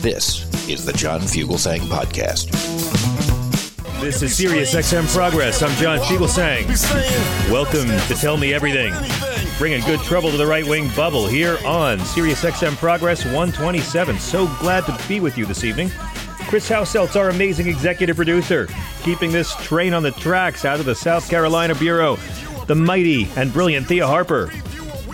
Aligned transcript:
This 0.00 0.44
is 0.68 0.84
the 0.84 0.92
John 0.94 1.22
Fugelsang 1.22 1.80
Podcast. 1.88 2.50
This 4.02 4.20
is 4.20 4.36
Sirius 4.36 4.74
XM 4.74 5.10
Progress. 5.10 5.62
I'm 5.62 5.74
John 5.78 5.98
Fugelsang. 6.00 6.66
Welcome 7.50 7.88
to 7.88 8.14
Tell 8.20 8.36
Me 8.36 8.52
Everything. 8.52 8.92
Bringing 9.56 9.80
good 9.86 10.00
trouble 10.00 10.30
to 10.30 10.36
the 10.36 10.46
right 10.46 10.66
wing 10.66 10.90
bubble 10.94 11.26
here 11.26 11.56
on 11.64 12.00
Sirius 12.00 12.44
XM 12.44 12.76
Progress 12.76 13.24
127. 13.24 14.18
So 14.18 14.46
glad 14.58 14.84
to 14.84 15.08
be 15.08 15.20
with 15.20 15.38
you 15.38 15.46
this 15.46 15.64
evening. 15.64 15.88
Chris 16.48 16.68
Hauselt's 16.68 17.16
our 17.16 17.30
amazing 17.30 17.66
executive 17.66 18.16
producer, 18.16 18.68
keeping 19.02 19.32
this 19.32 19.54
train 19.64 19.94
on 19.94 20.02
the 20.02 20.10
tracks 20.12 20.66
out 20.66 20.80
of 20.80 20.84
the 20.84 20.94
South 20.94 21.30
Carolina 21.30 21.74
Bureau. 21.74 22.16
The 22.66 22.74
mighty 22.74 23.26
and 23.36 23.50
brilliant 23.50 23.86
Thea 23.86 24.06
Harper. 24.06 24.52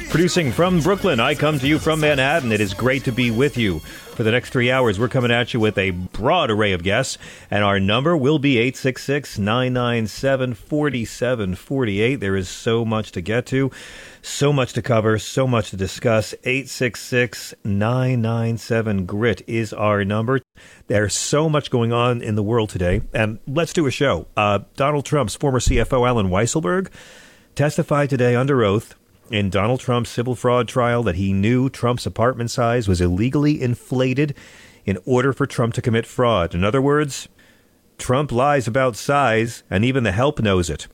Producing 0.09 0.53
from 0.53 0.81
Brooklyn, 0.81 1.19
I 1.21 1.35
come 1.35 1.59
to 1.59 1.67
you 1.67 1.79
from 1.79 2.01
Manhattan. 2.01 2.53
It 2.53 2.61
is 2.61 2.73
great 2.73 3.05
to 3.05 3.13
be 3.13 3.31
with 3.31 3.59
you. 3.59 3.81
For 3.81 4.23
the 4.23 4.31
next 4.31 4.51
three 4.51 4.71
hours, 4.71 4.99
we're 4.99 5.09
coming 5.09 5.33
at 5.33 5.53
you 5.53 5.61
with 5.61 5.77
a 5.77 5.91
broad 5.91 6.51
array 6.51 6.73
of 6.73 6.85
guests, 6.85 7.19
and 7.51 7.63
our 7.65 7.79
number 7.79 8.17
will 8.17 8.39
be 8.39 8.57
866 8.57 9.37
997 9.37 10.55
4748. 10.55 12.17
There 12.17 12.37
is 12.37 12.49
so 12.49 12.85
much 12.85 13.13
to 13.13 13.21
get 13.21 13.47
to, 13.47 13.71
so 14.23 14.53
much 14.53 14.73
to 14.75 14.81
cover, 14.81 15.19
so 15.19 15.47
much 15.47 15.71
to 15.71 15.77
discuss. 15.77 16.33
866 16.45 17.55
997 17.65 19.07
GRIT 19.07 19.43
is 19.47 19.73
our 19.75 20.05
number. 20.05 20.41
There's 20.87 21.15
so 21.15 21.49
much 21.49 21.71
going 21.71 21.93
on 21.93 22.23
in 22.23 22.37
the 22.37 22.45
world 22.45 22.71
today, 22.71 23.03
and 23.13 23.39
let's 23.47 23.73
do 23.75 23.87
a 23.87 23.91
show. 23.91 24.29
Uh, 24.37 24.61
Donald 24.77 25.05
Trump's 25.05 25.35
former 25.35 25.59
CFO, 25.59 26.09
Allen 26.09 26.31
Weisselberg, 26.31 26.89
testified 27.55 28.09
today 28.09 28.35
under 28.35 28.63
oath 28.63 28.95
in 29.31 29.51
Donald 29.51 29.81
Trump's 29.81 30.11
civil 30.11 30.35
fraud 30.35 30.69
trial 30.69 31.03
that 31.03 31.17
he 31.17 31.33
knew 31.33 31.69
Trump's 31.69 32.07
apartment 32.07 32.51
size 32.51 32.89
was 32.89 33.01
illegally 33.01 33.61
inflated 33.61 34.35
in 34.85 34.99
order 35.05 35.33
for 35.33 35.47
Trump 35.47 35.75
to 35.75 35.83
commit 35.83 36.07
fraud. 36.07 36.55
In 36.55 36.65
other 36.65 36.81
words, 36.81 37.29
Trump 37.99 38.31
lies 38.31 38.69
about 38.69 38.97
size, 38.97 39.63
and 39.71 39.85
even 39.85 40.05
the 40.05 40.13
help 40.13 40.41
knows 40.41 40.71
it. 40.71 40.87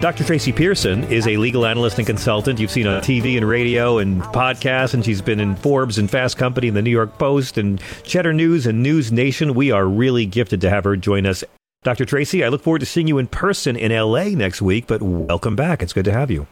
Dr. 0.00 0.24
Tracy 0.24 0.50
Pearson 0.50 1.04
is 1.04 1.28
a 1.28 1.36
legal 1.36 1.64
analyst 1.64 1.98
and 1.98 2.06
consultant 2.06 2.58
you've 2.58 2.72
seen 2.72 2.88
on 2.88 3.00
TV 3.02 3.36
and 3.36 3.48
radio 3.48 3.98
and 3.98 4.20
podcasts, 4.20 4.94
and 4.94 5.04
she's 5.04 5.22
been 5.22 5.38
in 5.38 5.54
Forbes 5.54 5.96
and 5.96 6.10
Fast 6.10 6.36
Company 6.36 6.68
and 6.68 6.76
the 6.76 6.82
New 6.82 6.90
York 6.90 7.18
Post 7.18 7.56
and 7.56 7.80
Cheddar 8.02 8.32
News 8.32 8.66
and 8.66 8.82
News 8.82 9.12
Nation. 9.12 9.54
We 9.54 9.70
are 9.70 9.86
really 9.86 10.26
gifted 10.26 10.60
to 10.62 10.70
have 10.70 10.84
her 10.84 10.96
join 10.96 11.24
us. 11.24 11.44
Dr. 11.84 12.04
Tracy, 12.04 12.44
I 12.44 12.48
look 12.48 12.62
forward 12.62 12.80
to 12.80 12.86
seeing 12.86 13.06
you 13.06 13.18
in 13.18 13.28
person 13.28 13.76
in 13.76 13.92
LA 13.92 14.30
next 14.30 14.60
week, 14.60 14.88
but 14.88 15.02
welcome 15.02 15.54
back. 15.54 15.82
It's 15.82 15.92
good 15.92 16.04
to 16.06 16.12
have 16.12 16.30
you. 16.30 16.46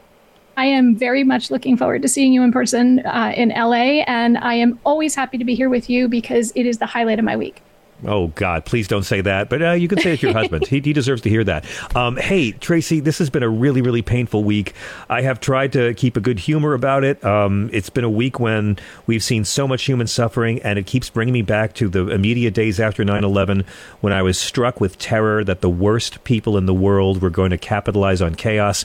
I 0.56 0.66
am 0.66 0.96
very 0.96 1.24
much 1.24 1.50
looking 1.50 1.76
forward 1.76 2.02
to 2.02 2.08
seeing 2.08 2.32
you 2.32 2.42
in 2.42 2.52
person 2.52 3.00
uh, 3.00 3.32
in 3.36 3.50
LA, 3.50 4.02
and 4.06 4.38
I 4.38 4.54
am 4.54 4.78
always 4.84 5.14
happy 5.14 5.38
to 5.38 5.44
be 5.44 5.54
here 5.54 5.68
with 5.68 5.88
you 5.88 6.08
because 6.08 6.52
it 6.54 6.66
is 6.66 6.78
the 6.78 6.86
highlight 6.86 7.18
of 7.18 7.24
my 7.24 7.36
week. 7.36 7.62
Oh 8.06 8.28
God! 8.28 8.64
Please 8.64 8.88
don't 8.88 9.02
say 9.02 9.20
that. 9.20 9.50
But 9.50 9.62
uh, 9.62 9.72
you 9.72 9.88
can 9.88 9.98
say 9.98 10.12
it's 10.12 10.22
your 10.22 10.32
husband. 10.32 10.66
He, 10.66 10.80
he 10.80 10.92
deserves 10.92 11.22
to 11.22 11.28
hear 11.28 11.44
that. 11.44 11.66
Um, 11.94 12.16
hey, 12.16 12.52
Tracy, 12.52 13.00
this 13.00 13.18
has 13.18 13.28
been 13.28 13.42
a 13.42 13.48
really, 13.48 13.82
really 13.82 14.02
painful 14.02 14.42
week. 14.42 14.74
I 15.08 15.22
have 15.22 15.40
tried 15.40 15.72
to 15.74 15.92
keep 15.94 16.16
a 16.16 16.20
good 16.20 16.38
humor 16.38 16.72
about 16.72 17.04
it. 17.04 17.22
Um, 17.24 17.68
it's 17.72 17.90
been 17.90 18.04
a 18.04 18.10
week 18.10 18.40
when 18.40 18.78
we've 19.06 19.22
seen 19.22 19.44
so 19.44 19.68
much 19.68 19.84
human 19.84 20.06
suffering, 20.06 20.62
and 20.62 20.78
it 20.78 20.86
keeps 20.86 21.10
bringing 21.10 21.34
me 21.34 21.42
back 21.42 21.74
to 21.74 21.88
the 21.88 22.08
immediate 22.08 22.54
days 22.54 22.80
after 22.80 23.04
9/11, 23.04 23.66
when 24.00 24.12
I 24.12 24.22
was 24.22 24.38
struck 24.38 24.80
with 24.80 24.98
terror 24.98 25.44
that 25.44 25.60
the 25.60 25.70
worst 25.70 26.24
people 26.24 26.56
in 26.56 26.66
the 26.66 26.74
world 26.74 27.20
were 27.20 27.30
going 27.30 27.50
to 27.50 27.58
capitalize 27.58 28.22
on 28.22 28.34
chaos. 28.34 28.84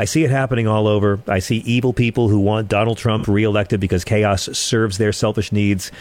I 0.00 0.06
see 0.06 0.24
it 0.24 0.30
happening 0.30 0.66
all 0.66 0.88
over. 0.88 1.20
I 1.28 1.40
see 1.40 1.58
evil 1.58 1.92
people 1.92 2.30
who 2.30 2.40
want 2.40 2.68
Donald 2.68 2.96
Trump 2.96 3.28
reelected 3.28 3.80
because 3.80 4.02
chaos 4.02 4.48
serves 4.56 4.96
their 4.96 5.12
selfish 5.12 5.52
needs. 5.52 5.92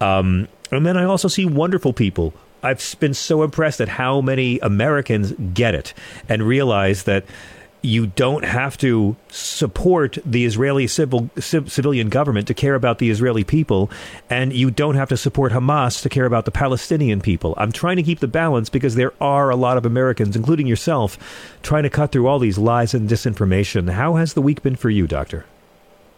Um, 0.00 0.46
and 0.70 0.86
then 0.86 0.96
I 0.96 1.02
also 1.02 1.26
see 1.26 1.44
wonderful 1.44 1.92
people. 1.92 2.32
I've 2.62 2.94
been 3.00 3.14
so 3.14 3.42
impressed 3.42 3.80
at 3.80 3.88
how 3.88 4.20
many 4.20 4.60
Americans 4.60 5.32
get 5.54 5.74
it 5.74 5.92
and 6.28 6.44
realize 6.44 7.02
that 7.02 7.24
you 7.82 8.08
don't 8.08 8.44
have 8.44 8.76
to 8.78 9.16
support 9.28 10.18
the 10.24 10.44
Israeli 10.44 10.86
civil, 10.86 11.30
civilian 11.38 12.08
government 12.08 12.46
to 12.48 12.54
care 12.54 12.74
about 12.74 12.98
the 12.98 13.10
Israeli 13.10 13.44
people, 13.44 13.90
and 14.28 14.52
you 14.52 14.70
don't 14.70 14.96
have 14.96 15.08
to 15.10 15.16
support 15.16 15.52
Hamas 15.52 16.02
to 16.02 16.08
care 16.08 16.26
about 16.26 16.44
the 16.44 16.50
Palestinian 16.50 17.20
people. 17.20 17.54
I'm 17.56 17.72
trying 17.72 17.96
to 17.96 18.02
keep 18.02 18.20
the 18.20 18.28
balance 18.28 18.68
because 18.68 18.94
there 18.94 19.12
are 19.20 19.50
a 19.50 19.56
lot 19.56 19.76
of 19.76 19.86
Americans, 19.86 20.34
including 20.34 20.66
yourself, 20.66 21.18
trying 21.62 21.84
to 21.84 21.90
cut 21.90 22.12
through 22.12 22.26
all 22.26 22.38
these 22.38 22.58
lies 22.58 22.94
and 22.94 23.08
disinformation. 23.08 23.90
How 23.90 24.14
has 24.16 24.34
the 24.34 24.42
week 24.42 24.62
been 24.62 24.76
for 24.76 24.90
you, 24.90 25.06
Doctor? 25.06 25.46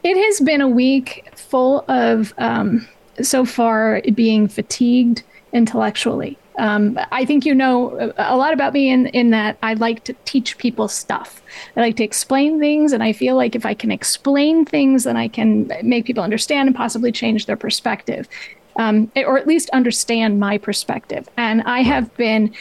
It 0.02 0.16
has 0.16 0.40
been 0.40 0.62
a 0.62 0.68
week 0.68 1.28
full 1.36 1.84
of 1.88 2.32
um, 2.38 2.88
so 3.20 3.44
far 3.44 4.00
being 4.14 4.48
fatigued 4.48 5.22
intellectually. 5.52 6.38
Um, 6.58 6.98
I 7.10 7.24
think 7.24 7.46
you 7.46 7.54
know 7.54 8.12
a 8.18 8.36
lot 8.36 8.52
about 8.52 8.74
me 8.74 8.90
in, 8.90 9.06
in 9.08 9.30
that 9.30 9.56
I 9.62 9.74
like 9.74 10.04
to 10.04 10.14
teach 10.24 10.58
people 10.58 10.88
stuff. 10.88 11.42
I 11.76 11.80
like 11.80 11.96
to 11.96 12.04
explain 12.04 12.60
things, 12.60 12.92
and 12.92 13.02
I 13.02 13.12
feel 13.12 13.36
like 13.36 13.54
if 13.54 13.64
I 13.64 13.72
can 13.74 13.90
explain 13.90 14.64
things, 14.64 15.04
then 15.04 15.16
I 15.16 15.28
can 15.28 15.70
make 15.82 16.04
people 16.04 16.22
understand 16.22 16.68
and 16.68 16.76
possibly 16.76 17.12
change 17.12 17.46
their 17.46 17.56
perspective, 17.56 18.28
um, 18.76 19.10
or 19.16 19.38
at 19.38 19.46
least 19.46 19.70
understand 19.70 20.38
my 20.38 20.58
perspective. 20.58 21.28
And 21.36 21.62
I 21.62 21.80
have 21.80 22.14
been 22.16 22.54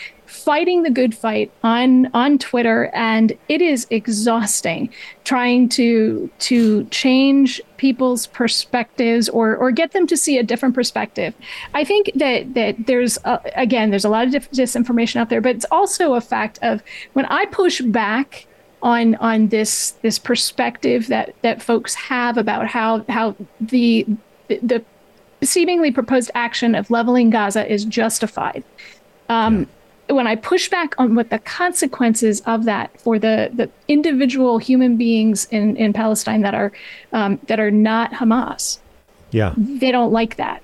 fighting 0.49 0.81
the 0.81 0.89
good 0.89 1.13
fight 1.13 1.51
on 1.61 2.07
on 2.15 2.39
Twitter, 2.39 2.89
and 2.95 3.37
it 3.49 3.61
is 3.61 3.85
exhausting 3.91 4.89
trying 5.23 5.69
to 5.69 6.27
to 6.39 6.85
change 6.85 7.61
people's 7.77 8.25
perspectives 8.25 9.29
or 9.29 9.55
or 9.55 9.69
get 9.69 9.91
them 9.91 10.07
to 10.07 10.17
see 10.17 10.39
a 10.39 10.43
different 10.43 10.73
perspective. 10.73 11.35
I 11.75 11.83
think 11.83 12.09
that 12.15 12.55
that 12.55 12.87
there's 12.87 13.19
uh, 13.25 13.37
again 13.55 13.91
there's 13.91 14.05
a 14.05 14.09
lot 14.09 14.25
of 14.25 14.49
disinformation 14.49 15.17
out 15.17 15.29
there, 15.29 15.39
but 15.39 15.55
it's 15.55 15.67
also 15.69 16.15
a 16.15 16.21
fact 16.21 16.57
of 16.63 16.81
when 17.13 17.27
I 17.27 17.45
push 17.45 17.79
back 17.81 18.47
on 18.81 19.13
on 19.17 19.49
this 19.49 19.91
this 20.01 20.17
perspective 20.17 21.09
that 21.09 21.35
that 21.43 21.61
folks 21.61 21.93
have 21.93 22.39
about 22.39 22.65
how 22.65 23.05
how 23.07 23.35
the 23.61 24.03
the 24.47 24.83
seemingly 25.43 25.91
proposed 25.91 26.31
action 26.33 26.73
of 26.73 26.89
leveling 26.89 27.29
Gaza 27.29 27.71
is 27.71 27.85
justified. 27.85 28.63
Um, 29.29 29.59
yeah 29.59 29.65
when 30.09 30.27
I 30.27 30.35
push 30.35 30.69
back 30.69 30.95
on 30.97 31.15
what 31.15 31.29
the 31.29 31.39
consequences 31.39 32.41
of 32.41 32.65
that 32.65 32.99
for 32.99 33.19
the, 33.19 33.51
the 33.53 33.69
individual 33.87 34.57
human 34.57 34.97
beings 34.97 35.45
in, 35.51 35.75
in 35.77 35.93
Palestine 35.93 36.41
that 36.41 36.53
are 36.53 36.71
um, 37.13 37.39
that 37.47 37.59
are 37.59 37.71
not 37.71 38.11
Hamas, 38.11 38.79
yeah, 39.31 39.53
they 39.57 39.91
don't 39.91 40.11
like 40.11 40.37
that. 40.37 40.61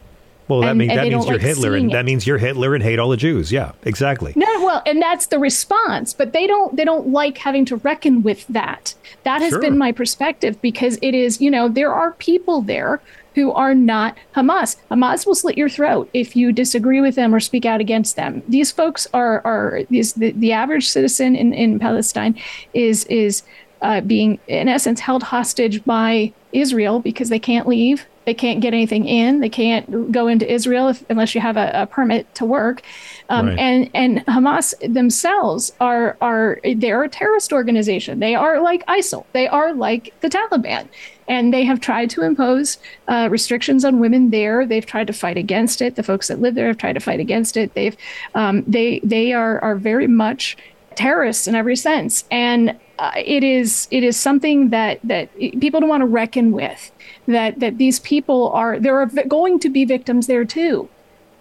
Well, 0.47 0.62
that, 0.62 0.71
and, 0.71 0.77
mean, 0.77 0.89
that 0.89 1.07
means 1.07 1.25
you're 1.25 1.33
like 1.33 1.42
Hitler, 1.42 1.75
and 1.75 1.89
it. 1.89 1.94
that 1.94 2.06
means 2.06 2.27
you're 2.27 2.38
Hitler 2.38 2.75
and 2.75 2.83
hate 2.83 3.00
all 3.00 3.09
the 3.09 3.18
Jews. 3.18 3.51
Yeah, 3.51 3.71
exactly. 3.83 4.33
No, 4.36 4.45
well, 4.63 4.83
and 4.86 5.01
that's 5.01 5.27
the 5.27 5.39
response, 5.39 6.13
but 6.13 6.33
they 6.33 6.45
don't 6.45 6.75
they 6.75 6.86
don't 6.86 7.09
like 7.09 7.38
having 7.39 7.65
to 7.65 7.77
reckon 7.77 8.21
with 8.21 8.45
that. 8.48 8.94
That 9.24 9.41
has 9.41 9.50
sure. 9.50 9.62
been 9.62 9.77
my 9.77 9.91
perspective 9.91 10.62
because 10.62 11.00
it 11.01 11.15
is, 11.15 11.41
you 11.41 11.50
know, 11.50 11.68
there 11.68 11.94
are 11.94 12.12
people 12.13 12.62
there 12.62 13.01
who 13.36 13.52
are 13.52 13.76
not 13.76 14.18
Hamas. 14.36 14.78
Hamas 14.90 15.28
will 15.28 15.36
slit 15.36 15.58
your 15.58 15.70
throat 15.70 16.10
if 16.14 16.36
you 16.36 16.52
disagree 16.52 17.02
with 17.02 17.16
them 17.16 17.36
or 17.36 17.40
speak 17.40 17.66
out 17.66 17.82
against 17.82 18.16
them. 18.16 18.42
These 18.48 18.72
folks 18.72 19.08
are 19.14 19.42
are 19.46 19.82
these 19.90 20.14
the, 20.14 20.32
the 20.32 20.54
average 20.54 20.88
citizen 20.88 21.36
in, 21.36 21.54
in 21.54 21.78
Palestine 21.78 22.36
is 22.74 23.04
is 23.06 23.44
uh, 23.82 24.02
being 24.02 24.40
in 24.48 24.68
essence 24.68 25.02
held 25.02 25.22
hostage 25.22 25.84
by 25.86 26.34
Israel 26.54 27.00
because 27.00 27.30
they 27.30 27.40
can't 27.40 27.68
leave 27.68 28.08
They 28.26 28.34
can't 28.34 28.60
get 28.60 28.74
anything 28.74 29.06
in. 29.06 29.40
They 29.40 29.50
can't 29.50 30.12
go 30.12 30.28
into 30.28 30.52
Israel 30.52 30.88
if, 30.90 31.06
unless 31.10 31.36
you 31.36 31.42
have 31.42 31.58
a, 31.58 31.70
a 31.74 31.86
permit 31.86 32.34
to 32.36 32.46
work. 32.46 32.82
Um, 33.30 33.48
right. 33.48 33.60
And 33.60 33.90
and 33.94 34.26
Hamas 34.26 34.74
themselves 34.94 35.72
are 35.80 36.18
are 36.22 36.60
they're 36.76 37.04
a 37.04 37.10
terrorist 37.10 37.54
organization. 37.54 38.20
They 38.20 38.36
are 38.36 38.60
like 38.62 38.86
ISIL. 38.88 39.26
They 39.34 39.48
are 39.48 39.74
like 39.74 40.14
the 40.22 40.30
Taliban 40.30 40.88
and 41.27 41.54
they 41.54 41.63
have 41.63 41.80
tried 41.80 42.10
to 42.12 42.22
impose 42.22 42.77
uh, 43.07 43.27
restrictions 43.31 43.83
on 43.83 44.00
women 44.00 44.30
there. 44.30 44.66
They've 44.66 44.86
tried 44.86 45.07
to 45.07 45.13
fight 45.13 45.38
against 45.38 45.81
it. 45.81 45.95
The 45.95 46.04
folks 46.04 46.27
that 46.27 46.39
live 46.39 46.56
there 46.56 46.68
have 46.68 46.77
tried 46.77 46.94
to 46.94 47.00
fight 47.00 47.19
against 47.19 47.57
it. 47.57 47.74
They've 47.74 47.95
um, 48.36 48.63
they 48.68 49.00
they 49.04 49.33
are 49.33 49.60
are 49.60 49.75
very 49.75 50.07
much 50.07 50.57
terrorists 50.95 51.48
in 51.48 51.56
every 51.56 51.75
sense, 51.75 52.24
and 52.31 52.77
uh, 53.00 53.12
it 53.18 53.44
is 53.44 53.88
it 53.92 54.04
is 54.04 54.18
something 54.18 54.69
that 54.69 55.00
that 55.04 55.36
people 55.38 55.80
don't 55.80 55.89
want 55.89 56.01
to 56.01 56.07
reckon 56.07 56.51
with. 56.51 56.92
That 57.27 57.60
that 57.60 57.77
these 57.77 58.00
people 58.00 58.50
are 58.50 58.80
there 58.80 59.00
are 59.00 59.07
going 59.27 59.60
to 59.60 59.69
be 59.69 59.86
victims 59.86 60.27
there 60.27 60.45
too. 60.45 60.89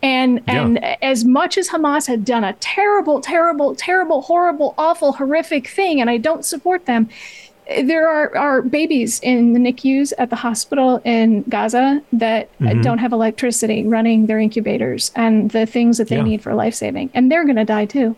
And 0.02 0.42
yeah. 0.46 0.66
and 0.66 0.84
as 1.02 1.25
much 1.25 1.56
as 1.56 1.70
Hamas 1.70 2.06
had 2.06 2.26
done 2.26 2.44
a 2.44 2.52
terrible, 2.54 3.22
terrible, 3.22 3.75
terrible, 3.75 4.20
horrible, 4.20 4.75
awful, 4.76 5.12
horrific 5.12 5.66
thing, 5.66 5.98
and 5.98 6.10
I 6.10 6.19
don't 6.19 6.44
support 6.44 6.84
them, 6.84 7.08
there 7.66 8.08
are, 8.08 8.37
are 8.37 8.62
babies 8.62 9.20
in 9.20 9.52
the 9.52 9.58
NICUs 9.58 10.12
at 10.19 10.31
the 10.31 10.37
hospital 10.37 11.00
in 11.05 11.43
Gaza 11.49 12.02
that 12.12 12.50
mm-hmm. 12.58 12.81
don't 12.82 12.99
have 12.99 13.12
electricity 13.12 13.84
running 13.84 14.26
their 14.26 14.38
incubators 14.38 15.11
and 15.14 15.50
the 15.50 15.66
things 15.66 15.99
that 15.99 16.08
they 16.08 16.16
yeah. 16.16 16.22
need 16.22 16.43
for 16.43 16.55
life 16.55 16.75
saving, 16.75 17.11
and 17.14 17.31
they're 17.31 17.44
going 17.44 17.56
to 17.56 17.64
die 17.64 17.87
too. 17.87 18.16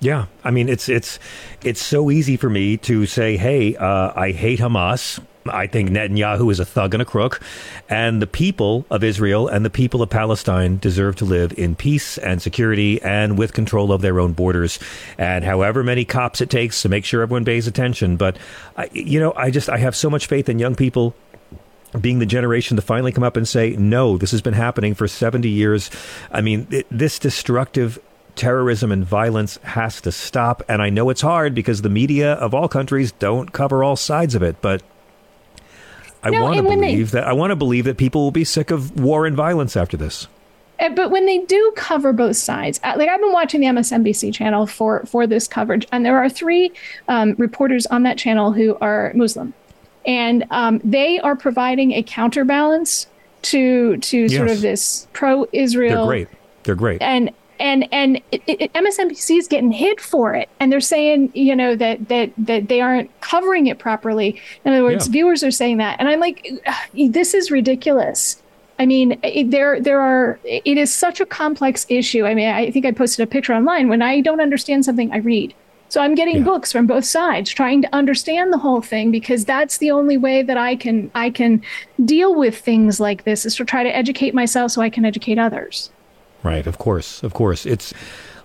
Yeah, 0.00 0.26
I 0.42 0.50
mean 0.50 0.68
it's 0.68 0.88
it's 0.88 1.18
it's 1.62 1.82
so 1.82 2.10
easy 2.10 2.36
for 2.36 2.50
me 2.50 2.76
to 2.78 3.06
say, 3.06 3.36
"Hey, 3.36 3.76
uh, 3.76 4.12
I 4.14 4.32
hate 4.32 4.58
Hamas. 4.58 5.20
I 5.46 5.66
think 5.66 5.90
Netanyahu 5.90 6.50
is 6.50 6.60
a 6.60 6.64
thug 6.64 6.94
and 6.94 7.02
a 7.02 7.04
crook, 7.04 7.40
and 7.88 8.22
the 8.22 8.26
people 8.26 8.86
of 8.90 9.04
Israel 9.04 9.48
and 9.48 9.64
the 9.64 9.70
people 9.70 10.02
of 10.02 10.10
Palestine 10.10 10.78
deserve 10.78 11.16
to 11.16 11.24
live 11.24 11.52
in 11.58 11.74
peace 11.74 12.18
and 12.18 12.40
security 12.40 13.00
and 13.02 13.38
with 13.38 13.52
control 13.52 13.92
of 13.92 14.00
their 14.00 14.20
own 14.20 14.32
borders. 14.32 14.78
And 15.18 15.44
however 15.44 15.82
many 15.82 16.04
cops 16.04 16.40
it 16.40 16.50
takes 16.50 16.82
to 16.82 16.88
make 16.88 17.04
sure 17.04 17.22
everyone 17.22 17.44
pays 17.44 17.66
attention, 17.66 18.16
but 18.16 18.38
I, 18.76 18.88
you 18.92 19.20
know, 19.20 19.32
I 19.36 19.50
just 19.50 19.68
I 19.68 19.78
have 19.78 19.96
so 19.96 20.08
much 20.08 20.26
faith 20.26 20.48
in 20.48 20.58
young 20.58 20.74
people 20.74 21.14
being 22.00 22.18
the 22.18 22.26
generation 22.26 22.76
to 22.76 22.82
finally 22.82 23.12
come 23.12 23.24
up 23.24 23.36
and 23.36 23.46
say, 23.46 23.70
no, 23.70 24.18
this 24.18 24.32
has 24.32 24.42
been 24.42 24.54
happening 24.54 24.94
for 24.94 25.06
70 25.06 25.48
years. 25.48 25.90
I 26.30 26.40
mean, 26.40 26.66
it, 26.70 26.86
this 26.90 27.18
destructive 27.18 28.00
terrorism 28.34 28.90
and 28.90 29.04
violence 29.04 29.58
has 29.58 30.00
to 30.00 30.10
stop. 30.10 30.62
And 30.68 30.82
I 30.82 30.90
know 30.90 31.10
it's 31.10 31.20
hard 31.20 31.54
because 31.54 31.82
the 31.82 31.88
media 31.88 32.32
of 32.34 32.52
all 32.52 32.68
countries 32.68 33.12
don't 33.12 33.52
cover 33.52 33.84
all 33.84 33.96
sides 33.96 34.34
of 34.34 34.42
it, 34.42 34.56
but 34.60 34.82
I 36.24 36.30
no, 36.30 36.42
want 36.42 36.56
to 36.56 36.62
believe 36.62 37.10
they, 37.10 37.20
that 37.20 37.28
I 37.28 37.32
want 37.32 37.50
to 37.50 37.56
believe 37.56 37.84
that 37.84 37.96
people 37.96 38.22
will 38.22 38.30
be 38.30 38.44
sick 38.44 38.70
of 38.70 39.00
war 39.00 39.26
and 39.26 39.36
violence 39.36 39.76
after 39.76 39.96
this. 39.96 40.26
Uh, 40.80 40.88
but 40.88 41.10
when 41.10 41.26
they 41.26 41.38
do 41.38 41.72
cover 41.76 42.12
both 42.12 42.36
sides, 42.36 42.80
uh, 42.82 42.94
like 42.96 43.08
I've 43.08 43.20
been 43.20 43.32
watching 43.32 43.60
the 43.60 43.68
MSNBC 43.68 44.34
channel 44.34 44.66
for 44.66 45.04
for 45.06 45.26
this 45.26 45.46
coverage, 45.46 45.86
and 45.92 46.04
there 46.04 46.18
are 46.18 46.28
three 46.28 46.72
um, 47.08 47.34
reporters 47.38 47.86
on 47.86 48.02
that 48.04 48.18
channel 48.18 48.52
who 48.52 48.76
are 48.80 49.12
Muslim, 49.14 49.54
and 50.06 50.44
um, 50.50 50.80
they 50.82 51.20
are 51.20 51.36
providing 51.36 51.92
a 51.92 52.02
counterbalance 52.02 53.06
to 53.42 53.98
to 53.98 54.22
yes. 54.22 54.34
sort 54.34 54.48
of 54.48 54.60
this 54.62 55.06
pro-Israel. 55.12 55.96
They're 55.96 56.06
great. 56.06 56.28
They're 56.64 56.74
great. 56.74 57.02
And 57.02 57.30
and 57.58 57.88
and 57.92 58.16
it, 58.32 58.42
it, 58.46 58.72
MSNBC 58.72 59.38
is 59.38 59.48
getting 59.48 59.72
hit 59.72 60.00
for 60.00 60.34
it, 60.34 60.48
and 60.60 60.70
they're 60.70 60.80
saying 60.80 61.30
you 61.34 61.54
know 61.54 61.76
that 61.76 62.08
that 62.08 62.32
that 62.38 62.68
they 62.68 62.80
aren't 62.80 63.10
covering 63.20 63.66
it 63.66 63.78
properly. 63.78 64.40
In 64.64 64.72
other 64.72 64.82
words, 64.82 65.06
yeah. 65.06 65.12
viewers 65.12 65.42
are 65.44 65.50
saying 65.50 65.78
that, 65.78 65.98
and 65.98 66.08
I'm 66.08 66.20
like, 66.20 66.48
this 66.94 67.34
is 67.34 67.50
ridiculous. 67.50 68.42
I 68.78 68.86
mean, 68.86 69.18
it, 69.22 69.50
there 69.50 69.80
there 69.80 70.00
are. 70.00 70.38
It 70.44 70.78
is 70.78 70.92
such 70.92 71.20
a 71.20 71.26
complex 71.26 71.86
issue. 71.88 72.26
I 72.26 72.34
mean, 72.34 72.48
I 72.48 72.70
think 72.70 72.84
I 72.84 72.90
posted 72.92 73.26
a 73.26 73.30
picture 73.30 73.54
online. 73.54 73.88
When 73.88 74.02
I 74.02 74.20
don't 74.20 74.40
understand 74.40 74.84
something, 74.84 75.12
I 75.12 75.18
read. 75.18 75.54
So 75.88 76.00
I'm 76.00 76.16
getting 76.16 76.38
yeah. 76.38 76.42
books 76.42 76.72
from 76.72 76.88
both 76.88 77.04
sides, 77.04 77.50
trying 77.50 77.82
to 77.82 77.94
understand 77.94 78.52
the 78.52 78.58
whole 78.58 78.80
thing 78.80 79.12
because 79.12 79.44
that's 79.44 79.78
the 79.78 79.92
only 79.92 80.16
way 80.16 80.42
that 80.42 80.56
I 80.56 80.74
can 80.74 81.08
I 81.14 81.30
can 81.30 81.62
deal 82.04 82.34
with 82.34 82.58
things 82.58 82.98
like 82.98 83.22
this 83.22 83.46
is 83.46 83.54
to 83.56 83.64
try 83.64 83.84
to 83.84 83.96
educate 83.96 84.34
myself 84.34 84.72
so 84.72 84.82
I 84.82 84.90
can 84.90 85.04
educate 85.04 85.38
others. 85.38 85.90
Right, 86.44 86.66
of 86.66 86.76
course, 86.76 87.22
of 87.22 87.32
course. 87.32 87.64
It's 87.64 87.94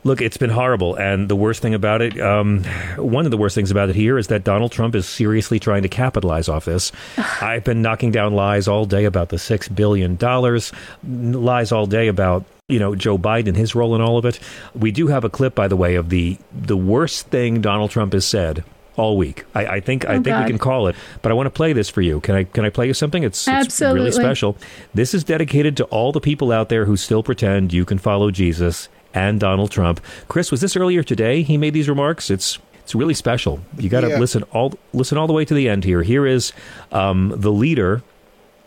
look, 0.06 0.22
it's 0.22 0.38
been 0.38 0.50
horrible, 0.50 0.96
and 0.96 1.28
the 1.28 1.36
worst 1.36 1.62
thing 1.62 1.74
about 1.74 2.02
it, 2.02 2.20
um, 2.20 2.64
one 2.96 3.26
of 3.26 3.32
the 3.32 3.38
worst 3.38 3.56
things 3.56 3.72
about 3.72 3.90
it 3.90 3.96
here 3.96 4.18
is 4.18 4.28
that 4.28 4.46
Donald 4.46 4.72
Trump 4.72 4.96
is 4.96 5.06
seriously 5.06 5.60
trying 5.60 5.84
to 5.84 5.90
capitalize 5.90 6.48
off 6.48 6.64
this. 6.64 6.94
I've 7.42 7.66
been 7.66 7.82
knocking 7.82 8.12
down 8.12 8.34
lies 8.34 8.70
all 8.70 8.86
day 8.86 9.04
about 9.04 9.30
the 9.30 9.38
six 9.38 9.68
billion 9.68 10.16
dollars, 10.16 10.72
lies 11.04 11.74
all 11.74 11.86
day 11.86 12.08
about 12.08 12.46
you 12.70 12.80
know 12.80 12.96
Joe 12.96 13.18
Biden 13.18 13.58
his 13.58 13.76
role 13.76 13.94
in 13.96 14.02
all 14.02 14.18
of 14.18 14.24
it. 14.24 14.40
We 14.74 14.92
do 14.92 15.08
have 15.08 15.26
a 15.26 15.30
clip, 15.30 15.54
by 15.54 15.68
the 15.68 15.76
way, 15.76 15.96
of 15.96 16.10
the 16.10 16.38
the 16.54 16.78
worst 16.78 17.28
thing 17.28 17.60
Donald 17.60 17.92
Trump 17.92 18.14
has 18.14 18.26
said 18.26 18.64
all 19.00 19.18
week. 19.18 19.46
I, 19.56 19.66
I 19.66 19.80
think 19.80 20.06
oh, 20.06 20.12
I 20.12 20.14
think 20.16 20.26
God. 20.26 20.44
we 20.44 20.50
can 20.50 20.60
call 20.60 20.88
it. 20.88 20.96
But 21.22 21.32
I 21.32 21.36
want 21.36 21.48
to 21.48 21.52
play 21.52 21.74
this 21.74 21.90
for 21.90 22.02
you. 22.02 22.20
Can 22.20 22.36
I 22.36 22.44
can 22.44 22.66
I 22.66 22.70
play 22.70 22.88
you 22.88 22.94
something? 22.94 23.24
It's, 23.24 23.48
it's 23.48 23.82
really 23.82 24.12
special. 24.12 24.58
This 24.94 25.14
is 25.14 25.24
dedicated 25.24 25.78
to 25.78 25.86
all 25.86 26.12
the 26.12 26.22
people 26.22 26.52
out 26.52 26.70
there 26.70 26.86
who 26.86 26.98
still 26.98 27.24
pretend 27.24 27.74
you 27.74 27.86
can 27.86 27.98
follow 27.98 28.30
Jesus 28.30 28.90
and 29.14 29.40
Donald 29.40 29.72
Trump. 29.72 30.02
Chris, 30.28 30.52
was 30.52 30.62
this 30.62 30.76
earlier 30.76 31.02
today? 31.02 31.42
He 31.42 31.58
made 31.58 31.74
these 31.74 31.90
remarks. 31.90 32.30
It's 32.30 32.60
it's 32.84 32.96
really 32.96 33.14
special. 33.14 33.60
You 33.78 33.90
got 33.90 34.02
to 34.02 34.10
yeah. 34.10 34.20
listen 34.20 34.44
all 34.52 34.74
listen 34.94 35.18
all 35.18 35.28
the 35.28 35.34
way 35.34 35.46
to 35.46 35.54
the 35.54 35.70
end 35.70 35.84
here. 35.84 36.04
Here 36.04 36.26
is 36.26 36.52
um, 36.92 37.34
the 37.36 37.52
leader 37.52 38.02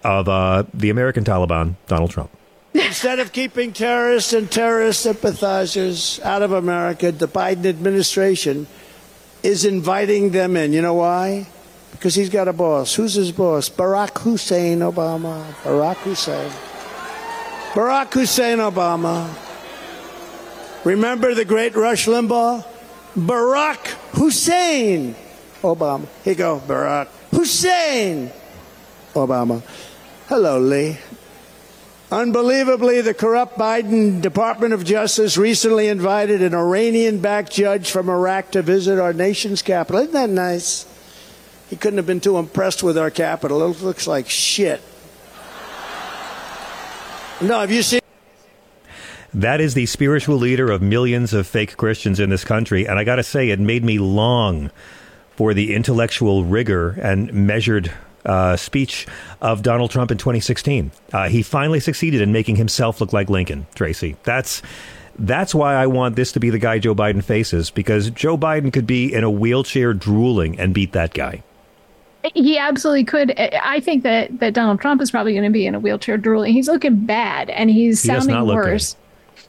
of 0.05 0.29
uh, 0.29 0.64
the 0.73 0.90
American 0.90 1.25
Taliban, 1.25 1.75
Donald 1.87 2.11
Trump. 2.11 2.31
Instead 2.75 3.19
of 3.19 3.32
keeping 3.32 3.73
terrorists 3.73 4.32
and 4.32 4.50
terrorist 4.50 5.00
sympathizers 5.02 6.20
out 6.20 6.40
of 6.40 6.52
America, 6.52 7.12
the 7.12 7.29
Biden 7.29 7.67
administration 7.67 8.67
is 9.43 9.65
inviting 9.65 10.31
them 10.31 10.56
in. 10.56 10.73
You 10.73 10.83
know 10.83 10.94
why? 10.94 11.47
Because 11.93 12.15
he's 12.15 12.31
got 12.31 12.49
a 12.49 12.53
boss. 12.53 12.94
Who's 12.94 13.15
his 13.15 13.33
boss? 13.33 13.69
Barack 13.69 14.19
Hussein 14.19 14.81
Obama. 14.81 15.44
Barack 15.62 15.97
Hussein. 15.97 16.50
Barack 17.73 18.12
Hussein 18.12 18.59
Obama. 18.59 19.29
Remember 20.85 21.35
the 21.35 21.44
great 21.44 21.75
Rush 21.77 22.06
Limbaugh? 22.06 22.65
Barack 23.17 23.87
Hussein 24.19 25.15
Obama. 25.62 26.06
Here 26.25 26.33
you 26.33 26.39
go, 26.39 26.61
Barack 26.67 27.09
Hussein 27.31 28.31
Obama. 29.15 29.62
Hello, 30.29 30.59
Lee. 30.59 30.99
Unbelievably, 32.12 33.01
the 33.01 33.15
corrupt 33.15 33.58
Biden 33.58 34.20
Department 34.20 34.75
of 34.75 34.84
Justice 34.84 35.39
recently 35.39 35.89
invited 35.89 36.43
an 36.43 36.55
Iranian 36.55 37.20
backed 37.20 37.51
judge 37.51 37.91
from 37.91 38.10
Iraq 38.10 38.51
to 38.51 38.60
visit 38.60 38.98
our 38.98 39.15
nation's 39.15 39.63
capital. 39.63 40.03
Isn't 40.03 40.13
that 40.13 40.29
nice? 40.29 40.84
He 41.70 41.77
couldn't 41.77 41.96
have 41.96 42.06
been 42.06 42.20
too 42.20 42.36
impressed 42.36 42.82
with 42.82 42.98
our 42.98 43.10
capital. 43.10 43.63
It 43.63 43.81
looks 43.81 44.06
like 44.06 44.29
shit. 44.29 44.82
No, 47.41 47.60
have 47.60 47.70
you 47.70 47.82
seen? 47.82 48.01
That 49.32 49.63
is 49.63 49.72
the 49.72 49.86
spiritual 49.86 50.36
leader 50.36 50.70
of 50.70 50.82
millions 50.82 51.32
of 51.32 51.46
fake 51.46 51.79
Christians 51.79 52.20
in 52.20 52.29
this 52.29 52.44
country. 52.44 52.86
And 52.86 52.98
I 52.98 53.05
got 53.05 53.17
to 53.17 53.22
say, 53.22 53.48
it 53.48 53.58
made 53.58 53.84
me 53.84 53.98
long 53.98 54.70
for 55.31 55.55
the 55.55 55.75
intellectual 55.75 56.44
rigor 56.44 56.91
and 56.91 57.32
measured 57.32 57.91
uh, 58.24 58.56
speech 58.56 59.06
of 59.41 59.62
Donald 59.62 59.91
Trump 59.91 60.10
in 60.10 60.19
2016. 60.19 60.91
Uh, 61.12 61.29
he 61.29 61.43
finally 61.43 61.81
succeeded 61.81 62.20
in 62.20 62.32
making 62.32 62.56
himself 62.56 63.00
look 63.00 63.12
like 63.12 63.29
Lincoln, 63.31 63.67
Tracy. 63.74 64.17
That's 64.24 64.62
that's 65.19 65.55
why 65.55 65.74
I 65.74 65.86
want 65.86 66.17
this 66.17 66.32
to 66.32 66.41
be 66.41 66.50
the 66.50 66.58
guy 66.58 66.79
Joe 66.79 66.94
Biden 66.94 67.22
faces 67.22 67.70
because 67.70 68.10
Joe 68.10 68.38
Biden 68.38 68.72
could 68.72 68.86
be 68.86 69.12
in 69.12 69.24
a 69.24 69.31
wheelchair 69.31 69.93
drooling 69.93 70.58
and 70.58 70.72
beat 70.72 70.93
that 70.93 71.12
guy. 71.12 71.43
He 72.34 72.56
absolutely 72.56 73.05
could. 73.05 73.38
I 73.38 73.81
think 73.81 74.05
that, 74.05 74.38
that 74.38 74.55
Donald 74.55 74.81
Trump 74.81 75.02
is 75.02 75.10
probably 75.10 75.32
going 75.32 75.44
to 75.44 75.50
be 75.50 75.67
in 75.67 75.74
a 75.74 75.81
wheelchair 75.81 76.17
drooling. 76.17 76.52
He's 76.52 76.69
looking 76.69 77.05
bad 77.05 77.50
and 77.50 77.69
he's 77.69 78.00
he 78.00 78.08
sounding 78.08 78.46
worse. 78.46 78.96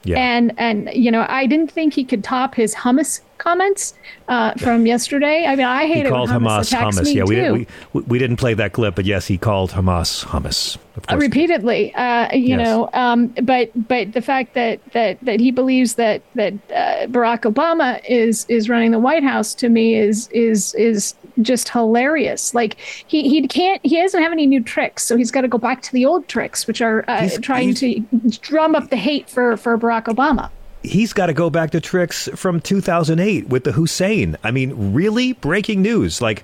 Yeah. 0.04 0.18
And 0.18 0.54
and 0.58 0.90
you 0.94 1.12
know, 1.12 1.26
I 1.30 1.46
didn't 1.46 1.72
think 1.72 1.94
he 1.94 2.04
could 2.04 2.24
top 2.24 2.56
his 2.56 2.76
hummus 2.76 3.22
comments 3.44 3.94
uh, 4.30 4.54
from 4.54 4.86
yesterday. 4.86 5.46
I 5.46 5.56
mean, 5.56 5.66
I 5.66 5.86
hate 5.86 5.98
he 5.98 6.02
it 6.04 6.10
called 6.10 6.30
when 6.30 6.40
Hamas 6.40 6.74
hummus. 6.74 7.14
Yeah, 7.14 7.26
we, 7.26 7.36
did, 7.36 7.68
we, 7.92 8.02
we 8.02 8.18
didn't 8.18 8.38
play 8.38 8.54
that 8.54 8.72
clip, 8.72 8.96
but 8.96 9.04
yes, 9.04 9.28
he 9.28 9.38
called 9.38 9.72
Hamas 9.72 10.26
hummus. 10.26 10.78
Uh, 11.10 11.18
repeatedly, 11.18 11.94
uh, 11.96 12.34
you 12.34 12.56
yes. 12.56 12.60
know. 12.60 12.90
Um, 12.94 13.28
but 13.44 13.72
but 13.88 14.14
the 14.14 14.22
fact 14.22 14.54
that 14.54 14.80
that 14.94 15.20
that 15.24 15.40
he 15.40 15.52
believes 15.52 15.96
that 15.96 16.22
that 16.36 16.54
uh, 16.72 17.08
Barack 17.08 17.42
Obama 17.52 18.00
is 18.08 18.46
is 18.48 18.70
running 18.70 18.92
the 18.92 19.00
White 19.00 19.24
House 19.24 19.54
to 19.56 19.70
me 19.70 19.96
is 19.96 20.30
is 20.30 20.74
is 20.76 21.16
just 21.42 21.70
hilarious. 21.70 22.54
Like 22.54 22.80
he 22.80 23.28
he 23.28 23.46
can't 23.48 23.82
he 23.84 23.98
doesn't 23.98 24.22
have 24.22 24.32
any 24.32 24.46
new 24.46 24.64
tricks, 24.64 25.04
so 25.04 25.18
he's 25.18 25.32
got 25.32 25.42
to 25.42 25.48
go 25.48 25.58
back 25.58 25.82
to 25.82 25.92
the 25.92 26.06
old 26.06 26.28
tricks, 26.28 26.68
which 26.68 26.82
are 26.82 27.04
uh, 27.10 27.28
trying 27.42 27.74
to 27.76 28.00
drum 28.42 28.76
up 28.76 28.90
the 28.90 28.98
hate 28.98 29.30
for 29.30 29.58
for 29.58 29.78
Barack 29.78 30.06
Obama 30.06 30.50
he's 30.84 31.14
got 31.14 31.28
to 31.28 31.34
go 31.34 31.50
back 31.50 31.72
to 31.72 31.82
tricks 31.82 32.30
from 32.36 32.60
2008 32.60 33.48
with 33.48 33.64
the 33.64 33.72
Hussein. 33.72 34.38
I 34.44 34.52
mean, 34.52 34.94
really 34.94 35.34
breaking 35.34 35.82
news. 35.82 36.22
Like, 36.22 36.44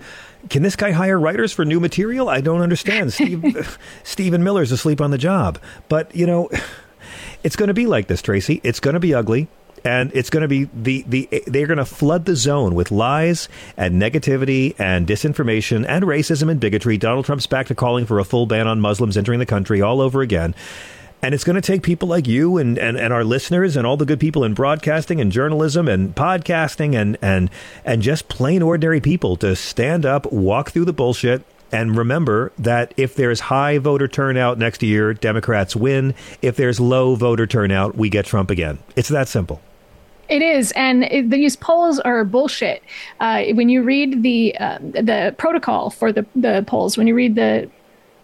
can 0.50 0.64
this 0.64 0.76
guy 0.76 0.92
hire 0.92 1.20
writers 1.20 1.52
for 1.52 1.66
new 1.66 1.80
material? 1.80 2.30
I 2.30 2.42
don't 2.42 2.62
understand. 2.62 3.14
Steve, 3.14 3.78
Stephen 4.04 4.44
Miller's 4.44 4.72
asleep 4.72 5.02
on 5.02 5.12
the 5.12 5.18
job. 5.18 5.60
But, 5.90 6.16
you 6.16 6.26
know, 6.26 6.50
it's 7.44 7.56
going 7.56 7.68
to 7.68 7.74
be 7.74 7.86
like 7.86 8.08
this, 8.08 8.22
Tracy. 8.22 8.62
It's 8.64 8.80
going 8.80 8.96
to 8.96 9.00
be 9.00 9.14
ugly. 9.14 9.48
And 9.86 10.12
it's 10.14 10.30
going 10.30 10.42
to 10.42 10.50
be 10.50 10.66
the, 10.74 11.06
the 11.08 11.44
they're 11.48 11.68
going 11.68 11.78
to 11.78 11.86
flood 11.86 12.26
the 12.26 12.36
zone 12.36 12.76
with 12.76 12.92
lies 12.92 13.48
and 13.78 14.02
negativity 14.02 14.76
and 14.78 15.08
disinformation 15.08 15.86
and 15.88 16.04
racism 16.04 16.52
and 16.52 16.60
bigotry. 16.60 16.98
Donald 16.98 17.24
Trump's 17.26 17.48
back 17.48 17.68
to 17.68 17.76
calling 17.76 18.06
for 18.06 18.20
a 18.20 18.26
full 18.26 18.46
ban 18.46 18.68
on 18.68 18.82
Muslims 18.82 19.16
entering 19.16 19.40
the 19.40 19.46
country 19.46 19.82
all 19.82 20.02
over 20.02 20.22
again. 20.22 20.54
And 21.22 21.34
it's 21.34 21.44
going 21.44 21.56
to 21.56 21.62
take 21.62 21.84
people 21.84 22.08
like 22.08 22.28
you 22.28 22.58
and, 22.58 22.78
and, 22.78 22.98
and 22.98 23.12
our 23.12 23.26
listeners 23.26 23.76
and 23.76 23.86
all 23.86 23.98
the 23.98 24.06
good 24.06 24.22
people 24.22 24.46
in 24.46 24.54
broadcasting 24.54 25.20
and 25.20 25.32
journalism 25.32 25.88
and 25.90 26.16
podcasting 26.16 26.96
and, 26.96 27.18
and, 27.22 27.50
and 27.84 28.02
just 28.02 28.30
plain 28.30 28.62
ordinary 28.62 29.02
people 29.02 29.36
to 29.38 29.56
stand 29.56 30.06
up, 30.06 30.32
walk 30.32 30.72
through 30.72 30.86
the 30.86 30.94
bullshit, 30.94 31.44
and 31.72 31.98
remember 31.98 32.52
that 32.58 32.94
if 32.98 33.16
there's 33.16 33.42
high 33.42 33.78
voter 33.78 34.08
turnout 34.08 34.58
next 34.58 34.82
year, 34.82 35.14
Democrats 35.14 35.76
win. 35.76 36.16
If 36.42 36.56
there's 36.56 36.80
low 36.80 37.16
voter 37.16 37.46
turnout, 37.46 37.96
we 37.96 38.10
get 38.10 38.26
Trump 38.26 38.50
again. 38.50 38.80
It's 38.96 39.10
that 39.10 39.28
simple. 39.28 39.62
It 40.30 40.44
is, 40.44 40.72
and 40.74 41.04
it, 41.06 41.32
these 41.32 41.56
polls 41.56 42.00
are 42.00 42.24
bullshit. 42.24 42.84
Uh, 43.20 43.46
when 43.54 43.68
you 43.68 43.82
read 43.82 44.22
the 44.22 44.56
uh, 44.60 44.78
the 44.80 45.34
protocol 45.40 45.90
for 45.90 46.12
the 46.12 46.24
the 46.36 46.64
polls, 46.68 46.98
when 46.98 47.08
you 47.08 47.16
read 47.16 47.34
the 47.34 47.70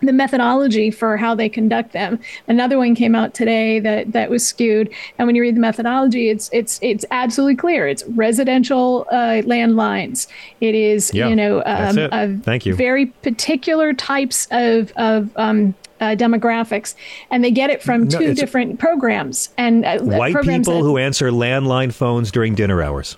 the 0.06 0.14
methodology 0.14 0.92
for 0.92 1.18
how 1.18 1.36
they 1.36 1.50
conduct 1.50 1.94
them. 1.94 2.20
Another 2.48 2.78
one 2.78 2.96
came 2.96 3.16
out 3.16 3.34
today 3.34 3.80
that 3.80 4.12
that 4.12 4.30
was 4.30 4.46
skewed, 4.46 4.92
and 5.18 5.28
when 5.28 5.36
you 5.36 5.42
read 5.42 5.56
the 5.56 5.60
methodology, 5.60 6.30
it's 6.30 6.50
it's 6.54 6.80
it's 6.82 7.06
absolutely 7.12 7.56
clear. 7.56 7.88
It's 7.88 8.04
residential 8.10 9.08
uh, 9.12 9.42
landlines. 9.44 10.28
It 10.62 10.76
is 10.76 11.14
yeah, 11.14 11.28
you 11.28 11.36
know 11.36 11.64
um, 11.66 11.98
it. 11.98 12.44
thank 12.44 12.66
you 12.66 12.76
very 12.76 13.08
particular 13.08 13.94
types 13.94 14.48
of 14.52 14.92
of 14.94 15.30
um, 15.36 15.76
uh, 16.00 16.16
demographics, 16.16 16.96
and 17.32 17.44
they 17.44 17.52
get 17.52 17.70
it 17.70 17.82
from 17.82 18.08
two 18.08 18.34
different 18.34 18.80
programs 18.80 19.50
and 19.58 19.86
uh, 19.86 20.00
white 20.00 20.34
programs 20.34 20.68
people 20.68 20.82
that, 20.82 20.88
who 20.88 20.98
answer 20.98 21.32
landline 21.32 21.94
phones 21.94 22.32
during 22.32 22.56
dinner 22.56 22.82
hours. 22.82 23.18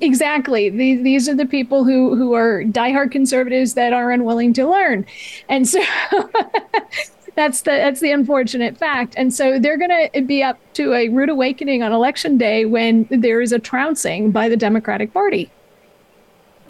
Exactly. 0.00 0.70
These, 0.70 1.02
these 1.02 1.28
are 1.28 1.34
the 1.34 1.46
people 1.46 1.84
who, 1.84 2.16
who 2.16 2.34
are 2.34 2.64
diehard 2.64 3.10
conservatives 3.10 3.74
that 3.74 3.92
are 3.92 4.10
unwilling 4.10 4.52
to 4.54 4.68
learn. 4.68 5.06
And 5.48 5.68
so 5.68 5.80
that's 7.34 7.62
the 7.62 7.70
that's 7.70 8.00
the 8.00 8.10
unfortunate 8.10 8.76
fact. 8.76 9.14
And 9.16 9.32
so 9.32 9.58
they're 9.58 9.78
going 9.78 10.10
to 10.12 10.22
be 10.22 10.42
up 10.42 10.58
to 10.74 10.94
a 10.94 11.08
rude 11.08 11.28
awakening 11.28 11.82
on 11.82 11.92
election 11.92 12.36
day 12.36 12.64
when 12.64 13.06
there 13.10 13.40
is 13.40 13.52
a 13.52 13.58
trouncing 13.58 14.30
by 14.32 14.48
the 14.48 14.56
Democratic 14.56 15.12
Party. 15.12 15.50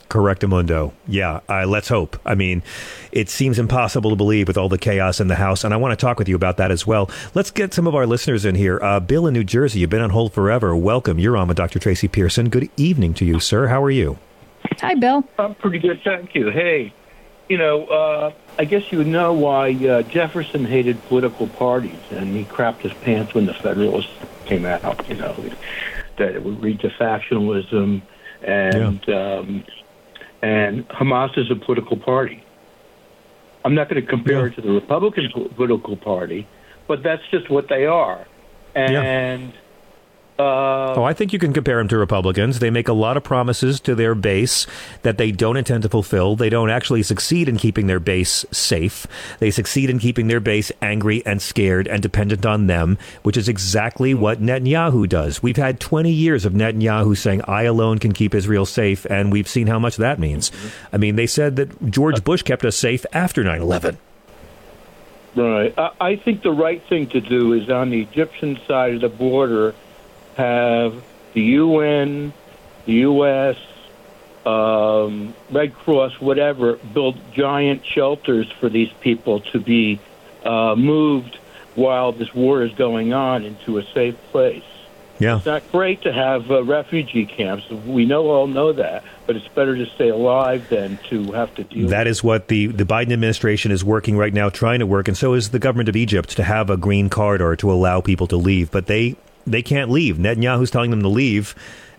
Correctamundo. 0.08 0.92
Yeah, 1.06 1.40
uh, 1.48 1.66
let's 1.66 1.88
hope. 1.88 2.18
I 2.24 2.34
mean, 2.34 2.62
it 3.12 3.28
seems 3.28 3.58
impossible 3.58 4.10
to 4.10 4.16
believe 4.16 4.48
with 4.48 4.56
all 4.56 4.68
the 4.68 4.78
chaos 4.78 5.20
in 5.20 5.28
the 5.28 5.34
House, 5.34 5.64
and 5.64 5.74
I 5.74 5.76
want 5.76 5.98
to 5.98 6.02
talk 6.02 6.18
with 6.18 6.28
you 6.28 6.36
about 6.36 6.56
that 6.56 6.70
as 6.70 6.86
well. 6.86 7.10
Let's 7.34 7.50
get 7.50 7.74
some 7.74 7.86
of 7.86 7.94
our 7.94 8.06
listeners 8.06 8.44
in 8.44 8.54
here. 8.54 8.78
Uh, 8.82 9.00
Bill 9.00 9.26
in 9.26 9.34
New 9.34 9.44
Jersey, 9.44 9.80
you've 9.80 9.90
been 9.90 10.00
on 10.00 10.10
hold 10.10 10.32
forever. 10.32 10.74
Welcome. 10.74 11.18
You're 11.18 11.36
on 11.36 11.48
with 11.48 11.56
Dr. 11.56 11.78
Tracy 11.78 12.08
Pearson. 12.08 12.48
Good 12.48 12.70
evening 12.76 13.14
to 13.14 13.24
you, 13.24 13.38
sir. 13.38 13.66
How 13.66 13.82
are 13.82 13.90
you? 13.90 14.18
Hi, 14.80 14.94
Bill. 14.94 15.24
I'm 15.38 15.54
pretty 15.54 15.78
good, 15.78 16.00
thank 16.02 16.34
you. 16.34 16.50
Hey, 16.50 16.92
you 17.48 17.58
know, 17.58 17.86
uh, 17.86 18.32
I 18.58 18.64
guess 18.64 18.90
you 18.92 19.04
know 19.04 19.32
why 19.32 19.72
uh, 19.72 20.02
Jefferson 20.02 20.64
hated 20.64 21.02
political 21.04 21.46
parties, 21.46 21.98
and 22.10 22.34
he 22.34 22.44
crapped 22.44 22.78
his 22.78 22.92
pants 22.92 23.34
when 23.34 23.46
the 23.46 23.54
Federalists 23.54 24.12
came 24.46 24.64
out. 24.64 25.08
You 25.08 25.16
know, 25.16 25.34
that 26.16 26.34
it 26.34 26.42
would 26.42 26.60
lead 26.60 26.80
to 26.80 26.88
factionalism 26.88 28.02
and. 28.42 29.04
Yeah. 29.06 29.36
Um, 29.36 29.64
and 30.42 30.88
Hamas 30.88 31.36
is 31.36 31.50
a 31.50 31.56
political 31.56 31.96
party. 31.96 32.42
I'm 33.64 33.74
not 33.74 33.88
going 33.88 34.00
to 34.00 34.08
compare 34.08 34.40
yeah. 34.40 34.52
it 34.52 34.54
to 34.56 34.60
the 34.62 34.70
Republican 34.70 35.30
political 35.54 35.96
party, 35.96 36.46
but 36.86 37.02
that's 37.02 37.22
just 37.30 37.50
what 37.50 37.68
they 37.68 37.86
are. 37.86 38.26
And 38.74 38.92
yeah. 38.92 39.58
Uh, 40.38 40.94
oh, 40.94 41.02
I 41.02 41.14
think 41.14 41.32
you 41.32 41.40
can 41.40 41.52
compare 41.52 41.78
them 41.78 41.88
to 41.88 41.98
Republicans. 41.98 42.60
They 42.60 42.70
make 42.70 42.86
a 42.86 42.92
lot 42.92 43.16
of 43.16 43.24
promises 43.24 43.80
to 43.80 43.96
their 43.96 44.14
base 44.14 44.68
that 45.02 45.18
they 45.18 45.32
don't 45.32 45.56
intend 45.56 45.82
to 45.82 45.88
fulfill. 45.88 46.36
They 46.36 46.48
don't 46.48 46.70
actually 46.70 47.02
succeed 47.02 47.48
in 47.48 47.56
keeping 47.56 47.88
their 47.88 47.98
base 47.98 48.44
safe. 48.52 49.04
They 49.40 49.50
succeed 49.50 49.90
in 49.90 49.98
keeping 49.98 50.28
their 50.28 50.38
base 50.38 50.70
angry 50.80 51.26
and 51.26 51.42
scared 51.42 51.88
and 51.88 52.00
dependent 52.00 52.46
on 52.46 52.68
them, 52.68 52.98
which 53.24 53.36
is 53.36 53.48
exactly 53.48 54.14
what 54.14 54.40
Netanyahu 54.40 55.08
does. 55.08 55.42
We've 55.42 55.56
had 55.56 55.80
20 55.80 56.12
years 56.12 56.44
of 56.44 56.52
Netanyahu 56.52 57.16
saying, 57.16 57.42
I 57.48 57.64
alone 57.64 57.98
can 57.98 58.12
keep 58.12 58.32
Israel 58.32 58.64
safe, 58.64 59.06
and 59.06 59.32
we've 59.32 59.48
seen 59.48 59.66
how 59.66 59.80
much 59.80 59.96
that 59.96 60.20
means. 60.20 60.52
I 60.92 60.98
mean, 60.98 61.16
they 61.16 61.26
said 61.26 61.56
that 61.56 61.90
George 61.90 62.22
Bush 62.22 62.42
kept 62.42 62.64
us 62.64 62.76
safe 62.76 63.04
after 63.12 63.42
9 63.42 63.60
11. 63.60 63.98
Right. 65.34 65.74
I 66.00 66.14
think 66.14 66.42
the 66.42 66.52
right 66.52 66.82
thing 66.88 67.08
to 67.08 67.20
do 67.20 67.52
is 67.54 67.68
on 67.68 67.90
the 67.90 68.00
Egyptian 68.00 68.58
side 68.66 68.94
of 68.94 69.00
the 69.00 69.08
border 69.08 69.74
have 70.38 71.02
the 71.34 71.42
UN, 71.42 72.32
the 72.86 72.92
U.S., 72.92 73.56
um, 74.46 75.34
Red 75.50 75.74
Cross, 75.74 76.20
whatever, 76.20 76.76
build 76.76 77.18
giant 77.34 77.84
shelters 77.84 78.50
for 78.58 78.70
these 78.70 78.90
people 79.00 79.40
to 79.52 79.60
be 79.60 80.00
uh, 80.44 80.74
moved 80.74 81.38
while 81.74 82.12
this 82.12 82.32
war 82.32 82.62
is 82.62 82.72
going 82.72 83.12
on 83.12 83.44
into 83.44 83.78
a 83.78 83.84
safe 83.92 84.16
place. 84.30 84.64
Yeah. 85.18 85.38
It's 85.38 85.46
not 85.46 85.70
great 85.72 86.02
to 86.02 86.12
have 86.12 86.48
uh, 86.50 86.62
refugee 86.62 87.26
camps. 87.26 87.68
We 87.68 88.06
know 88.06 88.28
all 88.30 88.46
know 88.46 88.72
that, 88.72 89.02
but 89.26 89.34
it's 89.34 89.48
better 89.48 89.76
to 89.76 89.86
stay 89.86 90.10
alive 90.10 90.68
than 90.68 90.98
to 91.08 91.32
have 91.32 91.52
to 91.56 91.64
deal. 91.64 91.88
That 91.88 92.06
is 92.06 92.22
what 92.22 92.46
the 92.46 92.68
the 92.68 92.84
Biden 92.84 93.12
administration 93.12 93.72
is 93.72 93.84
working 93.84 94.16
right 94.16 94.32
now, 94.32 94.48
trying 94.48 94.78
to 94.78 94.86
work, 94.86 95.08
and 95.08 95.16
so 95.16 95.34
is 95.34 95.50
the 95.50 95.58
government 95.58 95.88
of 95.88 95.96
Egypt 95.96 96.30
to 96.36 96.44
have 96.44 96.70
a 96.70 96.76
green 96.76 97.10
corridor 97.10 97.56
to 97.56 97.72
allow 97.72 98.00
people 98.00 98.28
to 98.28 98.36
leave. 98.36 98.70
But 98.70 98.86
they 98.86 99.16
they 99.50 99.62
can't 99.62 99.90
leave. 99.90 100.16
Netanyahu's 100.16 100.70
telling 100.70 100.90
them 100.90 101.02
to 101.02 101.08
leave, 101.08 101.54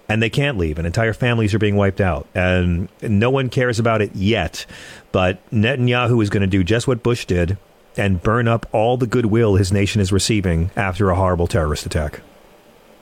and 0.07 0.21
they 0.21 0.29
can't 0.29 0.57
leave, 0.57 0.77
and 0.77 0.87
entire 0.87 1.13
families 1.13 1.53
are 1.53 1.59
being 1.59 1.75
wiped 1.75 2.01
out. 2.01 2.27
And 2.33 2.89
no 3.01 3.29
one 3.29 3.49
cares 3.49 3.79
about 3.79 4.01
it 4.01 4.15
yet. 4.15 4.65
But 5.11 5.39
Netanyahu 5.51 6.21
is 6.21 6.29
going 6.29 6.41
to 6.41 6.47
do 6.47 6.63
just 6.63 6.87
what 6.87 7.03
Bush 7.03 7.25
did 7.25 7.57
and 7.97 8.21
burn 8.21 8.47
up 8.47 8.65
all 8.71 8.97
the 8.97 9.07
goodwill 9.07 9.55
his 9.55 9.71
nation 9.71 10.01
is 10.01 10.11
receiving 10.11 10.71
after 10.75 11.09
a 11.09 11.15
horrible 11.15 11.47
terrorist 11.47 11.85
attack. 11.85 12.21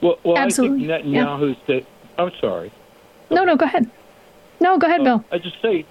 Well, 0.00 0.18
well 0.24 0.36
Absolutely. 0.36 0.92
I 0.92 1.02
think 1.02 1.14
Netanyahu's. 1.14 1.58
Yeah. 1.66 1.80
I'm 2.18 2.32
sorry. 2.40 2.72
No, 3.30 3.44
no, 3.44 3.56
go 3.56 3.64
ahead. 3.64 3.90
No, 4.60 4.78
go 4.78 4.86
ahead, 4.86 5.00
uh, 5.02 5.04
Bill. 5.04 5.24
I 5.30 5.38
just 5.38 5.60
say, 5.62 5.84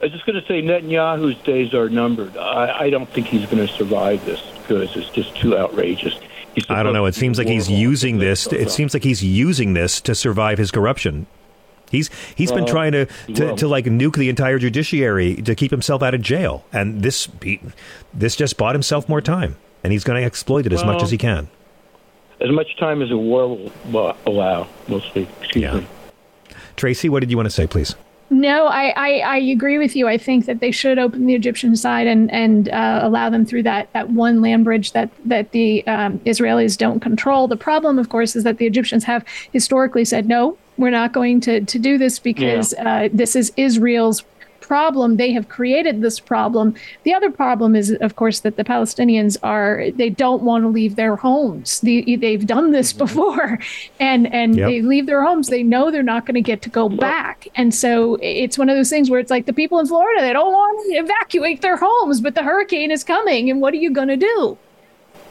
I 0.00 0.04
was 0.04 0.12
just 0.12 0.26
going 0.26 0.40
to 0.40 0.46
say 0.46 0.62
Netanyahu's 0.62 1.42
days 1.42 1.72
are 1.72 1.88
numbered. 1.88 2.36
I, 2.36 2.84
I 2.84 2.90
don't 2.90 3.08
think 3.08 3.26
he's 3.26 3.46
going 3.46 3.66
to 3.66 3.72
survive 3.72 4.24
this 4.24 4.42
because 4.62 4.94
it's 4.96 5.10
just 5.10 5.34
too 5.36 5.56
outrageous. 5.56 6.18
I 6.68 6.82
don't 6.82 6.92
know. 6.92 7.06
It 7.06 7.14
seems 7.14 7.38
like 7.38 7.46
he's 7.46 7.70
using 7.70 8.18
this. 8.18 8.46
It 8.48 8.70
seems 8.70 8.94
like 8.94 9.04
he's 9.04 9.22
using 9.22 9.74
this 9.74 10.00
to 10.02 10.14
survive 10.14 10.58
his 10.58 10.70
corruption. 10.70 11.26
He's 11.90 12.08
he's 12.36 12.52
been 12.52 12.66
trying 12.66 12.92
to, 12.92 13.06
to, 13.34 13.56
to, 13.56 13.68
like 13.68 13.84
nuke 13.86 14.16
the 14.16 14.28
entire 14.28 14.58
judiciary 14.58 15.36
to 15.36 15.54
keep 15.54 15.70
himself 15.72 16.02
out 16.02 16.14
of 16.14 16.22
jail, 16.22 16.64
and 16.72 17.02
this 17.02 17.28
this 18.14 18.36
just 18.36 18.56
bought 18.56 18.74
himself 18.74 19.08
more 19.08 19.20
time, 19.20 19.56
and 19.82 19.92
he's 19.92 20.04
going 20.04 20.20
to 20.20 20.24
exploit 20.24 20.66
it 20.66 20.72
as 20.72 20.84
well, 20.84 20.94
much 20.94 21.02
as 21.02 21.10
he 21.10 21.18
can. 21.18 21.48
As 22.40 22.50
much 22.50 22.76
time 22.76 23.02
as 23.02 23.08
the 23.08 23.18
war 23.18 23.70
will 23.90 24.16
allow, 24.24 24.68
mostly. 24.86 25.28
Excuse 25.40 25.62
yeah. 25.62 25.74
me. 25.78 25.86
Tracy, 26.76 27.08
what 27.08 27.20
did 27.20 27.30
you 27.30 27.36
want 27.36 27.46
to 27.46 27.50
say, 27.50 27.66
please? 27.66 27.96
No, 28.32 28.66
I, 28.66 28.92
I, 28.96 29.18
I, 29.18 29.36
agree 29.38 29.76
with 29.76 29.96
you. 29.96 30.06
I 30.06 30.16
think 30.16 30.46
that 30.46 30.60
they 30.60 30.70
should 30.70 31.00
open 31.00 31.26
the 31.26 31.34
Egyptian 31.34 31.74
side 31.74 32.06
and 32.06 32.30
and 32.30 32.68
uh, 32.68 33.00
allow 33.02 33.28
them 33.28 33.44
through 33.44 33.64
that 33.64 33.92
that 33.92 34.10
one 34.10 34.40
land 34.40 34.64
bridge 34.64 34.92
that 34.92 35.10
that 35.24 35.50
the 35.50 35.84
um, 35.88 36.20
Israelis 36.20 36.78
don't 36.78 37.00
control. 37.00 37.48
The 37.48 37.56
problem, 37.56 37.98
of 37.98 38.08
course, 38.08 38.36
is 38.36 38.44
that 38.44 38.58
the 38.58 38.66
Egyptians 38.66 39.02
have 39.04 39.24
historically 39.52 40.04
said 40.04 40.28
no. 40.28 40.56
We're 40.78 40.90
not 40.90 41.12
going 41.12 41.40
to, 41.42 41.60
to 41.60 41.78
do 41.78 41.98
this 41.98 42.18
because 42.18 42.72
yeah. 42.72 43.04
uh, 43.04 43.08
this 43.12 43.34
is 43.34 43.52
Israel's 43.56 44.22
problem. 44.70 45.16
They 45.16 45.32
have 45.32 45.48
created 45.48 46.00
this 46.00 46.20
problem. 46.20 46.76
The 47.02 47.12
other 47.12 47.28
problem 47.28 47.74
is, 47.74 47.90
of 48.00 48.14
course, 48.14 48.38
that 48.44 48.54
the 48.54 48.62
Palestinians 48.62 49.36
are 49.42 49.90
they 49.90 50.10
don't 50.10 50.44
want 50.44 50.62
to 50.62 50.68
leave 50.68 50.94
their 50.94 51.16
homes. 51.16 51.80
The, 51.80 52.14
they've 52.14 52.46
done 52.46 52.70
this 52.70 52.92
mm-hmm. 52.92 52.98
before, 53.04 53.58
and 53.98 54.32
and 54.32 54.54
yep. 54.54 54.68
they 54.68 54.80
leave 54.80 55.06
their 55.06 55.24
homes. 55.24 55.48
They 55.48 55.64
know 55.64 55.90
they're 55.90 56.04
not 56.04 56.24
going 56.24 56.36
to 56.36 56.40
get 56.52 56.62
to 56.62 56.70
go 56.70 56.88
back, 56.88 57.48
and 57.56 57.74
so 57.74 58.16
it's 58.22 58.56
one 58.56 58.68
of 58.68 58.76
those 58.76 58.90
things 58.90 59.10
where 59.10 59.18
it's 59.18 59.32
like 59.32 59.46
the 59.46 59.52
people 59.52 59.80
in 59.80 59.88
Florida 59.88 60.20
they 60.20 60.32
don't 60.32 60.52
want 60.52 60.72
to 60.86 60.98
evacuate 60.98 61.62
their 61.62 61.76
homes, 61.76 62.20
but 62.20 62.36
the 62.36 62.44
hurricane 62.44 62.92
is 62.92 63.02
coming, 63.02 63.50
and 63.50 63.60
what 63.60 63.74
are 63.74 63.82
you 63.84 63.90
going 63.90 64.06
to 64.06 64.16
do? 64.16 64.56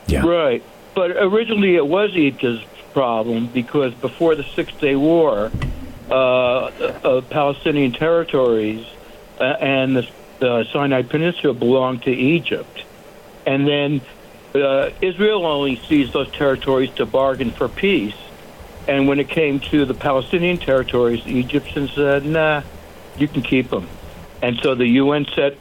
Yeah. 0.07 0.27
Right. 0.27 0.61
But 0.95 1.11
originally 1.11 1.77
it 1.77 1.87
was 1.87 2.13
Egypt's 2.13 2.65
problem 2.91 3.47
because 3.47 3.93
before 3.93 4.35
the 4.35 4.43
Six 4.43 4.73
Day 4.73 4.97
War, 4.97 5.49
uh, 6.11 6.15
uh, 6.15 7.21
Palestinian 7.29 7.93
territories 7.93 8.85
uh, 9.39 9.43
and 9.43 9.95
the, 9.95 10.07
the 10.39 10.65
Sinai 10.71 11.03
Peninsula 11.03 11.53
belonged 11.53 12.03
to 12.03 12.11
Egypt. 12.11 12.83
And 13.45 13.67
then 13.67 14.01
uh, 14.55 14.89
Israel 15.01 15.45
only 15.45 15.75
seized 15.87 16.13
those 16.13 16.29
territories 16.31 16.91
to 16.95 17.05
bargain 17.05 17.51
for 17.51 17.67
peace. 17.69 18.15
And 18.87 19.07
when 19.07 19.19
it 19.19 19.29
came 19.29 19.59
to 19.71 19.85
the 19.85 19.93
Palestinian 19.93 20.57
territories, 20.57 21.23
the 21.23 21.39
Egyptians 21.39 21.91
said, 21.93 22.25
"Nah, 22.25 22.63
you 23.17 23.27
can 23.27 23.41
keep 23.43 23.69
them." 23.69 23.87
And 24.41 24.59
so 24.61 24.73
the 24.75 24.87
UN 24.87 25.25
set 25.35 25.57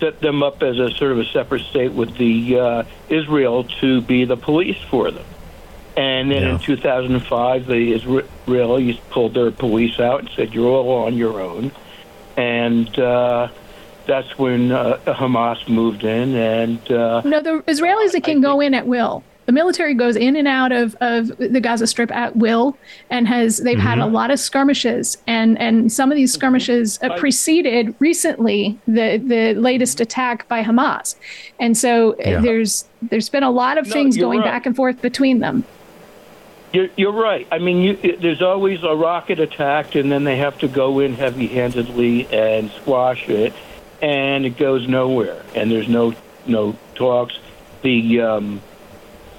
set 0.00 0.20
them 0.20 0.42
up 0.42 0.62
as 0.62 0.78
a 0.78 0.90
sort 0.90 1.12
of 1.12 1.18
a 1.20 1.24
separate 1.26 1.62
state 1.62 1.92
with 1.92 2.16
the 2.16 2.58
uh, 2.58 2.82
Israel 3.08 3.64
to 3.80 4.00
be 4.00 4.24
the 4.24 4.36
police 4.36 4.78
for 4.90 5.10
them. 5.10 5.24
And 5.96 6.30
then 6.32 6.42
Yeah. 6.42 6.50
in 6.54 6.58
2005, 6.58 7.66
the 7.66 7.92
Israelis 7.94 8.98
pulled 9.10 9.34
their 9.34 9.52
police 9.52 10.00
out 10.00 10.20
and 10.20 10.30
said, 10.30 10.52
"You're 10.52 10.66
all 10.68 11.04
on 11.06 11.16
your 11.16 11.40
own." 11.40 11.70
And 12.36 12.98
uh, 12.98 13.48
that's 14.06 14.38
when 14.38 14.72
uh, 14.72 14.98
Hamas 15.06 15.68
moved 15.68 16.04
in, 16.04 16.34
and 16.34 16.90
uh, 16.90 17.22
No, 17.24 17.40
the 17.40 17.62
Israelis 17.66 18.20
can 18.22 18.40
go 18.40 18.60
in 18.60 18.74
at 18.74 18.86
will. 18.86 19.22
The 19.46 19.52
military 19.52 19.92
goes 19.92 20.16
in 20.16 20.36
and 20.36 20.48
out 20.48 20.72
of, 20.72 20.96
of 21.02 21.28
the 21.36 21.60
Gaza 21.60 21.86
Strip 21.86 22.10
at 22.10 22.34
will, 22.34 22.78
and 23.10 23.28
has 23.28 23.58
they've 23.58 23.78
had 23.78 23.98
Mm-hmm. 23.98 24.08
a 24.08 24.18
lot 24.18 24.30
of 24.30 24.40
skirmishes, 24.40 25.18
and 25.26 25.60
and 25.60 25.92
some 25.92 26.10
of 26.10 26.16
these 26.16 26.32
skirmishes 26.32 26.98
uh, 27.02 27.14
preceded 27.18 27.94
recently 27.98 28.78
the 28.86 29.18
the 29.18 29.52
latest 29.54 30.00
attack 30.00 30.48
by 30.48 30.62
Hamas, 30.64 31.14
and 31.60 31.76
so 31.76 32.12
uh, 32.12 32.16
Yeah. 32.20 32.40
there's 32.40 32.86
there's 33.02 33.28
been 33.28 33.42
a 33.42 33.50
lot 33.50 33.76
of 33.76 33.86
No, 33.86 33.92
things 33.92 34.16
going 34.16 34.38
right. 34.40 34.46
back 34.46 34.64
and 34.66 34.74
forth 34.74 35.02
between 35.02 35.40
them. 35.40 35.62
You're, 36.74 36.88
you're 36.96 37.12
right. 37.12 37.46
I 37.52 37.60
mean, 37.60 37.82
you, 37.82 38.16
there's 38.16 38.42
always 38.42 38.82
a 38.82 38.96
rocket 38.96 39.38
attacked, 39.38 39.94
and 39.94 40.10
then 40.10 40.24
they 40.24 40.38
have 40.38 40.58
to 40.58 40.66
go 40.66 40.98
in 40.98 41.14
heavy-handedly 41.14 42.26
and 42.32 42.68
squash 42.72 43.28
it, 43.28 43.52
and 44.02 44.44
it 44.44 44.56
goes 44.56 44.88
nowhere. 44.88 45.40
And 45.54 45.70
there's 45.70 45.88
no 45.88 46.14
no 46.46 46.76
talks. 46.96 47.38
The 47.82 48.22
um, 48.22 48.60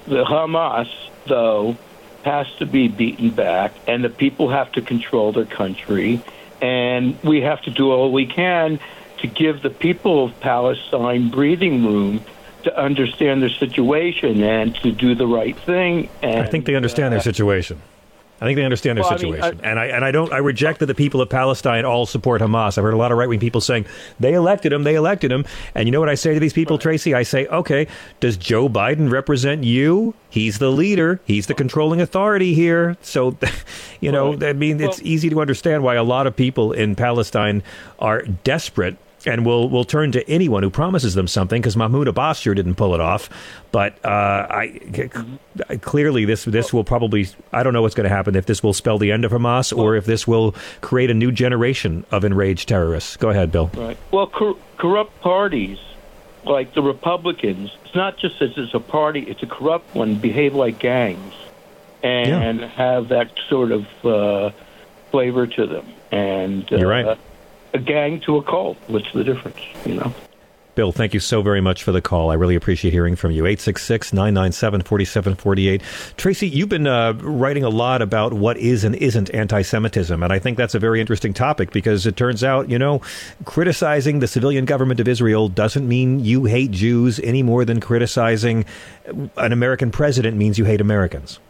the 0.06 0.24
Hamas, 0.24 0.88
though, 1.26 1.76
has 2.24 2.46
to 2.54 2.64
be 2.64 2.88
beaten 2.88 3.28
back, 3.28 3.74
and 3.86 4.02
the 4.02 4.08
people 4.08 4.48
have 4.48 4.72
to 4.72 4.80
control 4.80 5.32
their 5.32 5.44
country, 5.44 6.22
and 6.62 7.22
we 7.22 7.42
have 7.42 7.60
to 7.62 7.70
do 7.70 7.90
all 7.92 8.12
we 8.12 8.24
can 8.24 8.80
to 9.18 9.26
give 9.26 9.60
the 9.60 9.70
people 9.70 10.24
of 10.24 10.40
Palestine 10.40 11.28
breathing 11.28 11.84
room 11.84 12.24
to 12.66 12.78
understand 12.78 13.42
their 13.42 13.48
situation 13.50 14.42
and 14.42 14.74
to 14.76 14.92
do 14.92 15.14
the 15.14 15.26
right 15.26 15.56
thing. 15.60 16.08
And, 16.22 16.40
I 16.40 16.46
think 16.46 16.66
they 16.66 16.74
understand 16.74 17.12
their 17.12 17.20
uh, 17.20 17.22
situation. 17.22 17.80
I 18.38 18.44
think 18.44 18.56
they 18.56 18.64
understand 18.64 18.98
their 18.98 19.02
Well, 19.04 19.12
I 19.14 19.16
mean, 19.16 19.32
situation, 19.34 19.60
I- 19.64 19.70
and 19.70 19.78
I 19.80 19.86
and 19.86 20.04
I 20.04 20.10
don't. 20.10 20.30
I 20.30 20.38
reject 20.38 20.80
that 20.80 20.86
the 20.86 20.94
people 20.94 21.22
of 21.22 21.30
Palestine 21.30 21.86
all 21.86 22.04
support 22.04 22.42
Hamas. 22.42 22.76
I've 22.76 22.84
heard 22.84 22.92
a 22.92 22.98
lot 22.98 23.10
of 23.10 23.16
right 23.16 23.28
wing 23.30 23.40
people 23.40 23.62
saying 23.62 23.86
they 24.20 24.34
elected 24.34 24.74
him, 24.74 24.82
they 24.82 24.94
elected 24.94 25.32
him, 25.32 25.46
and 25.74 25.88
you 25.88 25.92
know 25.92 26.00
what 26.00 26.10
I 26.10 26.16
say 26.16 26.34
to 26.34 26.40
these 26.40 26.52
people, 26.52 26.76
Tracy? 26.76 27.14
I 27.14 27.22
say, 27.22 27.46
okay, 27.46 27.86
does 28.20 28.36
Joe 28.36 28.68
Biden 28.68 29.10
represent 29.10 29.64
you? 29.64 30.12
He's 30.28 30.58
the 30.58 30.70
leader. 30.70 31.18
He's 31.24 31.46
the 31.46 31.54
controlling 31.54 32.02
authority 32.02 32.52
here. 32.52 32.98
So, 33.00 33.38
you 34.00 34.12
know. 34.12 34.36
I 34.42 34.52
mean, 34.52 34.82
it's 34.82 35.00
easy 35.00 35.30
to 35.30 35.40
understand 35.40 35.82
why 35.82 35.94
a 35.94 36.04
lot 36.04 36.26
of 36.26 36.36
people 36.36 36.72
in 36.72 36.94
Palestine 36.94 37.62
are 37.98 38.20
desperate 38.20 38.98
and 39.26 39.44
will 39.44 39.68
will 39.68 39.84
turn 39.84 40.12
to 40.12 40.28
anyone 40.28 40.62
who 40.62 40.70
promises 40.70 41.14
them 41.14 41.26
something 41.26 41.60
because 41.60 41.76
Mahmoud 41.76 42.08
Abbas 42.08 42.38
sure 42.38 42.54
didn't 42.54 42.76
pull 42.76 42.94
it 42.94 43.00
off. 43.00 43.28
But 43.72 44.02
uh, 44.04 44.46
I 44.50 44.80
c- 44.94 45.78
clearly 45.78 46.24
this 46.24 46.44
this 46.44 46.72
will 46.72 46.84
probably 46.84 47.28
I 47.52 47.62
don't 47.62 47.72
know 47.72 47.82
what's 47.82 47.94
going 47.94 48.08
to 48.08 48.14
happen 48.14 48.36
if 48.36 48.46
this 48.46 48.62
will 48.62 48.72
spell 48.72 48.98
the 48.98 49.12
end 49.12 49.24
of 49.24 49.32
Hamas 49.32 49.76
or 49.76 49.96
if 49.96 50.04
this 50.06 50.26
will 50.26 50.54
create 50.80 51.10
a 51.10 51.14
new 51.14 51.32
generation 51.32 52.04
of 52.10 52.24
enraged 52.24 52.68
terrorists. 52.68 53.16
Go 53.16 53.30
ahead, 53.30 53.52
Bill. 53.52 53.70
Right. 53.74 53.98
Well, 54.10 54.28
cor- 54.28 54.56
corrupt 54.78 55.20
parties 55.20 55.78
like 56.44 56.74
the 56.74 56.82
Republicans, 56.82 57.76
it's 57.84 57.94
not 57.94 58.16
just 58.16 58.38
that 58.38 58.56
it's 58.56 58.74
a 58.74 58.80
party, 58.80 59.20
it's 59.20 59.42
a 59.42 59.46
corrupt 59.46 59.94
one, 59.94 60.14
behave 60.16 60.54
like 60.54 60.78
gangs 60.78 61.34
and 62.02 62.60
have 62.60 63.08
that 63.08 63.32
sort 63.48 63.72
of 63.72 63.86
uh, 64.04 64.50
flavor 65.10 65.46
to 65.46 65.66
them. 65.66 65.86
And 66.12 66.72
uh, 66.72 66.76
You're 66.76 66.88
right. 66.88 67.18
A 67.76 67.78
gang 67.78 68.20
to 68.20 68.38
a 68.38 68.42
cult. 68.42 68.78
What's 68.86 69.12
the 69.12 69.22
difference, 69.22 69.58
you 69.84 69.96
know? 69.96 70.14
Bill, 70.76 70.92
thank 70.92 71.12
you 71.12 71.20
so 71.20 71.42
very 71.42 71.60
much 71.60 71.82
for 71.82 71.92
the 71.92 72.00
call. 72.00 72.30
I 72.30 72.34
really 72.34 72.54
appreciate 72.54 72.90
hearing 72.90 73.16
from 73.16 73.32
you. 73.32 73.44
866 73.44 74.14
997 74.14 74.80
4748. 74.80 75.82
Tracy, 76.16 76.48
you've 76.48 76.70
been 76.70 76.86
uh, 76.86 77.12
writing 77.20 77.64
a 77.64 77.68
lot 77.68 78.00
about 78.00 78.32
what 78.32 78.56
is 78.56 78.82
and 78.82 78.94
isn't 78.94 79.28
anti 79.34 79.60
Semitism. 79.60 80.22
And 80.22 80.32
I 80.32 80.38
think 80.38 80.56
that's 80.56 80.74
a 80.74 80.78
very 80.78 81.02
interesting 81.02 81.34
topic 81.34 81.70
because 81.70 82.06
it 82.06 82.16
turns 82.16 82.42
out, 82.42 82.70
you 82.70 82.78
know, 82.78 83.02
criticizing 83.44 84.20
the 84.20 84.26
civilian 84.26 84.64
government 84.64 84.98
of 84.98 85.06
Israel 85.06 85.50
doesn't 85.50 85.86
mean 85.86 86.24
you 86.24 86.46
hate 86.46 86.70
Jews 86.70 87.20
any 87.20 87.42
more 87.42 87.66
than 87.66 87.78
criticizing 87.78 88.64
an 89.36 89.52
American 89.52 89.90
president 89.90 90.38
means 90.38 90.58
you 90.58 90.64
hate 90.64 90.80
Americans. 90.80 91.40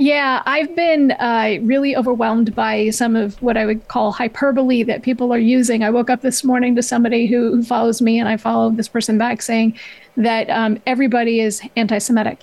Yeah, 0.00 0.42
I've 0.46 0.74
been 0.74 1.10
uh, 1.10 1.58
really 1.60 1.94
overwhelmed 1.94 2.54
by 2.54 2.88
some 2.88 3.14
of 3.14 3.40
what 3.42 3.58
I 3.58 3.66
would 3.66 3.86
call 3.88 4.12
hyperbole 4.12 4.82
that 4.84 5.02
people 5.02 5.30
are 5.30 5.38
using. 5.38 5.84
I 5.84 5.90
woke 5.90 6.08
up 6.08 6.22
this 6.22 6.42
morning 6.42 6.74
to 6.76 6.82
somebody 6.82 7.26
who, 7.26 7.56
who 7.56 7.62
follows 7.62 8.00
me, 8.00 8.18
and 8.18 8.26
I 8.26 8.38
followed 8.38 8.78
this 8.78 8.88
person 8.88 9.18
back 9.18 9.42
saying 9.42 9.78
that 10.16 10.48
um, 10.48 10.80
everybody 10.86 11.40
is 11.40 11.60
anti-Semitic, 11.76 12.38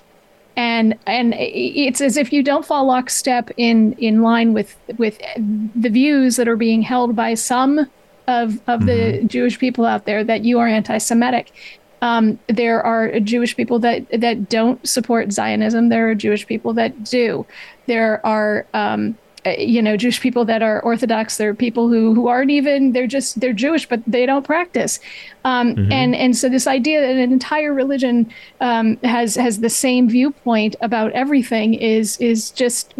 and 0.56 0.96
and 1.08 1.34
it's 1.36 2.00
as 2.00 2.16
if 2.16 2.32
you 2.32 2.44
don't 2.44 2.64
fall 2.64 2.86
lockstep 2.86 3.50
in 3.56 3.94
in 3.94 4.22
line 4.22 4.54
with 4.54 4.76
with 4.96 5.18
the 5.74 5.88
views 5.88 6.36
that 6.36 6.46
are 6.46 6.56
being 6.56 6.82
held 6.82 7.16
by 7.16 7.34
some 7.34 7.90
of 8.28 8.60
of 8.68 8.86
the 8.86 9.24
Jewish 9.26 9.58
people 9.58 9.84
out 9.84 10.04
there 10.04 10.22
that 10.22 10.44
you 10.44 10.60
are 10.60 10.68
anti-Semitic. 10.68 11.50
Um, 12.02 12.38
there 12.48 12.82
are 12.82 13.18
Jewish 13.20 13.56
people 13.56 13.78
that 13.80 14.06
that 14.20 14.48
don't 14.48 14.78
support 14.88 15.32
Zionism. 15.32 15.88
There 15.88 16.08
are 16.10 16.14
Jewish 16.14 16.46
people 16.46 16.72
that 16.74 17.04
do. 17.04 17.44
There 17.86 18.24
are 18.24 18.66
um, 18.74 19.16
uh, 19.46 19.50
you 19.58 19.80
know 19.82 19.96
Jewish 19.96 20.20
people 20.20 20.44
that 20.44 20.62
are 20.62 20.80
Orthodox. 20.82 21.36
There 21.38 21.48
are 21.50 21.54
people 21.54 21.88
who 21.88 22.14
who 22.14 22.28
aren't 22.28 22.50
even 22.50 22.92
they're 22.92 23.06
just 23.06 23.40
they're 23.40 23.52
Jewish 23.52 23.88
but 23.88 24.00
they 24.06 24.26
don't 24.26 24.44
practice. 24.44 25.00
Um, 25.44 25.74
And 25.92 26.14
and 26.14 26.36
so 26.36 26.48
this 26.48 26.66
idea 26.66 27.00
that 27.00 27.10
an 27.10 27.32
entire 27.32 27.72
religion 27.74 28.30
um, 28.60 28.96
has 29.02 29.34
has 29.36 29.58
the 29.60 29.70
same 29.70 30.08
viewpoint 30.08 30.76
about 30.80 31.10
everything 31.12 31.74
is 31.74 32.16
is 32.18 32.50
just 32.50 32.94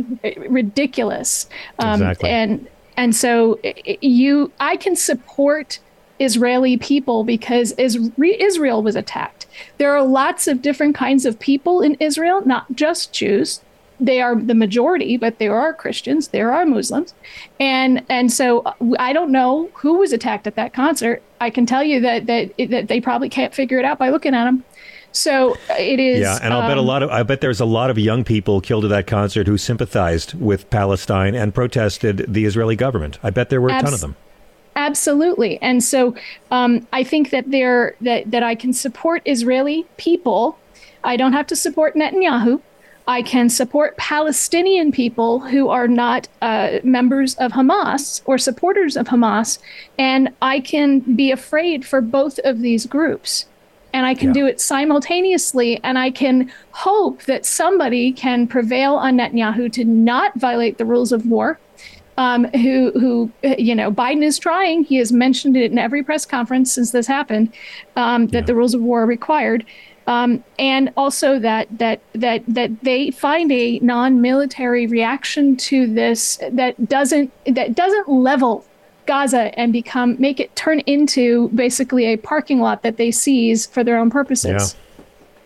ridiculous. 0.48 1.48
Um, 1.78 2.00
Exactly. 2.02 2.30
And 2.30 2.68
and 2.96 3.14
so 3.14 3.58
i- 3.64 3.98
you 4.00 4.50
I 4.61 4.76
can 4.76 4.96
support 4.96 5.78
Israeli 6.18 6.76
people 6.76 7.24
because 7.24 7.72
Is- 7.72 8.11
Israel 8.18 8.83
was 8.83 8.96
attacked. 8.96 9.46
There 9.78 9.94
are 9.94 10.02
lots 10.02 10.46
of 10.46 10.62
different 10.62 10.94
kinds 10.94 11.24
of 11.24 11.38
people 11.38 11.81
in 11.81 11.96
Israel, 12.00 12.42
not 12.44 12.72
just 12.74 13.12
Jews. 13.12 13.61
They 14.00 14.20
are 14.20 14.37
the 14.37 14.54
majority, 14.54 15.16
but 15.16 15.38
there 15.38 15.57
are 15.57 15.74
Christians, 15.74 16.28
there 16.28 16.52
are 16.52 16.64
Muslims, 16.64 17.14
and 17.59 18.04
and 18.09 18.33
so 18.33 18.61
uh, 18.61 18.72
I 18.96 19.12
don't 19.12 19.33
know 19.33 19.70
who 19.74 19.98
was 19.98 20.12
attacked 20.12 20.46
at 20.46 20.54
that 20.54 20.72
concert. 20.72 21.20
I 21.40 21.50
can 21.50 21.66
tell 21.66 21.83
you 21.83 22.00
that 22.02 22.26
that 22.26 22.52
that 22.70 22.87
they 22.87 23.00
probably 23.00 23.28
can't 23.28 23.52
figure 23.52 23.78
it 23.78 23.85
out 23.85 23.98
by 23.98 24.11
looking 24.11 24.35
at 24.35 24.44
them. 24.44 24.62
So 25.11 25.54
uh, 25.70 25.74
it 25.78 25.98
is. 25.98 26.20
Yeah, 26.20 26.38
and 26.40 26.54
I'll 26.54 26.68
bet 26.68 26.76
a 26.76 26.81
um, 26.81 26.87
lot 26.87 27.02
of 27.02 27.11
I 27.11 27.24
bet 27.24 27.40
there's 27.40 27.61
a 27.61 27.64
lot 27.64 27.90
of 27.90 27.98
young 27.98 28.22
people 28.22 28.61
killed 28.61 28.85
at 28.85 28.90
that 28.90 29.09
concert 29.09 29.48
who 29.48 29.59
sympathized 29.59 30.35
with 30.35 30.70
Palestine 30.70 31.35
and 31.35 31.52
protested 31.52 32.24
the 32.28 32.44
Israeli 32.44 32.76
government. 32.76 33.18
I 33.24 33.31
bet 33.31 33.50
there 33.50 33.61
were 33.61 33.70
a 33.70 33.81
ton 33.81 33.94
of 33.94 34.00
them. 34.00 34.14
Absolutely, 34.79 35.61
and 35.61 35.83
so 35.83 36.14
um, 36.53 36.87
I 36.93 37.03
think 37.03 37.31
that 37.31 37.51
there 37.51 37.97
that 38.01 38.31
that 38.31 38.45
I 38.45 38.55
can 38.55 38.73
support 38.73 39.23
Israeli 39.25 39.85
people. 39.97 40.57
I 41.03 41.17
don't 41.17 41.33
have 41.33 41.49
to 41.49 41.57
support 41.57 41.97
Netanyahu. 41.97 42.61
I 43.09 43.23
can 43.23 43.49
support 43.49 43.97
Palestinian 43.97 44.93
people 44.93 45.41
who 45.41 45.69
are 45.69 45.88
not 45.88 46.29
uh, 46.43 46.79
members 46.85 47.35
of 47.37 47.53
Hamas 47.53 48.23
or 48.25 48.38
supporters 48.38 48.97
of 48.97 49.09
Hamas, 49.09 49.59
and 49.99 50.29
I 50.43 50.61
can 50.61 51.01
be 51.01 51.33
afraid 51.33 51.85
for 51.85 52.01
both 52.01 52.38
of 52.45 52.61
these 52.61 52.87
groups. 52.87 53.47
And 53.93 54.07
I 54.07 54.14
can 54.14 54.29
Yeah. 54.29 54.41
do 54.41 54.47
it 54.47 54.61
simultaneously, 54.61 55.81
and 55.83 55.99
I 55.99 56.11
can 56.11 56.53
hope 56.71 57.25
that 57.25 57.45
somebody 57.47 58.12
can 58.12 58.47
prevail 58.47 58.95
on 58.95 59.17
Netanyahu 59.17 59.73
to 59.73 59.85
not 59.85 60.35
violate 60.37 60.79
the 60.79 60.85
rules 60.85 61.11
of 61.11 61.27
war 61.27 61.59
um, 62.18 62.44
who 62.46 62.90
who 62.90 63.31
uh, 63.44 63.54
you 63.57 63.74
know 63.74 63.90
Biden 63.90 64.22
is 64.22 64.38
trying. 64.38 64.85
He 64.85 64.96
has 64.96 65.11
mentioned 65.12 65.57
it 65.57 65.70
in 65.70 65.78
every 65.78 66.02
press 66.02 66.26
conference 66.26 66.72
since 66.72 66.90
this 66.90 67.07
happened 67.07 67.54
um, 67.96 68.26
that 68.28 68.46
the 68.46 68.54
rules 68.54 68.74
of 68.74 68.83
war 68.83 69.04
are 69.04 69.07
required, 69.07 69.64
um, 70.09 70.44
and 70.59 70.92
also 70.96 71.38
that 71.38 71.68
that 71.78 72.02
that 72.14 72.42
that 72.48 72.81
they 72.83 73.12
find 73.12 73.50
a 73.52 73.78
non-military 73.78 74.87
reaction 74.88 75.57
to 75.57 75.87
this 75.87 76.38
that 76.50 76.88
doesn't 76.88 77.33
that 77.46 77.74
doesn't 77.76 78.09
level 78.09 78.66
Gaza 79.07 79.57
and 79.59 79.72
become 79.72 80.16
make 80.18 80.40
it 80.40 80.54
turn 80.57 80.81
into 80.81 81.48
basically 81.50 82.04
a 82.07 82.16
parking 82.16 82.61
lot 82.61 82.83
that 82.83 82.96
they 82.96 83.12
seize 83.12 83.64
for 83.64 83.85
their 83.85 83.96
own 83.96 84.11
purposes. 84.11 84.76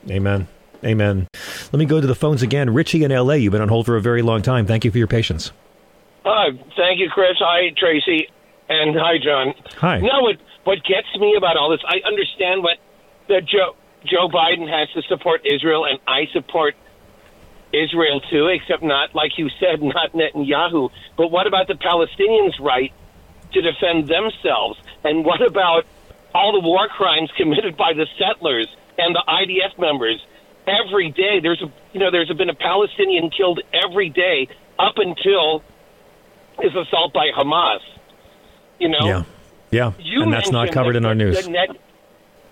Yeah. 0.07 0.17
Amen. 0.17 0.49
Amen. 0.85 1.29
Let 1.71 1.79
me 1.79 1.85
go 1.85 2.01
to 2.01 2.07
the 2.07 2.15
phones 2.15 2.43
again. 2.43 2.73
Richie 2.75 3.05
in 3.05 3.13
LA, 3.13 3.35
you've 3.35 3.53
been 3.53 3.61
on 3.61 3.69
hold 3.69 3.87
for 3.87 3.97
a 3.97 4.01
very 4.01 4.21
long 4.21 4.43
time. 4.43 4.67
Thank 4.67 4.85
you 4.85 4.91
for 4.91 4.99
your 4.99 5.07
patience. 5.07 5.53
Hi, 6.25 6.51
thank 6.77 7.01
you, 7.01 7.11
Chris. 7.11 7.37
Hi, 7.39 7.71
Tracy, 7.77 8.29
and 8.69 8.97
hi, 8.97 9.19
John. 9.19 9.55
Hi. 9.79 9.99
No, 9.99 10.23
what 10.23 10.37
what 10.65 10.85
gets 10.85 11.09
me 11.19 11.35
about 11.37 11.57
all 11.57 11.71
this, 11.71 11.81
I 11.87 12.01
understand 12.07 12.63
what 12.63 12.79
that 13.29 13.45
Joe 13.45 13.75
Joe 14.05 14.29
Biden 14.29 14.69
has 14.69 14.89
to 14.91 15.03
support 15.03 15.43
Israel, 15.45 15.85
and 15.85 15.99
I 16.07 16.27
support 16.33 16.77
Israel 17.73 18.21
too, 18.21 18.49
except 18.49 18.83
not, 18.83 19.15
like 19.15 19.39
you 19.39 19.49
said, 19.59 19.83
not 19.83 20.13
Netanyahu. 20.13 20.91
But 21.17 21.31
what 21.31 21.47
about 21.47 21.67
the 21.69 21.75
Palestinians' 21.75 22.61
right 22.61 22.93
to 23.53 23.61
defend 23.61 24.09
themselves? 24.09 24.79
And 25.05 25.25
what 25.25 25.43
about 25.43 25.87
all 26.35 26.53
the 26.53 26.61
war 26.61 26.89
crimes 26.89 27.31
committed 27.37 27.77
by 27.77 27.93
the 27.95 28.07
settlers 28.19 28.69
and 28.99 29.15
the 29.15 29.25
IDF 29.27 29.79
members? 29.79 30.25
Every 30.67 31.11
day, 31.11 31.41
there's 31.41 31.61
a, 31.61 31.73
you 31.93 31.99
know, 31.99 32.11
there's 32.13 32.29
been 32.29 32.51
a 32.51 32.55
Palestinian 32.55 33.31
killed 33.31 33.61
every 33.73 34.09
day 34.09 34.49
up 34.79 34.95
until 34.99 35.65
his 36.61 36.75
assault 36.75 37.13
by 37.13 37.31
Hamas. 37.37 37.81
You 38.79 38.89
know, 38.91 38.99
Yeah. 39.05 39.23
Yeah. 39.71 39.93
you 40.01 40.23
and 40.23 40.33
that's 40.33 40.51
not 40.51 40.71
covered 40.73 40.95
that- 40.95 40.99
in 40.99 41.05
our 41.07 41.15
news. 41.15 41.49
Net, 41.49 41.71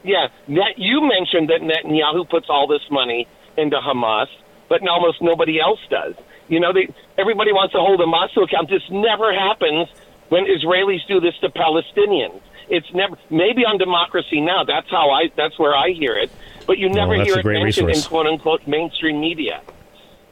yeah, 0.04 0.28
Net, 0.48 0.78
you 0.78 1.00
mentioned 1.02 1.50
that 1.50 1.60
Netanyahu 1.60 2.28
puts 2.28 2.48
all 2.48 2.66
this 2.66 2.82
money 2.90 3.26
into 3.56 3.76
Hamas, 3.78 4.28
but 4.68 4.86
almost 4.88 5.20
nobody 5.20 5.60
else 5.60 5.80
does. 5.90 6.14
You 6.48 6.60
know, 6.60 6.72
they, 6.72 6.88
everybody 7.18 7.52
wants 7.52 7.72
to 7.74 7.78
hold 7.80 8.00
Hamas 8.00 8.32
to 8.34 8.40
account. 8.40 8.70
This 8.70 8.82
never 8.90 9.32
happens 9.32 9.88
when 10.30 10.46
Israelis 10.46 11.06
do 11.06 11.20
this 11.20 11.34
to 11.42 11.48
Palestinians. 11.50 12.40
It's 12.68 12.92
never 12.94 13.16
maybe 13.30 13.64
on 13.64 13.78
Democracy 13.78 14.40
Now. 14.40 14.62
That's 14.64 14.88
how 14.90 15.10
I. 15.10 15.30
That's 15.36 15.58
where 15.58 15.74
I 15.74 15.90
hear 15.90 16.14
it. 16.14 16.30
But 16.66 16.78
you 16.78 16.88
never 16.88 17.16
that's 17.16 17.28
hear 17.28 17.40
it 17.40 17.44
mentioned 17.44 17.88
resource. 17.88 18.04
in 18.04 18.08
quote 18.10 18.26
unquote 18.26 18.66
mainstream 18.66 19.20
media. 19.20 19.60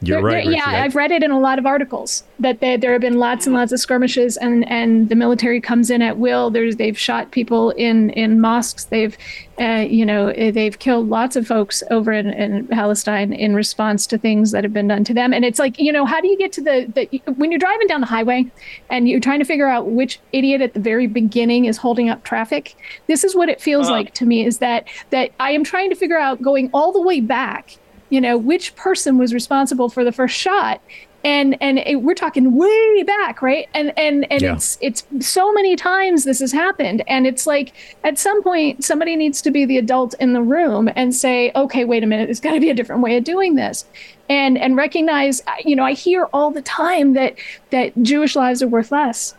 You're 0.00 0.18
There- 0.18 0.24
right. 0.24 0.44
there- 0.44 0.54
yeah, 0.54 0.62
I- 0.64 0.84
I've 0.84 0.94
read 0.94 1.10
it 1.10 1.22
in 1.24 1.30
a 1.32 1.40
lot 1.40 1.58
of 1.58 1.66
articles 1.66 2.22
that 2.38 2.60
there, 2.60 2.78
there 2.78 2.92
have 2.92 3.00
been 3.00 3.18
lots 3.18 3.46
and 3.46 3.54
lots 3.56 3.72
of 3.72 3.80
skirmishes, 3.80 4.36
and, 4.36 4.68
and 4.70 5.08
the 5.08 5.16
military 5.16 5.60
comes 5.60 5.90
in 5.90 6.02
at 6.02 6.18
will. 6.18 6.50
There's 6.50 6.76
they've 6.76 6.96
shot 6.98 7.32
people 7.32 7.70
in 7.70 8.10
in 8.10 8.40
mosques. 8.40 8.84
They've, 8.84 9.16
uh, 9.60 9.84
you 9.88 10.06
know, 10.06 10.28
eh, 10.28 10.52
they've 10.52 10.78
killed 10.78 11.08
lots 11.08 11.34
of 11.34 11.48
folks 11.48 11.82
over 11.90 12.12
in, 12.12 12.28
in 12.32 12.68
Palestine 12.68 13.32
in 13.32 13.56
response 13.56 14.06
to 14.06 14.18
things 14.18 14.52
that 14.52 14.62
have 14.62 14.72
been 14.72 14.86
done 14.86 15.02
to 15.04 15.12
them. 15.14 15.32
And 15.34 15.44
it's 15.44 15.58
like, 15.58 15.80
you 15.80 15.92
know, 15.92 16.04
how 16.04 16.20
do 16.20 16.28
you 16.28 16.38
get 16.38 16.52
to 16.52 16.60
the, 16.62 16.86
the 16.94 17.20
when 17.32 17.50
you're 17.50 17.58
driving 17.58 17.88
down 17.88 18.00
the 18.00 18.06
highway 18.06 18.46
and 18.90 19.08
you're 19.08 19.18
trying 19.18 19.40
to 19.40 19.44
figure 19.44 19.66
out 19.66 19.88
which 19.88 20.20
idiot 20.32 20.62
at 20.62 20.74
the 20.74 20.80
very 20.80 21.08
beginning 21.08 21.64
is 21.64 21.76
holding 21.76 22.08
up 22.08 22.22
traffic? 22.22 22.76
This 23.08 23.24
is 23.24 23.34
what 23.34 23.48
it 23.48 23.60
feels 23.60 23.90
like 23.90 24.14
to 24.14 24.24
me. 24.26 24.46
Is 24.46 24.58
that 24.58 24.86
that 25.10 25.30
I 25.40 25.50
am 25.50 25.64
trying 25.64 25.90
to 25.90 25.96
figure 25.96 26.18
out 26.18 26.40
going 26.40 26.70
all 26.72 26.92
the 26.92 27.02
way 27.02 27.20
back 27.20 27.78
you 28.10 28.20
know 28.20 28.36
which 28.36 28.74
person 28.76 29.18
was 29.18 29.34
responsible 29.34 29.88
for 29.88 30.04
the 30.04 30.12
first 30.12 30.36
shot 30.36 30.80
and 31.24 31.56
and 31.60 31.78
it, 31.80 31.96
we're 31.96 32.14
talking 32.14 32.56
way 32.56 33.02
back 33.02 33.42
right 33.42 33.68
and 33.74 33.92
and 33.98 34.30
and 34.30 34.40
Yeah. 34.40 34.54
it's 34.54 34.78
it's 34.80 35.04
so 35.20 35.52
many 35.52 35.74
times 35.74 36.24
this 36.24 36.38
has 36.38 36.52
happened 36.52 37.02
and 37.08 37.26
it's 37.26 37.46
like 37.46 37.72
at 38.04 38.18
some 38.18 38.42
point 38.42 38.84
somebody 38.84 39.16
needs 39.16 39.42
to 39.42 39.50
be 39.50 39.64
the 39.64 39.78
adult 39.78 40.14
in 40.20 40.32
the 40.32 40.42
room 40.42 40.88
and 40.94 41.14
say 41.14 41.50
okay 41.56 41.84
wait 41.84 42.04
a 42.04 42.06
minute 42.06 42.26
there's 42.26 42.40
got 42.40 42.52
to 42.52 42.60
be 42.60 42.70
a 42.70 42.74
different 42.74 43.02
way 43.02 43.16
of 43.16 43.24
doing 43.24 43.56
this 43.56 43.84
and 44.28 44.56
and 44.56 44.76
recognize 44.76 45.42
you 45.64 45.74
know 45.74 45.84
i 45.84 45.92
hear 45.92 46.28
all 46.32 46.50
the 46.52 46.62
time 46.62 47.14
that 47.14 47.34
that 47.70 47.92
jewish 48.02 48.36
lives 48.36 48.62
are 48.62 48.68
worth 48.68 48.92
less 48.92 49.34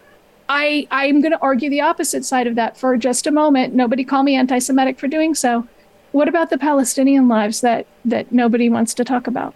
I, 0.51 0.87
I'm 0.89 1.21
going 1.21 1.31
to 1.31 1.39
argue 1.43 1.69
the 1.69 1.81
opposite 1.81 2.25
side 2.25 2.47
of 2.47 2.55
that 2.55 2.75
for 2.75 2.97
just 2.97 3.27
a 3.27 3.31
moment. 3.31 3.75
Nobody 3.75 4.03
call 4.03 4.23
me 4.23 4.35
anti 4.35 4.57
Semitic 4.57 4.97
for 4.97 5.07
doing 5.07 5.35
so. 5.35 5.67
What 6.11 6.27
about 6.27 6.49
the 6.49 6.57
Palestinian 6.57 7.27
lives 7.27 7.61
that, 7.61 7.85
that 8.05 8.31
nobody 8.31 8.69
wants 8.69 8.93
to 8.95 9.03
talk 9.03 9.27
about? 9.27 9.53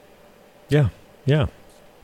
Yeah, 0.70 0.90
yeah. 1.26 1.48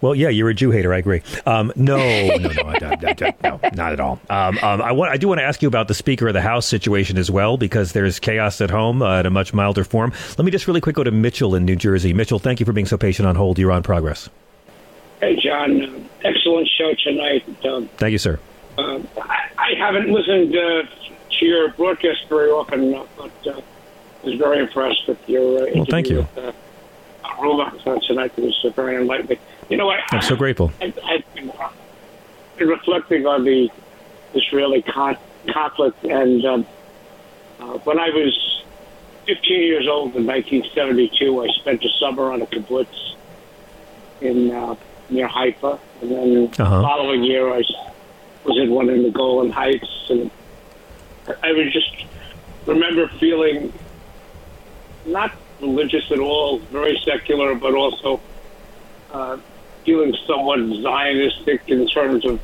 Well, 0.02 0.16
yeah, 0.16 0.30
you're 0.30 0.50
a 0.50 0.54
Jew 0.54 0.72
hater. 0.72 0.94
I 0.94 0.98
agree. 1.00 1.22
Um, 1.46 1.74
no, 1.76 1.98
no, 1.98 2.38
no, 2.38 2.62
I, 2.64 2.78
I, 2.82 3.16
I, 3.22 3.34
no, 3.44 3.60
not 3.74 3.92
at 3.92 4.00
all. 4.00 4.22
Um, 4.30 4.58
um, 4.60 4.82
I 4.82 4.94
want, 4.94 5.12
I 5.12 5.18
do 5.18 5.28
want 5.28 5.40
to 5.40 5.44
ask 5.44 5.62
you 5.62 5.68
about 5.68 5.90
the 5.90 5.94
Speaker 5.94 6.28
of 6.30 6.34
the 6.34 6.42
House 6.42 6.66
situation 6.66 7.18
as 7.18 7.30
well, 7.30 7.58
because 7.58 7.92
there's 7.92 8.18
chaos 8.18 8.62
at 8.62 8.70
home 8.70 9.02
uh, 9.02 9.20
at 9.20 9.26
a 9.26 9.30
much 9.30 9.54
milder 9.54 9.84
form. 9.84 10.14
Let 10.38 10.46
me 10.46 10.52
just 10.52 10.68
really 10.68 10.80
quick 10.80 10.96
go 10.96 11.04
to 11.04 11.12
Mitchell 11.12 11.54
in 11.54 11.66
New 11.66 11.76
Jersey. 11.76 12.14
Mitchell, 12.14 12.40
thank 12.40 12.62
you 12.62 12.66
for 12.66 12.72
being 12.72 12.86
so 12.86 12.98
patient 12.98 13.28
on 13.28 13.36
hold. 13.36 13.60
You're 13.60 13.74
on 13.74 13.84
progress. 13.84 14.30
Hey, 15.20 15.36
John. 15.36 15.82
uh, 15.84 16.00
Excellent 16.24 16.70
show 16.78 16.94
tonight. 17.04 17.66
Um, 17.66 17.90
Thank 17.98 18.14
you, 18.14 18.18
sir. 18.20 18.40
uh, 18.78 19.00
I, 19.22 19.50
I 19.58 19.74
haven't 19.78 20.10
listened 20.10 20.56
uh, 20.56 20.84
to 21.40 21.46
your 21.46 21.72
broadcast 21.74 22.26
very 22.30 22.50
often, 22.52 22.94
uh, 22.96 23.06
but 23.18 23.48
uh, 23.48 23.60
was 24.30 24.38
very 24.40 24.60
impressed 24.60 25.08
with 25.08 25.30
your 25.30 25.64
uh, 25.64 25.66
interview 25.66 25.86
thank 25.86 26.10
you. 26.10 26.18
with 26.20 26.38
uh, 26.38 26.52
Rula 27.38 28.06
tonight. 28.08 28.32
It 28.38 28.44
was 28.44 28.74
very 28.76 28.96
enlightening. 28.98 29.40
You 29.70 29.78
know, 29.78 29.90
I, 29.90 30.00
I'm 30.12 30.22
so 30.22 30.36
grateful. 30.36 30.72
I, 30.82 30.94
I've 31.06 31.34
been, 31.36 31.50
uh, 31.52 31.70
reflecting 32.60 33.26
on 33.26 33.44
the 33.46 33.70
Israeli 34.34 34.82
con- 34.82 35.18
conflict, 35.52 36.04
and 36.04 36.46
um, 36.46 36.66
uh, 37.60 37.78
when 37.80 38.00
I 38.00 38.10
was 38.10 38.64
15 39.26 39.62
years 39.62 39.88
old 39.88 40.16
in 40.16 40.26
1972, 40.26 41.44
I 41.44 41.48
spent 41.60 41.84
a 41.84 41.90
summer 42.00 42.32
on 42.32 42.42
a 42.42 42.46
kibbutz 42.46 43.16
in 44.22 44.52
uh, 44.52 44.76
near 45.10 45.28
Haifa, 45.28 45.80
and 46.02 46.12
then 46.12 46.52
Uh-huh. 46.60 46.78
the 46.78 46.84
following 46.84 47.24
year 47.24 47.48
I 47.54 47.64
was 48.44 48.58
in 48.58 48.70
one 48.72 48.90
in 48.90 49.04
the 49.04 49.12
Golan 49.12 49.52
Heights, 49.52 50.08
and 50.10 50.30
I 51.44 51.52
would 51.54 51.72
just 51.72 51.92
remember 52.66 53.08
feeling 53.20 53.72
not 55.06 55.32
religious 55.62 56.10
at 56.12 56.20
all, 56.20 56.60
very 56.60 57.00
secular, 57.06 57.56
but 57.56 57.74
also 57.74 58.22
uh, 59.12 59.38
feeling 59.86 60.16
somewhat 60.28 60.60
Zionistic 60.60 61.62
in 61.68 61.88
terms 61.88 62.26
of, 62.26 62.40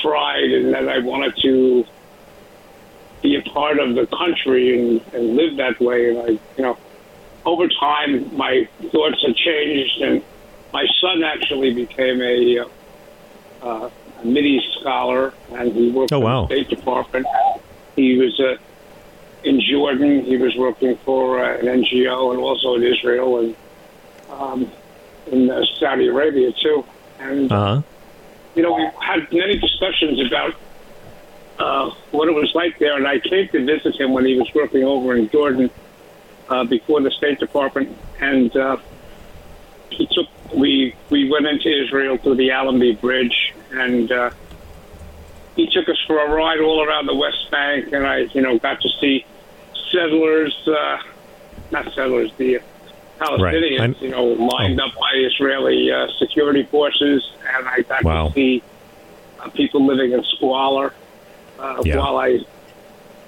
pride, 0.00 0.44
and 0.44 0.72
that 0.74 0.88
I 0.88 1.00
wanted 1.00 1.36
to 1.42 1.84
be 3.20 3.34
a 3.34 3.42
part 3.50 3.80
of 3.80 3.96
the 3.96 4.06
country 4.06 4.78
and, 4.78 5.00
and 5.12 5.34
live 5.36 5.56
that 5.56 5.80
way. 5.80 6.10
And 6.10 6.18
I, 6.18 6.28
you 6.56 6.62
know, 6.62 6.78
over 7.44 7.66
time, 7.68 8.36
my 8.36 8.68
thoughts 8.92 9.20
have 9.26 9.34
changed, 9.34 10.00
and 10.00 10.22
my 10.72 10.86
son 11.00 11.24
actually 11.24 11.74
became 11.74 12.20
a, 12.22 12.58
uh, 12.60 13.66
uh, 13.66 13.90
a 14.22 14.24
MIDI 14.24 14.60
scholar, 14.78 15.34
and 15.50 15.72
he 15.72 15.90
worked 15.90 16.12
Oh, 16.12 16.18
in 16.18 16.22
wow. 16.22 16.46
the 16.46 16.54
State 16.54 16.68
Department. 16.68 17.26
He 17.96 18.16
was 18.18 18.38
uh, 18.38 18.56
in 19.44 19.60
Jordan. 19.60 20.24
He 20.24 20.36
was 20.36 20.54
working 20.56 20.96
for 21.04 21.42
uh, 21.44 21.58
an 21.58 21.66
NGO, 21.66 22.32
and 22.32 22.40
also 22.40 22.74
in 22.74 22.82
Israel, 22.84 23.38
and 23.40 23.56
um, 24.30 24.70
in 25.30 25.50
uh, 25.50 25.62
Saudi 25.78 26.08
Arabia 26.08 26.52
too. 26.52 26.84
And 27.18 27.50
Uh 27.52 27.76
huh. 27.76 27.82
you 28.54 28.62
know, 28.62 28.74
we 28.74 28.88
had 29.00 29.32
many 29.32 29.58
discussions 29.58 30.26
about 30.26 30.54
uh, 31.58 31.90
what 32.10 32.28
it 32.28 32.32
was 32.34 32.50
like 32.54 32.78
there, 32.78 32.96
and 32.96 33.06
I 33.06 33.18
came 33.20 33.48
to 33.48 33.64
visit 33.64 33.98
him 34.00 34.12
when 34.12 34.24
he 34.24 34.36
was 34.36 34.50
working 34.54 34.84
over 34.84 35.14
in 35.16 35.28
Jordan 35.30 35.70
uh, 36.48 36.64
before 36.64 37.00
the 37.00 37.10
State 37.10 37.38
Department, 37.38 37.96
and 38.20 38.54
uh, 38.56 38.76
he 39.90 40.06
took 40.06 40.26
we 40.54 40.94
we 41.10 41.30
went 41.30 41.46
into 41.46 41.68
Israel 41.84 42.18
through 42.18 42.36
the 42.36 42.50
Allenby 42.50 42.94
Bridge, 42.94 43.54
and 43.70 44.10
uh, 44.10 44.30
he 45.56 45.66
took 45.70 45.88
us 45.88 45.98
for 46.06 46.18
a 46.18 46.28
ride 46.30 46.60
all 46.60 46.82
around 46.86 47.06
the 47.06 47.14
West 47.14 47.50
Bank, 47.50 47.92
and 47.92 48.06
I 48.06 48.18
you 48.34 48.40
know 48.42 48.58
got 48.58 48.80
to 48.80 48.88
see 49.00 49.24
settlers, 49.90 50.56
uh, 50.66 50.98
not 51.70 51.92
settlers, 51.94 52.32
the 52.38 52.60
Palestinians, 53.20 53.80
I'm- 53.80 53.96
you 54.00 54.08
know, 54.08 54.24
lined 54.24 54.80
up 54.80 54.92
by 54.94 55.12
Israeli 55.14 55.90
uh, 55.92 56.08
security 56.18 56.64
forces, 56.64 57.22
and 57.56 57.68
I 57.68 57.82
got 57.82 58.02
Wow. 58.04 58.28
to 58.28 58.32
see 58.34 58.62
uh, 59.40 59.48
people 59.50 59.84
living 59.86 60.12
in 60.12 60.22
squalor. 60.24 60.92
Uh, 61.58 61.82
Yeah. 61.84 61.98
While 61.98 62.16
I 62.18 62.38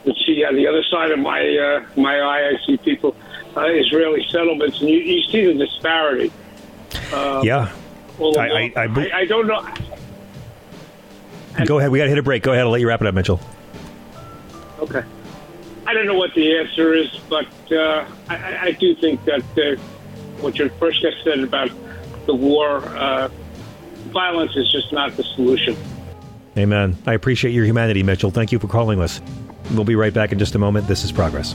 would 0.04 0.16
see 0.26 0.44
on 0.44 0.54
the 0.56 0.66
other 0.66 0.82
side 0.84 1.10
of 1.12 1.18
my 1.18 1.40
uh, 1.56 2.00
my 2.00 2.18
eye, 2.20 2.48
I 2.52 2.66
see 2.66 2.76
people, 2.78 3.14
uh, 3.56 3.66
Israeli 3.66 4.26
settlements, 4.30 4.80
and 4.80 4.88
you, 4.90 4.98
you 4.98 5.22
see 5.30 5.44
the 5.46 5.54
disparity. 5.54 6.32
Uh, 7.12 7.40
Yeah. 7.44 7.68
all 8.18 8.36
I- 8.38 8.72
I- 8.76 8.82
I 8.84 9.10
I 9.20 9.24
don't 9.26 9.46
know. 9.46 9.62
Go 11.66 11.78
ahead. 11.78 11.90
We 11.90 11.98
got 11.98 12.04
to 12.04 12.10
hit 12.10 12.18
a 12.18 12.22
break. 12.22 12.42
Go 12.42 12.52
ahead. 12.52 12.64
I'll 12.64 12.70
let 12.70 12.80
you 12.80 12.88
wrap 12.88 13.00
it 13.00 13.06
up, 13.06 13.14
Mitchell. 13.14 13.40
Okay. 14.80 15.02
I 15.86 15.92
don't 15.94 16.06
know 16.06 16.14
what 16.14 16.34
the 16.34 16.56
answer 16.58 16.94
is, 16.94 17.08
but 17.28 17.46
uh, 17.72 18.06
I- 18.28 18.36
I, 18.36 18.62
I 18.64 18.72
do 18.72 18.94
think 18.96 19.24
that 19.24 19.42
uh, 19.58 19.80
what 20.40 20.56
your 20.58 20.70
first 20.70 21.02
guest 21.02 21.16
said 21.24 21.40
about 21.40 21.70
the 22.26 22.34
war, 22.34 22.78
uh, 22.78 23.28
violence 24.08 24.56
is 24.56 24.70
just 24.72 24.92
not 24.92 25.16
the 25.16 25.22
solution. 25.22 25.76
Amen. 26.56 26.96
I 27.06 27.14
appreciate 27.14 27.52
your 27.52 27.64
humanity, 27.64 28.02
Mitchell. 28.02 28.30
Thank 28.30 28.52
you 28.52 28.58
for 28.58 28.68
calling 28.68 29.00
us. 29.00 29.20
We'll 29.72 29.84
be 29.84 29.96
right 29.96 30.12
back 30.14 30.32
in 30.32 30.38
just 30.38 30.54
a 30.54 30.58
moment. 30.58 30.86
This 30.88 31.04
is 31.04 31.12
Progress. 31.12 31.54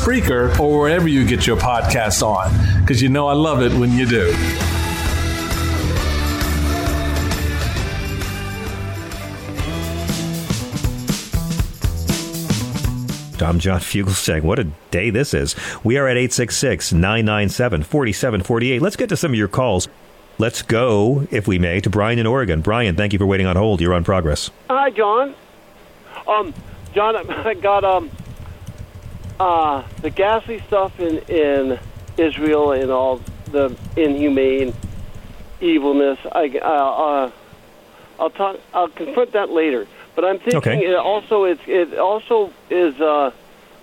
Spreaker, 0.01 0.57
or 0.59 0.79
wherever 0.79 1.07
you 1.07 1.23
get 1.23 1.45
your 1.45 1.57
podcasts 1.57 2.25
on, 2.25 2.81
because 2.81 3.03
you 3.03 3.09
know 3.09 3.27
I 3.27 3.33
love 3.33 3.61
it 3.61 3.71
when 3.73 3.91
you 3.91 4.07
do. 4.07 4.33
I'm 13.43 13.59
John 13.59 13.79
Fugelsang. 13.79 14.41
What 14.41 14.57
a 14.57 14.63
day 14.89 15.11
this 15.11 15.35
is. 15.35 15.55
We 15.83 15.97
are 15.97 16.07
at 16.07 16.17
866 16.17 16.93
997 16.93 17.83
4748. 17.83 18.81
Let's 18.81 18.95
get 18.95 19.09
to 19.09 19.17
some 19.17 19.31
of 19.31 19.37
your 19.37 19.47
calls. 19.47 19.87
Let's 20.39 20.63
go, 20.63 21.27
if 21.29 21.47
we 21.47 21.59
may, 21.59 21.79
to 21.81 21.91
Brian 21.91 22.17
in 22.17 22.25
Oregon. 22.25 22.61
Brian, 22.61 22.95
thank 22.95 23.13
you 23.13 23.19
for 23.19 23.27
waiting 23.27 23.45
on 23.45 23.55
hold. 23.55 23.81
You're 23.81 23.93
on 23.93 24.03
progress. 24.03 24.49
Hi, 24.67 24.89
John. 24.89 25.35
Um, 26.27 26.53
John, 26.95 27.15
I 27.29 27.53
got 27.53 27.83
um, 27.83 28.09
uh, 29.41 29.83
the 30.01 30.09
ghastly 30.11 30.59
stuff 30.67 30.99
in 30.99 31.17
in 31.27 31.79
Israel 32.17 32.71
and 32.73 32.91
all 32.91 33.19
the 33.51 33.75
inhumane 33.95 34.73
evilness. 35.59 36.19
I 36.31 36.59
uh, 36.61 36.67
uh, 36.67 37.31
I'll 38.19 38.29
talk. 38.29 38.59
I'll 38.73 38.89
confront 38.89 39.31
that 39.31 39.49
later. 39.49 39.87
But 40.15 40.25
I'm 40.25 40.37
thinking 40.39 40.57
Okay. 40.57 40.85
it 40.85 40.95
also 40.95 41.45
it's 41.45 41.61
it 41.65 41.97
also 41.97 42.53
is 42.69 42.99
uh, 43.01 43.31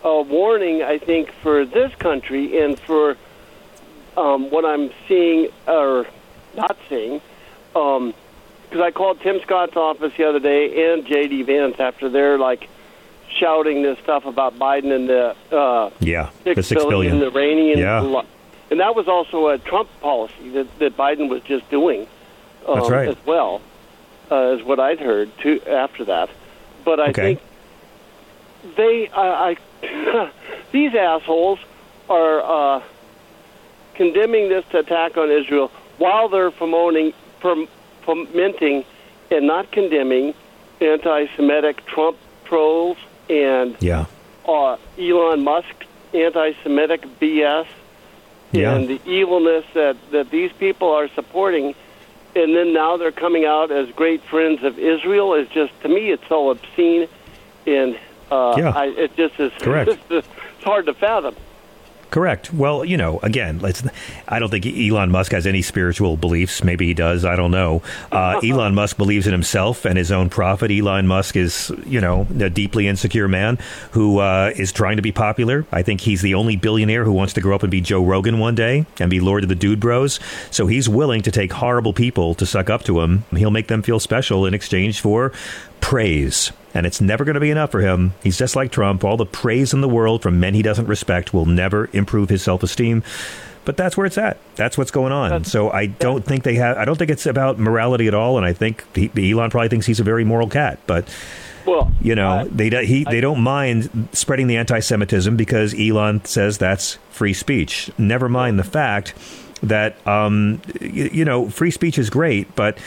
a 0.04 0.22
warning. 0.22 0.82
I 0.82 0.98
think 0.98 1.32
for 1.42 1.64
this 1.64 1.92
country 1.96 2.60
and 2.62 2.78
for 2.78 3.16
um, 4.16 4.50
what 4.50 4.64
I'm 4.64 4.90
seeing 5.08 5.48
or 5.66 6.06
not 6.54 6.76
seeing. 6.88 7.20
Um, 7.74 8.14
because 8.62 8.82
I 8.82 8.90
called 8.90 9.20
Tim 9.22 9.40
Scott's 9.40 9.76
office 9.76 10.12
the 10.18 10.28
other 10.28 10.40
day 10.40 10.92
and 10.92 11.06
J.D. 11.06 11.42
Vance 11.44 11.80
after 11.80 12.10
they're 12.10 12.36
like 12.36 12.68
shouting 13.38 13.82
this 13.82 13.98
stuff 14.00 14.24
about 14.26 14.58
Biden 14.58 14.92
and 14.94 15.08
the 15.08 15.34
uh, 15.56 15.90
Yeah, 16.00 16.30
six 16.44 16.56
the 16.56 16.62
six 16.62 16.84
billion 16.84 17.18
billion. 17.18 17.34
Iranian, 17.34 17.78
Yeah. 17.78 18.00
lo- 18.00 18.24
and 18.70 18.80
that 18.80 18.94
was 18.94 19.08
also 19.08 19.48
a 19.48 19.58
Trump 19.58 19.88
policy 20.00 20.50
that, 20.50 20.78
that 20.78 20.96
Biden 20.96 21.28
was 21.28 21.42
just 21.42 21.68
doing. 21.70 22.06
Um, 22.66 22.74
That's 22.76 22.90
right. 22.90 23.08
As 23.08 23.16
well, 23.24 23.60
uh, 24.30 24.56
is 24.58 24.62
what 24.62 24.78
I'd 24.78 25.00
heard 25.00 25.30
too 25.38 25.60
after 25.66 26.04
that. 26.06 26.28
But 26.84 27.00
I 27.00 27.08
Okay. 27.10 27.22
think 27.36 27.40
they, 28.76 29.08
I, 29.08 29.56
I 29.82 30.30
these 30.72 30.94
assholes 30.94 31.58
are 32.10 32.76
uh, 32.78 32.82
condemning 33.94 34.48
this 34.48 34.64
attack 34.74 35.16
on 35.16 35.30
Israel 35.30 35.70
while 35.98 36.28
they're 36.28 36.50
promoting, 36.50 37.12
prom, 37.40 37.68
fomenting, 38.02 38.84
and 39.30 39.46
not 39.46 39.70
condemning 39.72 40.34
anti-Semitic 40.80 41.84
Trump 41.86 42.16
trolls 42.44 42.96
and 43.28 43.76
Yeah. 43.80 44.06
uh, 44.46 44.76
Elon 44.98 45.44
Musk 45.44 45.84
anti-Semitic 46.14 47.02
BS 47.20 47.66
Yeah. 48.52 48.74
and 48.74 48.88
the 48.88 49.00
evilness 49.06 49.64
that 49.74 49.96
that 50.10 50.30
these 50.30 50.50
people 50.52 50.90
are 50.90 51.08
supporting, 51.14 51.74
and 52.34 52.54
then 52.56 52.72
now 52.72 52.96
they're 52.96 53.12
coming 53.12 53.44
out 53.44 53.70
as 53.70 53.90
great 53.90 54.22
friends 54.22 54.62
of 54.64 54.78
Israel 54.78 55.34
is 55.34 55.48
just 55.48 55.72
to 55.82 55.88
me 55.88 56.10
it's 56.10 56.26
so 56.28 56.50
obscene, 56.50 57.08
and 57.66 57.98
uh, 58.30 58.54
Yeah. 58.58 58.72
I, 58.74 58.86
it 58.86 59.16
just 59.16 59.38
is 59.38 59.52
Correct. 59.60 59.90
it's 60.10 60.26
hard 60.64 60.86
to 60.86 60.94
fathom. 60.94 61.34
Correct. 62.10 62.54
Well, 62.54 62.86
you 62.86 62.96
know, 62.96 63.18
again, 63.22 63.58
let's. 63.58 63.82
I 64.26 64.38
don't 64.38 64.50
think 64.50 64.66
Elon 64.66 65.10
Musk 65.10 65.32
has 65.32 65.46
any 65.46 65.60
spiritual 65.60 66.16
beliefs. 66.16 66.64
Maybe 66.64 66.86
he 66.86 66.94
does. 66.94 67.24
I 67.24 67.36
don't 67.36 67.50
know. 67.50 67.82
Uh, 68.10 68.40
Elon 68.44 68.74
Musk 68.74 68.96
believes 68.96 69.26
in 69.26 69.32
himself 69.32 69.84
and 69.84 69.98
his 69.98 70.10
own 70.10 70.30
profit. 70.30 70.70
Elon 70.70 71.06
Musk 71.06 71.36
is, 71.36 71.70
you 71.86 72.00
know, 72.00 72.26
a 72.40 72.48
deeply 72.48 72.88
insecure 72.88 73.28
man 73.28 73.58
who 73.90 74.20
uh, 74.20 74.52
is 74.56 74.72
trying 74.72 74.96
to 74.96 75.02
be 75.02 75.12
popular. 75.12 75.66
I 75.70 75.82
think 75.82 76.00
he's 76.00 76.22
the 76.22 76.34
only 76.34 76.56
billionaire 76.56 77.04
who 77.04 77.12
wants 77.12 77.34
to 77.34 77.42
grow 77.42 77.54
up 77.54 77.62
and 77.62 77.70
be 77.70 77.82
Joe 77.82 78.02
Rogan 78.02 78.38
one 78.38 78.54
day 78.54 78.86
and 78.98 79.10
be 79.10 79.20
Lord 79.20 79.42
of 79.42 79.50
the 79.50 79.54
Dude 79.54 79.80
Bros. 79.80 80.18
So 80.50 80.66
he's 80.66 80.88
willing 80.88 81.20
to 81.22 81.30
take 81.30 81.52
horrible 81.52 81.92
people 81.92 82.34
to 82.36 82.46
suck 82.46 82.70
up 82.70 82.84
to 82.84 83.00
him. 83.00 83.24
He'll 83.36 83.50
make 83.50 83.68
them 83.68 83.82
feel 83.82 84.00
special 84.00 84.46
in 84.46 84.54
exchange 84.54 85.00
for 85.00 85.30
praise. 85.80 86.52
And 86.78 86.86
it's 86.86 87.00
never 87.00 87.24
going 87.24 87.34
to 87.34 87.40
be 87.40 87.50
enough 87.50 87.72
for 87.72 87.80
him. 87.80 88.14
He's 88.22 88.38
just 88.38 88.54
like 88.54 88.70
Trump. 88.70 89.02
All 89.02 89.16
the 89.16 89.26
praise 89.26 89.74
in 89.74 89.80
the 89.80 89.88
world 89.88 90.22
from 90.22 90.38
men 90.38 90.54
he 90.54 90.62
doesn't 90.62 90.86
respect 90.86 91.34
will 91.34 91.44
never 91.44 91.90
improve 91.92 92.28
his 92.28 92.40
self 92.42 92.62
esteem. 92.62 93.02
But 93.64 93.76
that's 93.76 93.96
where 93.96 94.06
it's 94.06 94.16
at. 94.16 94.38
That's 94.54 94.78
what's 94.78 94.90
going 94.92 95.12
on. 95.12 95.44
so 95.44 95.70
I 95.70 95.86
don't 95.86 96.24
think 96.24 96.44
they 96.44 96.54
have. 96.54 96.78
I 96.78 96.84
don't 96.84 96.96
think 96.96 97.10
it's 97.10 97.26
about 97.26 97.58
morality 97.58 98.06
at 98.06 98.14
all. 98.14 98.36
And 98.38 98.46
I 98.46 98.52
think 98.52 98.84
he, 98.94 99.10
Elon 99.32 99.50
probably 99.50 99.68
thinks 99.68 99.84
he's 99.86 100.00
a 100.00 100.04
very 100.04 100.24
moral 100.24 100.48
cat. 100.48 100.78
But 100.86 101.06
Well, 101.66 101.92
you 102.00 102.14
know, 102.14 102.44
they 102.50 102.70
he 102.86 103.04
they 103.04 103.20
don't 103.20 103.40
mind 103.42 104.08
spreading 104.12 104.46
the 104.46 104.56
anti-Semitism 104.56 105.36
because 105.36 105.74
Elon 105.78 106.24
says 106.24 106.56
that's 106.58 106.94
free 107.10 107.34
speech. 107.34 107.90
Never 107.98 108.28
mind 108.28 108.58
the 108.58 108.64
fact 108.64 109.12
that 109.62 109.96
um, 110.06 110.62
y- 110.80 111.10
you 111.12 111.24
know 111.24 111.50
free 111.50 111.72
speech 111.72 111.98
is 111.98 112.08
great, 112.08 112.54
but 112.54 112.78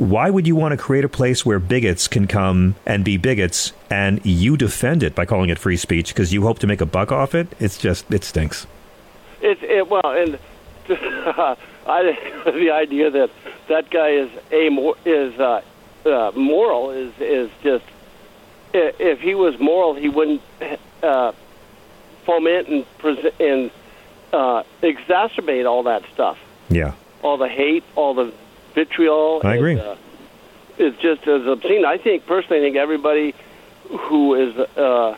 why 0.00 0.30
would 0.30 0.46
you 0.46 0.56
want 0.56 0.72
to 0.72 0.78
create 0.78 1.04
a 1.04 1.10
place 1.10 1.44
where 1.44 1.58
bigots 1.58 2.08
can 2.08 2.26
come 2.26 2.74
and 2.86 3.04
be 3.04 3.18
bigots 3.18 3.74
and 3.90 4.24
you 4.24 4.56
defend 4.56 5.02
it 5.02 5.14
by 5.14 5.26
calling 5.26 5.50
it 5.50 5.58
free 5.58 5.76
speech 5.76 6.14
because 6.14 6.32
you 6.32 6.40
hope 6.40 6.58
to 6.60 6.66
make 6.66 6.80
a 6.80 6.86
buck 6.86 7.12
off 7.12 7.34
it? 7.34 7.48
It's 7.60 7.76
just 7.76 8.10
it 8.10 8.24
stinks. 8.24 8.66
It's 9.42 9.60
it, 9.62 9.86
well, 9.90 10.00
and 10.06 10.38
I 11.86 12.16
the 12.46 12.70
idea 12.70 13.10
that 13.10 13.30
that 13.68 13.90
guy 13.90 14.08
is 14.12 14.30
a 14.50 14.94
is 15.04 15.38
uh, 15.38 15.60
uh, 16.06 16.32
moral 16.34 16.92
is 16.92 17.12
is 17.20 17.50
just 17.62 17.84
if 18.72 19.20
he 19.20 19.34
was 19.34 19.58
moral, 19.60 19.94
he 19.94 20.08
wouldn't 20.08 20.40
uh, 21.02 21.32
foment 22.24 22.68
and 22.68 22.98
present 22.98 23.34
and 23.38 23.70
uh, 24.32 24.62
exacerbate 24.82 25.68
all 25.68 25.82
that 25.82 26.04
stuff, 26.14 26.38
Yeah, 26.70 26.94
all 27.20 27.36
the 27.36 27.48
hate, 27.48 27.84
all 27.96 28.14
the 28.14 28.32
vitriol. 28.74 29.40
I 29.44 29.56
agree. 29.56 29.72
And, 29.72 29.80
uh, 29.80 29.96
it's 30.78 30.96
just 30.98 31.26
as 31.26 31.46
obscene. 31.46 31.84
I 31.84 31.98
think 31.98 32.26
personally, 32.26 32.58
I 32.58 32.62
think 32.62 32.76
everybody 32.76 33.34
who 33.90 34.34
is 34.34 34.56
uh, 34.56 35.16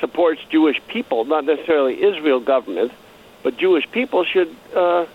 supports 0.00 0.40
Jewish 0.50 0.80
people, 0.88 1.24
not 1.24 1.44
necessarily 1.44 2.02
Israel 2.02 2.40
government, 2.40 2.92
but 3.42 3.56
Jewish 3.58 3.90
people 3.90 4.24
should 4.24 4.54
uh, 4.74 5.06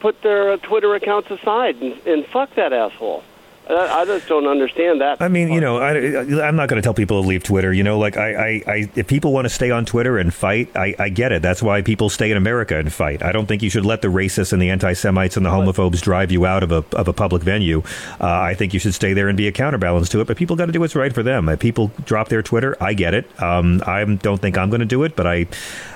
put 0.00 0.20
their 0.22 0.52
uh, 0.52 0.56
Twitter 0.56 0.94
accounts 0.94 1.30
aside 1.30 1.76
and, 1.76 2.06
and 2.06 2.26
fuck 2.26 2.54
that 2.56 2.72
asshole. 2.72 3.22
I, 3.68 4.00
I 4.00 4.04
just 4.04 4.26
don't 4.28 4.46
understand 4.46 5.00
that. 5.00 5.20
I 5.20 5.28
mean, 5.28 5.52
you 5.52 5.60
know, 5.60 5.78
I, 5.78 6.46
I'm 6.46 6.56
not 6.56 6.68
going 6.68 6.80
to 6.80 6.82
tell 6.82 6.94
people 6.94 7.22
to 7.22 7.28
leave 7.28 7.42
Twitter. 7.42 7.72
You 7.72 7.82
know, 7.82 7.98
like 7.98 8.16
I, 8.16 8.32
I, 8.32 8.62
I 8.66 8.90
if 8.94 9.06
people 9.06 9.32
want 9.32 9.44
to 9.44 9.50
stay 9.50 9.70
on 9.70 9.84
Twitter 9.84 10.18
and 10.18 10.32
fight, 10.32 10.74
I, 10.74 10.94
I 10.98 11.08
get 11.10 11.32
it. 11.32 11.42
That's 11.42 11.62
why 11.62 11.82
people 11.82 12.08
stay 12.08 12.30
in 12.30 12.36
America 12.36 12.78
and 12.78 12.92
fight. 12.92 13.22
I 13.22 13.32
don't 13.32 13.46
think 13.46 13.62
you 13.62 13.70
should 13.70 13.84
let 13.84 14.02
the 14.02 14.08
racists 14.08 14.52
and 14.52 14.62
the 14.62 14.70
anti-Semites 14.70 15.36
and 15.36 15.44
the 15.44 15.50
homophobes 15.50 16.00
drive 16.00 16.32
you 16.32 16.46
out 16.46 16.62
of 16.62 16.72
a 16.72 16.84
of 16.96 17.08
a 17.08 17.12
public 17.12 17.42
venue. 17.42 17.82
Uh, 18.20 18.26
I 18.26 18.54
think 18.54 18.72
you 18.72 18.80
should 18.80 18.94
stay 18.94 19.12
there 19.12 19.28
and 19.28 19.36
be 19.36 19.48
a 19.48 19.52
counterbalance 19.52 20.08
to 20.10 20.20
it. 20.20 20.26
But 20.26 20.36
people 20.36 20.56
got 20.56 20.66
to 20.66 20.72
do 20.72 20.80
what's 20.80 20.96
right 20.96 21.12
for 21.12 21.22
them. 21.22 21.48
If 21.48 21.60
people 21.60 21.90
drop 22.04 22.28
their 22.28 22.42
Twitter, 22.42 22.76
I 22.80 22.94
get 22.94 23.14
it. 23.14 23.26
Um, 23.42 23.82
I 23.86 24.04
don't 24.04 24.40
think 24.40 24.56
I'm 24.56 24.70
going 24.70 24.80
to 24.80 24.86
do 24.86 25.02
it, 25.02 25.14
but 25.14 25.26
I, 25.26 25.46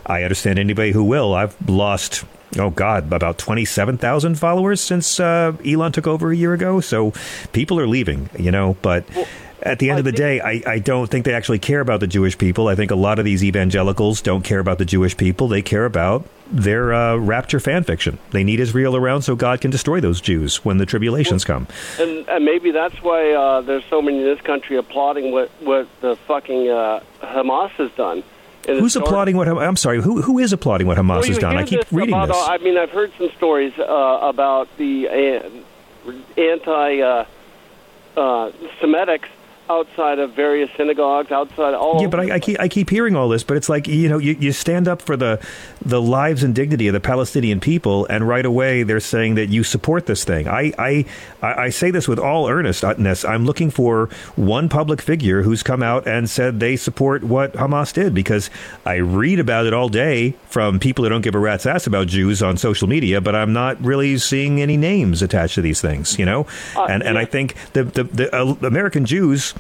I 0.04 0.22
understand 0.22 0.58
anybody 0.58 0.92
who 0.92 1.04
will. 1.04 1.35
I've 1.35 1.56
lost. 1.68 2.24
Oh 2.59 2.71
God, 2.71 3.12
about 3.12 3.38
twenty-seven 3.38 3.99
thousand 3.99 4.38
followers 4.38 4.81
since 4.81 5.19
uh, 5.19 5.53
Elon 5.65 5.93
took 5.93 6.07
over 6.07 6.31
a 6.31 6.37
year 6.37 6.53
ago. 6.53 6.81
So 6.81 7.12
people 7.53 7.81
are 7.81 7.87
leaving, 7.87 8.29
you 8.38 8.51
know. 8.51 8.77
But 8.83 9.05
at 9.62 9.79
the 9.79 9.88
end 9.88 9.99
of 9.99 10.05
the 10.05 10.12
day, 10.12 10.41
I, 10.41 10.62
I 10.67 10.79
don't 10.79 11.09
think 11.11 11.25
they 11.25 11.33
actually 11.33 11.61
care 11.61 11.81
about 11.81 12.01
the 12.01 12.07
Jewish 12.07 12.37
people. 12.37 12.69
I 12.69 12.75
think 12.75 12.91
a 12.91 12.97
lot 12.97 13.19
of 13.19 13.25
these 13.25 13.43
evangelicals 13.43 14.21
don't 14.21 14.43
care 14.43 14.59
about 14.59 14.79
the 14.79 14.85
Jewish 14.85 15.17
people. 15.17 15.49
They 15.49 15.62
care 15.62 15.87
about 15.87 16.27
their 16.51 16.93
uh, 16.93 17.17
rapture 17.17 17.61
fan 17.61 17.85
fiction. 17.85 18.19
They 18.33 18.45
need 18.45 18.61
Israel 18.61 18.97
around 18.97 19.23
so 19.23 19.35
God 19.35 19.62
can 19.62 19.71
destroy 19.71 20.01
those 20.01 20.21
Jews 20.21 20.62
when 20.62 20.77
the 20.77 20.85
tribulations 20.85 21.47
come. 21.47 21.67
And, 21.99 22.29
and 22.29 22.45
maybe 22.45 22.73
that's 22.73 23.03
why 23.03 23.33
uh, 23.33 23.62
there's 23.62 23.85
so 23.88 24.03
many 24.03 24.19
in 24.19 24.25
this 24.25 24.43
country 24.43 24.77
applauding 24.77 25.33
what 25.33 25.49
what 25.61 25.88
the 26.03 26.17
fucking 26.27 26.69
uh, 26.69 27.01
Hamas 27.23 27.71
has 27.71 27.91
done. 27.93 28.23
Who's 28.66 28.96
applauding 28.96 29.37
what? 29.37 29.48
I'm 29.48 29.77
sorry. 29.77 30.01
Who 30.01 30.22
who 30.22 30.38
is 30.38 30.53
applauding 30.53 30.87
what 30.87 30.96
Hamas 30.96 31.09
Well, 31.09 31.22
has 31.25 31.38
done? 31.38 31.57
I 31.57 31.64
keep 31.64 31.81
this 31.81 31.92
reading 31.92 32.14
about, 32.14 32.29
this. 32.29 32.37
I 32.37 32.59
mean, 32.59 32.79
I've 32.79 32.90
heard 32.90 33.12
some 33.18 33.31
stories 33.37 33.72
uh, 33.79 33.83
about 34.22 34.68
the 34.77 35.09
uh, 35.09 36.11
anti 36.40 37.01
uh, 37.01 37.25
uh, 38.16 38.53
Semitics 38.81 39.29
outside 39.70 40.18
of 40.18 40.35
various 40.35 40.70
synagogues, 40.77 41.31
outside 41.31 41.75
all. 41.75 42.01
Yeah, 42.01 42.09
but 42.09 42.20
I, 42.20 42.35
I 42.35 42.40
keep 42.40 42.61
I 42.61 42.68
keep 42.68 42.90
hearing 42.90 43.16
all 43.16 43.29
this, 43.29 43.42
but 43.42 43.57
it's 43.57 43.68
like 43.68 43.87
you 43.87 44.09
know 44.09 44.18
you, 44.18 44.37
you 44.38 44.53
stand 44.53 44.88
up 44.88 45.01
for 45.03 45.16
the 45.16 45.40
the 45.85 46.01
lives 46.01 46.42
and 46.42 46.55
dignity 46.55 46.88
of 46.88 46.94
the 46.94 47.01
Palestinian 47.01 47.61
people, 47.61 48.07
and 48.07 48.27
right 48.27 48.44
away 48.44 48.83
they're 48.83 49.01
saying 49.01 49.35
that 49.37 49.48
you 49.48 49.64
support 49.64 50.07
this 50.07 50.25
thing. 50.25 50.48
I 50.48 50.72
I 50.79 51.05
I 51.42 51.70
say 51.70 51.90
this 51.90 52.09
with 52.09 52.18
all 52.18 52.48
earnestness. 52.48 53.25
I'm 53.25 53.44
looking 53.44 53.70
for 53.70 54.09
one 54.37 54.68
public 54.68 55.01
figure 55.01 55.42
who's 55.42 55.62
come 55.62 55.83
out 55.83 56.07
and 56.07 56.29
said 56.29 56.61
they 56.61 56.77
support 56.77 57.25
what 57.25 57.55
Hamas 57.55 57.92
did 57.92 58.14
because 58.14 58.51
I 58.85 58.96
read 58.96 59.38
about 59.38 59.66
it 59.66 59.72
all 59.72 59.88
day 59.88 60.35
from 60.48 60.79
people 60.79 61.05
who 61.05 61.09
don't 61.09 61.22
give 61.22 61.35
a 61.35 61.38
rat's 61.38 61.66
ass 61.66 61.87
about 61.87 62.09
Jews 62.09 62.42
on 62.42 62.57
social 62.57 62.88
media, 62.88 63.20
but 63.20 63.35
I'm 63.35 63.53
not 63.53 63.83
really 63.83 64.18
seeing 64.18 64.61
any 64.61 64.77
names 64.77 65.22
attached 65.22 65.55
to 65.55 65.62
these 65.62 65.81
things. 65.81 66.18
You 66.18 66.27
know, 66.27 66.46
and 66.77 67.03
and 67.03 67.18
I 67.18 67.25
think 67.25 67.55
the 67.72 67.85
the, 67.85 68.05
the 68.05 68.37
uh, 68.37 68.55
American 68.62 69.07
Jews 69.07 69.52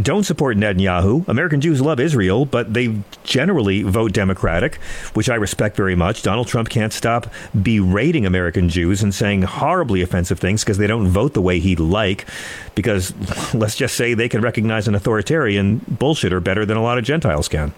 don't 0.00 0.24
support 0.24 0.56
Netanyahu. 0.56 1.26
American 1.28 1.60
Jews 1.60 1.80
love 1.80 1.98
Israel, 2.00 2.44
but 2.44 2.74
they 2.74 2.98
generally 3.24 3.82
vote 3.82 4.12
Democratic, 4.12 4.76
which 5.14 5.28
I 5.28 5.34
respect 5.34 5.76
very 5.76 5.94
much. 5.94 6.22
Donald 6.22 6.46
Trump 6.46 6.68
can't 6.68 6.92
stop 6.92 7.32
berating 7.62 8.26
American 8.26 8.68
Jews 8.68 9.02
and 9.02 9.14
saying 9.14 9.42
horribly 9.42 10.02
offensive 10.02 10.38
things 10.38 10.62
because 10.62 10.78
they 10.78 10.86
don't 10.86 11.08
vote 11.08 11.34
the 11.34 11.42
way 11.42 11.58
he'd 11.58 11.80
like. 11.80 12.26
Because 12.74 13.14
let's 13.54 13.76
just 13.76 13.96
say 13.96 14.14
they 14.14 14.28
can 14.28 14.40
recognize 14.40 14.88
an 14.88 14.94
authoritarian 14.94 15.80
bullshitter 15.80 16.42
better 16.42 16.64
than 16.64 16.76
a 16.76 16.82
lot 16.82 16.98
of 16.98 17.04
Gentiles 17.04 17.48
can. 17.48 17.72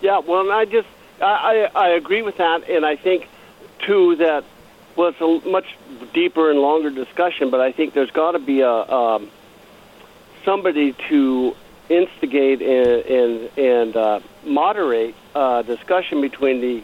Yeah, 0.00 0.18
well, 0.18 0.50
I 0.50 0.64
just 0.64 0.88
I, 1.20 1.70
I 1.74 1.86
I 1.86 1.88
agree 1.90 2.22
with 2.22 2.36
that, 2.38 2.68
and 2.68 2.84
I 2.84 2.96
think 2.96 3.28
too 3.80 4.16
that 4.16 4.44
well, 4.94 5.08
it's 5.08 5.20
a 5.20 5.48
much 5.48 5.76
deeper 6.12 6.50
and 6.50 6.58
longer 6.58 6.90
discussion, 6.90 7.50
but 7.50 7.60
I 7.60 7.72
think 7.72 7.94
there's 7.94 8.10
got 8.10 8.32
to 8.32 8.38
be 8.38 8.60
a 8.60 8.70
um, 8.70 9.30
somebody 10.46 10.94
to 11.10 11.54
instigate 11.90 12.62
and 12.62 13.04
and, 13.04 13.58
and 13.58 13.96
uh, 13.96 14.20
moderate 14.44 15.14
uh, 15.34 15.60
discussion 15.62 16.22
between 16.22 16.60
the 16.62 16.82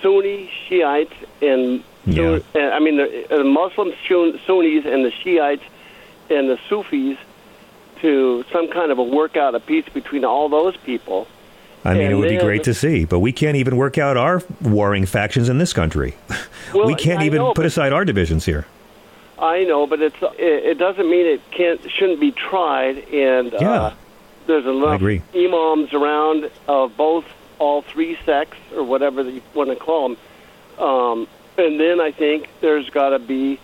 Sunni 0.00 0.48
Shiites 0.68 1.12
and 1.42 1.82
Yeah. 2.06 2.38
uh, 2.54 2.58
I 2.58 2.78
mean 2.78 2.96
the, 2.98 3.26
the 3.28 3.42
Muslim 3.44 3.92
Sunnis 4.06 4.84
and 4.86 5.04
the 5.04 5.10
Shiites 5.22 5.64
and 6.30 6.48
the 6.48 6.58
Sufis 6.68 7.18
to 8.02 8.44
some 8.52 8.68
kind 8.70 8.92
of 8.92 8.98
a 8.98 9.02
workout 9.02 9.54
a 9.54 9.60
peace 9.60 9.88
between 9.92 10.24
all 10.24 10.48
those 10.48 10.76
people. 10.76 11.26
I 11.86 11.92
mean, 11.94 12.02
it 12.02 12.06
And 12.12 12.18
would 12.18 12.28
be 12.30 12.38
great 12.38 12.64
to 12.64 12.72
see, 12.72 13.04
but 13.04 13.18
we 13.18 13.30
can't 13.30 13.56
even 13.56 13.76
work 13.76 13.98
out 13.98 14.16
our 14.16 14.42
warring 14.62 15.04
factions 15.04 15.48
in 15.50 15.58
this 15.58 15.72
country. 15.72 16.14
Well, 16.72 16.86
we 16.86 16.94
can't 16.94 17.20
I 17.20 17.26
even 17.26 17.38
know, 17.42 17.52
put 17.52 17.66
aside 17.66 17.92
our 17.92 18.04
divisions 18.06 18.46
here. 18.46 18.66
I 19.44 19.64
know, 19.64 19.86
but 19.86 20.00
it's 20.00 20.16
it, 20.22 20.64
it 20.64 20.78
doesn't 20.78 21.08
mean 21.08 21.26
it 21.26 21.50
can't 21.50 21.80
shouldn't 21.90 22.18
be 22.18 22.32
tried. 22.32 22.96
And 23.12 23.52
Yeah. 23.52 23.72
uh, 23.72 23.94
there's 24.46 24.64
enough 24.64 25.00
imams 25.34 25.92
around 25.92 26.50
of 26.66 26.96
both 26.96 27.26
all 27.58 27.82
three 27.82 28.18
sects 28.24 28.56
or 28.74 28.82
whatever 28.82 29.22
you 29.22 29.42
want 29.52 29.68
to 29.70 29.76
call 29.76 30.08
them. 30.08 30.16
Um, 30.78 31.28
and 31.58 31.78
then 31.78 32.00
I 32.00 32.10
think 32.10 32.48
there's 32.60 32.88
got 32.90 33.10
to 33.10 33.18
be 33.18 33.60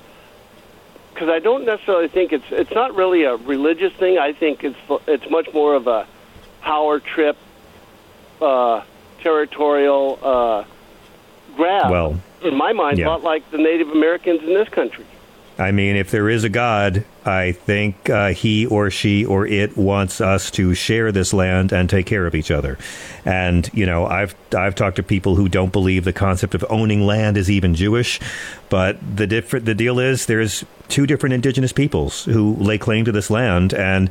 because 1.15 1.29
I 1.31 1.39
don't 1.39 1.65
necessarily 1.65 2.09
think 2.09 2.33
it's 2.33 2.45
it's 2.51 2.73
not 2.73 2.95
really 2.95 3.25
a 3.25 3.37
religious 3.37 3.93
thing. 3.95 4.19
I 4.19 4.33
think 4.35 4.63
it's 4.63 4.79
it's 5.07 5.31
much 5.31 5.53
more 5.55 5.75
of 5.75 5.87
a 5.87 6.07
power 6.61 7.01
trip, 7.01 7.39
uh, 8.43 8.83
territorial 9.23 10.19
uh, 10.23 10.65
grab. 11.57 11.91
Well, 11.91 12.21
in 12.43 12.55
my 12.55 12.75
mind, 12.75 12.99
yeah. 12.99 13.07
a 13.07 13.09
lot 13.09 13.23
like 13.23 13.51
the 13.51 13.59
Native 13.59 13.89
Americans 13.89 14.43
in 14.43 14.53
this 14.53 14.69
country. 14.69 15.07
I 15.59 15.73
mean, 15.73 15.97
if 15.97 16.11
there 16.11 16.29
is 16.31 16.43
a 16.45 16.49
God, 16.49 17.05
I 17.25 17.53
think 17.53 18.09
uh, 18.09 18.29
he 18.31 18.65
or 18.67 18.91
she 18.91 19.25
or 19.27 19.47
it 19.47 19.77
wants 19.77 20.21
us 20.21 20.51
to 20.53 20.75
share 20.75 21.13
this 21.13 21.35
land 21.35 21.71
and 21.73 21.89
take 21.91 22.07
care 22.07 22.27
of 22.27 22.35
each 22.35 22.51
other. 22.51 22.79
And 23.25 23.71
you 23.75 23.85
know, 23.85 24.07
I've 24.07 24.35
I've 24.57 24.75
talked 24.75 24.97
to 24.97 25.03
people 25.03 25.37
who 25.37 25.49
don't 25.49 25.73
believe 25.73 26.05
the 26.05 26.13
concept 26.13 26.55
of 26.55 26.65
owning 26.71 27.07
land 27.07 27.37
is 27.37 27.51
even 27.51 27.75
Jewish, 27.75 28.21
but 28.71 28.99
the 29.17 29.27
different 29.27 29.67
the 29.67 29.75
deal 29.75 29.99
is 29.99 30.27
there's 30.27 30.65
two 30.89 31.07
different 31.07 31.35
indigenous 31.35 31.73
peoples 31.73 32.25
who 32.25 32.55
lay 32.57 32.79
claim 32.79 33.05
to 33.05 33.13
this 33.13 33.31
land 33.31 33.75
and. 33.75 34.11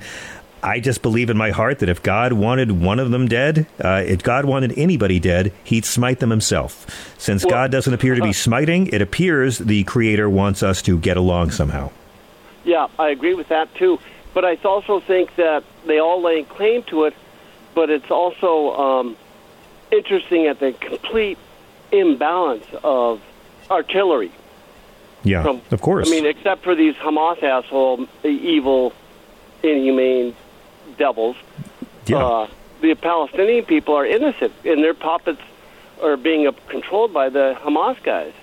I 0.62 0.80
just 0.80 1.02
believe 1.02 1.30
in 1.30 1.38
my 1.38 1.52
heart 1.52 1.80
that 1.80 1.90
if 1.90 2.04
God 2.04 2.34
wanted 2.34 2.72
one 2.72 3.00
of 3.00 3.12
them 3.12 3.28
dead, 3.28 3.68
uh, 3.84 4.04
if 4.06 4.24
God 4.24 4.46
wanted 4.46 4.78
anybody 4.78 5.20
dead, 5.20 5.54
he'd 5.64 5.86
smite 5.86 6.20
them 6.20 6.30
himself. 6.30 7.16
Since 7.18 7.46
God 7.46 7.72
doesn't 7.72 7.94
appear 7.94 8.16
to 8.16 8.22
be 8.22 8.34
smiting, 8.48 8.88
it 8.88 9.02
appears 9.02 9.58
the 9.58 9.84
Creator 9.86 10.30
wants 10.30 10.64
us 10.64 10.82
to 10.84 10.98
get 10.98 11.18
along 11.18 11.52
somehow. 11.52 11.92
Yeah, 12.64 12.88
I 12.98 13.10
agree 13.10 13.34
with 13.34 13.50
that 13.50 13.74
too. 13.76 14.00
But 14.34 14.46
I 14.46 14.56
also 14.64 15.00
think 15.00 15.36
that 15.38 15.64
they 15.86 16.00
all 16.00 16.22
lay 16.22 16.44
claim 16.44 16.84
to 16.84 17.06
it, 17.06 17.16
but 17.74 17.90
it's 17.90 18.12
also 18.12 18.76
um, 18.76 19.18
interesting 19.92 20.46
at 20.46 20.60
the 20.60 20.74
complete 20.74 21.38
imbalance 21.92 22.66
of 22.84 23.22
artillery. 23.72 24.32
Yeah, 25.24 25.44
From- 25.44 25.62
of 25.72 25.82
course. 25.82 26.08
I 26.08 26.12
mean, 26.12 26.26
except 26.26 26.64
for 26.64 26.76
these 26.76 26.96
Hamas 26.96 27.42
asshole, 27.44 28.08
evil, 28.24 28.94
inhumane 29.64 30.36
devils. 30.98 31.36
Yeah. 32.06 32.18
Uh, 32.18 32.48
the 32.82 32.96
Palestinian 32.96 33.66
people 33.66 33.96
are 33.96 34.06
innocent, 34.06 34.54
and 34.66 34.84
their 34.84 34.94
puppets 34.94 35.42
are 36.02 36.18
being 36.18 36.50
controlled 36.68 37.14
by 37.14 37.30
the 37.30 37.58
Hamas 37.62 38.02
guys. 38.04 38.34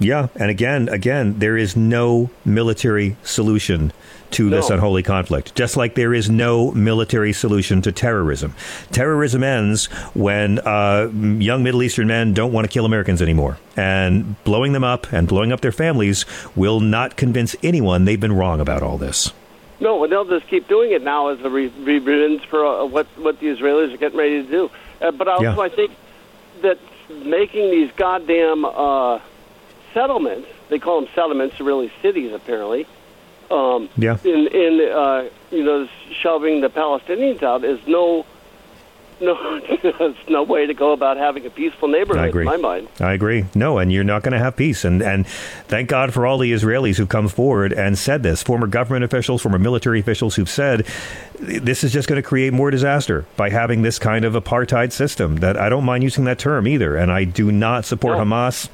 Yeah, 0.00 0.28
and 0.34 0.50
again, 0.50 0.88
again, 0.88 1.38
there 1.38 1.56
is 1.56 1.76
no 1.76 2.30
military 2.44 3.16
solution 3.22 3.92
to 4.32 4.50
this 4.50 4.68
unholy 4.68 5.04
conflict. 5.04 5.54
Just 5.54 5.76
like 5.76 5.94
there 5.94 6.12
is 6.12 6.28
no 6.28 6.72
military 6.72 7.32
solution 7.32 7.80
to 7.82 7.92
terrorism. 7.92 8.54
Terrorism 8.90 9.44
ends 9.44 9.86
when 10.12 10.58
uh, 10.58 11.08
young 11.12 11.62
Middle 11.62 11.84
Eastern 11.84 12.08
men 12.08 12.34
don't 12.34 12.52
want 12.52 12.64
to 12.64 12.68
kill 12.68 12.84
Americans 12.84 13.22
anymore, 13.22 13.58
and 13.76 14.42
blowing 14.42 14.72
them 14.72 14.82
up 14.82 15.12
and 15.12 15.28
blowing 15.28 15.52
up 15.52 15.60
their 15.60 15.72
families 15.72 16.26
will 16.56 16.80
not 16.80 17.16
convince 17.16 17.54
anyone 17.62 18.04
they've 18.04 18.20
been 18.20 18.32
wrong 18.32 18.60
about 18.60 18.82
all 18.82 18.98
this. 18.98 19.32
No, 19.84 20.02
and 20.02 20.10
they'll 20.10 20.24
just 20.24 20.48
keep 20.48 20.66
doing 20.66 20.92
it 20.92 21.02
now 21.02 21.28
as 21.28 21.38
a 21.42 21.50
re- 21.50 21.68
revenge 21.78 22.46
for 22.46 22.64
uh, 22.64 22.86
what 22.86 23.06
what 23.18 23.38
the 23.38 23.48
Israelis 23.48 23.92
are 23.92 23.98
getting 23.98 24.18
ready 24.18 24.42
to 24.42 24.50
do. 24.50 24.70
Uh, 25.00 25.10
but 25.10 25.28
also, 25.28 25.44
Yeah. 25.44 25.60
I 25.60 25.68
think 25.68 25.92
that 26.62 26.78
making 27.10 27.70
these 27.70 27.90
goddamn 27.92 28.64
uh, 28.64 29.20
settlements, 29.92 30.48
they 30.70 30.78
call 30.78 31.02
them 31.02 31.10
settlements, 31.14 31.58
they're 31.58 31.66
really 31.66 31.92
cities 32.00 32.32
apparently. 32.32 32.86
Um, 33.50 33.90
Yeah. 33.98 34.16
In 34.24 34.46
in 34.46 34.74
uh, 34.90 35.28
you 35.50 35.62
know 35.62 35.86
shoving 36.22 36.62
the 36.62 36.70
Palestinians 36.70 37.42
out 37.42 37.62
is 37.62 37.78
no 37.86 38.24
no 39.24 39.60
there's 39.82 40.16
no 40.28 40.42
way 40.42 40.66
to 40.66 40.74
go 40.74 40.92
about 40.92 41.16
having 41.16 41.44
a 41.46 41.50
peaceful 41.50 41.88
neighborhood 41.88 42.24
I 42.24 42.28
agree. 42.28 42.42
in 42.42 42.46
my 42.46 42.56
mind. 42.56 42.88
I 43.00 43.12
agree. 43.12 43.46
No, 43.54 43.78
and 43.78 43.92
you're 43.92 44.04
not 44.04 44.22
going 44.22 44.32
to 44.32 44.38
have 44.38 44.56
peace. 44.56 44.84
And 44.84 45.02
and 45.02 45.26
thank 45.26 45.88
God 45.88 46.12
for 46.12 46.26
all 46.26 46.38
the 46.38 46.52
Israelis 46.52 46.96
who've 46.96 47.08
come 47.08 47.28
forward 47.28 47.72
and 47.72 47.98
said 47.98 48.22
this. 48.22 48.42
Former 48.42 48.66
government 48.66 49.04
officials, 49.04 49.42
former 49.42 49.58
military 49.58 50.00
officials 50.00 50.36
who've 50.36 50.48
said 50.48 50.86
this 51.38 51.84
is 51.84 51.92
just 51.92 52.08
going 52.08 52.20
to 52.20 52.26
create 52.26 52.52
more 52.52 52.70
disaster 52.70 53.26
by 53.36 53.50
having 53.50 53.82
this 53.82 53.98
kind 53.98 54.24
of 54.24 54.34
apartheid 54.34 54.92
system. 54.92 55.36
That 55.36 55.56
I 55.56 55.68
don't 55.68 55.84
mind 55.84 56.02
using 56.02 56.24
that 56.24 56.38
term 56.38 56.66
either. 56.68 56.96
And 56.96 57.10
I 57.10 57.24
do 57.24 57.50
not 57.50 57.84
support 57.84 58.18
Hamas. 58.18 58.68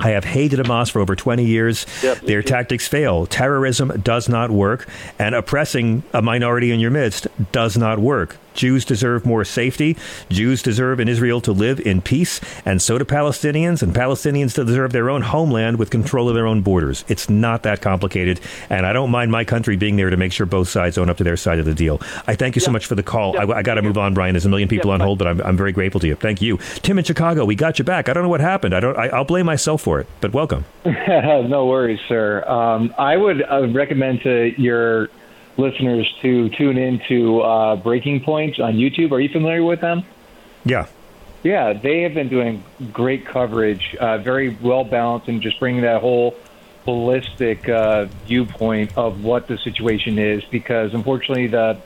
I 0.00 0.10
have 0.10 0.24
hated 0.24 0.58
Hamas 0.58 0.90
for 0.90 1.00
over 1.00 1.14
20 1.14 1.44
years. 1.44 1.86
Their 2.22 2.42
tactics 2.42 2.88
fail. 2.88 3.26
Terrorism 3.26 4.00
does 4.02 4.28
not 4.28 4.50
work, 4.50 4.88
and 5.18 5.34
oppressing 5.34 6.02
a 6.12 6.20
minority 6.20 6.72
in 6.72 6.80
your 6.80 6.90
midst 6.90 7.28
does 7.52 7.76
not 7.76 7.98
work. 7.98 8.36
Jews 8.54 8.84
deserve 8.84 9.26
more 9.26 9.44
safety. 9.44 9.96
Jews 10.30 10.62
deserve 10.62 11.00
in 11.00 11.08
Israel 11.08 11.40
to 11.42 11.52
live 11.52 11.80
in 11.80 12.00
peace, 12.00 12.40
and 12.64 12.80
so 12.80 12.98
do 12.98 13.04
Palestinians, 13.04 13.82
and 13.82 13.94
Palestinians 13.94 14.54
deserve 14.54 14.92
their 14.92 15.10
own 15.10 15.22
homeland 15.22 15.78
with 15.78 15.90
control 15.90 16.28
of 16.28 16.34
their 16.34 16.46
own 16.46 16.62
borders. 16.62 17.04
It's 17.08 17.28
not 17.28 17.62
that 17.64 17.80
complicated, 17.80 18.40
and 18.70 18.86
I 18.86 18.92
don't 18.92 19.10
mind 19.10 19.30
my 19.30 19.44
country 19.44 19.76
being 19.76 19.96
there 19.96 20.10
to 20.10 20.16
make 20.16 20.32
sure 20.32 20.46
both 20.46 20.68
sides 20.68 20.96
own 20.96 21.10
up 21.10 21.18
to 21.18 21.24
their 21.24 21.36
side 21.36 21.58
of 21.58 21.66
the 21.66 21.74
deal. 21.74 22.00
I 22.26 22.34
thank 22.34 22.54
you 22.54 22.60
so 22.60 22.70
much 22.70 22.86
for 22.86 22.94
the 22.94 23.02
call. 23.02 23.38
I, 23.38 23.58
I 23.58 23.62
got 23.62 23.74
to 23.74 23.82
move 23.82 23.98
on, 23.98 24.14
Brian. 24.14 24.34
There's 24.34 24.46
a 24.46 24.48
million 24.48 24.68
people 24.68 24.90
on 24.90 25.00
hold, 25.00 25.18
but 25.18 25.26
I'm, 25.26 25.40
I'm 25.42 25.56
very 25.56 25.72
grateful 25.72 26.00
to 26.00 26.06
you. 26.06 26.14
Thank 26.14 26.40
you. 26.40 26.58
Tim 26.82 26.98
in 26.98 27.04
Chicago, 27.04 27.44
we 27.44 27.54
got 27.54 27.78
you 27.78 27.84
back. 27.84 28.08
I 28.08 28.12
don't 28.12 28.22
know 28.22 28.28
what 28.28 28.40
happened. 28.40 28.74
I 28.74 28.80
don't. 28.80 28.96
I, 28.96 29.08
I'll 29.08 29.24
blame 29.24 29.46
myself 29.46 29.82
for 29.82 30.00
it, 30.00 30.06
but 30.20 30.32
welcome. 30.32 30.64
no 30.84 31.66
worries, 31.66 32.00
sir. 32.08 32.44
Um, 32.44 32.94
I 32.98 33.16
would 33.16 33.42
uh, 33.42 33.68
recommend 33.68 34.22
to 34.22 34.52
your 34.60 35.08
listeners 35.56 36.12
to 36.22 36.48
tune 36.50 36.76
into 36.76 37.40
uh, 37.40 37.76
Breaking 37.76 38.20
Point 38.20 38.58
on 38.60 38.74
YouTube. 38.74 39.12
Are 39.12 39.20
you 39.20 39.28
familiar 39.28 39.62
with 39.62 39.80
them? 39.80 40.04
Yeah. 40.64 40.86
Yeah, 41.42 41.74
they 41.74 42.02
have 42.02 42.14
been 42.14 42.30
doing 42.30 42.64
great 42.92 43.26
coverage, 43.26 43.94
uh, 44.00 44.18
very 44.18 44.56
well 44.62 44.84
balanced, 44.84 45.28
and 45.28 45.42
just 45.42 45.60
bringing 45.60 45.82
that 45.82 46.00
whole 46.00 46.34
holistic 46.86 47.68
uh, 47.68 48.06
viewpoint 48.24 48.90
of 48.96 49.22
what 49.22 49.46
the 49.46 49.58
situation 49.58 50.18
is. 50.18 50.42
Because 50.50 50.94
unfortunately, 50.94 51.48
the 51.48 51.82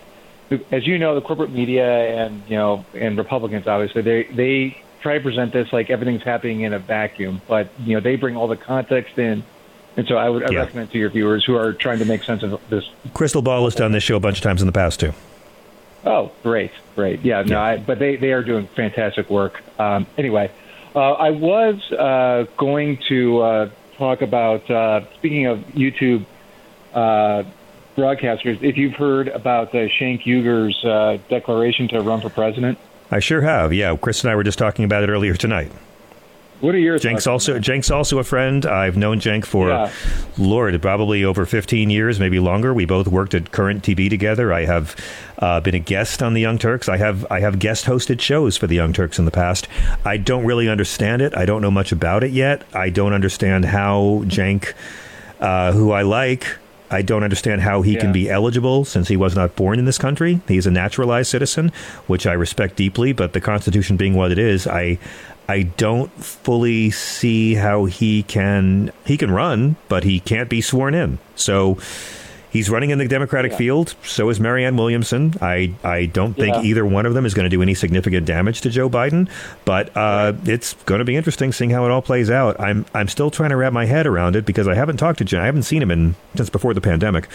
as 0.71 0.87
you 0.87 0.99
know, 0.99 1.15
the 1.15 1.21
corporate 1.21 1.51
media 1.51 1.87
and 1.87 2.43
you 2.49 2.57
know 2.57 2.85
and 2.95 3.19
Republicans 3.19 3.67
obviously 3.67 4.03
they 4.03 4.23
they 4.25 4.77
try 5.01 5.15
to 5.15 5.21
present 5.21 5.53
this 5.53 5.73
like 5.73 5.91
everything's 5.91 6.23
happening 6.23 6.63
in 6.63 6.73
a 6.73 6.79
vacuum, 6.79 7.43
but 7.49 7.73
you 7.81 7.95
know 7.95 8.01
they 8.01 8.17
bring 8.17 8.37
all 8.37 8.49
the 8.49 8.57
context 8.57 9.19
in. 9.19 9.45
And 9.99 10.07
so 10.07 10.17
I 10.17 10.31
would 10.31 10.45
I 10.45 10.51
Yeah. 10.53 10.61
recommend 10.61 10.91
to 10.93 10.99
your 10.99 11.11
viewers 11.11 11.45
who 11.45 11.57
are 11.57 11.73
trying 11.75 11.99
to 11.99 12.05
make 12.07 12.23
sense 12.23 12.43
of 12.43 12.59
this 12.71 12.89
Krystal 13.15 13.43
Ball 13.45 13.65
has 13.65 13.75
done 13.75 13.93
this 13.93 14.05
show 14.05 14.17
a 14.17 14.21
bunch 14.21 14.39
of 14.39 14.43
times 14.45 14.63
in 14.63 14.67
the 14.67 14.73
past 14.73 15.01
too. 15.01 15.13
Oh, 16.07 16.31
great, 16.45 16.71
great. 16.95 17.23
Yeah, 17.25 17.43
no, 17.43 17.61
I, 17.61 17.77
but 17.79 17.99
they, 17.99 18.15
they 18.17 18.33
are 18.33 18.43
doing 18.45 18.69
fantastic 18.77 19.29
work. 19.29 19.61
Um, 19.81 20.07
anyway, 20.17 20.51
uh, 20.95 21.13
I 21.15 21.31
was 21.31 21.91
uh, 21.93 22.47
going 22.57 22.99
to 23.09 23.41
uh, 23.41 23.71
talk 23.97 24.23
about, 24.23 24.71
uh, 24.71 25.01
speaking 25.15 25.47
of 25.47 25.59
YouTube 25.75 26.25
uh, 26.95 27.43
broadcasters, 27.97 28.63
if 28.63 28.77
you've 28.77 28.95
heard 28.95 29.27
about 29.27 29.75
uh, 29.75 29.89
Cenk 29.99 30.23
Uygur's 30.23 30.83
uh, 30.85 31.19
declaration 31.29 31.89
to 31.89 32.01
run 32.01 32.21
for 32.21 32.31
president. 32.31 32.79
I 33.11 33.19
sure 33.19 33.41
have. 33.41 33.73
Yeah, 33.73 33.97
Chris 33.97 34.23
and 34.23 34.31
I 34.31 34.37
were 34.37 34.45
just 34.45 34.59
talking 34.59 34.85
about 34.85 35.03
it 35.03 35.09
earlier 35.09 35.35
tonight. 35.35 35.73
What 36.61 36.75
are 36.75 36.79
your 36.79 36.99
Cenk's 36.99 37.27
also 37.27 37.61
Cenk's 37.61 37.91
also 37.91 38.19
a 38.19 38.25
friend. 38.25 38.67
I've 38.67 38.97
known 38.97 39.21
Jenk 39.21 39.47
for 39.47 39.69
Yeah. 39.69 39.91
Lord, 40.37 40.81
probably 40.83 41.25
over 41.25 41.47
15 41.47 41.89
years, 41.89 42.19
maybe 42.19 42.41
longer. 42.41 42.75
We 42.75 42.85
both 42.85 43.07
worked 43.07 43.35
at 43.35 43.53
Current 43.53 43.85
TV 43.85 44.11
together. 44.11 44.53
I 44.53 44.65
have 44.65 44.97
uh, 45.39 45.61
been 45.61 45.75
a 45.77 45.79
guest 45.79 46.23
on 46.23 46.35
the 46.35 46.41
Young 46.41 46.59
Turks. 46.59 46.89
I 46.89 46.97
have 46.97 47.25
I 47.31 47.41
have 47.41 47.59
guest 47.61 47.85
hosted 47.85 48.21
shows 48.21 48.57
for 48.57 48.67
the 48.67 48.75
Young 48.75 48.93
Turks 48.93 49.19
in 49.19 49.25
the 49.25 49.31
past. 49.31 49.69
I 50.05 50.17
don't 50.17 50.45
really 50.45 50.69
understand 50.69 51.23
it. 51.23 51.37
I 51.37 51.47
don't 51.47 51.63
know 51.63 51.71
much 51.71 51.93
about 51.93 52.25
it 52.25 52.33
yet. 52.33 52.65
I 52.75 52.91
don't 52.91 53.13
understand 53.13 53.65
how 53.67 54.25
Jenk, 54.27 54.75
uh, 55.39 55.73
who 55.73 55.93
I 55.93 56.03
like. 56.03 56.57
I 56.91 57.03
don't 57.03 57.23
understand 57.23 57.61
how 57.61 57.83
he 57.83 57.97
can 57.97 58.13
be 58.13 58.31
eligible 58.31 58.85
since 58.85 59.09
he 59.09 59.17
was 59.17 59.35
not 59.35 59.57
born 59.57 59.79
in 59.79 59.85
this 59.85 59.99
country. 59.99 60.41
He's 60.49 60.67
a 60.67 60.71
naturalized 60.71 61.31
citizen, 61.31 61.71
which 62.07 62.27
I 62.27 62.33
respect 62.33 62.77
deeply, 62.77 63.13
but 63.13 63.33
the 63.33 63.41
Constitution 63.41 63.97
being 63.97 64.15
what 64.15 64.33
it 64.33 64.39
is, 64.39 64.67
I 64.67 64.99
I 65.49 65.63
don't 65.63 66.11
fully 66.23 66.91
see 66.91 67.55
how 67.55 67.87
he 67.87 68.23
can 68.23 68.93
he 69.05 69.17
can 69.17 69.31
run, 69.31 69.77
but 69.89 70.05
he 70.05 70.21
can't 70.21 70.49
be 70.49 70.61
sworn 70.61 70.95
in. 70.95 71.19
So 71.37 71.79
he's 72.51 72.71
running 72.71 72.91
in 72.91 72.99
the 72.99 73.09
Democratic 73.09 73.53
field. 73.53 73.95
So 74.05 74.29
is 74.31 74.41
Marianne 74.41 74.77
Williamson. 74.77 75.35
I 75.41 75.73
I 75.85 76.07
don't 76.07 76.35
think 76.35 76.57
Yeah. 76.57 76.63
either 76.63 76.87
one 76.87 77.07
of 77.07 77.15
them 77.15 77.27
is 77.27 77.35
going 77.35 77.45
to 77.45 77.51
do 77.51 77.63
any 77.63 77.75
significant 77.75 78.27
damage 78.27 78.61
to 78.63 78.71
Joe 78.71 78.89
Biden, 78.91 79.29
but 79.65 79.95
uh, 79.97 80.33
it's 80.45 80.75
going 80.85 80.99
to 81.01 81.05
be 81.05 81.17
interesting 81.17 81.53
seeing 81.53 81.71
how 81.71 81.85
it 81.85 81.91
all 81.91 82.03
plays 82.03 82.31
out. 82.31 82.59
I'm 82.61 82.85
I'm 82.95 83.09
still 83.09 83.31
trying 83.31 83.51
to 83.51 83.57
wrap 83.57 83.73
my 83.73 83.85
head 83.87 84.07
around 84.07 84.37
it 84.37 84.47
because 84.47 84.67
I 84.69 84.75
haven't 84.75 84.97
talked 84.99 85.19
to 85.19 85.25
Jen. 85.25 85.41
I 85.41 85.47
haven't 85.47 85.63
seen 85.65 85.83
him 85.83 85.91
in 85.91 86.15
since 86.37 86.51
before 86.51 86.75
the 86.75 86.81
pandemic. 86.81 87.29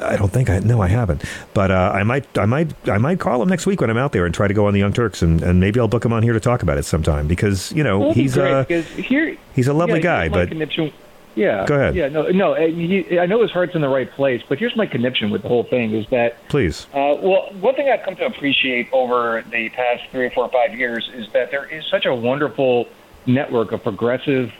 I 0.00 0.14
don't 0.14 0.30
think 0.30 0.48
I 0.48 0.60
no 0.60 0.80
I 0.80 0.86
haven't, 0.86 1.24
but 1.52 1.72
uh, 1.72 1.90
I 1.92 2.04
might 2.04 2.38
I 2.38 2.46
might 2.46 2.72
I 2.88 2.98
might 2.98 3.18
call 3.18 3.42
him 3.42 3.48
next 3.48 3.66
week 3.66 3.80
when 3.80 3.90
I'm 3.90 3.96
out 3.96 4.12
there 4.12 4.24
and 4.24 4.32
try 4.32 4.46
to 4.46 4.54
go 4.54 4.66
on 4.66 4.72
the 4.72 4.78
Young 4.78 4.92
Turks 4.92 5.20
and, 5.20 5.42
and 5.42 5.58
maybe 5.58 5.80
I'll 5.80 5.88
book 5.88 6.04
him 6.04 6.12
on 6.12 6.22
here 6.22 6.32
to 6.32 6.38
talk 6.38 6.62
about 6.62 6.78
it 6.78 6.84
sometime 6.84 7.26
because 7.26 7.72
you 7.72 7.82
know 7.82 7.98
that'd 7.98 8.16
he's 8.16 8.34
great, 8.34 8.52
uh, 8.52 8.82
here, 8.82 9.36
he's 9.52 9.66
a 9.66 9.72
lovely 9.72 9.96
yeah, 9.98 10.28
guy, 10.28 10.28
but 10.28 10.48
conniption- 10.48 10.92
yeah, 11.40 11.64
Go 11.64 11.74
ahead. 11.74 11.94
Yeah, 11.94 12.08
no, 12.08 12.28
no. 12.28 12.54
He, 12.54 13.18
I 13.18 13.24
know 13.24 13.40
his 13.40 13.50
heart's 13.50 13.74
in 13.74 13.80
the 13.80 13.88
right 13.88 14.10
place, 14.10 14.42
but 14.46 14.58
here's 14.58 14.76
my 14.76 14.84
conniption 14.84 15.30
with 15.30 15.40
the 15.40 15.48
whole 15.48 15.64
thing: 15.64 15.94
is 15.94 16.06
that 16.10 16.36
please 16.48 16.86
Uh, 16.92 17.16
well, 17.22 17.48
one 17.60 17.74
thing 17.74 17.88
I've 17.88 18.02
come 18.02 18.14
to 18.16 18.26
appreciate 18.26 18.92
over 18.92 19.42
the 19.50 19.70
past 19.70 20.02
three 20.10 20.26
or 20.26 20.30
four 20.30 20.44
or 20.44 20.50
five 20.50 20.74
years 20.74 21.10
is 21.14 21.32
that 21.32 21.50
there 21.50 21.64
is 21.64 21.86
such 21.86 22.04
a 22.04 22.14
wonderful 22.14 22.88
network 23.24 23.72
of 23.72 23.82
progressive, 23.82 24.52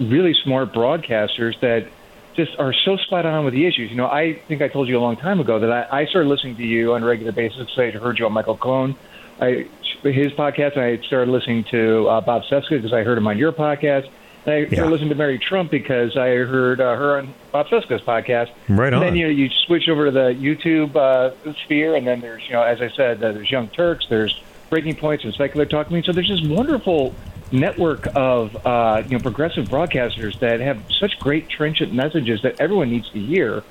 really 0.00 0.34
smart 0.42 0.72
broadcasters 0.72 1.58
that 1.60 1.86
just 2.34 2.58
are 2.58 2.74
so 2.84 2.96
spot 2.96 3.26
on 3.26 3.44
with 3.44 3.54
the 3.54 3.64
issues. 3.64 3.90
You 3.92 3.96
know, 3.96 4.08
I 4.08 4.34
think 4.48 4.60
I 4.60 4.66
told 4.66 4.88
you 4.88 4.98
a 4.98 5.00
long 5.00 5.16
time 5.16 5.38
ago 5.38 5.60
that 5.60 5.70
I, 5.70 6.00
I 6.00 6.06
started 6.06 6.28
listening 6.28 6.56
to 6.56 6.64
you 6.64 6.94
on 6.94 7.04
a 7.04 7.06
regular 7.06 7.30
basis 7.30 7.58
because 7.58 7.78
I 7.78 7.90
heard 7.92 8.18
you 8.18 8.26
on 8.26 8.32
Michael 8.32 8.56
Cohen, 8.56 8.96
I, 9.40 9.68
his 10.02 10.32
podcast, 10.32 10.76
and 10.76 10.82
I 10.82 11.06
started 11.06 11.30
listening 11.30 11.62
to 11.70 12.08
uh, 12.08 12.20
Bob 12.22 12.42
Cesca 12.50 12.70
because 12.70 12.92
I 12.92 13.04
heard 13.04 13.18
him 13.18 13.28
on 13.28 13.38
your 13.38 13.52
podcast. 13.52 14.08
And 14.46 14.54
I 14.54 14.66
started 14.66 14.90
listening 14.90 15.08
to 15.08 15.14
Mary 15.14 15.38
Trump 15.38 15.70
because 15.70 16.16
I 16.16 16.28
heard 16.28 16.80
uh, 16.80 16.94
her 16.96 17.18
on 17.18 17.32
Bob 17.50 17.68
Cesca's 17.68 18.02
podcast. 18.02 18.50
Right 18.68 18.88
and 18.88 18.96
on. 18.96 19.00
Then 19.00 19.16
you 19.16 19.24
know 19.24 19.30
you 19.30 19.48
switch 19.48 19.88
over 19.88 20.06
to 20.06 20.10
the 20.10 20.34
YouTube 20.34 20.96
uh, 20.96 21.54
sphere, 21.64 21.96
and 21.96 22.06
then 22.06 22.20
there's 22.20 22.44
you 22.46 22.52
know 22.52 22.62
as 22.62 22.82
I 22.82 22.90
said, 22.90 23.22
uh, 23.22 23.32
there's 23.32 23.50
Young 23.50 23.68
Turks, 23.68 24.06
there's 24.08 24.38
Breaking 24.68 24.96
Points, 24.96 25.24
and 25.24 25.34
Secular 25.34 25.64
Talk. 25.64 25.86
I 25.88 25.94
mean, 25.94 26.02
so 26.02 26.12
there's 26.12 26.28
this 26.28 26.42
wonderful 26.42 27.14
network 27.52 28.06
of 28.14 28.54
uh, 28.66 29.02
you 29.06 29.16
know 29.16 29.22
progressive 29.22 29.66
broadcasters 29.68 30.38
that 30.40 30.60
have 30.60 30.82
such 30.98 31.18
great 31.18 31.48
trenchant 31.48 31.94
messages 31.94 32.42
that 32.42 32.60
everyone 32.60 32.90
needs 32.90 33.08
to 33.10 33.18
hear. 33.18 33.62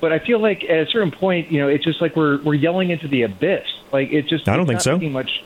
But 0.00 0.12
I 0.12 0.18
feel 0.20 0.38
like 0.38 0.64
at 0.64 0.78
a 0.78 0.86
certain 0.86 1.10
point, 1.10 1.50
you 1.50 1.60
know, 1.60 1.68
it's 1.68 1.84
just 1.84 2.00
like 2.00 2.14
we're 2.14 2.40
we're 2.42 2.54
yelling 2.54 2.90
into 2.90 3.08
the 3.08 3.22
abyss. 3.22 3.66
Like 3.92 4.12
it's 4.12 4.28
just 4.28 4.48
I 4.48 4.56
don't 4.56 4.66
think 4.66 4.80
so. 4.80 4.96
much. 4.96 5.44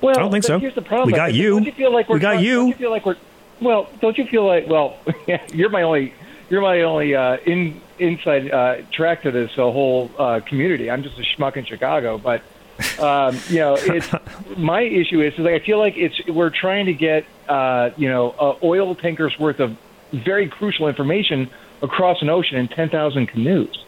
Well, 0.00 0.16
I 0.16 0.20
don't 0.20 0.30
think 0.30 0.44
so. 0.44 0.58
Here's 0.58 0.74
the 0.74 0.82
problem. 0.82 1.06
We 1.06 1.14
got 1.14 1.34
you. 1.34 1.60
You 1.60 1.72
feel 1.72 1.92
like 1.92 2.08
we're 2.08 2.16
We 2.16 2.20
got 2.20 2.42
you. 2.42 2.66
You 2.66 2.74
feel 2.74 2.90
like 2.90 3.06
we're 3.06 3.16
well? 3.60 3.88
Don't 4.00 4.16
you 4.18 4.26
feel 4.26 4.46
like 4.46 4.68
well? 4.68 4.98
you're 5.52 5.70
my 5.70 5.82
only 5.82 6.14
you're 6.50 6.60
my 6.60 6.82
only 6.82 7.14
uh, 7.14 7.38
in 7.46 7.80
inside 7.98 8.50
uh, 8.50 8.82
track 8.92 9.22
to 9.22 9.30
this 9.30 9.50
uh, 9.52 9.62
whole 9.62 10.10
uh, 10.18 10.40
community. 10.46 10.90
I'm 10.90 11.02
just 11.02 11.18
a 11.18 11.22
schmuck 11.22 11.56
in 11.56 11.64
Chicago, 11.64 12.18
but 12.18 12.42
um, 13.00 13.38
you 13.48 13.58
know, 13.58 13.76
it's 13.78 14.08
my 14.56 14.82
issue 14.82 15.20
is, 15.20 15.34
is 15.34 15.40
like 15.40 15.62
I 15.62 15.64
feel 15.64 15.78
like 15.78 15.96
it's 15.96 16.26
we're 16.26 16.50
trying 16.50 16.86
to 16.86 16.94
get 16.94 17.24
uh, 17.48 17.90
you 17.96 18.08
know 18.08 18.30
uh, 18.38 18.56
oil 18.62 18.94
tankers 18.94 19.38
worth 19.38 19.60
of 19.60 19.76
very 20.12 20.48
crucial 20.48 20.88
information 20.88 21.50
across 21.82 22.22
an 22.22 22.28
ocean 22.28 22.58
in 22.58 22.68
ten 22.68 22.88
thousand 22.88 23.28
canoes. 23.28 23.84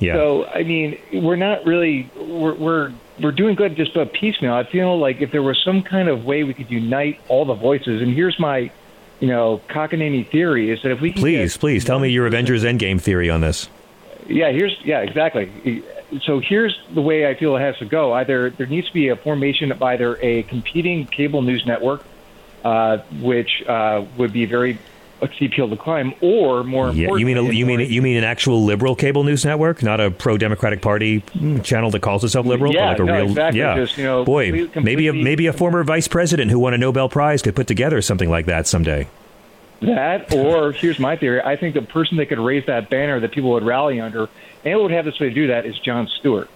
Yeah. 0.00 0.14
So 0.14 0.46
I 0.46 0.64
mean, 0.64 0.98
we're 1.12 1.36
not 1.36 1.64
really 1.64 2.10
we're 2.16 2.54
we're 2.54 2.92
we're 3.20 3.32
doing 3.32 3.54
good 3.54 3.76
just 3.76 3.94
about 3.94 4.12
piecemeal. 4.12 4.52
I 4.52 4.64
feel 4.64 4.98
like 4.98 5.20
if 5.20 5.30
there 5.30 5.42
was 5.42 5.60
some 5.64 5.82
kind 5.82 6.08
of 6.08 6.24
way 6.24 6.44
we 6.44 6.54
could 6.54 6.70
unite 6.70 7.20
all 7.28 7.44
the 7.44 7.54
voices, 7.54 8.02
and 8.02 8.12
here's 8.12 8.38
my, 8.38 8.70
you 9.20 9.28
know, 9.28 9.60
cockamamie 9.68 10.28
theory 10.28 10.70
is 10.70 10.82
that 10.82 10.90
if 10.92 11.00
we 11.00 11.12
can 11.12 11.22
please 11.22 11.56
please 11.56 11.84
tell 11.84 11.98
me 11.98 12.08
your 12.08 12.26
Avengers 12.26 12.64
Endgame 12.64 13.00
theory 13.00 13.30
on 13.30 13.40
this. 13.40 13.68
yeah, 14.26 14.50
here's 14.50 14.76
yeah, 14.84 15.00
exactly. 15.00 15.82
So 16.22 16.38
here's 16.40 16.78
the 16.92 17.02
way 17.02 17.28
I 17.28 17.34
feel 17.34 17.56
it 17.56 17.60
has 17.60 17.76
to 17.78 17.84
go. 17.84 18.12
Either 18.12 18.50
there 18.50 18.66
needs 18.66 18.86
to 18.88 18.92
be 18.92 19.08
a 19.08 19.16
formation 19.16 19.72
of 19.72 19.82
either 19.82 20.18
a 20.22 20.44
competing 20.44 21.06
cable 21.06 21.42
news 21.42 21.66
network, 21.66 22.04
uh, 22.64 22.98
which 23.20 23.62
uh, 23.66 24.04
would 24.16 24.32
be 24.32 24.46
very 24.46 24.78
hill 25.20 25.68
to 25.68 25.76
climb, 25.76 26.14
or 26.20 26.64
more 26.64 26.86
Yeah, 26.92 27.04
importantly, 27.04 27.20
you 27.20 27.26
mean 27.26 27.36
a, 27.38 27.52
you 27.52 27.66
mean 27.66 27.80
you 27.80 28.02
mean 28.02 28.16
an 28.16 28.24
actual 28.24 28.64
liberal 28.64 28.94
cable 28.94 29.24
news 29.24 29.44
network, 29.44 29.82
not 29.82 30.00
a 30.00 30.10
pro 30.10 30.36
Democratic 30.36 30.82
Party 30.82 31.20
mm, 31.20 31.62
channel 31.64 31.90
that 31.92 32.00
calls 32.02 32.24
itself 32.24 32.46
liberal, 32.46 32.72
but 32.72 32.78
Yeah, 32.78 32.88
like 32.90 32.98
a 32.98 33.04
no, 33.04 33.14
real 33.14 33.26
exactly, 33.30 33.60
yeah. 33.60 33.74
just, 33.76 33.96
you 33.98 34.04
know, 34.04 34.24
Boy, 34.24 34.50
complete- 34.68 34.84
maybe 34.84 35.08
a 35.08 35.12
maybe 35.12 35.46
a 35.46 35.52
former 35.52 35.82
vice 35.84 36.08
president 36.08 36.50
who 36.50 36.58
won 36.58 36.74
a 36.74 36.78
Nobel 36.78 37.08
Prize 37.08 37.42
could 37.42 37.56
put 37.56 37.66
together 37.66 38.00
something 38.02 38.28
like 38.28 38.46
that 38.46 38.66
someday. 38.66 39.06
That, 39.80 40.32
or 40.34 40.72
here's 40.80 40.98
my 40.98 41.16
theory: 41.16 41.40
I 41.42 41.56
think 41.56 41.74
the 41.74 41.82
person 41.82 42.16
that 42.18 42.26
could 42.26 42.38
raise 42.38 42.66
that 42.66 42.90
banner 42.90 43.20
that 43.20 43.32
people 43.32 43.50
would 43.52 43.64
rally 43.64 44.00
under, 44.00 44.28
and 44.64 44.80
would 44.80 44.90
have 44.90 45.04
this 45.04 45.18
way 45.20 45.28
to 45.28 45.34
do 45.34 45.46
that, 45.48 45.66
is 45.66 45.78
Jon 45.78 46.06
Stewart. 46.08 46.48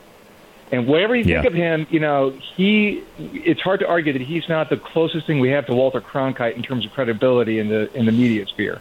And 0.71 0.87
whatever 0.87 1.16
you 1.16 1.25
think 1.25 1.43
Yeah. 1.45 1.49
of 1.49 1.55
him, 1.55 1.87
you 1.91 1.99
know, 2.01 2.31
he. 2.57 3.03
It's 3.33 3.61
hard 3.61 3.81
to 3.81 3.89
argue 3.89 4.12
that 4.12 4.23
he's 4.23 4.49
not 4.49 4.69
the 4.69 4.77
closest 4.77 5.27
thing 5.27 5.41
we 5.41 5.51
have 5.51 5.66
to 5.66 5.75
Walter 5.75 6.01
Cronkite 6.01 6.57
in 6.57 6.62
terms 6.62 6.85
of 6.85 6.93
credibility 6.93 7.59
in 7.59 7.69
the 7.69 7.89
in 7.97 8.05
the 8.07 8.12
media 8.12 8.47
sphere. 8.47 8.75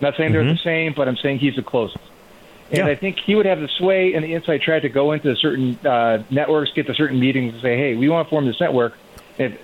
not 0.00 0.16
saying 0.16 0.32
they're 0.32 0.44
the 0.44 0.56
same, 0.58 0.92
but 0.92 1.08
I'm 1.08 1.16
saying 1.16 1.38
he's 1.38 1.56
the 1.56 1.62
closest. 1.62 1.98
And 1.98 2.78
Mm-hmm. 2.78 2.86
Yeah. 2.86 2.92
I 2.92 2.96
think 2.96 3.18
he 3.18 3.34
would 3.36 3.46
have 3.46 3.60
the 3.60 3.68
sway 3.68 4.14
and 4.14 4.24
the 4.24 4.34
inside 4.34 4.60
track 4.60 4.82
to 4.82 4.88
go 4.88 5.12
into 5.12 5.34
certain 5.36 5.78
uh, 5.86 6.22
networks, 6.30 6.72
get 6.72 6.86
to 6.88 6.94
certain 6.94 7.18
meetings, 7.20 7.54
and 7.54 7.62
say, 7.62 7.76
"Hey, 7.76 7.94
we 7.94 8.08
want 8.08 8.26
to 8.26 8.30
form 8.30 8.44
this 8.46 8.58
network." 8.60 8.94
If 9.38 9.56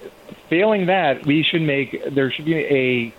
failing 0.49 0.87
that, 0.87 1.27
we 1.27 1.43
should 1.43 1.63
make 1.63 2.15
there 2.15 2.31
should 2.31 2.45
be 2.45 2.55
a, 2.57 3.13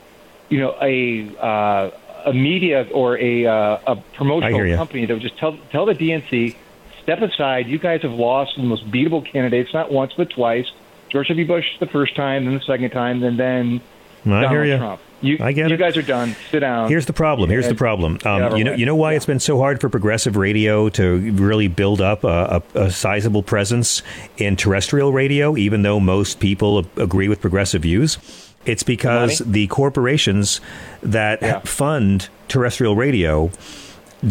you 0.49 0.59
know, 0.59 0.75
a 0.81 1.29
uh, 1.39 1.91
a 2.25 2.33
media 2.33 2.87
or 2.93 3.17
a 3.17 3.45
uh, 3.45 3.79
a 3.87 3.95
promotional 4.15 4.75
company 4.77 5.05
that 5.05 5.13
would 5.13 5.21
just 5.21 5.37
tell 5.37 5.57
tell 5.71 5.85
the 5.85 5.95
DNC, 5.95 6.55
step 7.03 7.21
aside. 7.21 7.67
You 7.67 7.77
guys 7.77 8.01
have 8.01 8.13
lost 8.13 8.55
the 8.55 8.63
most 8.63 8.89
beatable 8.89 9.25
candidates, 9.25 9.73
not 9.73 9.91
once 9.91 10.13
but 10.15 10.29
twice. 10.29 10.71
George 11.09 11.27
W. 11.27 11.45
Bush 11.45 11.65
the 11.79 11.85
first 11.85 12.15
time, 12.15 12.45
then 12.45 12.55
the 12.55 12.61
second 12.61 12.89
time, 12.89 13.23
and 13.23 13.39
then 13.39 13.81
I 14.25 14.29
Donald 14.29 14.51
hear 14.51 14.63
ya. 14.65 14.77
Trump. 14.77 15.01
You, 15.21 15.37
I 15.39 15.53
get 15.53 15.69
you 15.69 15.75
it. 15.75 15.77
guys 15.77 15.95
are 15.95 16.01
done. 16.01 16.35
Sit 16.51 16.59
down. 16.59 16.89
Here's 16.89 17.05
the 17.05 17.13
problem. 17.13 17.49
Here's 17.49 17.69
the 17.69 17.75
problem. 17.75 18.19
Um, 18.25 18.57
you 18.57 18.65
know, 18.65 18.73
you 18.73 18.85
know 18.85 18.95
why 18.95 19.13
it's 19.13 19.25
been 19.25 19.39
so 19.39 19.57
hard 19.57 19.79
for 19.79 19.87
progressive 19.87 20.35
radio 20.35 20.89
to 20.89 21.31
really 21.33 21.69
build 21.69 22.01
up 22.01 22.25
a, 22.25 22.61
a, 22.75 22.79
a 22.81 22.91
sizable 22.91 23.41
presence 23.41 24.01
in 24.35 24.57
terrestrial 24.57 25.13
radio, 25.13 25.55
even 25.55 25.83
though 25.83 26.01
most 26.01 26.41
people 26.41 26.85
agree 26.97 27.29
with 27.29 27.39
progressive 27.39 27.83
views. 27.83 28.17
It's 28.65 28.83
because 28.83 29.39
the 29.39 29.67
corporations 29.67 30.59
that 31.01 31.67
fund 31.67 32.27
terrestrial 32.49 32.97
radio 32.97 33.49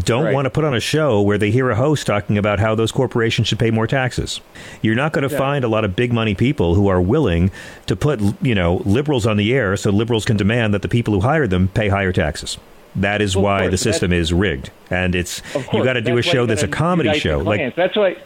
don't 0.05 0.25
Right. 0.25 0.35
want 0.35 0.47
to 0.47 0.51
put 0.51 0.65
on 0.65 0.75
a 0.75 0.81
show 0.81 1.21
where 1.21 1.37
they 1.39 1.51
hear 1.51 1.71
a 1.71 1.75
host 1.75 2.07
talking 2.07 2.39
about 2.39 2.59
how 2.61 2.75
those 2.75 2.91
corporations 2.93 3.49
should 3.49 3.59
pay 3.59 3.71
more 3.71 3.87
taxes. 3.87 4.41
You're 4.81 4.95
not 4.95 5.13
going 5.13 5.29
to 5.29 5.33
Yeah. 5.33 5.39
find 5.39 5.65
a 5.65 5.69
lot 5.69 5.85
of 5.85 5.95
big 5.95 6.13
money 6.13 6.35
people 6.35 6.75
who 6.75 6.89
are 6.89 7.01
willing 7.01 7.51
to 7.87 7.95
put, 7.97 8.21
you 8.41 8.55
know, 8.55 8.81
liberals 8.85 9.27
on 9.27 9.37
the 9.37 9.53
air 9.55 9.77
so 9.77 9.91
liberals 9.91 10.25
can 10.25 10.37
demand 10.37 10.73
that 10.75 10.83
the 10.83 10.89
people 10.89 11.15
who 11.15 11.21
hired 11.21 11.51
them 11.51 11.69
pay 11.75 11.89
higher 11.89 12.13
taxes. 12.13 12.57
That 12.97 13.21
is 13.23 13.37
Well, 13.37 13.45
why 13.45 13.59
course, 13.61 13.71
the 13.73 13.79
system 13.79 14.13
is 14.13 14.33
rigged, 14.33 14.71
and 14.91 15.15
it's 15.15 15.41
Of 15.55 15.67
you 15.73 15.83
got 15.85 15.95
to 15.95 16.01
do 16.03 16.19
a 16.19 16.23
show 16.23 16.45
that's 16.47 16.63
a 16.63 16.69
comedy 16.69 17.19
show. 17.19 17.39
Like 17.39 17.75
that's 17.75 17.97
why. 17.97 18.17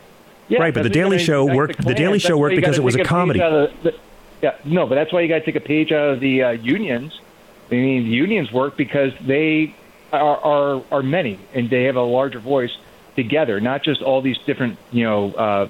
Yeah, 0.49 0.61
Right, 0.61 0.73
but 0.75 0.85
The 0.85 0.89
Daily 0.91 1.19
Show 1.19 1.45
worked- 1.45 1.79
The 1.79 1.83
clans. 1.83 1.99
Daily 1.99 2.19
Show 2.21 2.37
worked 2.39 2.55
because 2.55 2.79
it 2.79 2.85
was 2.85 2.95
a 2.95 3.03
comedy. 3.03 3.41
the- 3.41 3.95
yeah, 4.43 4.53
no, 4.65 4.87
but 4.87 4.95
that's 4.95 5.13
why 5.13 5.21
you 5.23 5.29
got 5.29 5.39
to 5.41 5.45
take 5.45 5.57
a 5.57 5.61
page 5.61 5.91
out 5.91 6.11
of 6.11 6.21
the 6.21 6.43
uh, 6.43 6.51
unions. 6.51 7.19
I 7.71 7.75
mean, 7.75 8.05
the 8.05 8.11
unions 8.11 8.53
work 8.53 8.77
because 8.77 9.13
they 9.27 9.75
are, 10.13 10.39
are 10.39 10.85
are 10.91 11.03
many 11.03 11.39
and 11.55 11.71
they 11.71 11.85
have 11.85 11.97
a 11.97 12.03
larger 12.03 12.39
voice 12.39 12.77
together, 13.17 13.61
not 13.61 13.83
just 13.83 14.03
all 14.03 14.23
these 14.23 14.39
different 14.39 14.79
you 14.93 15.05
know 15.05 15.33
uh, 15.33 15.69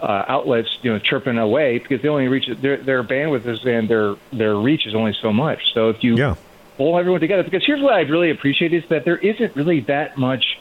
uh, 0.00 0.24
outlets 0.28 0.78
you 0.82 0.92
know 0.92 0.98
chirping 0.98 1.38
away 1.38 1.78
because 1.78 2.02
they 2.02 2.08
only 2.08 2.28
reach 2.28 2.48
their 2.60 2.76
their 2.76 3.02
bandwidth 3.02 3.46
is 3.46 3.64
and 3.64 3.88
their 3.88 4.16
their 4.32 4.56
reach 4.56 4.86
is 4.86 4.94
only 4.94 5.14
so 5.20 5.32
much. 5.32 5.72
So 5.72 5.88
if 5.88 6.04
you 6.04 6.16
yeah. 6.16 6.34
pull 6.76 6.98
everyone 6.98 7.20
together, 7.20 7.42
because 7.42 7.64
here's 7.64 7.80
what 7.80 7.94
I 7.94 8.00
really 8.00 8.30
appreciate 8.30 8.72
is 8.72 8.84
that 8.88 9.04
there 9.04 9.18
isn't 9.18 9.56
really 9.56 9.80
that 9.80 10.18
much 10.18 10.58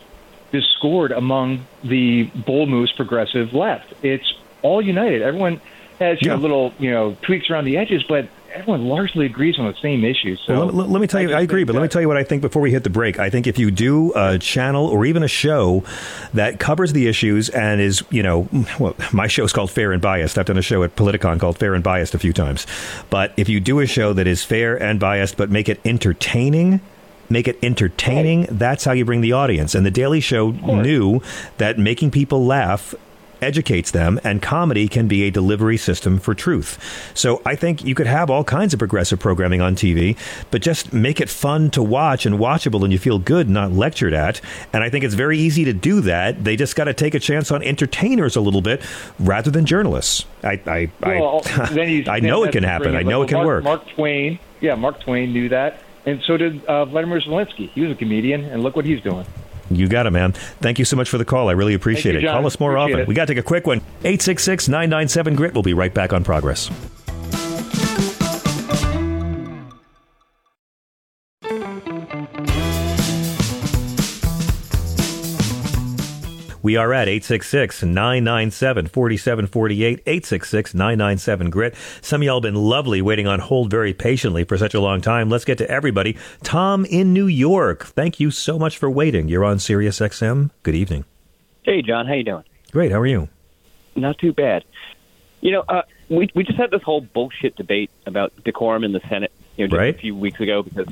discord 0.51 1.11
among 1.11 1.65
the 1.83 2.23
bull 2.45 2.67
moose 2.67 2.91
progressive 2.91 3.53
left. 3.53 3.93
It's 4.03 4.33
all 4.61 4.81
united. 4.81 5.23
Everyone 5.23 5.59
has 5.99 6.21
you 6.21 6.29
know, 6.29 6.37
little 6.37 6.73
you 6.79 6.91
know 6.91 7.17
tweaks 7.21 7.49
around 7.49 7.65
the 7.65 7.77
edges, 7.77 8.03
but 8.03 8.29
everyone 8.53 8.85
largely 8.85 9.25
agrees 9.25 9.57
on 9.57 9.65
the 9.65 9.77
same 9.81 10.03
issues. 10.03 10.41
So 10.45 10.53
Well, 10.53 10.67
let, 10.67 10.89
let 10.89 11.01
me 11.01 11.07
tell 11.07 11.21
you, 11.21 11.33
I, 11.33 11.41
agree, 11.41 11.63
but 11.63 11.73
let 11.73 11.81
me 11.81 11.87
tell 11.87 12.01
you 12.01 12.07
what 12.07 12.17
I 12.17 12.23
think 12.23 12.41
before 12.41 12.61
we 12.61 12.71
hit 12.71 12.83
the 12.83 12.89
break. 12.89 13.19
I 13.19 13.29
think 13.29 13.47
if 13.47 13.57
you 13.57 13.71
do 13.71 14.13
a 14.15 14.37
channel 14.37 14.85
or 14.87 15.05
even 15.05 15.23
a 15.23 15.27
show 15.27 15.83
that 16.33 16.59
covers 16.59 16.93
the 16.93 17.07
issues 17.07 17.49
and 17.49 17.81
is, 17.81 18.03
you 18.09 18.23
know, 18.23 18.47
well, 18.79 18.95
my 19.11 19.27
show 19.27 19.43
is 19.43 19.53
called 19.53 19.71
Fair 19.71 19.91
and 19.91 20.01
Biased. 20.01 20.37
I've 20.37 20.45
done 20.45 20.57
a 20.57 20.61
show 20.61 20.83
at 20.83 20.95
Politicon 20.95 21.39
called 21.39 21.57
Fair 21.57 21.73
and 21.73 21.83
Biased 21.83 22.13
a 22.13 22.19
few 22.19 22.33
times. 22.33 22.67
But 23.09 23.33
if 23.37 23.49
you 23.49 23.59
do 23.59 23.79
a 23.79 23.85
show 23.85 24.13
that 24.13 24.27
is 24.27 24.43
fair 24.43 24.81
and 24.81 24.99
biased, 24.99 25.37
but 25.37 25.49
make 25.49 25.67
it 25.67 25.79
entertaining, 25.85 26.81
make 27.29 27.47
it 27.47 27.57
entertaining, 27.63 28.47
that's 28.51 28.85
how 28.85 28.91
you 28.91 29.05
bring 29.05 29.21
the 29.21 29.31
audience. 29.31 29.75
And 29.75 29.85
The 29.85 29.91
Daily 29.91 30.19
Show 30.19 30.51
knew 30.51 31.21
that 31.57 31.79
making 31.79 32.11
people 32.11 32.45
laugh 32.45 32.93
educates 33.43 33.91
them, 33.91 34.19
and 34.23 34.41
comedy 34.41 34.87
can 34.87 35.07
be 35.07 35.23
a 35.23 35.31
delivery 35.31 35.77
system 35.77 36.17
for 36.17 36.33
truth. 36.33 36.79
So 37.13 37.41
I 37.45 37.55
think 37.55 37.83
you 37.83 37.93
could 37.93 38.07
have 38.07 38.29
all 38.29 38.43
kinds 38.43 38.73
of 38.73 38.79
progressive 38.79 39.19
programming 39.19 39.61
on 39.61 39.75
TV, 39.75 40.17
but 40.49 40.61
just 40.61 40.93
make 40.93 41.21
it 41.21 41.29
fun 41.29 41.69
to 41.71 41.83
watch 41.83 42.25
and 42.25 42.39
watchable 42.39 42.83
and 42.83 42.91
you 42.91 42.97
feel 42.97 43.19
good, 43.19 43.49
not 43.49 43.71
lectured 43.71 44.13
at. 44.13 44.41
And 44.71 44.83
I 44.83 44.89
think 44.89 45.03
it's 45.03 45.13
very 45.13 45.37
easy 45.37 45.65
to 45.65 45.73
do 45.73 46.01
that. 46.01 46.43
They 46.43 46.55
just 46.55 46.75
got 46.75 46.85
to 46.85 46.93
take 46.93 47.13
a 47.13 47.19
chance 47.19 47.51
on 47.51 47.61
entertainers 47.61 48.35
a 48.35 48.41
little 48.41 48.61
bit 48.61 48.81
rather 49.19 49.51
than 49.51 49.65
journalists. 49.65 50.25
I, 50.43 50.59
I, 50.65 50.91
Well, 51.01 51.41
I, 51.45 52.03
I 52.07 52.19
know 52.19 52.43
it 52.43 52.51
can 52.51 52.63
happen. 52.63 52.95
I 52.95 53.03
know 53.03 53.19
Like, 53.19 53.27
it 53.27 53.29
can 53.29 53.37
Mark, 53.37 53.47
work. 53.47 53.63
Mark 53.63 53.87
Twain, 53.89 54.39
yeah, 54.61 54.75
Mark 54.75 55.01
Twain 55.01 55.33
knew 55.33 55.49
that, 55.49 55.81
and 56.05 56.21
so 56.23 56.37
did 56.37 56.65
uh, 56.65 56.85
Vladimir 56.85 57.21
Zelensky. 57.21 57.69
He 57.71 57.81
was 57.81 57.91
a 57.91 57.95
comedian, 57.95 58.45
and 58.45 58.63
look 58.63 58.75
what 58.75 58.85
he's 58.85 59.01
doing. 59.01 59.25
You 59.75 59.87
got 59.87 60.05
it, 60.07 60.11
man. 60.11 60.31
Thank 60.61 60.79
you 60.79 60.85
so 60.85 60.95
much 60.95 61.09
for 61.09 61.17
the 61.17 61.25
call. 61.25 61.49
I 61.49 61.53
really 61.53 61.73
appreciate 61.73 62.13
you, 62.13 62.19
it. 62.19 62.21
John. 62.23 62.37
Call 62.37 62.47
us 62.47 62.59
more 62.59 62.75
Appreciate 62.75 62.93
often. 62.93 63.01
it. 63.03 63.07
We 63.07 63.15
got 63.15 63.27
to 63.27 63.33
take 63.33 63.43
a 63.43 63.45
quick 63.47 63.67
one. 63.67 63.79
866 63.99 64.67
997 64.67 65.35
Grit. 65.35 65.53
We'll 65.53 65.63
be 65.63 65.73
right 65.73 65.93
back 65.93 66.13
on 66.13 66.23
progress. 66.23 66.69
We 76.63 76.77
are 76.77 76.93
at 76.93 77.09
866 77.09 77.83
997 77.83 78.87
4748, 78.87 79.99
866 80.07 80.73
997 80.73 81.49
Grit. 81.49 81.75
Some 82.01 82.21
of 82.21 82.25
y'all 82.25 82.37
have 82.37 82.43
been 82.43 82.55
lovely 82.55 83.01
waiting 83.01 83.27
on 83.27 83.39
hold 83.41 83.69
very 83.69 83.93
patiently 83.93 84.45
for 84.45 84.57
such 84.57 84.73
a 84.73 84.79
long 84.79 85.01
time. 85.01 85.29
Let's 85.29 85.43
get 85.43 85.57
to 85.57 85.69
everybody. 85.69 86.17
Tom 86.41 86.85
in 86.85 87.11
New 87.11 87.27
York, 87.27 87.83
thank 87.83 88.21
you 88.21 88.31
so 88.31 88.57
much 88.57 88.77
for 88.77 88.89
waiting. 88.89 89.27
You're 89.27 89.43
on 89.43 89.59
Sirius 89.59 89.99
XM. 89.99 90.51
Good 90.63 90.73
evening. 90.75 91.03
Hey, 91.63 91.81
John, 91.81 92.07
how 92.07 92.13
you 92.13 92.23
doing? 92.23 92.43
Great. 92.71 92.93
How 92.93 92.99
are 92.99 93.05
you? 93.05 93.27
Not 93.97 94.17
too 94.17 94.31
bad. 94.31 94.63
You 95.41 95.51
know, 95.51 95.63
uh, 95.67 95.81
we 96.09 96.29
we 96.33 96.45
just 96.45 96.57
had 96.57 96.71
this 96.71 96.81
whole 96.81 97.01
bullshit 97.01 97.57
debate 97.57 97.91
about 98.05 98.31
decorum 98.45 98.85
in 98.85 98.93
the 98.93 99.01
Senate, 99.09 99.33
you 99.57 99.65
know, 99.65 99.71
just 99.71 99.77
Right. 99.77 99.95
a 99.95 99.97
few 99.99 100.15
weeks 100.15 100.39
ago 100.39 100.63
because 100.63 100.87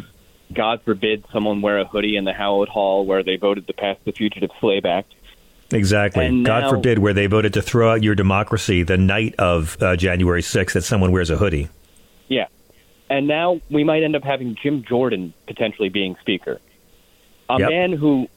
God 0.53 0.81
forbid 0.83 1.23
someone 1.31 1.61
wear 1.61 1.79
a 1.79 1.85
hoodie 1.85 2.17
in 2.17 2.25
the 2.25 2.33
Howard 2.33 2.67
Hall 2.67 3.05
where 3.05 3.23
they 3.23 3.37
voted 3.37 3.67
to 3.67 3.73
pass 3.73 3.95
the 4.03 4.11
Fugitive 4.11 4.49
Slave 4.59 4.83
Act. 4.85 5.13
Exactly. 5.73 6.25
And 6.25 6.45
God 6.45 6.61
now- 6.61 6.69
forbid 6.69 6.99
where 6.99 7.13
they 7.13 7.27
voted 7.27 7.53
to 7.53 7.61
throw 7.61 7.91
out 7.93 8.03
your 8.03 8.15
democracy 8.15 8.83
the 8.83 8.97
night 8.97 9.35
of 9.39 9.77
uh, 9.81 9.95
January 9.95 10.41
6th 10.41 10.73
that 10.73 10.83
someone 10.83 11.11
wears 11.11 11.29
a 11.29 11.37
hoodie. 11.37 11.69
Yeah. 12.27 12.47
And 13.09 13.27
now 13.27 13.59
we 13.69 13.83
might 13.83 14.03
end 14.03 14.15
up 14.15 14.23
having 14.23 14.55
Jim 14.61 14.83
Jordan 14.87 15.33
potentially 15.47 15.89
being 15.89 16.15
speaker. 16.21 16.59
A 17.49 17.59
Yep. 17.59 17.69
man 17.69 17.91
who 17.93 18.27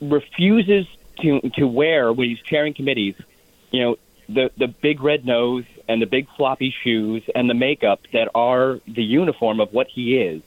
refuses 0.00 0.86
to 1.20 1.40
to 1.54 1.66
wear 1.66 2.12
when 2.12 2.28
he's 2.28 2.40
chairing 2.40 2.74
committees, 2.74 3.14
you 3.70 3.80
know, 3.82 3.96
the 4.28 4.50
the 4.58 4.66
big 4.68 5.02
red 5.02 5.24
nose 5.24 5.64
and 5.88 6.00
the 6.02 6.06
big 6.06 6.26
floppy 6.36 6.74
shoes 6.82 7.22
and 7.34 7.48
the 7.48 7.54
makeup 7.54 8.00
that 8.12 8.28
are 8.34 8.80
the 8.86 9.02
uniform 9.02 9.60
of 9.60 9.72
what 9.72 9.86
he 9.88 10.16
is. 10.18 10.42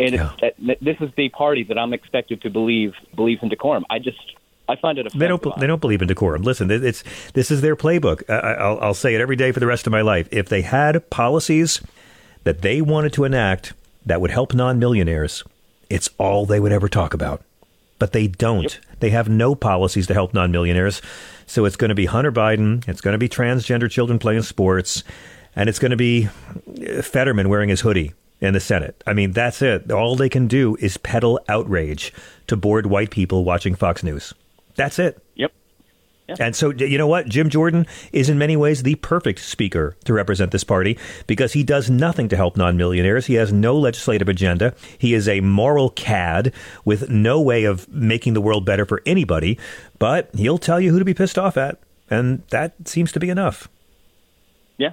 And 0.00 0.14
it's, 0.16 0.56
that, 0.58 0.78
this 0.80 0.96
is 1.00 1.10
the 1.16 1.28
party 1.28 1.64
that 1.64 1.78
I'm 1.78 1.92
expected 1.92 2.42
to 2.42 2.50
believe 2.50 2.94
believes 3.14 3.42
in 3.42 3.48
decorum. 3.48 3.84
I 3.90 3.98
just 3.98 4.18
I 4.68 4.76
find 4.76 4.98
it 4.98 5.12
They 5.12 5.28
don't. 5.28 5.42
They 5.60 5.66
don't 5.66 5.80
believe 5.80 6.00
in 6.02 6.08
decorum. 6.08 6.42
Listen, 6.42 6.70
it's 6.70 7.04
this 7.34 7.50
is 7.50 7.60
their 7.60 7.76
playbook. 7.76 8.22
I, 8.30 8.34
I- 8.34 8.52
I'll, 8.54 8.80
I'll 8.80 8.94
say 8.94 9.14
it 9.14 9.20
every 9.20 9.36
day 9.36 9.52
for 9.52 9.60
the 9.60 9.66
rest 9.66 9.86
of 9.86 9.90
my 9.92 10.00
life. 10.00 10.28
If 10.30 10.48
they 10.48 10.62
had 10.62 11.10
policies 11.10 11.80
that 12.44 12.62
they 12.62 12.80
wanted 12.80 13.12
to 13.14 13.24
enact 13.24 13.72
that 14.06 14.20
would 14.20 14.30
help 14.30 14.54
non-millionaires, 14.54 15.42
it's 15.90 16.08
all 16.18 16.46
they 16.46 16.60
would 16.60 16.72
ever 16.72 16.88
talk 16.88 17.12
about. 17.14 17.42
But 17.98 18.12
they 18.12 18.26
don't. 18.26 18.78
They 19.00 19.10
have 19.10 19.28
no 19.28 19.54
policies 19.54 20.06
to 20.08 20.14
help 20.14 20.34
non-millionaires. 20.34 21.00
So 21.46 21.64
it's 21.64 21.76
going 21.76 21.90
to 21.90 21.94
be 21.94 22.06
Hunter 22.06 22.32
Biden. 22.32 22.86
It's 22.88 23.00
going 23.00 23.12
to 23.12 23.18
be 23.18 23.28
transgender 23.28 23.90
children 23.90 24.18
playing 24.18 24.42
sports, 24.42 25.04
and 25.54 25.68
it's 25.68 25.78
going 25.78 25.90
to 25.90 25.96
be 25.96 26.28
uh, 26.88 27.02
Fetterman 27.02 27.48
wearing 27.50 27.68
his 27.68 27.82
hoodie 27.82 28.12
in 28.40 28.52
the 28.54 28.60
Senate. 28.60 29.02
I 29.06 29.12
mean, 29.12 29.32
that's 29.32 29.62
it. 29.62 29.90
All 29.92 30.16
they 30.16 30.28
can 30.28 30.48
do 30.48 30.76
is 30.80 30.96
peddle 30.96 31.38
outrage 31.48 32.12
to 32.46 32.56
bored 32.56 32.86
white 32.86 33.10
people 33.10 33.44
watching 33.44 33.74
Fox 33.74 34.02
News. 34.02 34.34
That's 34.76 34.98
it. 34.98 35.22
Yep. 36.26 36.40
And 36.40 36.56
so, 36.56 36.70
you 36.70 36.96
know 36.96 37.06
what? 37.06 37.28
Jim 37.28 37.50
Jordan 37.50 37.86
is 38.12 38.30
in 38.30 38.38
many 38.38 38.56
ways 38.56 38.82
the 38.82 38.94
perfect 38.96 39.40
speaker 39.40 39.94
to 40.04 40.12
represent 40.14 40.52
this 40.52 40.64
party 40.64 40.98
because 41.26 41.52
he 41.52 41.62
does 41.62 41.90
nothing 41.90 42.28
to 42.28 42.36
help 42.36 42.56
non 42.56 42.76
millionaires. 42.76 43.26
He 43.26 43.34
has 43.34 43.52
no 43.52 43.76
legislative 43.76 44.28
agenda. 44.28 44.74
He 44.96 45.12
is 45.12 45.28
a 45.28 45.40
moral 45.40 45.90
cad 45.90 46.52
with 46.84 47.10
no 47.10 47.40
way 47.42 47.64
of 47.64 47.88
making 47.90 48.32
the 48.32 48.40
world 48.40 48.64
better 48.64 48.86
for 48.86 49.02
anybody, 49.04 49.58
but 49.98 50.30
he'll 50.34 50.58
tell 50.58 50.80
you 50.80 50.92
who 50.92 50.98
to 50.98 51.04
be 51.04 51.14
pissed 51.14 51.38
off 51.38 51.58
at. 51.58 51.78
And 52.08 52.42
that 52.48 52.88
seems 52.88 53.12
to 53.12 53.20
be 53.20 53.28
enough. 53.28 53.68
Yeah. 54.78 54.92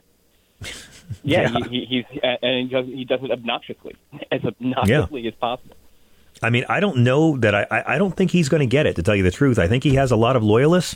Yeah, 1.23 1.41
Yeah. 1.53 1.59
He, 1.69 1.85
he, 1.85 1.85
he's 1.85 2.21
uh, 2.21 2.35
and 2.41 2.67
he 2.67 2.73
does, 2.75 2.85
he 2.87 3.05
does 3.05 3.19
it 3.23 3.31
obnoxiously, 3.31 3.95
as 4.31 4.41
obnoxiously 4.41 5.27
as 5.27 5.33
possible. 5.35 5.75
I 6.41 6.49
mean, 6.49 6.65
I 6.69 6.79
don't 6.79 6.97
know 7.03 7.37
that 7.37 7.53
I, 7.53 7.83
I 7.85 7.97
don't 7.97 8.15
think 8.15 8.31
he's 8.31 8.49
going 8.49 8.61
to 8.61 8.65
get 8.65 8.85
it, 8.87 8.95
to 8.95 9.03
tell 9.03 9.15
you 9.15 9.23
the 9.23 9.31
truth. 9.31 9.59
I 9.59 9.67
think 9.67 9.83
he 9.83 9.95
has 9.95 10.11
a 10.11 10.15
lot 10.15 10.35
of 10.35 10.43
loyalists, 10.43 10.95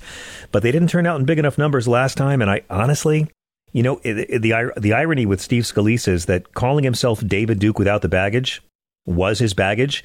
but 0.52 0.64
they 0.64 0.72
didn't 0.72 0.90
turn 0.90 1.06
out 1.06 1.20
in 1.20 1.26
big 1.26 1.38
enough 1.40 1.58
numbers 1.58 1.88
last 1.88 2.18
time. 2.18 2.42
And 2.42 2.50
I 2.50 2.62
honestly, 2.70 3.30
you 3.72 3.84
know, 3.84 4.00
it, 4.04 4.18
it- 4.30 4.42
the, 4.42 4.72
the 4.78 4.94
irony 4.94 5.26
with 5.26 5.42
Steve 5.42 5.64
Scalise 5.64 6.08
is 6.08 6.26
that 6.26 6.54
calling 6.54 6.84
himself 6.84 7.26
David 7.26 7.60
Duke 7.60 7.78
without 7.78 8.02
the 8.02 8.10
baggage 8.10 8.62
was 9.06 9.40
his 9.40 9.54
baggage. 9.54 10.04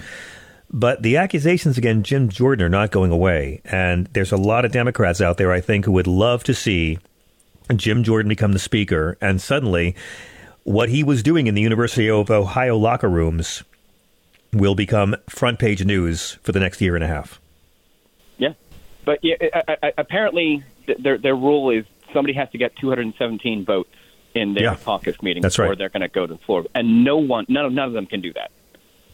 But 0.73 1.03
the 1.03 1.17
accusations 1.17 1.79
against 1.79 2.09
Jim 2.09 2.29
Jordan 2.29 2.65
are 2.67 2.69
not 2.69 2.91
going 2.93 3.11
away. 3.11 3.61
And 3.65 4.07
there's 4.13 4.31
a 4.33 4.37
lot 4.37 4.65
of 4.65 4.71
Democrats 4.73 5.21
out 5.21 5.37
there, 5.37 5.53
I 5.53 5.61
think, 5.61 5.85
who 5.85 5.93
would 5.93 6.07
love 6.07 6.45
to 6.45 6.55
see 6.55 6.99
Jim 7.75 8.05
Jordan 8.05 8.29
become 8.29 8.53
the 8.53 8.59
speaker. 8.61 9.17
And 9.21 9.41
suddenly, 9.41 9.97
what 10.65 10.89
he 10.91 11.03
was 11.03 11.23
doing 11.25 11.47
in 11.49 11.55
the 11.55 11.61
University 11.63 12.09
of 12.11 12.31
Ohio 12.31 12.77
locker 12.77 13.09
rooms 13.09 13.65
will 14.53 14.75
become 14.75 15.17
front 15.29 15.59
page 15.59 15.85
news 15.85 16.39
for 16.43 16.53
the 16.53 16.61
next 16.61 16.81
year 16.81 16.95
and 16.95 17.05
a 17.05 17.07
half. 17.07 17.41
Yeah, 18.39 18.55
but 19.05 19.21
yeah, 19.23 19.37
I, 19.69 19.77
I, 19.83 19.93
apparently 19.99 20.63
their 20.99 21.19
their 21.19 21.37
rule 21.37 21.71
is 21.71 21.85
somebody 22.13 22.33
has 22.35 22.51
to 22.51 22.59
get 22.59 22.75
217 22.77 23.65
votes 23.65 23.91
in 24.35 24.55
their 24.55 24.65
Yeah. 24.65 24.77
caucus 24.77 25.21
meeting 25.23 25.43
That's 25.43 25.57
before 25.57 25.71
right. 25.71 25.79
they're 25.79 25.89
going 25.89 26.03
to 26.03 26.09
go 26.09 26.27
to 26.27 26.35
the 26.35 26.39
floor, 26.41 26.65
and 26.75 27.05
no 27.05 27.17
one, 27.19 27.47
none 27.49 27.65
of 27.67 27.73
none 27.73 27.87
of 27.89 27.93
them 27.93 28.07
can 28.07 28.21
do 28.21 28.33
that. 28.35 28.51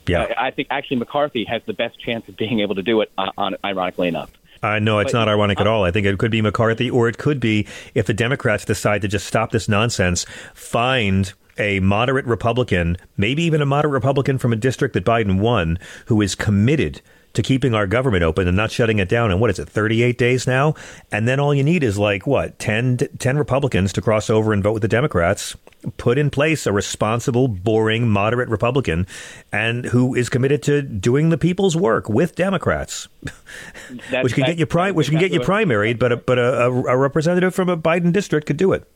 Yeah. 0.07 0.22
I, 0.39 0.47
I 0.47 0.51
think 0.53 0.68
actually 0.70 0.99
McCarthy 0.99 1.45
has 1.45 1.62
the 1.64 1.72
best 1.72 1.99
chance 1.99 2.28
of 2.28 2.37
being 2.37 2.61
able 2.61 2.76
to 2.76 2.82
do 2.82 3.01
it. 3.01 3.11
Uh, 3.18 3.30
on 3.37 3.57
ironically 3.64 4.09
enough. 4.09 4.30
Uh, 4.62 4.78
no, 4.78 5.01
it's 5.01 5.12
But- 5.12 5.18
not 5.18 5.28
ironic 5.28 5.61
at 5.61 5.66
all. 5.66 5.84
I 5.84 5.91
think 5.91 6.07
it 6.07 6.16
could 6.18 6.30
be 6.30 6.41
McCarthy, 6.41 6.89
or 6.89 7.09
it 7.09 7.18
could 7.18 7.41
be 7.41 7.66
if 7.95 8.07
the 8.07 8.14
Democrats 8.14 8.64
decide 8.64 9.03
to 9.03 9.09
just 9.09 9.26
stop 9.26 9.51
this 9.51 9.68
nonsense, 9.68 10.24
find 10.55 11.32
a 11.59 11.80
moderate 11.80 12.26
Republican, 12.26 12.96
maybe 13.16 13.42
even 13.42 13.62
a 13.62 13.66
moderate 13.66 13.92
Republican 13.92 14.38
from 14.38 14.52
a 14.52 14.57
district 14.57 14.94
that 14.94 15.04
Biden 15.04 15.40
won, 15.40 15.78
who 16.07 16.20
is 16.20 16.34
committed 16.34 17.00
to 17.36 17.42
keeping 17.42 17.74
our 17.74 17.86
government 17.86 18.24
open 18.24 18.48
and 18.48 18.57
not 18.57 18.70
shutting 18.70 18.98
it 18.98 19.11
down 19.11 19.30
in 19.30 19.38
what 19.38 19.50
is 19.50 19.59
it 19.59 19.68
38 19.68 20.16
days 20.16 20.46
now? 20.46 20.74
And 21.12 21.28
then 21.28 21.38
all 21.38 21.54
you 21.54 21.62
need 21.62 21.84
is 21.84 21.98
like 21.98 22.26
what 22.26 22.59
10 22.59 22.96
10 22.96 23.38
Republicans 23.38 23.92
to 23.92 24.00
cross 24.00 24.30
over 24.30 24.54
and 24.54 24.62
vote 24.62 24.72
with 24.72 24.82
the 24.82 24.88
Democrats 24.88 25.54
put 25.98 26.18
in 26.18 26.30
place 26.30 26.66
a 26.66 26.72
responsible 26.72 27.46
boring 27.46 28.09
moderate 28.09 28.48
Republican 28.48 29.07
and 29.52 29.84
who 29.86 30.14
is 30.14 30.28
committed 30.28 30.62
to 30.62 30.82
doing 30.82 31.28
the 31.28 31.38
people's 31.38 31.76
work 31.76 32.09
with 32.09 32.34
Democrats 32.34 33.07
which 34.22 34.34
can 34.34 34.44
get 34.44 34.59
you 34.59 34.66
pri- 34.66 34.90
which 34.90 35.11
can 35.11 35.18
get 35.18 35.30
you 35.30 35.38
primaried 35.38 35.98
but 35.98 36.11
a, 36.11 36.16
but 36.16 36.38
a, 36.38 36.66
a 36.66 36.96
representative 36.96 37.54
from 37.54 37.68
a 37.68 37.76
Biden 37.76 38.12
district 38.12 38.46
could 38.46 38.57
do 38.57 38.72
it 38.72 38.88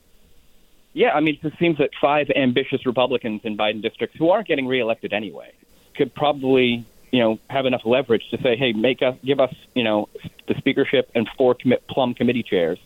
Yeah, 0.92 1.12
I 1.12 1.20
mean, 1.20 1.38
it 1.42 1.52
seems 1.58 1.78
that 1.78 1.90
five 2.00 2.30
ambitious 2.34 2.84
Republicans 2.84 3.42
in 3.44 3.56
Biden 3.56 3.80
districts 3.80 4.16
who 4.18 4.30
aren't 4.30 4.48
getting 4.48 4.66
reelected 4.66 5.12
anyway 5.12 5.52
could 5.94 6.14
probably, 6.14 6.84
you 7.12 7.20
know, 7.20 7.38
have 7.48 7.66
enough 7.66 7.82
leverage 7.84 8.28
to 8.30 8.40
say, 8.42 8.56
"Hey, 8.56 8.72
make 8.72 9.00
us, 9.02 9.16
give 9.24 9.38
us, 9.38 9.54
you 9.74 9.84
know, 9.84 10.08
the 10.48 10.54
speakership 10.54 11.10
and 11.14 11.28
four 11.36 11.54
commit 11.54 11.86
plum 11.86 12.14
committee 12.14 12.42
chairs, 12.42 12.78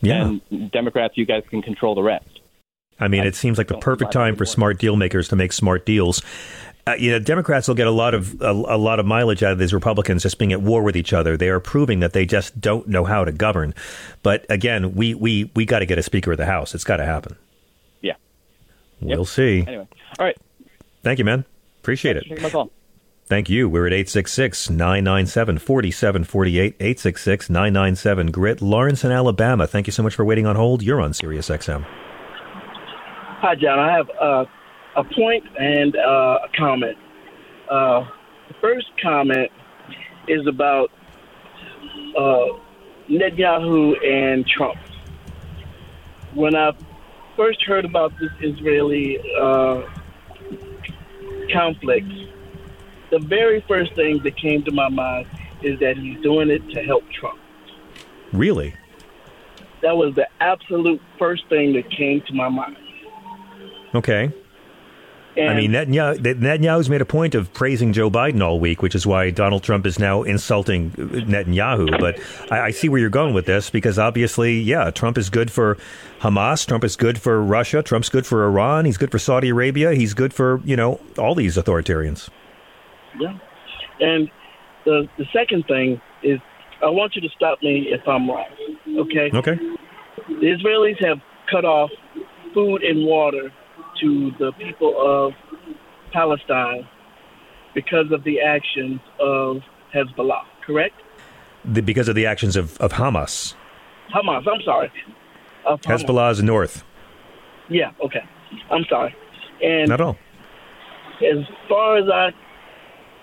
Yeah. 0.00 0.26
and 0.50 0.70
Democrats, 0.70 1.18
you 1.18 1.26
guys 1.26 1.42
can 1.50 1.60
control 1.60 1.94
the 1.94 2.02
rest." 2.02 2.40
I 2.98 3.08
mean, 3.08 3.24
it 3.24 3.34
seems 3.34 3.58
like 3.58 3.68
the 3.68 3.78
perfect 3.78 4.12
time 4.12 4.36
for 4.36 4.44
smart 4.44 4.78
deal 4.78 4.96
makers 4.96 5.28
to 5.28 5.36
make 5.36 5.52
smart 5.52 5.86
deals. 5.86 6.22
Uh, 6.86 6.94
you 6.98 7.10
know, 7.10 7.18
Democrats 7.18 7.68
will 7.68 7.74
get 7.74 7.86
a 7.86 7.90
lot 7.90 8.14
of 8.14 8.40
a, 8.40 8.50
a 8.50 8.78
lot 8.78 8.98
of 9.00 9.06
mileage 9.06 9.42
out 9.42 9.52
of 9.52 9.58
these 9.58 9.74
Republicans 9.74 10.22
just 10.22 10.38
being 10.38 10.52
at 10.52 10.62
war 10.62 10.82
with 10.82 10.96
each 10.96 11.12
other. 11.12 11.36
They 11.36 11.48
are 11.48 11.60
proving 11.60 12.00
that 12.00 12.14
they 12.14 12.24
just 12.24 12.58
don't 12.60 12.88
know 12.88 13.04
how 13.04 13.24
to 13.24 13.32
govern. 13.32 13.74
But 14.22 14.46
again, 14.48 14.94
we 14.94 15.14
we 15.14 15.50
we 15.54 15.66
got 15.66 15.80
to 15.80 15.86
get 15.86 15.98
a 15.98 16.02
Speaker 16.02 16.32
of 16.32 16.38
the 16.38 16.46
House. 16.46 16.74
It's 16.74 16.84
got 16.84 16.96
to 16.98 17.04
happen. 17.04 17.36
Yeah. 19.00 19.16
We'll 19.16 19.24
see. 19.24 19.64
Anyway, 19.66 19.88
all 20.18 20.26
right. 20.26 20.36
Thank 21.02 21.18
you, 21.18 21.24
man. 21.24 21.44
Appreciate 21.78 22.16
it. 22.16 22.24
Take 22.28 22.42
my 22.42 22.50
call. 22.50 22.70
Thank 23.30 23.48
you. 23.48 23.68
We're 23.68 23.86
at 23.86 23.92
866 23.92 24.70
997 24.70 25.58
4748. 25.58 26.74
866 26.80 27.48
997 27.48 28.30
GRIT. 28.32 28.60
Lawrence 28.60 29.04
in 29.04 29.12
Alabama. 29.12 29.66
Thank 29.66 29.86
you 29.86 29.92
so 29.92 30.02
much 30.02 30.14
for 30.14 30.24
waiting 30.24 30.46
on 30.46 30.56
hold. 30.56 30.82
You're 30.82 31.00
on 31.00 31.14
Sirius 31.14 31.48
XM. 31.48 31.84
Hi, 31.84 33.54
John. 33.54 33.78
I 33.78 33.92
have 33.92 34.10
uh, 34.20 34.44
a 34.96 35.04
point 35.04 35.44
and 35.58 35.94
uh, 35.96 36.38
a 36.44 36.48
comment. 36.58 36.98
Uh, 37.70 38.04
the 38.48 38.54
first 38.60 38.86
comment 39.00 39.50
is 40.26 40.46
about 40.48 40.90
uh, 42.18 42.46
Netanyahu 43.08 44.04
and 44.04 44.44
Trump. 44.46 44.78
When 46.34 46.56
I 46.56 46.72
first 47.36 47.62
heard 47.64 47.84
about 47.84 48.12
this 48.18 48.30
Israeli 48.40 49.18
uh, 49.38 49.82
conflict, 51.52 52.08
the 53.10 53.18
very 53.18 53.60
first 53.66 53.94
thing 53.94 54.22
that 54.22 54.36
came 54.36 54.62
to 54.64 54.72
my 54.72 54.88
mind 54.88 55.26
is 55.62 55.78
that 55.80 55.96
he's 55.96 56.20
doing 56.20 56.50
it 56.50 56.68
to 56.70 56.82
help 56.82 57.04
Trump. 57.10 57.38
Really? 58.32 58.74
That 59.82 59.96
was 59.96 60.14
the 60.14 60.28
absolute 60.40 61.00
first 61.18 61.46
thing 61.48 61.72
that 61.74 61.90
came 61.90 62.20
to 62.22 62.34
my 62.34 62.48
mind. 62.48 62.76
Okay. 63.94 64.32
I 65.36 65.54
mean, 65.54 65.70
Netanyahu, 65.70 66.18
Netanyahu's 66.18 66.90
made 66.90 67.00
a 67.00 67.06
point 67.06 67.34
of 67.34 67.52
praising 67.52 67.92
Joe 67.92 68.10
Biden 68.10 68.42
all 68.42 68.58
week, 68.58 68.82
which 68.82 68.94
is 68.94 69.06
why 69.06 69.30
Donald 69.30 69.62
Trump 69.62 69.86
is 69.86 69.98
now 69.98 70.22
insulting 70.22 70.90
Netanyahu. 70.90 71.98
But 72.00 72.18
I, 72.50 72.66
I 72.66 72.70
see 72.72 72.88
where 72.88 73.00
you're 73.00 73.10
going 73.10 73.32
with 73.32 73.46
this 73.46 73.70
because 73.70 73.98
obviously, 73.98 74.60
yeah, 74.60 74.90
Trump 74.90 75.16
is 75.16 75.30
good 75.30 75.50
for 75.50 75.76
Hamas. 76.20 76.66
Trump 76.66 76.84
is 76.84 76.96
good 76.96 77.20
for 77.20 77.42
Russia. 77.42 77.82
Trump's 77.82 78.08
good 78.08 78.26
for 78.26 78.44
Iran. 78.44 78.84
He's 78.84 78.96
good 78.96 79.10
for 79.10 79.18
Saudi 79.18 79.50
Arabia. 79.50 79.94
He's 79.94 80.14
good 80.14 80.34
for, 80.34 80.60
you 80.64 80.76
know, 80.76 81.00
all 81.16 81.34
these 81.34 81.56
authoritarians. 81.56 82.28
Yeah. 83.18 83.38
And 84.00 84.30
the 84.84 85.08
the 85.16 85.26
second 85.32 85.64
thing 85.66 86.00
is, 86.22 86.40
I 86.82 86.88
want 86.88 87.14
you 87.14 87.22
to 87.22 87.28
stop 87.36 87.62
me 87.62 87.88
if 87.90 88.06
I'm 88.08 88.28
wrong. 88.28 88.46
Okay. 88.88 89.30
Okay. 89.32 89.58
The 90.28 90.56
Israelis 90.58 91.04
have 91.06 91.18
cut 91.50 91.64
off 91.64 91.90
food 92.52 92.82
and 92.82 93.04
water 93.04 93.52
to 94.00 94.30
the 94.38 94.52
people 94.52 94.94
of 94.98 95.32
Palestine 96.12 96.86
because 97.74 98.10
of 98.12 98.24
the 98.24 98.40
actions 98.40 99.00
of 99.20 99.62
Hezbollah. 99.94 100.42
Correct? 100.66 100.94
The, 101.64 101.82
because 101.82 102.08
of 102.08 102.14
the 102.14 102.26
actions 102.26 102.56
of, 102.56 102.76
of 102.78 102.92
Hamas. 102.92 103.54
Hamas. 104.14 104.46
I'm 104.48 104.62
sorry. 104.64 104.90
Of 105.66 105.80
Hamas. 105.82 106.04
Hezbollah 106.04 106.32
is 106.32 106.42
north. 106.42 106.84
Yeah. 107.68 107.92
Okay. 108.04 108.24
I'm 108.70 108.84
sorry. 108.88 109.14
And 109.62 109.88
Not 109.88 110.00
all. 110.00 110.16
as 111.20 111.44
far 111.68 111.98
as 111.98 112.08
I 112.12 112.30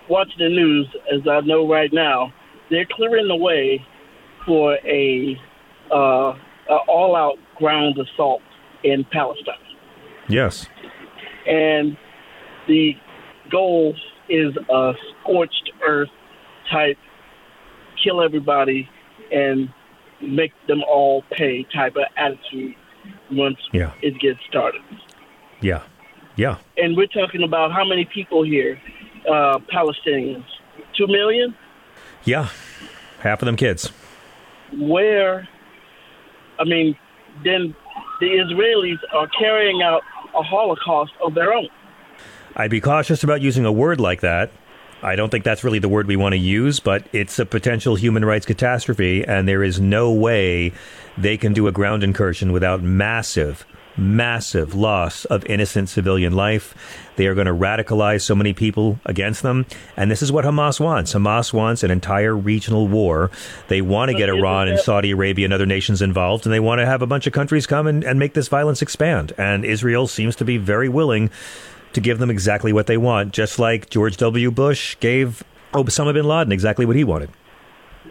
watch 0.10 0.30
the 0.38 0.50
news, 0.50 0.88
as 1.14 1.28
I 1.28 1.42
know 1.42 1.70
right 1.70 1.92
now, 1.92 2.34
they're 2.70 2.86
clearing 2.90 3.28
the 3.28 3.36
way 3.36 3.86
for 4.46 4.76
a, 4.86 5.38
uh, 5.92 6.34
a 6.70 6.76
all-out 6.88 7.38
ground 7.56 7.98
assault 7.98 8.42
in 8.84 9.04
Palestine, 9.12 9.56
Yes. 10.30 10.68
and 11.48 11.96
the 12.68 12.94
goal 13.50 13.96
is 14.30 14.54
a 14.70 14.94
scorched 15.22 15.72
earth 15.88 16.10
type, 16.70 16.98
kill 18.04 18.22
everybody 18.22 18.90
and 19.32 19.70
make 20.22 20.52
them 20.68 20.84
all 20.84 21.24
pay 21.32 21.66
type 21.74 21.96
of 21.96 22.04
attitude 22.18 22.76
once 23.32 23.58
Yeah. 23.72 23.92
it 24.02 24.20
gets 24.20 24.40
started. 24.50 24.82
Yeah. 25.62 25.84
Yeah. 26.36 26.58
and 26.78 26.96
we're 26.98 27.08
talking 27.08 27.42
about 27.44 27.72
how 27.72 27.86
many 27.86 28.06
people 28.06 28.44
here, 28.44 28.80
uh, 29.28 29.60
Palestinians, 29.74 30.46
two 30.96 31.08
million. 31.08 31.56
Yeah. 32.26 32.50
Half 33.22 33.42
of 33.42 33.46
them 33.48 33.56
kids. 33.56 33.92
Where, 34.78 35.48
I 36.60 36.66
mean, 36.66 36.96
then 37.44 37.74
the 38.20 38.26
Israelis 38.28 39.00
are 39.14 39.28
carrying 39.40 39.82
out 39.82 40.02
a 40.38 40.44
Holocaust 40.44 41.14
of 41.24 41.34
their 41.34 41.54
own. 41.54 41.68
I'd 42.56 42.72
be 42.72 42.82
cautious 42.82 43.24
about 43.24 43.42
using 43.42 43.66
a 43.66 43.72
word 43.72 44.00
like 44.00 44.22
that. 44.22 44.52
I 45.04 45.16
don't 45.16 45.30
think 45.30 45.44
that's 45.44 45.64
really 45.64 45.80
the 45.80 45.90
word 45.90 46.08
we 46.08 46.16
want 46.16 46.34
to 46.34 46.40
use, 46.40 46.80
but 46.80 47.06
it's 47.14 47.38
a 47.38 47.46
potential 47.46 47.96
human 47.96 48.26
rights 48.26 48.48
catastrophe, 48.48 49.24
and 49.24 49.48
there 49.48 49.64
is 49.64 49.80
no 49.80 50.12
way 50.12 50.74
they 51.18 51.38
can 51.38 51.54
do 51.54 51.68
a 51.68 51.72
ground 51.72 52.04
incursion 52.04 52.52
without 52.52 52.82
massive, 52.82 53.66
massive 53.98 54.76
loss 54.76 55.26
of 55.26 55.46
innocent 55.46 55.90
civilian 55.90 56.34
life. 56.34 56.76
They 57.16 57.28
are 57.28 57.34
going 57.34 57.48
to 57.48 57.54
radicalize 57.54 58.22
so 58.22 58.36
many 58.36 58.54
people 58.54 59.00
against 59.06 59.42
them, 59.42 59.66
and 59.96 60.12
this 60.12 60.22
is 60.22 60.32
what 60.32 60.46
Hamas 60.46 60.80
wants. 60.80 61.14
Hamas 61.14 61.52
wants 61.52 61.84
an 61.84 61.92
entire 61.92 62.36
regional 62.36 62.88
war. 62.88 63.32
They 63.68 63.82
want 63.82 64.12
to 64.12 64.18
get 64.18 64.30
Iran 64.30 64.68
and 64.68 64.80
Saudi 64.80 65.12
Arabia 65.12 65.46
and 65.46 65.54
other 65.54 65.66
nations 65.66 66.02
involved, 66.02 66.46
and 66.46 66.54
they 66.54 66.60
want 66.60 66.80
to 66.80 66.86
have 66.86 67.02
a 67.02 67.08
bunch 67.08 67.26
of 67.26 67.34
countries 67.34 67.66
come 67.66 67.88
and, 67.88 68.04
and 68.04 68.20
make 68.20 68.34
this 68.34 68.48
violence 68.48 68.82
expand. 68.82 69.34
And 69.38 69.66
Israel 69.66 70.08
seems 70.08 70.36
to 70.38 70.46
be 70.46 70.58
very 70.58 70.90
willing 70.90 71.32
to 71.94 72.02
give 72.02 72.20
them 72.20 72.30
exactly 72.30 72.72
what 72.72 72.86
they 72.86 72.98
want, 72.98 73.34
just 73.34 73.58
like 73.58 73.90
George 73.90 74.18
W. 74.18 74.52
Bush 74.52 74.96
gave 75.00 75.44
Osama 75.74 76.14
bin 76.14 76.26
Laden 76.26 76.52
exactly 76.52 76.86
what 76.86 76.96
he 76.96 77.04
wanted. 77.04 77.30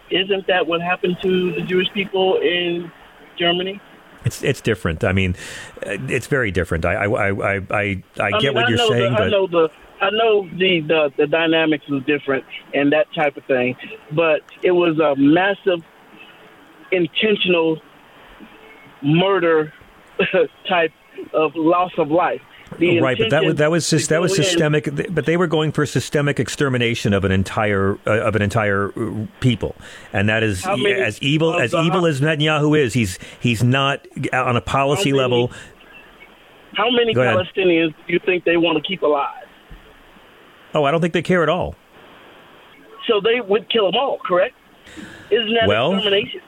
Isn't 0.09 0.47
that 0.47 0.67
what 0.67 0.81
happened 0.81 1.17
to 1.21 1.53
the 1.53 1.61
Jewish 1.61 1.87
people 1.93 2.37
in 2.37 2.91
Germany? 3.37 3.79
It's 4.25 4.43
it's 4.43 4.61
different. 4.61 5.03
I 5.03 5.13
mean, 5.13 5.35
it's 5.81 6.27
very 6.27 6.51
different. 6.51 6.85
I 6.85 6.93
I 6.93 7.05
I 7.05 7.29
I, 7.29 7.61
I, 7.71 8.03
I 8.19 8.31
get 8.39 8.43
mean, 8.43 8.53
what 8.55 8.65
I 8.65 8.69
you're 8.69 8.77
saying, 8.77 9.13
the, 9.13 9.23
I 9.23 9.29
know 9.29 9.47
the 9.47 9.69
I 10.01 10.09
know 10.11 10.47
the, 10.57 10.81
the 10.81 11.13
the 11.17 11.27
dynamics 11.27 11.85
is 11.89 12.03
different 12.05 12.43
and 12.73 12.91
that 12.91 13.07
type 13.13 13.37
of 13.37 13.45
thing, 13.45 13.75
but 14.11 14.41
it 14.63 14.71
was 14.71 14.99
a 14.99 15.15
massive, 15.15 15.83
intentional 16.91 17.81
murder 19.01 19.73
type 20.69 20.91
of 21.33 21.51
loss 21.55 21.91
of 21.97 22.09
life. 22.09 22.41
The 22.79 22.99
right, 22.99 23.17
but 23.17 23.29
that 23.29 23.43
was 23.45 23.55
that 23.55 23.71
was 23.71 23.89
that 23.89 24.21
was 24.21 24.31
go 24.31 24.37
in- 24.37 24.43
systemic. 24.43 25.13
But 25.13 25.25
they 25.25 25.37
were 25.37 25.47
going 25.47 25.71
for 25.71 25.85
systemic 25.85 26.39
extermination 26.39 27.13
of 27.13 27.23
an 27.23 27.31
entire 27.31 27.97
uh, 28.05 28.19
of 28.21 28.35
an 28.35 28.41
entire 28.41 28.91
uh, 28.99 29.25
people, 29.39 29.75
and 30.11 30.27
that 30.29 30.43
is 30.43 30.65
many 30.65 30.91
as 30.91 31.21
evil 31.21 31.57
as 31.59 31.71
the- 31.71 31.81
evil 31.81 32.05
as 32.05 32.19
Netanyahu 32.21 32.77
is. 32.77 32.93
He's 32.93 33.17
he's 33.39 33.63
not 33.63 34.05
on 34.33 34.57
a 34.57 34.61
policy 34.61 35.11
many- 35.11 35.19
level. 35.21 35.51
How 36.75 36.89
many 36.91 37.13
Palestinians 37.15 37.95
do 38.05 38.13
you 38.13 38.19
think 38.25 38.43
they 38.43 38.57
want 38.57 38.77
to 38.77 38.87
keep 38.87 39.01
alive? 39.01 39.45
Oh, 40.75 40.83
I 40.83 40.91
don't 40.91 41.01
think 41.01 41.13
they 41.13 41.21
care 41.23 41.41
at 41.41 41.49
all. 41.49 41.75
So 43.07 43.21
they 43.21 43.39
would 43.41 43.69
kill 43.69 43.85
them 43.85 43.95
all, 43.95 44.19
correct? 44.19 44.53
Isn't 45.31 45.53
that 45.53 45.67
Well, 45.67 45.93
extermination? 45.95 46.41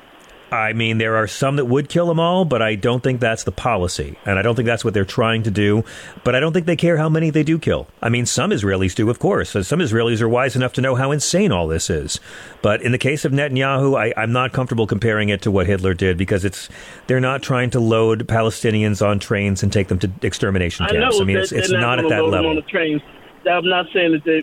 I 0.52 0.74
mean, 0.74 0.98
there 0.98 1.16
are 1.16 1.28
some 1.28 1.58
that 1.58 1.66
would 1.66 1.90
kill 1.90 2.08
them 2.08 2.20
all, 2.20 2.44
but 2.44 2.62
I 2.62 2.76
don't 2.76 3.04
think 3.04 3.20
that's 3.20 3.44
the 3.44 3.52
policy. 3.52 4.18
And 4.26 4.40
I 4.40 4.42
don't 4.42 4.56
think 4.56 4.66
that's 4.66 4.84
what 4.84 4.94
they're 4.94 5.06
trying 5.06 5.44
to 5.44 5.52
do. 5.52 5.84
But 6.24 6.36
I 6.36 6.40
don't 6.40 6.54
think 6.54 6.66
they 6.66 6.76
care 6.76 6.98
how 6.98 7.10
many 7.10 7.30
they 7.30 7.44
do 7.44 7.60
kill. 7.60 7.88
I 8.02 8.10
mean, 8.10 8.26
some 8.26 8.50
Israelis 8.50 8.96
do, 8.96 9.10
of 9.10 9.20
course. 9.20 9.52
Some 9.52 9.80
Israelis 9.80 10.22
are 10.22 10.30
wise 10.30 10.56
enough 10.56 10.74
to 10.74 10.82
know 10.82 10.96
how 10.96 11.12
insane 11.12 11.52
all 11.52 11.68
this 11.68 11.90
is. 11.90 12.20
But 12.62 12.82
in 12.82 12.92
the 12.92 12.98
case 12.98 13.26
of 13.26 13.32
Netanyahu, 13.32 13.98
I, 13.98 14.14
I'm 14.20 14.32
not 14.32 14.52
comfortable 14.52 14.88
comparing 14.88 15.30
it 15.30 15.42
to 15.44 15.52
what 15.52 15.68
Hitler 15.68 15.94
did 15.94 16.18
because 16.18 16.44
it's 16.44 16.68
they're 17.08 17.20
not 17.20 17.44
trying 17.44 17.70
to 17.72 17.80
load 17.80 18.28
Palestinians 18.28 19.06
on 19.06 19.20
trains 19.20 19.62
and 19.62 19.72
take 19.72 19.88
them 19.88 20.00
to 20.00 20.12
extermination 20.24 20.86
I 20.86 20.94
know 20.94 21.02
camps. 21.02 21.22
I 21.22 21.24
mean, 21.26 21.38
it's, 21.38 21.52
it's 21.52 21.70
they're 21.70 21.80
not 21.80 22.00
at 22.00 22.10
that 22.10 22.26
level. 22.26 22.50
on 22.50 22.56
the 22.56 22.62
trains. 22.64 23.02
I'm 23.50 23.68
not 23.68 23.86
saying 23.94 24.12
that 24.14 24.24
they. 24.24 24.42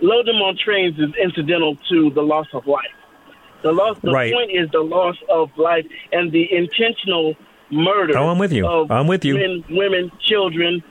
load 0.00 0.26
them 0.26 0.36
on 0.36 0.56
trains 0.56 0.98
is 0.98 1.14
incidental 1.22 1.76
to 1.88 2.10
the 2.10 2.22
loss 2.22 2.46
of 2.52 2.66
life. 2.66 2.84
The 3.62 3.72
loss. 3.72 3.98
The 4.02 4.10
Right. 4.12 4.32
point 4.32 4.50
is 4.52 4.70
the 4.70 4.80
loss 4.80 5.16
of 5.28 5.50
life 5.56 5.86
and 6.12 6.30
the 6.32 6.46
intentional 6.52 7.34
murder. 7.70 8.16
Oh, 8.16 8.28
I'm 8.28 8.38
with 8.38 8.52
you. 8.52 8.66
I'm 8.66 9.06
with 9.06 9.24
you. 9.24 9.34
Men, 9.34 9.64
women, 9.70 10.10
children, 10.20 10.82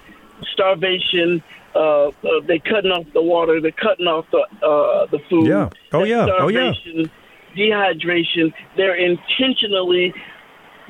starvation. 0.54 1.42
Uh, 1.76 2.08
uh, 2.08 2.12
they're 2.48 2.60
cutting 2.60 2.92
off 2.92 3.06
the 3.14 3.22
water. 3.22 3.62
They're 3.62 3.72
cutting 3.72 4.08
off 4.08 4.26
the 4.32 4.40
uh, 4.66 5.06
the 5.08 5.20
food. 5.30 5.48
Yeah. 5.48 5.70
Oh, 5.94 6.04
yeah. 6.04 6.28
Oh, 6.40 6.48
yeah. 6.48 6.74
starvation, 6.74 7.12
Dehydration. 7.56 8.54
They're 8.76 8.96
intentionally 8.96 10.14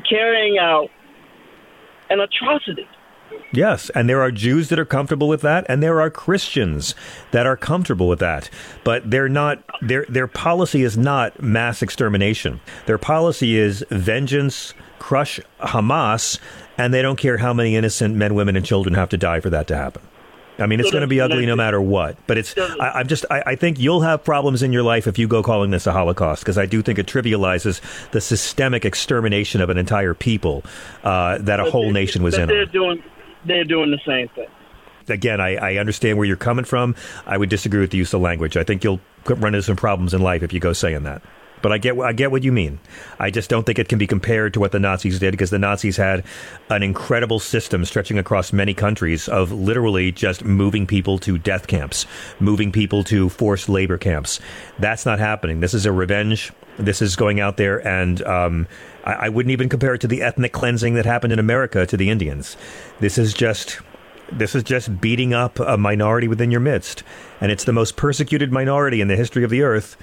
carrying 0.10 0.58
out 0.58 0.90
an 2.10 2.20
atrocity. 2.22 2.88
Yes, 3.52 3.90
and 3.92 4.10
there 4.10 4.22
are 4.22 4.32
Jews 4.32 4.70
that 4.70 4.80
are 4.80 4.86
comfortable 4.86 5.28
with 5.28 5.42
that, 5.42 5.66
and 5.70 5.82
there 5.82 6.02
are 6.02 6.10
Christians 6.10 6.96
that 7.32 7.46
are 7.46 7.56
comfortable 7.56 8.08
with 8.08 8.20
that. 8.20 8.50
But 8.84 9.10
they're 9.10 9.30
not. 9.30 9.64
Their 9.82 10.06
their 10.10 10.28
policy 10.28 10.84
is 10.84 10.98
not 10.98 11.42
mass 11.42 11.82
extermination. 11.82 12.60
Their 12.86 12.98
policy 12.98 13.58
is 13.58 13.86
vengeance, 13.90 14.74
crush 15.00 15.40
Hamas, 15.62 16.40
and 16.78 16.94
they 16.94 17.02
don't 17.02 17.18
care 17.18 17.38
how 17.38 17.54
many 17.54 17.76
innocent 17.76 18.16
men, 18.16 18.36
women, 18.36 18.56
and 18.56 18.66
children 18.66 18.96
have 18.96 19.10
to 19.10 19.18
die 19.18 19.40
for 19.40 19.50
that 19.50 19.68
to 19.68 19.78
happen. 19.78 20.02
I 20.60 20.66
mean, 20.66 20.80
it's 20.80 20.92
going 20.92 21.02
to 21.02 21.08
be 21.08 21.22
ugly 21.22 21.46
no 21.46 21.56
matter 21.56 21.80
what. 21.80 22.18
But 22.26 22.38
it's. 22.38 22.58
I, 22.58 22.92
I'm 22.96 23.08
just. 23.08 23.26
I, 23.30 23.44
I 23.46 23.56
think 23.56 23.80
you'll 23.80 24.02
have 24.02 24.24
problems 24.24 24.64
in 24.64 24.74
your 24.74 24.84
life 24.84 25.08
if 25.08 25.18
you 25.18 25.28
go 25.28 25.44
calling 25.44 25.72
this 25.72 25.88
a 25.88 25.94
Holocaust, 25.94 26.42
because 26.42 26.58
I 26.58 26.66
do 26.66 26.82
think 26.82 27.00
it 27.00 27.06
trivializes 27.06 27.80
the 28.12 28.20
systemic 28.20 28.84
extermination 28.84 29.62
of 29.62 29.70
an 29.70 29.78
entire 29.78 30.14
people 30.14 30.64
uh, 31.04 31.38
that 31.40 31.60
a 31.60 31.70
whole 31.70 31.92
nation 31.92 32.24
was 32.24 32.38
in. 32.38 32.48
They're 32.48 32.64
on. 32.64 32.72
doing. 32.72 33.04
They're 33.48 33.64
doing 33.64 33.92
the 33.92 34.00
same 34.06 34.28
thing. 34.30 34.48
again, 35.10 35.40
I, 35.40 35.56
I 35.56 35.78
understand 35.78 36.18
where 36.18 36.28
you're 36.28 36.36
coming 36.36 36.66
from. 36.66 36.96
I 37.26 37.38
would 37.38 37.50
disagree 37.50 37.80
with 37.80 37.92
the 37.92 37.98
use 37.98 38.14
of 38.14 38.22
language. 38.22 38.58
I 38.58 38.64
think 38.64 38.84
you'll 38.84 39.00
run 39.26 39.56
into 39.56 39.64
some 39.64 39.78
problems 39.78 40.14
in 40.14 40.22
life 40.22 40.44
if 40.44 40.54
you 40.54 40.60
go 40.60 40.74
saying 40.74 41.04
that. 41.04 41.22
But 41.62 41.72
I 41.72 41.80
get 41.80 41.98
I 42.00 42.14
get 42.14 42.30
what 42.30 42.44
you 42.44 42.52
mean. 42.52 42.80
I 43.20 43.32
just 43.32 43.50
don't 43.50 43.66
think 43.66 43.80
it 43.80 43.90
can 43.90 43.98
be 43.98 44.06
compared 44.06 44.54
to 44.54 44.60
what 44.60 44.72
the 44.72 44.80
Nazis 44.80 45.20
did 45.20 45.32
because 45.32 45.50
the 45.50 45.58
Nazis 45.58 45.98
had 45.98 46.24
an 46.70 46.84
incredible 46.84 47.40
system 47.40 47.84
stretching 47.84 48.20
across 48.20 48.54
many 48.54 48.74
countries 48.74 49.28
of 49.28 49.52
literally 49.52 50.12
just 50.12 50.46
moving 50.46 50.86
people 50.86 51.18
to 51.20 51.38
death 51.38 51.66
camps, 51.68 52.06
moving 52.40 52.72
people 52.72 53.04
to 53.06 53.30
forced 53.30 53.70
labor 53.70 53.98
camps. 53.98 54.40
That's 54.78 55.06
not 55.06 55.18
happening. 55.18 55.60
This 55.60 55.74
is 55.74 55.86
a 55.86 55.92
revenge. 55.92 56.52
This 56.78 57.02
is 57.02 57.16
going 57.16 57.40
out 57.40 57.58
there, 57.58 57.86
and 57.88 58.22
um, 58.24 58.68
I, 59.04 59.14
I 59.14 59.30
wouldn't 59.30 59.52
even 59.52 59.68
compare 59.70 59.96
it 59.96 60.02
to 60.02 60.08
the 60.08 60.22
ethnic 60.22 60.54
cleansing 60.54 60.94
that 60.94 61.06
happened 61.06 61.34
in 61.34 61.40
America 61.40 61.86
to 61.88 61.98
the 61.98 62.10
Indians. 62.10 62.56
This 63.00 63.18
is 63.18 63.34
just 63.34 63.80
this 64.32 64.56
is 64.56 64.64
just 64.64 65.00
beating 65.00 65.34
up 65.34 65.60
a 65.60 65.78
minority 65.78 66.28
within 66.28 66.52
your 66.52 66.60
midst. 66.60 67.04
And 67.40 67.52
it's 67.52 67.64
the 67.64 67.74
most 67.74 67.96
persecuted 67.96 68.52
minority 68.52 69.02
in 69.02 69.08
the 69.08 69.16
history 69.16 69.44
of 69.44 69.50
the 69.50 69.62
earth. 69.62 69.98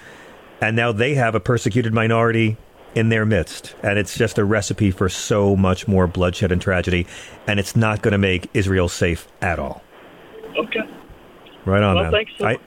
And 0.60 0.76
now 0.76 0.92
they 0.92 1.14
have 1.14 1.34
a 1.34 1.40
persecuted 1.40 1.92
minority 1.92 2.56
in 2.94 3.08
their 3.08 3.26
midst. 3.26 3.74
And 3.82 3.98
it's 3.98 4.16
just 4.16 4.38
a 4.38 4.44
recipe 4.44 4.90
for 4.90 5.08
so 5.08 5.56
much 5.56 5.86
more 5.86 6.06
bloodshed 6.06 6.52
and 6.52 6.60
tragedy. 6.62 7.06
And 7.46 7.60
it's 7.60 7.76
not 7.76 8.02
going 8.02 8.12
to 8.12 8.18
make 8.18 8.48
Israel 8.54 8.88
safe 8.88 9.28
at 9.42 9.58
all. 9.58 9.82
Okay. 10.56 10.80
Right 11.64 11.82
on, 11.82 11.96
Well, 11.96 12.04
man. 12.04 12.12
thanks 12.12 12.32
so 12.38 12.46
I. 12.46 12.58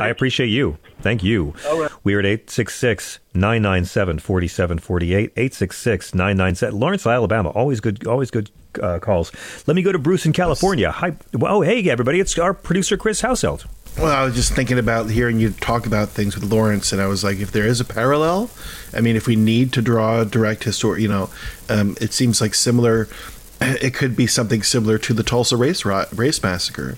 I 0.00 0.08
appreciate 0.08 0.48
you. 0.48 0.78
Thank 1.02 1.22
you. 1.22 1.54
All 1.66 1.80
right. 1.80 1.90
We 2.04 2.14
are 2.14 2.18
at 2.20 2.26
866 2.26 3.18
997 3.34 4.18
4748. 4.18 5.32
866 5.36 6.14
997. 6.14 6.78
Lawrence, 6.78 7.06
Alabama. 7.06 7.50
Always 7.50 7.80
good, 7.80 8.06
always 8.06 8.30
good 8.30 8.50
uh, 8.82 8.98
calls. 8.98 9.32
Let 9.66 9.74
me 9.74 9.82
go 9.82 9.92
to 9.92 9.98
Bruce 9.98 10.26
in 10.26 10.32
California. 10.32 10.90
Hi. 10.90 11.14
Oh, 11.40 11.62
hey, 11.62 11.88
everybody. 11.90 12.20
It's 12.20 12.38
our 12.38 12.54
producer, 12.54 12.96
Chris 12.96 13.20
Household. 13.20 13.66
Well, 13.98 14.06
I 14.06 14.24
was 14.24 14.34
just 14.34 14.52
thinking 14.52 14.78
about 14.78 15.10
hearing 15.10 15.40
you 15.40 15.50
talk 15.50 15.84
about 15.86 16.10
things 16.10 16.34
with 16.36 16.44
Lawrence, 16.50 16.92
and 16.92 17.02
I 17.02 17.06
was 17.06 17.24
like, 17.24 17.38
if 17.40 17.50
there 17.50 17.66
is 17.66 17.80
a 17.80 17.84
parallel, 17.84 18.48
I 18.94 19.00
mean, 19.00 19.16
if 19.16 19.26
we 19.26 19.34
need 19.34 19.72
to 19.72 19.82
draw 19.82 20.20
a 20.20 20.24
direct 20.24 20.62
history, 20.64 21.02
you 21.02 21.08
know, 21.08 21.28
um, 21.68 21.96
it 22.00 22.12
seems 22.12 22.40
like 22.40 22.54
similar. 22.54 23.08
It 23.62 23.92
could 23.92 24.16
be 24.16 24.26
something 24.26 24.62
similar 24.62 24.96
to 24.96 25.12
the 25.12 25.22
Tulsa 25.22 25.54
race 25.54 25.84
ro- 25.84 26.06
race 26.14 26.42
massacre, 26.42 26.96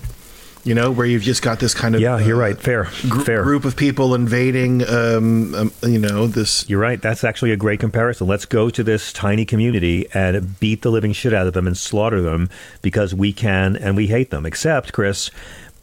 you 0.63 0.73
know, 0.73 0.91
where 0.91 1.05
you've 1.05 1.23
just 1.23 1.41
got 1.41 1.59
this 1.59 1.73
kind 1.73 1.93
of 1.93 2.01
Yeah, 2.01 2.19
you're 2.19 2.37
right. 2.37 2.59
Fair. 2.59 2.85
Fair. 2.85 3.43
group 3.43 3.65
of 3.65 3.75
people 3.75 4.15
invading, 4.15 4.87
um, 4.87 5.53
um, 5.55 5.71
you 5.83 5.99
know, 5.99 6.27
this. 6.27 6.67
You're 6.69 6.79
right. 6.79 7.01
That's 7.01 7.23
actually 7.23 7.51
a 7.51 7.57
great 7.57 7.79
comparison. 7.79 8.27
Let's 8.27 8.45
go 8.45 8.69
to 8.69 8.83
this 8.83 9.11
tiny 9.11 9.45
community 9.45 10.07
and 10.13 10.59
beat 10.59 10.81
the 10.81 10.89
living 10.89 11.11
shit 11.11 11.33
out 11.33 11.47
of 11.47 11.53
them 11.53 11.67
and 11.67 11.77
slaughter 11.77 12.21
them 12.21 12.49
because 12.81 13.13
we 13.13 13.33
can 13.33 13.75
and 13.75 13.97
we 13.97 14.07
hate 14.07 14.29
them. 14.29 14.45
Except, 14.45 14.93
Chris, 14.93 15.29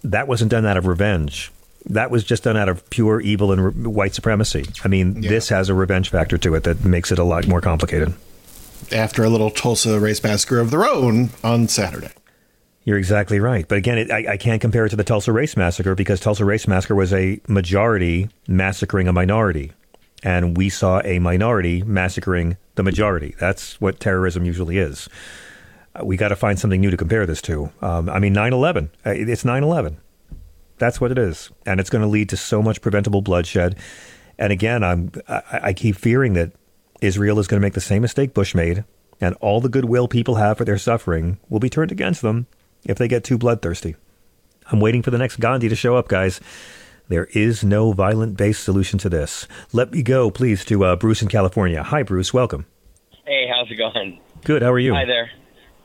that 0.03 0.27
wasn't 0.27 0.51
done 0.51 0.65
out 0.65 0.77
of 0.79 0.87
revenge. 0.87 1.53
That 1.87 2.11
was 2.11 2.25
just 2.25 2.45
done 2.45 2.57
out 2.57 2.69
of 2.69 2.89
pure 2.91 3.21
evil 3.21 3.53
and 3.53 3.65
re- 3.65 3.87
white 3.87 4.15
supremacy. 4.15 4.67
I 4.85 4.89
mean, 4.89 5.23
this 5.23 5.49
has 5.49 5.69
a 5.69 5.75
revenge 5.75 6.11
factor 6.11 6.37
to 6.39 6.55
it 6.55 6.65
that 6.65 6.85
makes 6.85 7.11
it 7.11 7.19
a 7.19 7.25
lot 7.25 7.47
more 7.47 7.61
complicated. 7.61 8.15
After 8.93 9.25
a 9.25 9.29
little 9.29 9.51
Tulsa 9.51 9.99
race 10.01 10.23
massacre 10.23 10.59
of 10.59 10.71
their 10.71 10.85
own 10.85 11.31
on 11.45 11.69
Saturday. 11.69 12.11
You're 12.91 12.99
exactly 12.99 13.39
right. 13.39 13.69
But 13.69 13.79
again, 13.79 13.99
it, 13.99 14.11
I, 14.11 14.33
I 14.33 14.37
can't 14.37 14.61
compare 14.61 14.85
it 14.85 14.89
to 14.89 14.97
the 14.97 15.05
Tulsa 15.05 15.31
Race 15.31 15.57
Massacre 15.57 15.95
because 15.95 16.19
Tulsa 16.19 16.45
Race 16.45 16.67
Massacre 16.67 16.97
was 16.97 17.13
a 17.13 17.41
majority 17.47 18.29
massacring 18.49 19.07
a 19.07 19.13
minority. 19.13 19.71
And 20.25 20.57
we 20.57 20.71
saw 20.71 21.01
a 21.05 21.21
minority 21.21 21.85
massacring 21.85 22.57
the 22.75 22.83
majority. 22.83 23.37
That's 23.39 23.81
what 23.81 24.01
terrorism 24.01 24.45
usually 24.45 24.79
is. 24.79 25.09
Uh, 25.95 26.05
We 26.05 26.17
got 26.17 26.31
to 26.31 26.35
find 26.35 26.59
something 26.59 26.81
new 26.81 26.91
to 26.91 26.97
compare 26.97 27.27
this 27.27 27.41
to. 27.43 27.71
Um, 27.81 28.09
I 28.09 28.19
mean, 28.19 28.33
9 28.33 28.53
11. 28.53 28.91
Uh, 29.07 29.11
It's 29.11 29.45
9 29.45 29.63
11. 29.63 29.99
That's 30.79 31.01
what 31.01 31.13
it 31.13 31.19
is. 31.19 31.49
And 31.65 31.79
it's 31.79 31.91
going 31.91 32.03
to 32.03 32.09
lead 32.09 32.29
to 32.31 32.37
so 32.37 32.61
much 32.61 32.83
preventable 32.83 33.23
bloodshed. 33.23 33.77
And 34.37 34.53
again, 34.53 34.83
I'm, 34.83 35.13
I, 35.29 35.61
I 35.63 35.73
keep 35.75 35.95
fearing 35.95 36.33
that 36.33 36.55
Israel 37.01 37.39
is 37.39 37.47
going 37.47 37.61
to 37.61 37.65
make 37.65 37.75
the 37.75 37.81
same 37.81 38.03
mistake 38.03 38.35
Bush 38.35 38.53
made, 38.53 38.83
and 39.21 39.37
all 39.37 39.61
the 39.61 39.69
goodwill 39.69 40.09
people 40.09 40.35
have 40.35 40.59
for 40.59 40.65
their 40.65 40.77
suffering 40.77 41.39
will 41.49 41.61
be 41.61 41.71
turned 41.71 41.93
against 41.93 42.21
them 42.23 42.49
if 42.85 42.99
they 42.99 43.09
get 43.09 43.25
too 43.25 43.39
bloodthirsty. 43.39 43.97
I'm 44.71 44.81
waiting 44.81 45.03
for 45.03 45.11
the 45.11 45.19
next 45.19 45.37
Gandhi 45.37 45.69
to 45.69 45.77
show 45.77 45.97
up, 45.97 46.09
guys. 46.09 46.41
There 47.09 47.27
is 47.33 47.65
no 47.65 47.93
violent 47.93 48.37
based 48.37 48.63
solution 48.63 48.99
to 49.01 49.09
this. 49.09 49.49
Let 49.73 49.91
me 49.91 50.03
go, 50.03 50.31
please, 50.31 50.65
to 50.67 50.85
uh, 50.85 50.97
Bruce 50.97 51.23
in 51.23 51.29
California. 51.29 51.83
Hi, 51.83 52.05
Bruce. 52.05 52.33
Welcome. 52.33 52.67
Hey, 53.27 53.49
how's 53.53 53.71
it 53.71 53.77
going? 53.77 54.21
Good. 54.45 54.63
How 54.63 54.71
are 54.71 54.79
you? 54.79 54.95
Hi 54.95 55.05
there. 55.05 55.31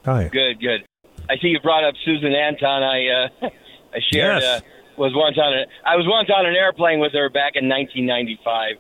Hi. 0.06 0.30
Good, 0.32 0.60
good. 0.60 0.86
I 1.28 1.38
see 1.42 1.48
you 1.48 1.60
brought 1.62 1.84
up 1.84 1.96
Susan 2.06 2.32
Anton. 2.32 2.84
I 2.84 3.08
uh, 3.08 3.28
I 3.94 4.00
shared. 4.12 4.42
Yes. 4.42 4.44
Uh, 4.44 4.60
was 4.98 5.14
once 5.14 5.38
on 5.38 5.54
a, 5.54 5.66
I 5.86 5.96
was 5.96 6.06
once 6.08 6.30
on 6.30 6.46
an 6.46 6.56
airplane 6.56 7.00
with 7.00 7.12
her 7.14 7.30
back 7.30 7.54
in 7.56 7.68
1995. 7.68 8.78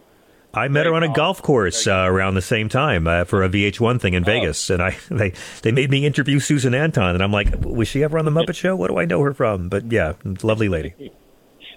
I 0.55 0.67
met 0.69 0.85
her 0.85 0.93
on 0.93 1.03
a 1.03 1.13
golf 1.13 1.41
course 1.41 1.85
uh, 1.85 2.05
around 2.07 2.35
the 2.35 2.41
same 2.41 2.69
time 2.69 3.07
uh, 3.07 3.25
for 3.25 3.43
a 3.43 3.49
VH1 3.49 3.99
thing 3.99 4.13
in 4.13 4.23
Oh. 4.23 4.25
Vegas, 4.25 4.69
and 4.69 4.81
I 4.81 4.95
they 5.11 5.33
they 5.61 5.71
made 5.71 5.89
me 5.91 6.05
interview 6.05 6.39
Susan 6.39 6.73
Anton, 6.73 7.13
and 7.15 7.23
I'm 7.23 7.31
like, 7.31 7.53
was 7.61 7.87
she 7.87 8.03
ever 8.03 8.17
on 8.17 8.25
the 8.25 8.31
Muppet 8.31 8.55
Show? 8.55 8.75
What 8.75 8.89
do 8.89 8.97
I 8.97 9.05
know 9.05 9.21
her 9.21 9.33
from? 9.33 9.69
But 9.69 9.91
yeah, 9.91 10.13
lovely 10.43 10.69
lady. 10.69 10.93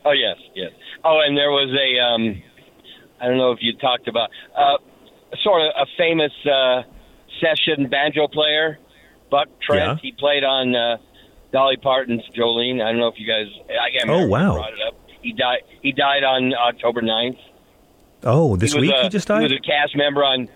Oh 0.04 0.12
yes, 0.12 0.36
yes. 0.54 0.70
Oh, 1.04 1.20
and 1.26 1.36
there 1.36 1.50
was 1.50 1.68
a 1.74 2.00
um, 2.00 2.42
I 3.20 3.26
don't 3.26 3.36
know 3.36 3.50
if 3.52 3.58
you 3.60 3.76
talked 3.76 4.08
about 4.08 4.30
uh, 4.56 4.78
sort 5.42 5.60
of 5.60 5.72
a 5.76 5.84
famous 5.98 6.32
uh, 6.46 6.82
session 7.42 7.90
banjo 7.90 8.26
player, 8.28 8.78
Buck 9.30 9.48
Trent. 9.60 9.82
Yeah. 9.82 9.96
He 10.00 10.12
played 10.12 10.44
on 10.44 10.74
uh, 10.74 10.96
Dolly 11.52 11.76
Parton's 11.76 12.22
Jolene. 12.34 12.80
I 12.80 12.90
don't 12.90 13.00
know 13.00 13.08
if 13.08 13.16
you 13.18 13.26
guys. 13.26 13.48
I 13.68 13.90
can't 13.90 14.08
Oh, 14.08 14.22
remember 14.22 14.24
who 14.24 14.30
wow. 14.30 14.54
Brought 14.54 14.72
it 14.72 14.78
up. 14.86 14.94
He 15.20 15.32
died. 15.32 15.58
He 15.82 15.92
died 15.92 16.24
on 16.24 16.54
October 16.54 17.02
9th. 17.02 17.38
Oh, 18.30 18.56
this 18.56 18.74
he 18.74 18.80
week 18.80 18.94
a, 18.94 19.02
he 19.04 19.08
just 19.08 19.26
died. 19.28 19.38
He 19.50 19.54
was 19.54 19.60
a 19.64 19.66
cast 19.66 19.96
member 19.96 20.22
on. 20.22 20.48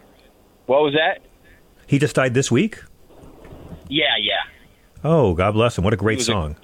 What 0.66 0.82
was 0.82 0.92
that? 0.94 1.22
He 1.86 1.98
just 1.98 2.14
died 2.14 2.34
this 2.34 2.50
week. 2.50 2.78
Yeah, 3.88 4.16
yeah, 4.20 4.34
Oh, 5.04 5.34
God 5.34 5.52
bless 5.52 5.76
him! 5.76 5.84
What 5.84 5.92
a 5.92 5.96
great 5.96 6.18
was 6.18 6.28
a- 6.28 6.32
song. 6.32 6.56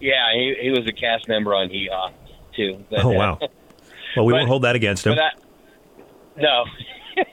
yeah. 0.00 0.32
He, 0.32 0.54
he 0.62 0.70
was 0.70 0.86
a 0.88 0.92
cast 0.92 1.28
member 1.28 1.54
on 1.54 1.68
Hee 1.70 1.88
Haw 1.92 2.10
too. 2.56 2.82
But, 2.90 3.04
Oh 3.04 3.10
uh, 3.10 3.18
wow. 3.18 3.38
Well, 4.16 4.24
we 4.26 4.32
But- 4.32 4.36
won't 4.38 4.48
hold 4.48 4.62
that 4.62 4.76
against 4.76 5.06
him. 5.06 5.18
I, 5.18 5.30
no, 6.36 6.64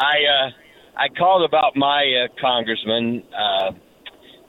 I 0.00 0.14
uh, 0.24 0.50
I 0.96 1.08
called 1.08 1.42
about 1.48 1.76
my 1.76 2.24
uh, 2.24 2.40
congressman, 2.40 3.22
uh, 3.36 3.72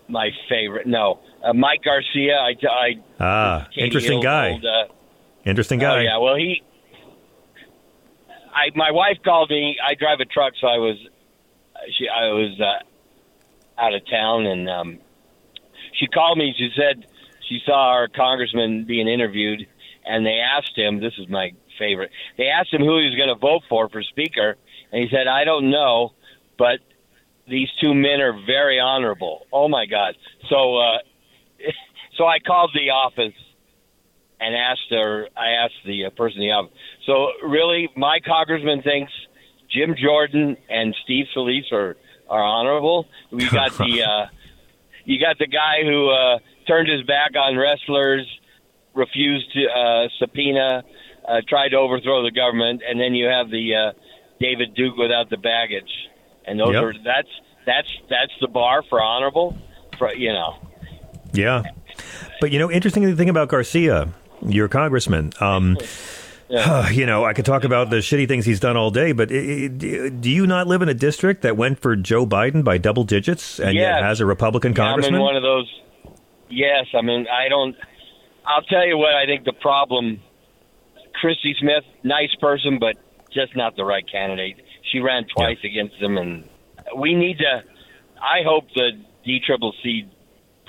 my 0.07 0.29
favorite. 0.49 0.85
No, 0.87 1.19
uh, 1.43 1.53
Mike 1.53 1.83
Garcia. 1.83 2.35
I, 2.37 2.53
I 2.69 2.93
Ah, 3.19 3.67
interesting 3.75 4.13
Hill's 4.13 4.23
guy. 4.23 4.49
old, 4.51 4.65
uh, 4.65 4.85
Interesting 5.45 5.79
guy. 5.79 5.97
Oh 5.97 6.01
yeah, 6.01 6.17
well 6.19 6.35
he. 6.35 6.61
I 8.57 8.71
my 8.75 8.91
wife 8.91 9.17
called 9.23 9.51
me. 9.51 9.77
I 9.85 9.93
drive 9.93 10.19
a 10.19 10.25
truck, 10.25 10.53
so 10.59 10.67
I 10.67 10.77
was, 10.77 10.97
she 11.97 12.07
I 12.09 12.27
was 12.29 12.59
uh, 12.59 13.81
out 13.81 13.93
of 13.93 14.01
town, 14.09 14.47
and 14.47 14.69
um, 14.69 14.99
she 15.93 16.07
called 16.07 16.37
me. 16.37 16.53
She 16.57 16.69
said 16.75 17.05
she 17.47 17.59
saw 17.65 17.89
our 17.89 18.07
congressman 18.07 18.85
being 18.85 19.07
interviewed, 19.07 19.67
and 20.05 20.25
they 20.25 20.39
asked 20.39 20.75
him. 20.75 20.99
This 20.99 21.13
is 21.19 21.29
my 21.29 21.51
favorite. 21.77 22.09
They 22.37 22.47
asked 22.47 22.73
him 22.73 22.81
who 22.81 22.97
he 22.99 23.05
was 23.05 23.15
going 23.15 23.29
to 23.29 23.35
vote 23.35 23.61
for 23.69 23.89
for 23.89 24.01
speaker, 24.01 24.57
and 24.91 25.03
he 25.03 25.09
said, 25.09 25.27
"I 25.27 25.43
don't 25.43 25.69
know, 25.69 26.13
but 26.57 26.79
these 27.47 27.69
two 27.79 27.93
men 27.93 28.21
are 28.21 28.33
very 28.45 28.79
honorable." 28.79 29.45
Oh 29.53 29.67
my 29.67 29.85
God! 29.85 30.15
So, 30.49 30.77
uh, 30.77 30.97
so 32.17 32.25
I 32.25 32.39
called 32.39 32.71
the 32.73 32.89
office 32.89 33.35
and 34.39 34.55
asked 34.55 34.89
her. 34.91 35.27
I 35.35 35.63
asked 35.63 35.81
the 35.85 36.05
uh, 36.05 36.09
person 36.11 36.41
in 36.41 36.47
the 36.47 36.53
office. 36.53 36.73
So 37.05 37.27
really, 37.47 37.89
my 37.95 38.19
congressman 38.25 38.81
thinks 38.81 39.11
Jim 39.69 39.95
Jordan 40.01 40.57
and 40.69 40.95
Steve 41.03 41.25
Scalise 41.35 41.71
are 41.71 41.97
are 42.29 42.43
honorable. 42.43 43.07
We 43.31 43.49
got 43.49 43.73
the 43.77 44.03
uh, 44.03 44.25
you 45.05 45.19
got 45.19 45.37
the 45.39 45.47
guy 45.47 45.83
who 45.83 46.09
uh, 46.09 46.39
turned 46.67 46.89
his 46.89 47.03
back 47.03 47.31
on 47.35 47.55
wrestlers, 47.57 48.27
refused 48.93 49.51
to 49.53 49.65
uh, 49.67 50.07
subpoena, 50.19 50.83
uh, 51.27 51.41
tried 51.47 51.69
to 51.69 51.77
overthrow 51.77 52.23
the 52.23 52.31
government, 52.31 52.81
and 52.87 52.99
then 52.99 53.13
you 53.13 53.25
have 53.27 53.49
the 53.49 53.75
uh, 53.75 53.91
David 54.39 54.75
Duke 54.75 54.97
without 54.97 55.29
the 55.29 55.37
baggage, 55.37 55.91
and 56.45 56.59
those 56.59 56.73
Yep. 56.73 56.83
are 56.83 56.93
that's 57.03 57.29
that's 57.65 57.89
that's 58.09 58.31
the 58.41 58.47
bar 58.47 58.83
for 58.89 59.01
honorable. 59.01 59.57
For 59.97 60.13
you 60.13 60.31
know, 60.31 60.55
Yeah. 61.33 61.63
But 62.39 62.51
you 62.51 62.59
know, 62.59 62.69
interesting 62.69 63.15
thing 63.15 63.29
about 63.29 63.47
Garcia, 63.49 64.09
your 64.49 64.67
congressman. 64.67 65.33
Um, 65.39 65.77
you 66.91 67.05
know, 67.05 67.25
I 67.25 67.33
could 67.33 67.45
talk 67.45 67.63
about 67.63 67.89
the 67.89 67.97
shitty 67.97 68.27
things 68.27 68.45
he's 68.45 68.59
done 68.59 68.77
all 68.77 68.89
day, 68.91 69.11
but 69.11 69.31
i 69.31 69.35
i 69.35 69.67
do 69.67 70.29
you 70.29 70.47
not 70.47 70.67
live 70.67 70.81
in 70.81 70.89
a 70.89 70.93
district 70.93 71.41
that 71.41 71.57
went 71.57 71.79
for 71.79 71.95
Joe 71.95 72.25
Biden 72.25 72.63
by 72.63 72.77
double 72.77 73.03
digits 73.03 73.59
and 73.59 73.75
yet 73.75 74.01
has 74.01 74.19
a 74.21 74.25
Republican 74.25 74.73
Yeah, 74.73 74.83
I'm 74.83 74.89
congressman? 74.91 75.15
in 75.15 75.21
one 75.21 75.35
of 75.35 75.43
those. 75.43 75.81
Yes, 76.49 76.85
I 76.97 77.01
mean 77.01 77.27
I 77.27 77.49
don't. 77.49 77.75
I'll 78.45 78.61
tell 78.63 78.87
you 78.87 78.97
what 78.97 79.13
I 79.13 79.25
think 79.25 79.43
the 79.43 79.53
problem. 79.53 80.21
Christy 81.19 81.55
Smith, 81.59 81.83
nice 82.03 82.33
person, 82.39 82.77
but 82.79 82.95
just 83.33 83.55
not 83.55 83.75
the 83.75 83.83
right 83.83 84.05
candidate. 84.09 84.61
She 84.91 84.99
ran 84.99 85.25
twice 85.35 85.57
against 85.65 85.95
him, 85.95 86.17
and 86.17 86.47
we 86.95 87.15
need 87.15 87.39
to. 87.39 87.63
I 88.21 88.43
hope 88.45 88.65
the 88.75 88.91
DCCC 89.25 90.07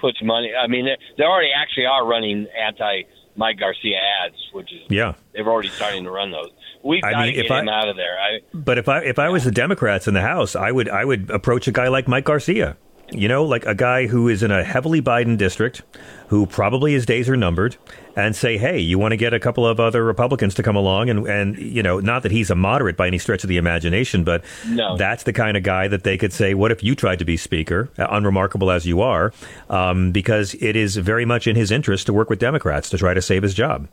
puts 0.01 0.23
money. 0.23 0.53
I 0.55 0.67
mean, 0.67 0.87
they, 0.87 0.97
they 1.17 1.25
already 1.25 1.51
actually 1.55 1.87
are 1.87 2.05
running 2.07 2.47
anti 2.59 3.03
Mike 3.39 3.59
Garcia 3.59 3.97
ads, 4.27 4.37
which 4.53 4.73
is 4.73 4.83
yeah. 4.91 5.15
they've 5.33 5.47
already 5.47 5.69
starting 5.69 6.03
to 6.05 6.11
run 6.11 6.31
those. 6.33 6.51
We've 6.83 7.03
I 7.05 7.13
got 7.13 7.23
mean, 7.25 7.35
to 7.35 7.41
if 7.41 7.47
get 7.49 7.53
I- 7.53 7.61
him 7.61 7.69
out 7.69 7.89
of 7.89 7.97
there. 7.97 8.19
I, 8.19 8.41
But 8.53 8.79
if 8.79 8.89
I 8.89 8.99
if 9.05 9.19
I 9.19 9.29
was 9.31 9.45
the 9.45 9.51
Democrats 9.53 10.07
in 10.09 10.15
the 10.15 10.21
House, 10.21 10.55
I 10.57 10.71
would 10.73 10.89
I 10.89 11.05
would 11.05 11.31
approach 11.31 11.69
a 11.69 11.73
guy 11.73 11.89
like 11.89 12.07
Mike 12.09 12.25
Garcia. 12.25 12.77
You 13.11 13.27
know, 13.27 13.45
like 13.45 13.65
a 13.65 13.75
guy 13.75 14.07
who 14.07 14.29
is 14.29 14.43
in 14.43 14.51
a 14.51 14.63
heavily 14.63 15.01
Biden 15.01 15.39
district, 15.39 15.81
who 16.29 16.45
probably 16.45 16.93
his 16.93 17.07
days 17.07 17.27
are 17.31 17.37
numbered, 17.37 17.77
and 18.15 18.37
say, 18.37 18.59
"Hey, 18.59 18.79
you 18.81 18.99
want 18.99 19.13
to 19.13 19.17
get 19.17 19.33
a 19.33 19.41
couple 19.41 19.67
of 19.67 19.81
other 19.81 20.05
Republicans 20.05 20.55
to 20.57 20.63
come 20.63 20.77
along?" 20.77 21.09
And 21.09 21.27
and 21.27 21.57
you 21.57 21.83
know, 21.83 22.01
not 22.01 22.23
that 22.25 22.33
he's 22.33 22.51
a 22.51 22.55
moderate 22.55 22.99
by 22.99 23.07
any 23.07 23.17
stretch 23.17 23.45
of 23.45 23.49
the 23.49 23.57
imagination, 23.57 24.25
but 24.25 24.45
No. 24.69 24.99
that's 24.99 25.23
the 25.23 25.33
kind 25.33 25.57
of 25.57 25.63
guy 25.63 25.89
that 25.89 26.05
they 26.05 26.19
could 26.19 26.35
say, 26.35 26.53
"What 26.53 26.71
if 26.71 26.85
you 26.85 26.95
tried 26.95 27.19
to 27.21 27.25
be 27.25 27.39
Speaker, 27.39 27.89
uh, 27.99 28.07
unremarkable 28.11 28.71
as 28.71 28.85
you 28.87 29.01
are?" 29.01 29.33
Um, 29.71 30.13
because 30.13 30.55
it 30.61 30.77
is 30.77 30.97
very 30.97 31.25
much 31.25 31.47
in 31.47 31.57
his 31.57 31.71
interest 31.71 32.07
to 32.07 32.13
work 32.13 32.29
with 32.29 32.39
Democrats 32.39 32.91
to 32.91 32.99
try 32.99 33.15
to 33.15 33.23
save 33.23 33.43
his 33.43 33.55
job. 33.55 33.89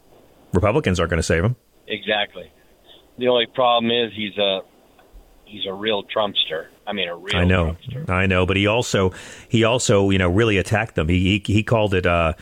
Republicans 0.52 1.00
aren't 1.00 1.10
going 1.12 1.20
to 1.20 1.24
save 1.24 1.44
him. 1.44 1.56
exactly. 1.88 2.52
The 3.18 3.30
only 3.30 3.46
problem 3.46 3.92
is 3.92 4.12
he's 4.14 4.38
a 4.38 4.60
he's 5.46 5.66
a 5.66 5.74
real 5.74 6.04
Trumpster. 6.04 6.66
I 6.88 6.94
mean, 6.94 7.08
a 7.08 7.16
real. 7.16 7.36
I 7.36 7.46
know, 7.46 7.76
I 8.08 8.26
know, 8.28 8.46
but 8.46 8.58
he 8.58 8.68
also 8.68 9.12
he 9.50 9.64
also 9.64 10.10
you 10.12 10.18
know 10.18 10.30
really 10.30 10.58
attacked 10.58 10.96
them. 10.96 11.08
He 11.10 11.42
he, 11.44 11.54
he 11.54 11.64
called 11.64 11.94
it 11.94 12.06
uh, 12.06 12.34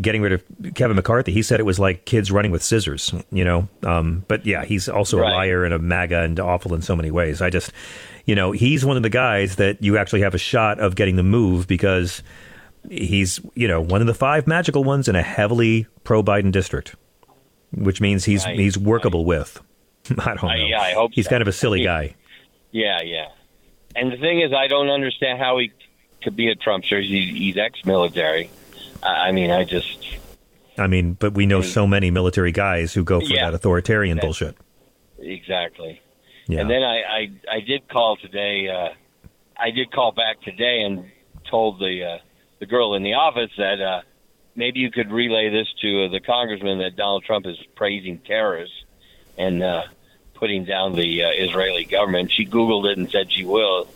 getting 0.00 0.22
rid 0.22 0.32
of 0.32 0.42
Kevin 0.74 0.96
McCarthy. 0.96 1.32
He 1.32 1.42
said 1.42 1.60
it 1.60 1.64
was 1.64 1.78
like 1.78 2.04
kids 2.06 2.32
running 2.32 2.50
with 2.50 2.62
scissors. 2.62 3.12
You 3.30 3.44
know, 3.44 3.68
um, 3.84 4.24
but 4.28 4.46
yeah, 4.46 4.64
he's 4.64 4.88
also 4.88 5.18
a 5.18 5.24
liar 5.34 5.64
and 5.64 5.74
a 5.74 5.78
MAGA 5.78 6.20
and 6.22 6.40
awful 6.40 6.74
in 6.74 6.82
so 6.82 6.96
many 6.96 7.10
ways. 7.10 7.42
I 7.42 7.50
just 7.50 7.72
you 8.24 8.34
know 8.34 8.52
he's 8.52 8.84
one 8.84 8.96
of 8.96 9.02
the 9.02 9.10
guys 9.10 9.56
that 9.56 9.82
you 9.82 9.98
actually 9.98 10.22
have 10.22 10.34
a 10.34 10.38
shot 10.38 10.80
of 10.80 10.94
getting 10.96 11.16
the 11.16 11.22
move 11.22 11.66
because 11.66 12.22
he's 12.88 13.40
you 13.54 13.68
know 13.68 13.80
one 13.80 14.00
of 14.00 14.06
the 14.06 14.14
five 14.14 14.46
magical 14.46 14.82
ones 14.84 15.08
in 15.08 15.16
a 15.16 15.22
heavily 15.22 15.86
pro 16.04 16.22
Biden 16.22 16.52
district, 16.52 16.94
which 17.72 18.00
means 18.00 18.24
he's 18.24 18.46
Right, 18.46 18.58
he's 18.58 18.78
workable 18.78 19.24
with. 19.26 19.60
I 20.18 20.24
don't 20.34 20.42
know. 20.42 20.48
I- 20.48 20.56
yeah, 20.56 20.80
I 20.80 20.92
hope 20.94 21.12
he's 21.12 21.26
so. 21.26 21.30
kind 21.30 21.42
of 21.42 21.48
a 21.48 21.52
silly 21.52 21.84
guy. 21.84 22.14
Yeah, 22.72 23.02
yeah. 23.02 23.28
And 23.96 24.12
the 24.12 24.16
thing 24.16 24.40
is, 24.40 24.52
I 24.52 24.66
don't 24.68 24.88
understand 24.88 25.38
how 25.40 25.58
he 25.58 25.72
could 26.22 26.36
be 26.36 26.48
a 26.48 26.54
Trumpster. 26.54 27.02
He's, 27.02 27.36
he's 27.36 27.56
ex-military. 27.56 28.50
I 29.02 29.28
I 29.28 29.32
mean, 29.32 29.50
I 29.50 29.64
just 29.64 29.98
I 30.78 30.86
mean, 30.86 31.14
but 31.14 31.34
we 31.34 31.46
know 31.46 31.60
so 31.62 31.86
many 31.86 32.10
military 32.10 32.52
guys 32.52 32.94
who 32.94 33.04
go 33.04 33.20
for 33.20 33.26
Yeah. 33.26 33.46
that 33.50 33.54
authoritarian 33.54 34.18
bullshit. 34.18 34.56
exactly. 35.18 36.00
Yeah. 36.46 36.60
And 36.60 36.70
then 36.70 36.82
I, 36.82 37.02
I, 37.02 37.30
I 37.56 37.60
did 37.60 37.88
call 37.88 38.16
today. 38.16 38.68
Uh, 38.68 38.88
I 39.56 39.70
did 39.70 39.92
call 39.92 40.12
back 40.12 40.40
today 40.42 40.82
and 40.82 41.04
told 41.50 41.78
the 41.78 42.04
uh, 42.04 42.18
the 42.60 42.66
girl 42.66 42.94
in 42.94 43.02
the 43.02 43.14
office 43.14 43.50
that 43.58 43.80
uh, 43.80 44.00
maybe 44.56 44.80
you 44.80 44.90
could 44.90 45.10
relay 45.12 45.48
this 45.50 45.68
to 45.82 46.04
uh, 46.04 46.08
the 46.08 46.20
congressman 46.20 46.78
that 46.78 46.96
Donald 46.96 47.24
Trump 47.24 47.46
is 47.46 47.56
praising 47.76 48.18
terrorists 48.26 48.74
and 49.38 49.62
uh, 49.62 49.82
putting 50.40 50.64
down 50.64 50.94
the 50.96 51.24
uh, 51.24 51.30
Israeli 51.30 51.84
government. 51.84 52.32
She 52.32 52.44
Googled 52.46 52.90
it 52.90 52.98
and 52.98 53.08
said 53.10 53.30
she 53.30 53.44
will. 53.44 53.86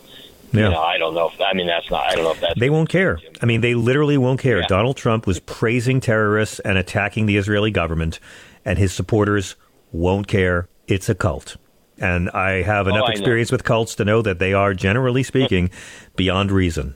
Yeah. 0.53 0.67
You 0.67 0.71
know, 0.71 0.83
I 0.83 0.99
don't 0.99 1.15
know 1.15 1.29
if 1.31 1.41
I 1.41 1.53
mean 1.55 1.67
that's 1.67 1.91
not. 1.91 2.07
I 2.07 2.15
don't 2.15 2.23
know 2.25 2.31
if 2.33 2.41
that's 2.41 2.61
They 2.61 2.71
won't 2.71 2.89
care. 2.89 3.19
I 3.43 3.47
mean, 3.47 3.61
they 3.61 3.75
literally 3.75 4.17
won't 4.19 4.39
care. 4.39 4.61
Yeah. 4.61 4.67
Donald 4.69 4.97
Trump 4.97 5.27
was 5.27 5.41
praising 5.41 6.01
terrorists 6.01 6.61
and 6.61 6.79
attacking 6.79 7.27
the 7.27 7.37
Israeli 7.37 7.73
government, 7.73 8.21
and 8.65 8.79
his 8.79 8.93
supporters 8.93 9.57
won't 9.91 10.29
care. 10.29 10.69
It's 10.87 11.09
a 11.09 11.15
cult. 11.17 11.57
And 11.99 12.31
I 12.31 12.63
have 12.63 12.87
Oh, 12.87 12.91
enough 12.91 13.05
I 13.05 13.07
know. 13.09 13.13
experience 13.13 13.51
with 13.51 13.65
cults 13.65 13.95
to 13.97 14.05
know 14.05 14.23
that 14.23 14.39
they 14.39 14.53
are, 14.53 14.75
generally 14.75 15.23
speaking, 15.33 15.71
beyond 16.15 16.53
reason. 16.53 16.95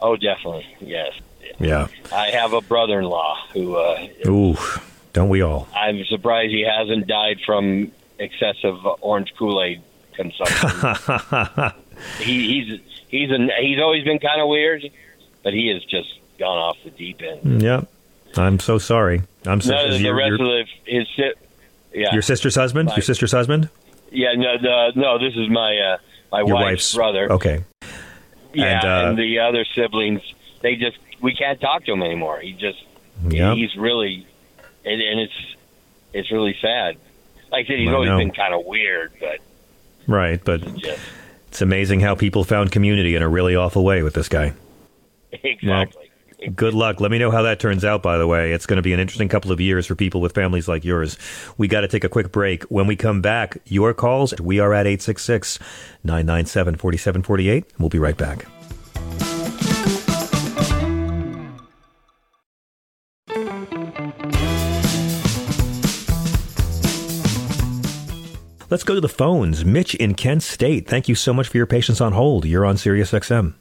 Oh, 0.00 0.14
definitely. 0.16 0.66
Yes. 0.80 1.14
Yeah. 1.58 1.88
I 2.12 2.30
have 2.30 2.52
a 2.52 2.60
brother-in-law 2.60 3.46
who 3.54 3.76
uh, 3.76 4.06
Ooh, 4.26 4.56
don't 5.14 5.30
we 5.30 5.40
all? 5.40 5.66
I'm 5.74 6.04
surprised 6.04 6.50
he 6.52 6.62
hasn't 6.62 7.06
died 7.06 7.38
from 7.46 7.90
excessive 8.18 8.76
orange 9.00 9.32
Kool-Aid 9.38 9.82
consumption. 10.14 11.72
he, 12.18 12.62
he's 12.62 12.80
he's 13.08 13.30
an, 13.30 13.50
he's 13.60 13.78
always 13.80 14.04
been 14.04 14.18
kind 14.18 14.40
of 14.40 14.48
weird, 14.48 14.84
but 15.42 15.52
he 15.52 15.68
has 15.68 15.84
just 15.84 16.18
gone 16.38 16.58
off 16.58 16.76
the 16.84 16.90
deep 16.90 17.22
end. 17.22 17.62
yeah. 17.62 17.82
I'm 18.36 18.58
so 18.60 18.76
sorry. 18.76 19.22
I'm 19.46 19.62
so 19.62 19.74
of 19.74 19.92
the 19.92 19.98
your, 19.98 20.14
rest 20.14 20.28
your, 20.38 20.60
of 20.60 20.66
the 20.84 20.92
his 20.92 21.08
si- 21.16 21.32
yeah 21.94 22.12
your 22.12 22.20
sister's 22.22 22.54
husband? 22.54 22.88
My- 22.90 22.96
Your 22.96 23.02
sister's 23.02 23.32
husband? 23.32 23.70
yeah 24.10 24.34
no 24.34 24.58
the, 24.58 24.92
no 24.94 25.18
this 25.18 25.34
is 25.36 25.48
my 25.48 25.76
uh, 25.78 25.96
my 26.30 26.42
wife's, 26.42 26.52
wife's 26.52 26.94
brother 26.94 27.32
Okay. 27.32 27.64
yeah 28.52 28.80
And, 28.80 28.84
uh, 28.84 29.08
and 29.10 29.18
the 29.18 29.38
other 29.38 29.64
siblings 29.74 30.20
they 30.60 30.76
just 30.76 30.98
we 31.22 31.34
can't 31.34 31.58
talk 31.60 31.84
to 31.86 31.92
him 31.92 32.02
anymore. 32.02 32.38
He 32.40 32.52
just 32.52 32.82
Yeah. 33.28 33.54
he's 33.54 33.74
really 33.76 34.26
and, 34.84 35.00
and 35.00 35.20
it's 35.20 35.56
it's 36.12 36.30
really 36.30 36.56
sad. 36.60 36.98
Like 37.50 37.66
I 37.66 37.68
said, 37.68 37.78
he's 37.78 37.88
I 37.88 37.92
always 37.92 38.08
know. 38.08 38.18
been 38.18 38.32
kind 38.32 38.54
of 38.54 38.64
weird, 38.66 39.12
but 39.20 39.38
Right, 40.06 40.40
but 40.44 40.60
just 40.76 41.00
it's 41.48 41.62
amazing 41.62 42.00
how 42.00 42.14
people 42.14 42.44
found 42.44 42.70
community 42.72 43.14
in 43.16 43.22
a 43.22 43.28
really 43.28 43.56
awful 43.56 43.84
way 43.84 44.02
with 44.02 44.14
this 44.14 44.28
guy. 44.28 44.52
exactly. 45.32 46.10
Good 46.54 46.74
luck. 46.74 47.00
Let 47.00 47.10
me 47.10 47.18
know 47.18 47.30
how 47.30 47.42
that 47.42 47.58
turns 47.60 47.82
out, 47.84 48.02
by 48.02 48.18
the 48.18 48.26
way. 48.26 48.52
It's 48.52 48.66
going 48.66 48.76
to 48.76 48.82
be 48.82 48.92
an 48.92 49.00
interesting 49.00 49.28
couple 49.28 49.52
of 49.52 49.60
years 49.60 49.86
for 49.86 49.94
people 49.94 50.20
with 50.20 50.34
families 50.34 50.68
like 50.68 50.84
yours. 50.84 51.16
We 51.56 51.66
got 51.66 51.80
to 51.80 51.88
take 51.88 52.04
a 52.04 52.10
quick 52.10 52.30
break. 52.30 52.64
When 52.64 52.86
we 52.86 52.94
come 52.94 53.22
back, 53.22 53.56
your 53.64 53.94
calls, 53.94 54.38
we 54.38 54.60
are 54.60 54.74
at 54.74 54.86
866 54.86 55.58
997 56.04 56.76
4748. 56.76 57.64
We'll 57.78 57.88
be 57.88 57.98
right 57.98 58.16
back. 58.16 58.44
Let's 68.68 68.82
go 68.84 68.94
to 68.94 69.00
the 69.00 69.08
phones. 69.08 69.64
Mitch 69.64 69.94
in 69.94 70.14
Kent 70.14 70.42
State. 70.42 70.88
Thank 70.88 71.08
you 71.08 71.14
so 71.14 71.32
much 71.32 71.48
for 71.48 71.56
your 71.56 71.66
patience 71.66 72.00
on 72.00 72.12
hold. 72.12 72.44
You're 72.44 72.64
on 72.66 72.76
Sirius 72.76 73.12
XM. 73.12 73.54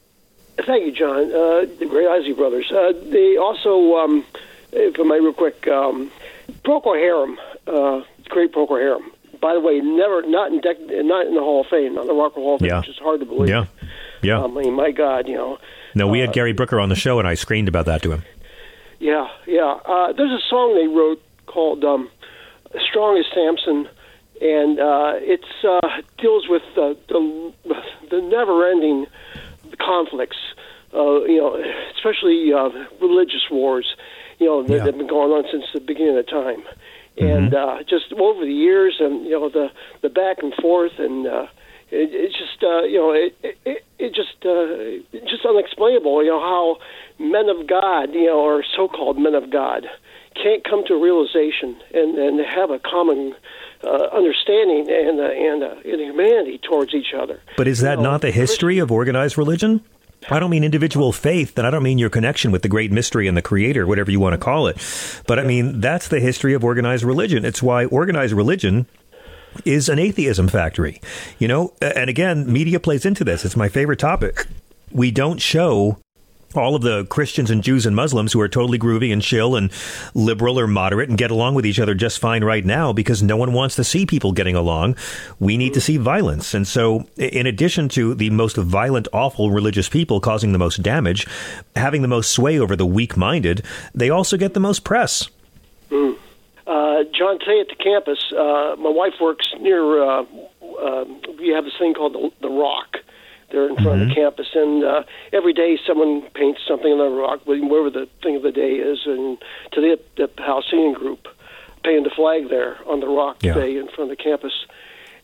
Thank 0.66 0.86
you, 0.86 0.92
John. 0.92 1.26
Uh, 1.32 1.66
the 1.80 1.86
great 1.88 2.08
Isley 2.08 2.34
brothers. 2.34 2.72
Uh, 2.72 2.94
they 3.12 3.38
also, 3.38 3.96
um, 3.98 4.26
if 4.72 5.00
I 5.00 5.04
may, 5.04 5.20
real 5.20 5.34
quick, 5.34 5.68
um, 5.68 6.12
Procol 6.64 6.96
Harum, 6.98 7.38
uh, 7.68 8.02
great 8.30 8.52
Procol 8.52 8.80
Harum. 8.80 9.12
By 9.42 9.54
the 9.54 9.60
way, 9.60 9.80
never 9.80 10.24
not 10.26 10.52
in 10.52 10.62
dec- 10.62 11.06
not 11.06 11.28
in 11.28 11.36
the 11.36 11.42
Hall 11.42 11.62
of 11.62 11.68
Fame, 11.68 11.94
not 11.96 12.02
in 12.04 12.08
the 12.08 12.14
Rock 12.14 12.34
and 12.36 12.44
Roll 12.44 12.46
Hall 12.46 12.56
of 12.56 12.62
Fame, 12.62 12.70
Yeah. 12.70 12.80
which 12.80 12.90
is 12.90 12.98
hard 12.98 13.20
to 13.20 13.26
believe. 13.28 13.50
Yeah. 13.50 13.66
Yeah. 14.24 14.44
I 14.44 14.48
mean, 14.48 14.74
my 14.74 14.92
God, 14.92 15.28
you 15.28 15.36
know. 15.36 15.60
No, 15.94 16.08
we 16.08 16.22
Uh, 16.22 16.26
had 16.26 16.34
Gary 16.34 16.54
Brooker 16.54 16.80
on 16.80 16.90
the 16.90 16.96
show, 16.96 17.20
and 17.20 17.28
I 17.28 17.36
screamed 17.36 17.68
about 17.68 17.86
that 17.86 18.02
to 18.04 18.12
him. 18.14 18.24
Yeah, 19.00 19.28
yeah. 19.46 19.78
Uh, 19.86 20.14
there's 20.14 20.32
a 20.32 20.40
song 20.50 20.74
they 20.74 20.88
wrote 20.88 21.22
called 21.46 21.84
um, 21.84 22.10
"Strong 22.90 23.18
as 23.20 23.26
Samson," 23.36 23.88
and 24.42 24.80
uh, 24.80 25.14
it's 25.16 25.64
uh, 25.64 26.02
deals 26.18 26.48
with 26.50 26.64
uh, 26.78 26.94
the 27.08 27.54
the 28.10 28.22
never-ending 28.22 29.08
conflicts. 29.80 30.38
Uh, 30.94 31.24
you 31.26 31.38
know, 31.38 31.62
especially 31.96 32.54
uh, 32.54 32.70
religious 33.02 33.50
wars. 33.52 33.96
You 34.40 34.48
know 34.48 34.64
that 34.64 34.86
have 34.86 34.98
been 34.98 35.08
going 35.08 35.32
on 35.32 35.46
since 35.52 35.66
the 35.74 35.80
beginning 35.80 36.18
of 36.18 36.28
time, 36.28 36.64
and 37.18 37.56
uh, 37.56 37.84
just 37.88 38.12
over 38.14 38.46
the 38.46 38.52
years, 38.52 38.98
and 39.00 39.26
you 39.26 39.32
know 39.32 39.50
the 39.50 39.72
the 40.02 40.10
back 40.10 40.38
and 40.42 40.54
forth, 40.56 40.92
and 41.00 41.26
uh, 41.26 41.48
it, 41.92 42.10
it's 42.12 42.38
just 42.38 42.64
uh, 42.64 42.84
you 42.84 42.98
know 42.98 43.12
it 43.12 43.36
it, 43.66 43.86
it 43.98 44.14
just 44.14 44.36
uh, 44.46 45.08
it's 45.14 45.30
just 45.30 45.46
unexplainable. 45.46 46.24
You 46.24 46.32
know 46.32 46.42
how 46.42 46.78
men 47.18 47.48
of 47.50 47.68
God, 47.68 48.14
you 48.14 48.26
know, 48.26 48.40
or 48.40 48.64
so-called 48.76 49.18
men 49.18 49.36
of 49.36 49.50
God, 49.50 49.88
can't 50.36 50.64
come 50.64 50.84
to 50.88 50.94
a 50.96 51.02
realization 51.02 51.78
and 51.94 52.18
and 52.18 52.40
have 52.46 52.72
a 52.72 52.80
common 52.80 53.34
uh, 53.84 54.08
understanding 54.14 54.90
and 54.90 55.20
uh, 55.20 55.24
and, 55.24 55.64
uh, 55.64 55.76
and 55.84 56.02
humanity 56.02 56.60
towards 56.60 56.94
each 56.94 57.14
other. 57.18 57.42
But 57.58 57.68
is 57.68 57.82
that 57.82 58.00
not 58.00 58.22
the 58.22 58.32
history 58.32 58.80
of 58.80 58.92
organized 58.92 59.38
religion? 59.38 59.84
I 60.30 60.40
don't 60.40 60.50
mean 60.50 60.64
individual 60.64 61.12
faith, 61.12 61.58
and 61.58 61.68
I 61.68 61.70
don't 61.70 61.84
mean 61.84 62.00
your 62.00 62.10
connection 62.10 62.52
with 62.52 62.64
the 62.64 62.68
great 62.68 62.92
mystery 62.92 63.28
and 63.28 63.38
the 63.38 63.44
creator, 63.44 63.86
whatever 63.86 64.10
you 64.10 64.20
want 64.20 64.34
to 64.34 64.40
call 64.40 64.68
it. 64.68 64.78
But 65.28 65.38
I 65.38 65.44
mean, 65.44 65.82
that's 65.82 66.08
the 66.08 66.20
history 66.20 66.54
of 66.54 66.64
organized 66.64 67.04
religion. 67.04 67.46
It's 67.46 67.62
why 67.62 67.86
organized 67.86 68.34
religion 68.34 68.88
is 69.66 69.88
an 69.88 70.00
atheism 70.00 70.48
factory. 70.48 71.00
You 71.38 71.48
know, 71.48 71.74
and 71.80 72.10
again, 72.10 72.52
media 72.52 72.80
plays 72.80 73.06
into 73.06 73.24
this. 73.24 73.46
It's 73.46 73.56
my 73.56 73.70
favorite 73.70 74.00
topic. 74.00 74.48
We 74.92 75.12
don't 75.12 75.40
show 75.40 76.00
all 76.58 76.76
of 76.76 76.82
the 76.82 77.06
Christians 77.06 77.52
and 77.52 77.64
Jews 77.64 77.86
and 77.86 77.96
Muslims 77.96 78.34
who 78.34 78.42
are 78.42 78.48
totally 78.48 78.80
groovy 78.80 79.12
and 79.12 79.22
chill 79.22 79.56
and 79.56 79.72
liberal 80.14 80.60
or 80.60 80.68
moderate 80.68 81.10
and 81.10 81.18
get 81.18 81.32
along 81.32 81.56
with 81.56 81.66
each 81.66 81.80
other 81.80 81.94
just 81.94 82.20
fine 82.20 82.44
right 82.44 82.66
now 82.66 82.94
because 82.94 83.22
no 83.22 83.38
one 83.38 83.54
wants 83.54 83.76
to 83.76 83.84
see 83.84 84.06
people 84.06 84.32
getting 84.32 84.56
along. 84.56 84.96
We 85.40 85.58
need 85.58 85.74
to 85.74 85.82
see 85.82 85.98
violence. 85.98 86.54
And 86.54 86.68
so, 86.68 87.08
in 87.18 87.48
addition 87.48 87.90
to 87.90 88.14
the 88.14 88.30
most 88.30 88.58
violent, 88.58 89.08
awful 89.14 89.52
religious 89.52 89.90
people 89.90 90.20
causing 90.20 90.52
the 90.52 90.60
most 90.60 90.82
damage, 90.82 91.28
having 91.76 92.02
the 92.02 92.08
most 92.08 92.32
sway 92.32 92.60
over 92.60 92.76
the 92.76 92.86
weak 92.86 93.18
minded, 93.18 93.64
they 93.94 94.10
also 94.10 94.38
get 94.38 94.54
the 94.54 94.60
most 94.60 94.84
press. 94.84 95.30
Mm. 95.90 96.18
Uh, 96.68 97.04
John, 97.14 97.38
today 97.40 97.62
at 97.62 97.68
the 97.68 97.76
campus, 97.84 98.20
uh, 98.32 98.76
my 98.80 98.90
wife 98.90 99.14
works 99.22 99.48
near, 99.60 100.04
uh, 100.04 100.22
uh, 100.22 101.06
we 101.38 101.50
have 101.50 101.64
this 101.64 101.78
thing 101.78 101.94
called 101.94 102.14
the, 102.14 102.32
the 102.42 102.50
Rock 102.50 102.98
there 103.56 103.70
in 103.70 103.76
front 103.76 103.88
mm-hmm. 103.88 103.90
of 103.90 104.00
the 104.00 104.06
mm-hmm. 104.06 104.22
campus. 104.22 104.48
And 104.54 104.84
uh, 104.84 105.04
every 105.34 105.54
day 105.54 105.80
someone 105.88 106.22
paints 106.34 106.62
something 106.68 106.92
on 106.92 107.00
the 107.00 107.10
rock, 107.10 107.42
whatever 107.46 107.90
the 107.90 108.08
thing 108.22 108.36
of 108.36 108.44
the 108.44 108.52
day 108.52 108.76
is. 108.76 109.00
And 109.06 109.38
today 109.72 109.96
the 110.18 110.28
Palestinian 110.28 110.94
group 110.94 111.28
painted 111.84 112.06
the 112.06 112.16
flag 112.16 112.50
there 112.50 112.78
on 112.86 113.00
the 113.00 113.08
rock 113.08 113.38
yeah. 113.42 113.54
today 113.54 113.78
in 113.78 113.88
front 113.88 114.12
of 114.12 114.18
the 114.18 114.24
campus. 114.24 114.54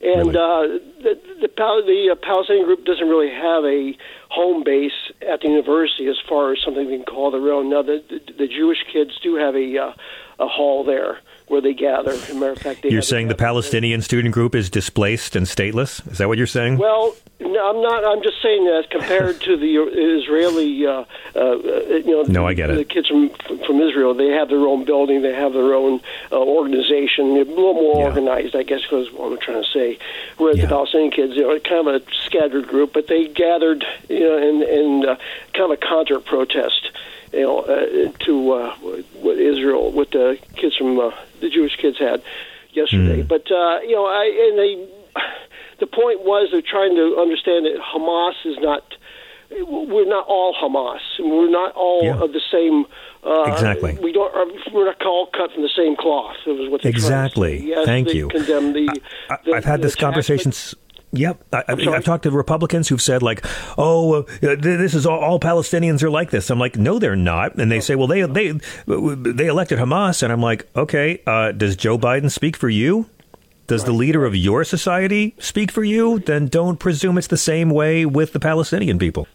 And 0.02 0.34
really? 0.34 0.38
uh, 0.38 0.80
the 1.04 1.14
the, 1.42 1.48
the 1.86 2.10
uh, 2.12 2.16
Palestinian 2.16 2.66
group 2.66 2.86
doesn't 2.86 3.08
really 3.08 3.30
have 3.30 3.64
a 3.66 3.94
home 4.30 4.64
base 4.64 5.12
at 5.22 5.42
the 5.42 5.50
university 5.50 6.08
as 6.08 6.18
far 6.28 6.54
as 6.54 6.60
something 6.64 6.88
we 6.88 6.98
can 6.98 7.06
call 7.06 7.30
their 7.30 7.52
own. 7.54 7.70
Now 7.70 7.84
the 7.84 8.02
the, 8.10 8.34
the 8.34 8.48
Jewish 8.48 8.80
kids 8.92 9.12
do 9.22 9.36
have 9.36 9.56
a 9.56 9.78
uh, 9.78 9.94
a 10.40 10.48
hall 10.48 10.84
there 10.84 11.20
where 11.52 11.62
they 11.62 11.74
gather. 11.74 12.12
As 12.12 12.30
a 12.30 12.34
matter 12.34 12.54
of 12.54 12.58
fact, 12.60 12.86
you're 12.86 13.02
saying 13.02 13.28
the 13.28 13.36
Palestinian 13.36 13.99
there. 13.99 14.06
student 14.06 14.34
group 14.34 14.56
is 14.56 14.70
displaced 14.70 15.36
and 15.36 15.45
stateless. 15.45 16.10
Is 16.10 16.18
that 16.18 16.30
what 16.30 16.38
you're 16.38 16.47
saying? 16.47 16.78
Well, 16.78 17.14
no, 17.41 17.70
I'm 17.70 17.82
not. 17.82 18.06
I'm 18.06 18.24
just 18.24 18.41
saying 18.41 18.64
that 18.66 18.89
compared 18.89 19.41
to 19.41 19.58
the 19.58 19.76
Israeli, 19.76 20.88
uh, 20.88 21.04
uh, 21.36 21.56
you 22.06 22.12
know, 22.12 22.24
no, 22.24 22.47
I 22.47 22.54
get 22.54 22.70
it. 22.70 22.78
The 22.78 22.86
kids 22.86 23.08
from 23.10 23.30
from 23.66 23.82
Israel, 23.82 24.14
they 24.14 24.30
have 24.30 24.47
their 24.47 24.66
own 24.66 24.86
building, 24.86 25.22
they 25.22 25.34
have 25.34 25.52
their 25.54 25.74
own 25.74 25.99
uh, 26.32 26.38
organization, 26.38 27.32
a 27.32 27.43
little 27.43 27.74
more 27.74 27.99
yeah. 27.99 28.06
organized, 28.06 28.56
I 28.56 28.64
guess, 28.64 28.82
is 28.91 29.12
what 29.12 29.34
I'm 29.34 29.39
trying 29.39 29.64
to 29.64 29.70
say. 29.70 29.99
Whereas 30.38 30.58
yeah. 30.58 30.66
the 30.66 30.70
Palestinian 30.70 31.12
kids, 31.12 31.36
you 31.36 31.41
know, 31.41 31.60
kind 31.60 31.88
of 31.88 31.95
a 31.95 32.02
scattered 32.26 32.68
group, 32.68 32.93
but 32.93 33.08
they 33.08 33.28
gathered, 33.28 33.84
you 34.08 34.22
know, 34.22 34.38
in 34.38 34.64
in 34.64 35.10
uh, 35.10 35.16
kind 35.54 35.72
of 35.72 35.72
a 35.72 35.78
counter 35.78 36.20
protest 36.22 36.91
you 37.34 37.41
know, 37.41 37.60
uh, 37.60 38.12
to 38.26 38.52
uh, 38.52 38.76
what 39.22 39.38
Israel, 39.38 39.91
what 39.91 40.12
the 40.12 40.38
kids 40.56 40.76
from 40.76 40.99
uh, 40.99 41.12
the 41.42 41.50
Jewish 41.50 41.76
kids 41.78 41.98
had 42.00 42.24
yesterday. 42.72 43.24
Mm. 43.24 43.28
But 43.28 43.52
uh, 43.52 43.82
you 43.82 43.96
know, 43.96 44.06
I 44.06 44.26
and 44.50 44.58
they, 44.58 44.89
the 45.80 45.88
point 45.88 46.22
was 46.22 46.50
they're 46.52 46.62
trying 46.62 46.96
to 46.96 47.18
understand 47.20 47.66
that 47.66 47.78
Hamas 47.82 48.36
is 48.46 48.58
not. 48.60 48.84
We're 49.54 50.08
not 50.08 50.28
all 50.28 50.56
Hamas. 50.56 51.02
We're 51.20 51.50
not 51.50 51.74
all 51.76 52.04
yeah. 52.04 52.24
of 52.24 52.32
the 52.32 52.39
same. 52.50 52.86
Uh, 53.22 53.52
exactly. 53.52 53.98
We 54.02 54.14
don't. 54.14 54.34
We're 54.74 54.86
not 54.86 55.06
all 55.06 55.28
cut 55.28 55.52
from 55.52 55.62
the 55.62 55.70
same 55.76 55.98
cloth. 55.98 56.38
It 56.48 56.52
was 56.52 56.70
what 56.70 56.86
exactly. 56.86 57.68
Yes, 57.68 57.86
Thank 57.86 58.14
you. 58.14 58.30
Condemn 58.30 58.72
the. 58.72 59.02
I, 59.30 59.56
have 59.56 59.66
had 59.66 59.82
this 59.82 59.96
conversation. 59.96 60.54
Yep, 61.14 61.43
I, 61.51 61.64
have 61.68 62.05
talked 62.05 62.24
to 62.24 62.32
Republicans 62.32 62.88
who've 62.88 63.01
said 63.01 63.22
like, 63.22 63.45
"Oh, 63.78 64.24
uh, 64.24 64.55
this 64.57 64.93
is 64.93 65.05
all, 65.05 65.20
all, 65.20 65.39
Palestinians 65.41 66.03
are 66.03 66.09
like 66.09 66.30
this." 66.30 66.49
I'm 66.49 66.59
like, 66.59 66.78
"No, 66.78 66.99
they're 66.99 67.18
not." 67.18 67.55
And 67.55 67.70
they 67.70 67.82
say, 67.82 67.95
"Well, 67.95 68.07
they 68.07 68.22
they 68.22 68.53
they 68.88 69.47
elected 69.47 69.78
Hamas," 69.78 70.24
and 70.24 70.32
I'm 70.32 70.41
like, 70.41 70.70
"Okay, 70.74 71.22
uh, 71.28 71.51
does 71.51 71.76
Joe 71.76 71.97
Biden 71.97 72.32
speak 72.32 72.55
for 72.55 72.70
you? 72.70 73.09
Does 73.68 73.84
the 73.84 73.91
leader 73.91 74.26
of 74.26 74.36
your 74.36 74.64
society 74.64 75.36
speak 75.38 75.70
for 75.72 75.84
you? 75.84 76.20
Then 76.20 76.47
don't 76.47 76.80
presume 76.80 77.18
it's 77.18 77.28
the 77.28 77.38
same 77.38 77.70
way 77.70 78.05
with 78.05 78.32
the 78.32 78.39
Palestinian 78.39 78.97
people." 78.97 79.28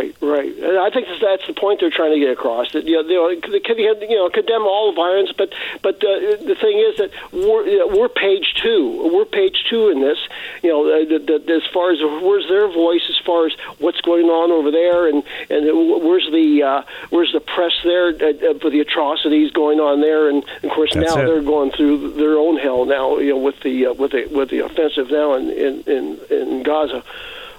Right, 0.00 0.16
right. 0.22 0.56
And 0.56 0.78
I 0.78 0.88
think 0.90 1.08
that's 1.20 1.46
the 1.46 1.52
point 1.52 1.80
they're 1.80 1.90
trying 1.90 2.12
to 2.12 2.18
get 2.18 2.30
across. 2.30 2.72
That 2.72 2.86
you 2.86 2.96
know, 2.96 3.06
they, 3.06 3.14
you 3.14 4.16
know, 4.16 4.30
condemn 4.30 4.62
all 4.62 4.94
violence, 4.94 5.30
but 5.36 5.52
but 5.82 5.96
uh, 5.96 6.40
the 6.40 6.56
thing 6.58 6.78
is 6.78 6.96
that 6.98 7.10
we're 7.32 7.86
we're 7.86 8.08
page 8.08 8.54
two. 8.62 9.10
We're 9.12 9.26
page 9.26 9.64
two 9.68 9.88
in 9.88 10.00
this. 10.00 10.18
You 10.62 10.70
know, 10.70 10.88
uh, 10.88 11.04
the, 11.04 11.18
the, 11.18 11.52
as 11.52 11.66
far 11.72 11.92
as 11.92 11.98
where's 12.00 12.48
their 12.48 12.68
voice, 12.68 13.02
as 13.10 13.18
far 13.26 13.46
as 13.46 13.52
what's 13.78 14.00
going 14.00 14.26
on 14.26 14.50
over 14.50 14.70
there, 14.70 15.06
and 15.06 15.22
and 15.50 15.66
where's 16.02 16.28
the 16.32 16.62
uh, 16.62 16.82
where's 17.10 17.32
the 17.32 17.40
press 17.40 17.72
there 17.84 18.08
uh, 18.08 18.52
uh, 18.52 18.58
for 18.58 18.70
the 18.70 18.80
atrocities 18.80 19.50
going 19.50 19.80
on 19.80 20.00
there, 20.00 20.30
and 20.30 20.44
of 20.62 20.70
course 20.70 20.94
that's 20.94 21.14
now 21.14 21.20
it. 21.20 21.26
they're 21.26 21.42
going 21.42 21.72
through 21.72 22.12
their 22.12 22.38
own 22.38 22.56
hell 22.56 22.86
now. 22.86 23.18
You 23.18 23.30
know, 23.30 23.38
with 23.38 23.60
the 23.60 23.86
uh, 23.86 23.92
with 23.92 24.12
the 24.12 24.26
with 24.26 24.48
the 24.48 24.60
offensive 24.60 25.10
now 25.10 25.34
in 25.34 25.50
in 25.50 25.82
in, 25.82 26.18
in 26.30 26.62
Gaza. 26.62 27.04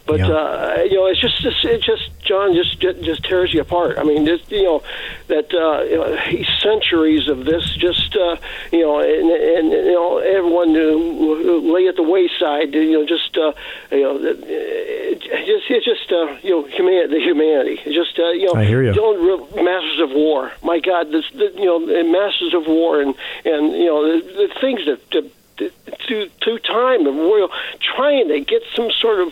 But 0.06 0.20
yeah. 0.20 0.28
uh, 0.28 0.84
you 0.84 0.96
know, 0.96 1.06
it's 1.08 1.22
just, 1.22 1.44
it 1.64 1.82
just 1.82 2.10
John 2.24 2.54
just 2.54 2.80
just 2.80 3.24
tears 3.24 3.54
you 3.54 3.62
apart. 3.62 3.98
I 3.98 4.04
mean, 4.04 4.26
just 4.26 4.52
you 4.52 4.64
know 4.64 4.84
that 5.28 5.54
uh, 5.54 5.84
you 5.84 5.98
know, 5.98 6.44
centuries 6.60 7.28
of 7.28 7.46
this 7.46 7.76
just 7.76 8.16
uh, 8.16 8.38
you 8.72 8.82
know 8.82 9.00
and, 9.00 9.30
and 9.30 9.72
you 9.72 9.94
know 9.94 10.18
everyone 10.18 10.74
who 10.74 11.74
lay 11.74 11.88
at 11.88 11.96
the 11.96 12.04
wayside. 12.04 12.74
You 12.74 12.94
know, 12.94 13.06
just 13.06 13.38
uh, 13.38 13.54
you 13.92 14.02
know, 14.02 14.20
it 14.22 15.20
just 15.20 15.70
it's 15.70 15.86
just 15.86 16.12
uh, 16.12 16.38
you 16.42 16.52
know 16.52 16.64
humanity, 16.64 17.20
the 17.20 17.24
humanity. 17.24 17.82
It's 17.86 17.96
just 17.96 18.18
uh, 18.20 18.30
you 18.30 18.46
know, 18.46 18.60
I 18.60 18.66
hear 18.66 18.84
you. 18.84 18.94
Don't, 18.94 19.22
masters 19.56 20.00
of 20.00 20.12
war. 20.12 20.52
My 20.64 20.80
God, 20.80 21.12
this 21.12 21.26
the, 21.32 21.52
you 21.56 21.66
know, 21.66 21.80
masters 22.04 22.54
of 22.54 22.68
war 22.68 23.02
and 23.02 23.16
and 23.46 23.74
you 23.74 23.86
know 23.86 24.20
the, 24.20 24.26
the 24.26 24.60
things 24.60 24.86
that. 24.86 25.10
that 25.12 25.32
to 26.08 26.30
to 26.42 26.60
time 26.60 27.04
the 27.04 27.12
royal 27.12 27.50
trying 27.96 28.28
to 28.28 28.40
get 28.42 28.64
some 28.76 28.90
sort 28.92 29.20
of 29.20 29.28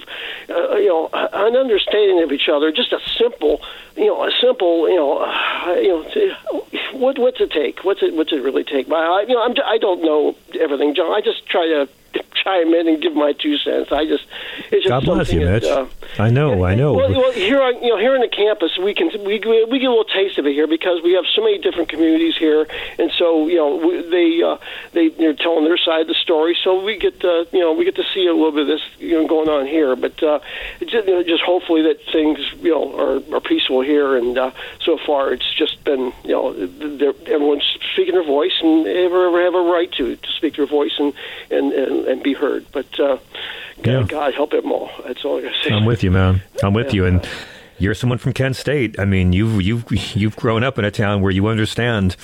uh, 0.49 0.75
you 0.75 0.89
know 0.89 1.09
an 1.13 1.55
understanding 1.55 2.21
of 2.21 2.32
each 2.32 2.49
other 2.49 2.71
just 2.71 2.93
a 2.93 2.99
simple 3.17 3.61
you 3.95 4.07
know 4.07 4.23
a 4.23 4.32
simple 4.41 4.88
you 4.89 4.95
know 4.95 5.19
uh, 5.19 5.73
you 5.73 5.89
know 5.89 6.65
what 6.93 7.17
what's 7.17 7.39
it 7.39 7.51
take? 7.51 7.84
What's 7.84 8.01
it 8.01 8.13
what's 8.13 8.32
it 8.32 8.41
really 8.41 8.63
take? 8.63 8.91
I 8.91 9.25
you 9.27 9.34
know 9.34 9.43
I'm 9.43 9.55
I 9.65 9.77
don't 9.77 10.03
know 10.03 10.36
everything 10.59 10.95
John. 10.95 11.11
I 11.11 11.21
just 11.21 11.45
try 11.47 11.65
to 11.67 11.89
chime 12.43 12.73
in 12.73 12.87
and 12.87 13.01
give 13.01 13.13
my 13.13 13.33
two 13.33 13.57
cents. 13.57 13.91
I 13.91 14.05
just 14.05 14.25
it's 14.71 14.83
just 14.83 14.87
God 14.87 15.05
bless 15.05 15.31
you, 15.31 15.41
Mitch. 15.41 15.63
That, 15.63 15.77
uh, 15.77 15.87
I 16.17 16.29
know, 16.29 16.63
I 16.65 16.75
know. 16.75 16.93
Well, 16.93 17.11
well, 17.11 17.31
here 17.31 17.61
on 17.61 17.81
you 17.83 17.89
know 17.89 17.97
here 17.97 18.15
on 18.15 18.21
the 18.21 18.27
campus, 18.27 18.77
we 18.77 18.93
can 18.93 19.09
we 19.23 19.39
we 19.39 19.79
get 19.79 19.87
a 19.87 19.89
little 19.89 20.03
taste 20.03 20.37
of 20.37 20.45
it 20.45 20.53
here 20.53 20.67
because 20.67 21.01
we 21.03 21.13
have 21.13 21.25
so 21.35 21.41
many 21.41 21.57
different 21.59 21.89
communities 21.89 22.37
here, 22.37 22.67
and 22.97 23.11
so 23.17 23.47
you 23.47 23.57
know 23.57 23.75
we, 23.75 24.01
they 24.09 24.41
uh, 24.43 24.57
they 24.93 25.09
they're 25.09 25.33
telling 25.33 25.65
their 25.65 25.77
side 25.77 26.01
of 26.01 26.07
the 26.07 26.15
story. 26.15 26.57
So 26.63 26.83
we 26.83 26.97
get 26.97 27.23
uh, 27.23 27.45
you 27.51 27.59
know 27.59 27.73
we 27.73 27.85
get 27.85 27.95
to 27.95 28.05
see 28.13 28.25
a 28.27 28.33
little 28.33 28.51
bit 28.51 28.61
of 28.61 28.67
this 28.67 28.81
you 28.97 29.13
know 29.13 29.27
going 29.27 29.49
on 29.49 29.67
here, 29.67 29.95
but 29.95 30.21
uh, 30.23 30.39
just, 30.79 31.07
you 31.07 31.13
know, 31.13 31.23
just 31.23 31.43
hopefully 31.43 31.83
that 31.83 31.99
things 32.11 32.39
you 32.61 32.71
know 32.71 32.95
are, 32.97 33.35
are 33.35 33.41
peaceful 33.41 33.81
here. 33.81 34.15
And 34.15 34.37
uh, 34.37 34.51
so 34.81 34.97
far, 34.97 35.33
it's 35.33 35.53
just 35.53 35.83
been 35.83 36.11
you 36.23 36.31
know 36.31 36.51
everyone's 37.25 37.63
speaking 37.93 38.13
their 38.13 38.23
voice 38.23 38.53
and 38.61 38.87
ever 38.87 39.27
ever 39.27 39.41
have 39.43 39.55
a 39.55 39.61
right 39.61 39.91
to 39.93 40.15
to 40.15 40.31
speak 40.37 40.55
their 40.55 40.65
voice 40.65 40.93
and 40.97 41.13
and 41.49 41.71
and, 41.73 42.07
and 42.07 42.23
be 42.23 42.28
heard. 42.34 42.65
But 42.71 42.99
uh, 42.99 43.17
yeah. 43.84 44.03
God 44.07 44.34
help 44.34 44.51
them 44.51 44.71
all. 44.71 44.89
That's 45.05 45.23
all 45.23 45.38
I 45.38 45.41
got 45.43 45.53
to 45.53 45.69
say. 45.69 45.75
I'm 45.75 45.86
with 45.86 46.03
you, 46.03 46.11
man. 46.11 46.41
I'm 46.63 46.73
with 46.73 46.88
yeah. 46.88 46.93
you, 46.93 47.05
and 47.05 47.30
you're 47.77 47.93
someone 47.93 48.17
from 48.17 48.34
Kent 48.34 48.55
State. 48.55 48.99
I 48.99 49.05
mean, 49.05 49.34
you've 49.34 49.61
you've 49.61 49.91
you've 50.15 50.36
grown 50.36 50.63
up 50.63 50.77
in 50.77 50.86
a 50.86 50.91
town 50.91 51.21
where 51.21 51.32
you 51.32 51.47
understand 51.47 52.15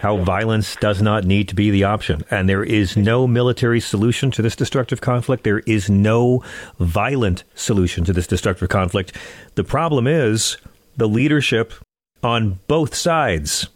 how 0.00 0.16
violence 0.16 0.76
does 0.76 1.02
not 1.02 1.24
need 1.24 1.46
to 1.48 1.54
be 1.54 1.70
the 1.70 1.84
option. 1.84 2.24
And 2.30 2.48
there 2.48 2.64
is 2.64 2.96
no 2.96 3.26
military 3.26 3.80
solution 3.80 4.30
to 4.30 4.40
this 4.40 4.56
destructive 4.56 5.02
conflict. 5.02 5.44
There 5.44 5.58
is 5.60 5.90
no 5.90 6.42
violent 6.78 7.44
solution 7.54 8.04
to 8.04 8.12
this 8.14 8.26
destructive 8.26 8.70
conflict. 8.70 9.14
The 9.56 9.64
problem 9.64 10.06
is 10.06 10.56
the 10.96 11.06
leadership 11.06 11.74
on 12.22 12.60
both 12.66 12.94
sides 12.94 13.68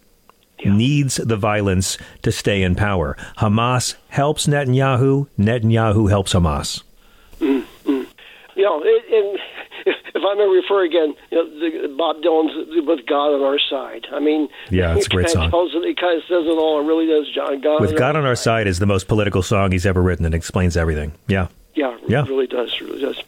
yeah. 0.59 0.75
needs 0.75 1.17
the 1.17 1.37
violence 1.37 1.99
to 2.23 2.33
stay 2.33 2.63
in 2.63 2.75
power. 2.75 3.17
Hamas 3.39 3.95
helps 4.09 4.47
Netanyahu, 4.47 5.29
Netanyahu 5.39 6.09
helps 6.09 6.33
Hamas. 6.35 6.83
Mm-hmm. 7.41 8.03
You 8.57 8.63
know, 8.63 8.81
it, 8.85 9.05
and 9.13 9.39
if 10.15 10.23
I 10.25 10.35
may 10.35 10.47
refer 10.47 10.85
again, 10.85 11.15
you 11.31 11.39
know, 11.39 11.89
the, 11.89 11.95
Bob 11.97 12.17
Dylan's 12.23 12.87
"With 12.87 13.07
God 13.07 13.35
on 13.35 13.43
Our 13.43 13.59
Side." 13.59 14.07
I 14.13 14.21
mean, 14.21 14.49
yeah, 14.71 14.97
it's 14.97 15.07
a 15.07 15.11
great 15.11 15.29
song. 15.29 15.51
Tells 15.51 15.75
it, 15.75 15.85
it 15.85 15.99
kind 15.99 16.17
of 16.17 16.23
says 16.25 16.45
it 16.47 16.57
all. 16.57 16.81
It 16.81 16.87
really 16.87 17.07
does, 17.07 17.29
John. 17.35 17.61
God 17.61 17.81
"With 17.81 17.97
God 17.97 18.17
on 18.17 18.25
Our 18.25 18.37
Side" 18.37 18.67
is 18.67 18.79
the 18.79 18.87
most 18.87 19.09
political 19.09 19.43
song 19.43 19.73
he's 19.73 19.85
ever 19.87 20.01
written 20.01 20.25
and 20.25 20.35
explains 20.35 20.77
everything. 20.77 21.13
Yeah. 21.27 21.49
Yeah, 21.75 21.97
Yeah. 22.07 22.23
it 22.23 22.29
really 22.29 22.47
does. 22.47 22.81
Really 22.81 23.01
does. 23.01 23.21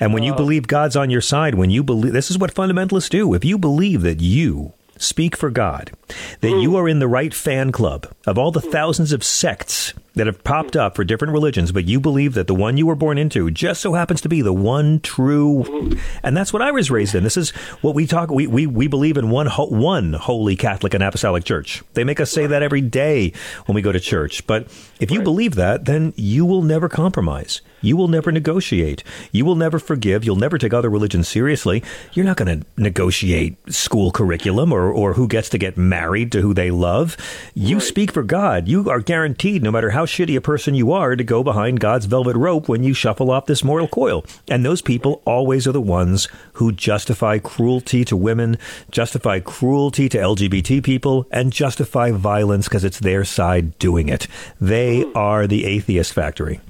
And 0.00 0.12
when 0.12 0.24
you 0.24 0.34
believe 0.34 0.66
God's 0.66 0.96
on 0.96 1.08
your 1.08 1.20
side, 1.20 1.54
when 1.54 1.70
you 1.70 1.84
believe, 1.84 2.12
this 2.12 2.32
is 2.32 2.36
what 2.36 2.52
fundamentalists 2.52 3.08
do. 3.08 3.32
If 3.32 3.44
you 3.44 3.56
believe 3.56 4.02
that 4.02 4.20
you 4.20 4.72
speak 5.02 5.36
for 5.36 5.50
God, 5.50 5.92
that 6.40 6.60
you 6.60 6.76
are 6.76 6.88
in 6.88 6.98
the 6.98 7.08
right 7.08 7.34
fan 7.34 7.72
club. 7.72 8.06
Of 8.26 8.38
all 8.38 8.52
the 8.52 8.60
thousands 8.60 9.12
of 9.12 9.24
sects 9.24 9.94
that 10.14 10.26
have 10.26 10.44
popped 10.44 10.76
up 10.76 10.94
for 10.96 11.04
different 11.04 11.32
religions, 11.32 11.72
but 11.72 11.86
you 11.86 12.00
believe 12.00 12.34
that 12.34 12.46
the 12.46 12.54
one 12.54 12.76
you 12.76 12.86
were 12.86 12.94
born 12.94 13.18
into 13.18 13.50
just 13.50 13.80
so 13.80 13.94
happens 13.94 14.20
to 14.20 14.28
be 14.28 14.42
the 14.42 14.52
one 14.52 15.00
true, 15.00 15.96
and 16.22 16.36
that's 16.36 16.52
what 16.52 16.62
I 16.62 16.70
was 16.70 16.90
raised 16.90 17.14
in. 17.14 17.24
This 17.24 17.36
is 17.36 17.50
what 17.80 17.94
we 17.94 18.06
talk. 18.06 18.30
We 18.30 18.46
we, 18.46 18.66
we 18.66 18.88
believe 18.88 19.16
in 19.16 19.30
one 19.30 19.46
ho- 19.46 19.66
one 19.66 20.12
holy 20.12 20.56
Catholic 20.56 20.94
and 20.94 21.02
Apostolic 21.02 21.44
Church. 21.44 21.82
They 21.94 22.04
make 22.04 22.20
us 22.20 22.30
say 22.30 22.46
that 22.46 22.62
every 22.62 22.80
day 22.80 23.32
when 23.66 23.74
we 23.74 23.82
go 23.82 23.92
to 23.92 24.00
church. 24.00 24.46
But 24.46 24.66
if 25.00 25.10
you 25.10 25.22
believe 25.22 25.54
that, 25.54 25.86
then 25.86 26.12
you 26.16 26.44
will 26.44 26.62
never 26.62 26.88
compromise. 26.88 27.60
You 27.80 27.96
will 27.96 28.08
never 28.08 28.30
negotiate. 28.30 29.02
You 29.32 29.44
will 29.44 29.56
never 29.56 29.78
forgive. 29.78 30.24
You'll 30.24 30.36
never 30.36 30.56
take 30.56 30.72
other 30.72 30.88
religions 30.88 31.26
seriously. 31.26 31.82
You're 32.12 32.24
not 32.24 32.36
going 32.36 32.60
to 32.60 32.66
negotiate 32.76 33.56
school 33.72 34.12
curriculum 34.12 34.72
or, 34.72 34.90
or 34.92 35.14
who 35.14 35.26
gets 35.26 35.48
to 35.50 35.58
get 35.58 35.76
married 35.76 36.30
to 36.32 36.40
who 36.40 36.54
they 36.54 36.70
love. 36.70 37.16
You 37.54 37.80
speak 37.80 38.12
for 38.12 38.22
God. 38.22 38.68
You 38.68 38.88
are 38.88 39.00
guaranteed, 39.00 39.62
no 39.64 39.72
matter 39.72 39.90
how 39.90 40.01
shitty 40.04 40.36
a 40.36 40.40
person 40.40 40.74
you 40.74 40.92
are, 40.92 41.16
to 41.16 41.24
go 41.24 41.42
behind 41.42 41.80
God's 41.80 42.06
velvet 42.06 42.36
rope 42.36 42.68
when 42.68 42.82
you 42.82 42.94
shuffle 42.94 43.30
off 43.30 43.46
this 43.46 43.64
mortal 43.64 43.88
coil. 43.88 44.24
And 44.48 44.64
those 44.64 44.82
people 44.82 45.22
always 45.24 45.66
are 45.66 45.72
the 45.72 45.80
ones 45.80 46.28
who 46.54 46.72
justify 46.72 47.38
cruelty 47.38 48.04
to 48.06 48.16
women, 48.16 48.58
justify 48.90 49.40
cruelty 49.40 50.08
to 50.08 50.18
LGBT 50.18 50.82
people, 50.82 51.26
and 51.30 51.52
justify 51.52 52.10
violence 52.10 52.68
because 52.68 52.84
it's 52.84 53.00
their 53.00 53.24
side 53.24 53.78
doing 53.78 54.08
it. 54.08 54.26
They 54.60 55.02
hmm. 55.02 55.16
are 55.16 55.46
the 55.46 55.64
atheist 55.64 56.12
factory. 56.12 56.60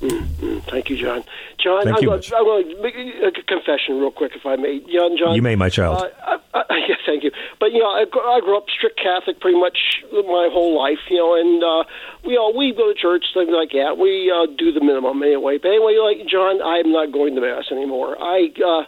Mm, 0.00 0.62
Thank 0.70 0.90
you, 0.90 0.96
John. 0.96 1.24
John, 1.58 1.84
Thank 1.84 1.98
I'm, 1.98 2.02
you. 2.02 2.12
I'm 2.12 2.20
going 2.44 2.68
to 2.68 2.82
make 2.82 2.94
a 2.94 3.42
confession 3.42 3.98
real 3.98 4.10
quick, 4.10 4.32
if 4.34 4.44
I 4.44 4.56
may. 4.56 4.80
John, 4.80 5.16
John 5.16 5.34
You 5.34 5.42
may, 5.42 5.56
my 5.56 5.68
child. 5.68 6.02
Uh, 6.02 6.38
I, 6.52 6.62
I, 6.68 6.78
yes, 6.88 6.98
thank 7.06 7.22
you. 7.22 7.30
But 7.60 7.72
you 7.72 7.78
know, 7.80 7.90
I, 7.90 8.04
I 8.04 8.40
grew 8.40 8.56
up 8.56 8.66
strict 8.68 8.98
Catholic 8.98 9.40
pretty 9.40 9.58
much 9.58 10.04
my 10.12 10.48
whole 10.52 10.76
life. 10.78 10.98
You 11.08 11.18
know, 11.18 11.34
and 11.34 11.62
uh, 11.62 11.84
we 12.24 12.36
all 12.36 12.56
we 12.56 12.74
go 12.74 12.92
to 12.92 12.98
church, 12.98 13.24
things 13.32 13.50
like 13.52 13.70
that. 13.72 13.96
We 13.98 14.30
uh, 14.30 14.46
do 14.56 14.72
the 14.72 14.80
minimum 14.80 15.22
anyway. 15.22 15.58
But 15.58 15.68
anyway, 15.68 15.96
like 15.98 16.26
John, 16.26 16.60
I'm 16.62 16.92
not 16.92 17.12
going 17.12 17.34
to 17.34 17.40
mass 17.40 17.70
anymore. 17.70 18.16
I 18.20 18.52
uh, 18.60 18.84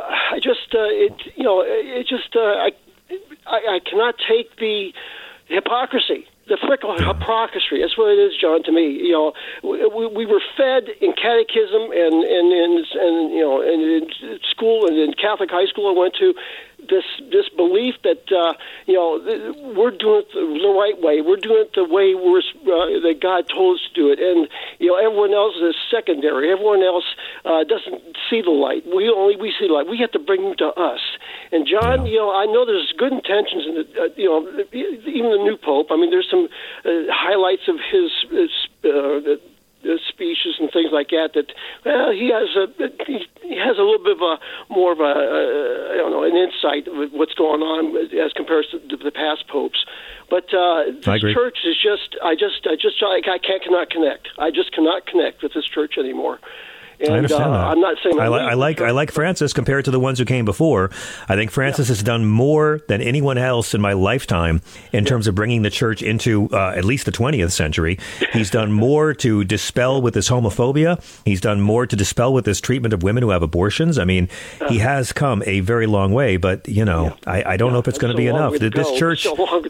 I 0.00 0.38
just 0.40 0.74
uh, 0.74 0.90
it 0.90 1.12
you 1.36 1.44
know 1.44 1.62
it 1.64 2.06
just 2.06 2.34
uh, 2.34 2.40
I, 2.40 2.70
I 3.46 3.76
I 3.76 3.80
cannot 3.88 4.16
take 4.28 4.56
the 4.56 4.92
hypocrisy. 5.46 6.26
The 6.48 6.54
frickle 6.62 6.94
hypocrisy. 6.96 7.80
That's 7.82 7.98
what 7.98 8.10
it 8.14 8.22
is, 8.22 8.36
John. 8.40 8.62
To 8.64 8.72
me, 8.72 8.86
you 8.86 9.10
know, 9.10 9.32
we, 9.64 9.84
we- 9.86 10.06
we 10.06 10.26
were 10.26 10.40
fed 10.56 10.84
in 11.00 11.12
catechism 11.12 11.90
and 11.90 12.14
and 12.22 12.48
and, 12.52 12.86
and 12.94 13.34
you 13.34 13.40
know, 13.42 13.60
and 13.60 13.82
in 13.82 14.38
school 14.50 14.86
and 14.86 14.96
in 14.96 15.12
Catholic 15.14 15.50
high 15.50 15.66
school 15.66 15.88
I 15.90 15.98
went 15.98 16.14
to 16.20 16.34
this 16.88 17.04
this 17.30 17.48
belief 17.56 17.94
that 18.04 18.24
uh, 18.32 18.54
you 18.86 18.94
know 18.94 19.18
th- 19.22 19.76
we're 19.76 19.90
doing 19.90 20.22
it 20.24 20.32
the, 20.32 20.74
right 20.76 21.00
way. 21.00 21.20
We're 21.20 21.40
doing 21.40 21.66
it 21.66 21.72
the 21.74 21.84
way 21.84 22.14
we're 22.14 22.40
uh, 22.40 23.00
that 23.06 23.18
God 23.20 23.48
told 23.48 23.78
us 23.78 23.82
to 23.88 23.94
do 23.94 24.10
it, 24.10 24.18
and 24.18 24.48
you 24.78 24.88
know 24.88 24.96
everyone 24.96 25.32
else 25.32 25.56
is 25.56 25.74
secondary. 25.90 26.52
Everyone 26.52 26.82
else 26.82 27.06
uh, 27.44 27.64
doesn't 27.64 28.16
see 28.28 28.42
the 28.42 28.50
light. 28.50 28.84
We 28.86 29.08
only 29.08 29.36
we 29.36 29.52
see 29.58 29.68
the 29.68 29.74
light. 29.74 29.88
We 29.88 29.98
have 29.98 30.12
to 30.12 30.18
bring 30.18 30.42
them 30.42 30.56
to 30.58 30.68
us. 30.74 31.00
And 31.52 31.66
John, 31.66 32.06
you 32.06 32.18
know, 32.18 32.34
I 32.34 32.46
know 32.46 32.66
there's 32.66 32.92
good 32.96 33.12
intentions 33.12 33.64
in 33.66 33.74
the, 33.74 33.84
uh, 34.02 34.08
you 34.16 34.28
know, 34.28 34.42
even 34.72 35.30
the 35.30 35.42
new 35.42 35.56
pope. 35.56 35.88
I 35.90 35.96
mean, 35.96 36.10
there's 36.10 36.28
some 36.30 36.48
uh, 36.84 37.06
highlights 37.10 37.68
of 37.68 37.76
his, 37.78 38.10
his 38.30 38.50
uh, 38.84 39.36
speeches 40.08 40.56
and 40.58 40.70
things 40.72 40.90
like 40.92 41.10
that. 41.10 41.30
That 41.34 41.52
well, 41.84 42.10
he 42.10 42.30
has 42.30 42.50
a 42.56 42.66
he, 43.06 43.56
has 43.56 43.78
a 43.78 43.82
little 43.82 44.02
bit 44.02 44.16
of 44.16 44.22
a 44.22 44.38
more 44.72 44.92
of 44.92 45.00
a 45.00 45.04
uh, 45.04 45.92
I 45.92 45.96
don't 45.96 46.10
know 46.10 46.24
an 46.24 46.36
insight 46.36 46.88
of 46.88 47.12
what's 47.12 47.34
going 47.34 47.62
on 47.62 47.96
as 48.18 48.32
compared 48.32 48.66
to 48.72 48.96
the 48.96 49.10
past 49.10 49.48
popes. 49.48 49.84
But 50.28 50.52
uh, 50.52 50.90
this 51.02 51.22
church 51.34 51.58
is 51.64 51.76
just 51.76 52.16
I 52.22 52.34
just 52.34 52.66
I 52.66 52.74
just 52.74 53.02
I, 53.02 53.22
I 53.22 53.38
can't 53.38 53.62
cannot 53.62 53.90
connect. 53.90 54.28
I 54.38 54.50
just 54.50 54.72
cannot 54.72 55.06
connect 55.06 55.42
with 55.42 55.54
this 55.54 55.66
church 55.66 55.98
anymore. 55.98 56.40
And 57.00 57.14
I 57.14 57.16
understand 57.18 57.44
uh, 57.44 57.52
that. 57.52 57.66
I'm 57.68 57.80
not 57.80 57.96
saying 58.02 58.18
I, 58.18 58.28
li- 58.28 58.40
I 58.40 58.54
like 58.54 58.80
I 58.80 58.90
like 58.90 59.10
Francis 59.10 59.52
compared 59.52 59.84
to 59.86 59.90
the 59.90 60.00
ones 60.00 60.18
who 60.18 60.24
came 60.24 60.44
before. 60.44 60.90
I 61.28 61.36
think 61.36 61.50
Francis 61.50 61.88
has 61.88 62.02
done 62.02 62.26
more 62.26 62.80
than 62.88 63.00
anyone 63.00 63.38
else 63.38 63.74
in 63.74 63.80
my 63.80 63.92
lifetime 63.92 64.62
in 64.92 65.04
terms 65.04 65.26
of 65.26 65.34
bringing 65.34 65.62
the 65.62 65.70
church 65.70 66.02
into 66.02 66.48
uh, 66.52 66.72
at 66.76 66.84
least 66.84 67.06
the 67.06 67.12
20th 67.12 67.52
century. 67.52 67.98
He's 68.32 68.50
done 68.50 68.72
more 68.72 69.14
to 69.14 69.44
dispel 69.44 70.00
with 70.00 70.14
this 70.14 70.28
homophobia. 70.28 71.02
He's 71.24 71.40
done 71.40 71.60
more 71.60 71.86
to 71.86 71.96
dispel 71.96 72.32
with 72.32 72.44
this 72.44 72.60
treatment 72.60 72.94
of 72.94 73.02
women 73.02 73.22
who 73.22 73.30
have 73.30 73.42
abortions. 73.42 73.98
I 73.98 74.04
mean, 74.04 74.28
he 74.68 74.78
has 74.78 75.12
come 75.12 75.42
a 75.46 75.60
very 75.60 75.86
long 75.86 76.12
way, 76.12 76.36
but 76.36 76.66
you 76.68 76.84
know, 76.84 77.16
I, 77.26 77.42
I 77.44 77.56
don't 77.56 77.72
know 77.72 77.78
if 77.78 77.88
it's 77.88 77.98
going 77.98 78.12
to 78.12 78.16
be 78.16 78.26
enough. 78.26 78.54
This 78.58 78.98
church, 78.98 79.22
So 79.24 79.34
long 79.34 79.64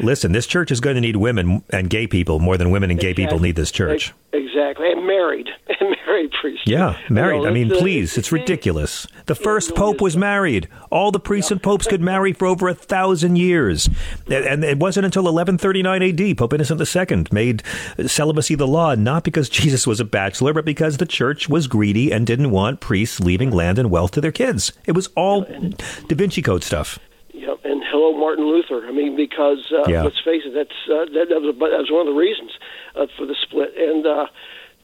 listen, 0.00 0.32
this 0.32 0.46
church 0.46 0.70
is 0.70 0.80
going 0.80 0.94
to 0.96 1.00
need 1.00 1.16
women 1.16 1.62
and 1.70 1.88
gay 1.90 2.06
people 2.06 2.38
more 2.40 2.56
than 2.56 2.70
women 2.70 2.90
and 2.90 2.98
gay 3.00 3.14
people 3.14 3.38
need 3.38 3.56
this 3.56 3.70
church. 3.70 4.12
Exactly, 4.32 4.90
and 4.90 5.06
married, 5.06 5.48
and 5.80 5.96
married 6.06 6.30
priests. 6.40 6.62
Yeah, 6.66 6.98
married. 7.10 7.38
You 7.38 7.42
know, 7.44 7.48
I 7.48 7.52
mean, 7.52 7.70
please, 7.70 8.16
it's 8.18 8.32
ridiculous. 8.32 9.06
The 9.26 9.34
first 9.34 9.74
pope 9.74 10.00
was 10.00 10.16
married. 10.16 10.68
All 10.90 11.10
the 11.10 11.20
priests 11.20 11.50
and 11.50 11.62
popes 11.62 11.86
could 11.86 12.00
marry 12.00 12.32
for 12.32 12.46
over 12.46 12.68
a 12.68 12.74
thousand 12.74 13.36
years. 13.36 13.88
And- 14.26 14.44
And 14.46 14.64
it 14.64 14.78
wasn't 14.78 15.04
until 15.06 15.22
1139 15.24 16.02
AD, 16.02 16.36
Pope 16.38 16.52
Innocent 16.54 16.80
II 16.80 17.24
made 17.32 17.62
celibacy 18.06 18.54
the 18.54 18.66
law, 18.66 18.94
not 18.94 19.24
because 19.24 19.48
Jesus 19.60 19.86
was 19.86 20.00
a 20.00 20.04
bachelor, 20.04 20.52
but 20.52 20.64
because 20.64 20.96
the 20.98 21.06
church 21.06 21.48
was 21.48 21.66
greedy 21.66 22.10
and 22.12 22.26
didn't 22.26 22.50
want 22.50 22.80
priests 22.80 23.20
leaving 23.20 23.50
land 23.50 23.78
and 23.78 23.90
wealth 23.90 24.12
to 24.12 24.20
their 24.20 24.32
kids. 24.32 24.72
It 24.86 24.92
was 24.92 25.08
all 25.16 25.42
Da 25.42 26.14
Vinci 26.16 26.42
Code 26.42 26.62
stuff. 26.64 26.98
Yep, 27.34 27.60
and 27.64 27.81
hello, 27.92 28.16
Martin 28.16 28.46
Luther. 28.48 28.82
I 28.88 28.90
mean, 28.92 29.14
because 29.14 29.60
uh, 29.70 29.84
Yeah. 29.86 30.02
let's 30.02 30.18
face 30.24 30.42
it, 30.48 30.54
that's 30.56 30.74
uh, 30.90 31.04
that, 31.14 31.28
that 31.28 31.40
was 31.44 31.54
that 31.60 31.78
was 31.84 31.90
one 31.92 32.08
of 32.08 32.10
the 32.12 32.18
reasons 32.18 32.50
uh, 32.96 33.06
for 33.16 33.26
the 33.26 33.36
split. 33.36 33.76
And 33.76 34.02
uh, 34.06 34.26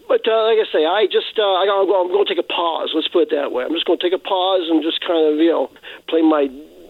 but 0.07 0.23
uh, 0.29 0.45
like 0.47 0.61
I 0.61 0.69
say, 0.73 0.85
I 0.87 1.07
just 1.11 1.35
uh, 1.41 1.43
I, 1.43 1.65
I'm 1.67 2.09
going 2.13 2.25
to 2.25 2.31
take 2.35 2.39
a 2.43 2.47
pause. 2.47 2.93
Let's 2.95 3.09
put 3.09 3.29
it 3.29 3.31
that 3.35 3.51
way. 3.53 3.65
I'm 3.65 3.73
just 3.73 3.85
going 3.89 3.99
to 3.99 4.05
take 4.05 4.15
a 4.15 4.23
pause 4.23 4.69
and 4.71 4.83
just 4.85 5.01
kind 5.01 5.25
of 5.33 5.41
you 5.41 5.51
know 5.51 5.73
play 6.09 6.23
my 6.23 6.47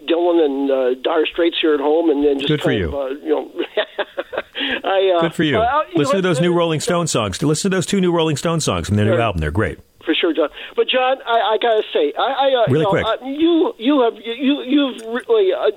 Dylan 0.09 0.41
and 0.45 0.71
uh, 0.71 0.95
Dire 1.03 1.27
Straits 1.27 1.57
here 1.61 1.75
at 1.75 1.81
home, 1.81 2.11
and 2.11 2.25
then 2.25 2.39
just 2.39 2.49
Good 2.49 2.63
for 2.63 2.73
you. 2.73 2.89
Of, 2.89 2.95
uh, 2.95 3.09
you 3.23 3.31
know, 3.31 3.45
I 4.85 5.15
uh, 5.17 5.21
Good 5.23 5.35
for 5.35 5.43
you. 5.45 5.59
uh, 5.59 5.83
you 5.93 5.99
Listen 5.99 6.17
know 6.17 6.19
to 6.19 6.23
those 6.29 6.37
what? 6.37 6.43
new 6.43 6.55
Rolling 6.55 6.81
Stone 6.81 7.07
songs. 7.09 7.43
Listen 7.43 7.71
to 7.71 7.77
those 7.77 7.87
two 7.87 8.01
new 8.01 8.13
Rolling 8.13 8.37
Stone 8.37 8.61
songs 8.61 8.87
from 8.89 8.97
their 8.97 9.07
new 9.07 9.17
album. 9.19 9.41
They're 9.41 9.51
great. 9.51 9.79
For 10.09 10.15
sure, 10.17 10.33
John. 10.33 10.49
But 10.75 10.89
John, 10.89 11.21
I, 11.29 11.53
I 11.53 11.59
gotta 11.61 11.85
say, 11.93 12.15
I, 12.17 12.49
I 12.49 12.65
uh, 12.65 12.73
Really 12.73 12.81
you 12.81 12.83
know, 12.85 12.91
quick. 12.97 13.05
uh, 13.05 13.17
you 13.29 13.75
you 13.77 14.01
have 14.01 14.17
you 14.25 14.55
you've 14.65 15.05
really 15.05 15.53
uh, 15.53 15.69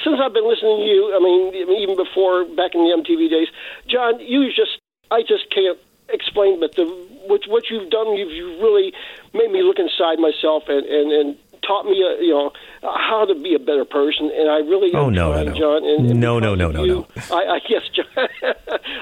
since 0.00 0.16
I've 0.16 0.32
been 0.32 0.48
listening 0.48 0.80
to 0.80 0.88
you. 0.88 1.12
I 1.12 1.20
mean, 1.20 1.52
even 1.84 1.96
before 2.00 2.44
back 2.56 2.72
in 2.74 2.80
the 2.80 2.96
MTV 2.96 3.28
days, 3.28 3.48
John, 3.86 4.20
you 4.20 4.48
just 4.48 4.80
I 5.10 5.20
just 5.20 5.52
can't 5.52 5.76
explain. 6.08 6.60
But 6.60 6.72
the 6.76 6.86
what 7.28 7.42
what 7.46 7.68
you've 7.68 7.90
done, 7.90 8.16
you've 8.16 8.32
you 8.32 8.56
really 8.64 8.94
made 9.34 9.52
me 9.52 9.60
look 9.62 9.76
inside 9.78 10.16
myself 10.18 10.64
and 10.68 10.86
and 10.86 11.12
and 11.12 11.36
taught 11.62 11.84
me, 11.86 11.96
uh, 12.04 12.20
you 12.20 12.28
know, 12.28 12.52
how 12.82 13.24
to 13.24 13.34
be 13.34 13.54
a 13.54 13.58
better 13.58 13.84
person. 13.86 14.30
And 14.36 14.50
I 14.50 14.58
really 14.58 14.92
Oh, 14.92 15.08
no, 15.08 15.32
no, 15.32 15.44
no. 15.44 15.52
John. 15.54 15.84
And, 15.84 16.10
and 16.10 16.20
No, 16.20 16.38
no, 16.38 16.54
because 16.54 16.74
no, 16.74 17.00
of 17.04 17.30
no, 17.30 17.36
I, 17.36 17.56
I 17.56 17.60
yes, 17.68 17.82
John. 17.94 18.28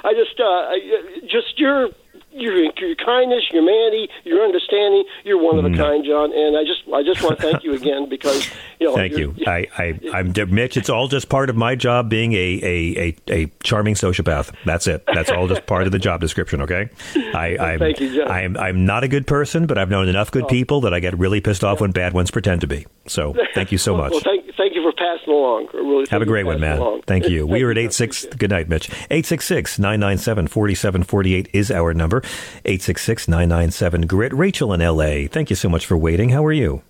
I 0.04 0.12
just 0.14 0.38
uh, 0.38 0.44
I, 0.44 0.78
just 1.26 1.58
your 1.58 1.88
your 2.34 2.56
your 2.56 2.94
kindness, 2.96 3.44
your 3.50 3.62
humanity, 3.62 4.08
your 4.24 4.42
understanding. 4.44 5.04
You're 5.24 5.38
one 5.38 5.56
Mm. 5.56 5.66
of 5.66 5.72
a 5.72 5.76
kind, 5.76 6.04
John. 6.04 6.32
And 6.32 6.56
I 6.56 6.64
just 6.64 6.82
I 6.94 7.02
just 7.02 7.22
want 7.22 7.38
to 7.38 7.42
thank 7.42 7.64
you 7.64 7.74
again 7.74 8.08
because 8.08 8.48
you 8.80 8.86
know. 8.88 8.94
Thank 8.96 9.16
you're- 9.16 9.34
I, 9.46 9.66
I, 9.78 10.00
I'm 10.12 10.32
Mitch. 10.48 10.76
It's 10.76 10.88
all 10.90 11.08
just 11.08 11.28
part 11.28 11.50
of 11.50 11.56
my 11.56 11.74
job 11.74 12.08
being 12.08 12.32
a, 12.32 12.36
a, 12.36 13.16
a, 13.28 13.32
a 13.44 13.46
charming 13.62 13.94
sociopath. 13.94 14.52
That's 14.64 14.86
it. 14.86 15.04
That's 15.12 15.30
all 15.30 15.46
just 15.48 15.66
part 15.66 15.86
of 15.86 15.92
the 15.92 15.98
job 15.98 16.20
description. 16.20 16.62
Okay. 16.62 16.88
I, 17.34 17.56
I'm, 17.58 17.78
Thank 17.78 18.00
you, 18.00 18.14
John. 18.16 18.30
I'm, 18.30 18.56
I'm 18.56 18.84
not 18.86 19.04
a 19.04 19.08
good 19.08 19.26
person, 19.26 19.66
but 19.66 19.78
I've 19.78 19.90
known 19.90 20.08
enough 20.08 20.30
good 20.30 20.48
people 20.48 20.80
that 20.82 20.94
I 20.94 21.00
get 21.00 21.18
really 21.18 21.40
pissed 21.40 21.64
off 21.64 21.80
when 21.80 21.90
bad 21.92 22.12
ones 22.12 22.30
pretend 22.30 22.60
to 22.62 22.66
be. 22.66 22.86
So 23.06 23.34
thank 23.54 23.72
you 23.72 23.78
so 23.78 23.96
much. 23.96 24.12
Well, 24.12 24.20
thank 24.20 24.41
thank 24.56 24.74
you 24.74 24.82
for 24.82 24.92
passing 24.92 25.32
along. 25.32 25.68
Really 25.72 26.06
Have 26.10 26.22
a 26.22 26.26
great 26.26 26.44
one, 26.44 26.60
man. 26.60 26.78
along. 26.78 27.02
Thank 27.02 27.28
you. 27.28 27.46
We 27.52 27.62
are 27.62 27.70
at 27.70 27.78
86. 27.78 28.26
Good 28.36 28.50
night, 28.50 28.68
Mitch. 28.68 28.88
866 29.10 29.78
997 29.78 30.48
4748 30.48 31.48
is 31.52 31.70
our 31.70 31.92
number. 31.94 32.18
866 32.64 33.28
997 33.28 34.06
GRIT. 34.06 34.32
Rachel 34.32 34.72
in 34.72 34.80
LA. 34.80 35.28
Thank 35.28 35.50
you 35.50 35.56
so 35.56 35.68
much 35.68 35.86
for 35.86 35.96
waiting. 35.96 36.30
How 36.30 36.44
are 36.44 36.52
you? 36.52 36.82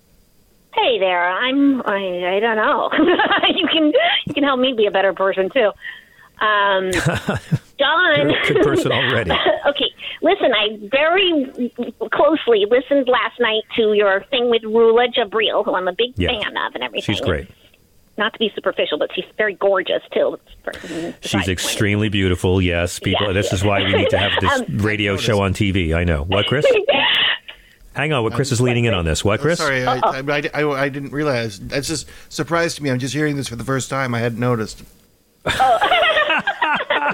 Hey 0.73 0.97
there, 0.99 1.29
I'm. 1.29 1.81
I, 1.83 2.35
I 2.35 2.39
don't 2.39 2.55
know. 2.57 2.89
you 3.55 3.67
can 3.67 3.93
you 4.25 4.33
can 4.33 4.43
help 4.43 4.59
me 4.59 4.73
be 4.73 4.87
a 4.87 4.91
better 4.91 5.13
person 5.13 5.49
too. 5.51 5.71
Um, 6.43 6.91
John, 7.79 8.29
You're 8.29 8.39
a 8.39 8.47
good 8.53 8.63
person 8.63 8.91
already. 8.91 9.31
okay, 9.31 9.89
listen. 10.21 10.51
I 10.53 10.77
very 10.91 11.71
closely 12.11 12.65
listened 12.69 13.07
last 13.07 13.39
night 13.39 13.63
to 13.77 13.93
your 13.93 14.23
thing 14.29 14.49
with 14.49 14.61
Rula 14.63 15.13
Jebreal, 15.13 15.63
who 15.65 15.73
I'm 15.75 15.87
a 15.87 15.93
big 15.93 16.13
Yeah. 16.17 16.29
fan 16.29 16.55
of, 16.57 16.75
and 16.75 16.83
everything. 16.83 17.15
She's 17.15 17.21
great. 17.21 17.47
not 18.17 18.33
to 18.33 18.39
be 18.39 18.51
superficial, 18.53 18.97
but 18.99 19.09
she's 19.15 19.25
very 19.37 19.55
gorgeous 19.55 20.01
too. 20.13 20.37
She's 21.21 21.47
extremely 21.47 22.09
beautiful. 22.09 22.61
Yes, 22.61 22.99
people. 22.99 23.27
Yeah. 23.27 23.33
This 23.33 23.51
is 23.53 23.63
why 23.63 23.81
we 23.83 23.93
need 23.93 24.09
to 24.11 24.17
have 24.17 24.31
this 24.39 24.51
Um, 24.69 24.77
radio 24.79 25.17
show 25.17 25.41
on 25.41 25.53
TV. 25.53 25.95
I 25.95 26.03
know. 26.03 26.23
What, 26.23 26.45
Chris? 26.47 26.65
Hang 27.95 28.11
on. 28.13 28.23
What 28.23 28.33
Chris 28.33 28.51
is 28.51 28.59
leaning 28.61 28.85
in 28.85 28.93
on 28.93 29.05
this? 29.05 29.23
What, 29.23 29.39
Chris? 29.39 29.59
Sorry, 29.59 29.85
I, 29.85 29.97
I, 29.97 30.19
I, 30.27 30.49
I, 30.53 30.81
I 30.83 30.89
didn't 30.89 31.11
realize. 31.11 31.59
That's 31.59 31.87
just 31.87 32.07
surprised 32.29 32.77
to 32.77 32.83
me. 32.83 32.89
I'm 32.91 32.99
just 32.99 33.13
hearing 33.13 33.35
this 33.37 33.47
for 33.47 33.55
the 33.55 33.63
first 33.63 33.89
time. 33.89 34.13
I 34.15 34.19
hadn't 34.19 34.39
noticed. 34.39 34.83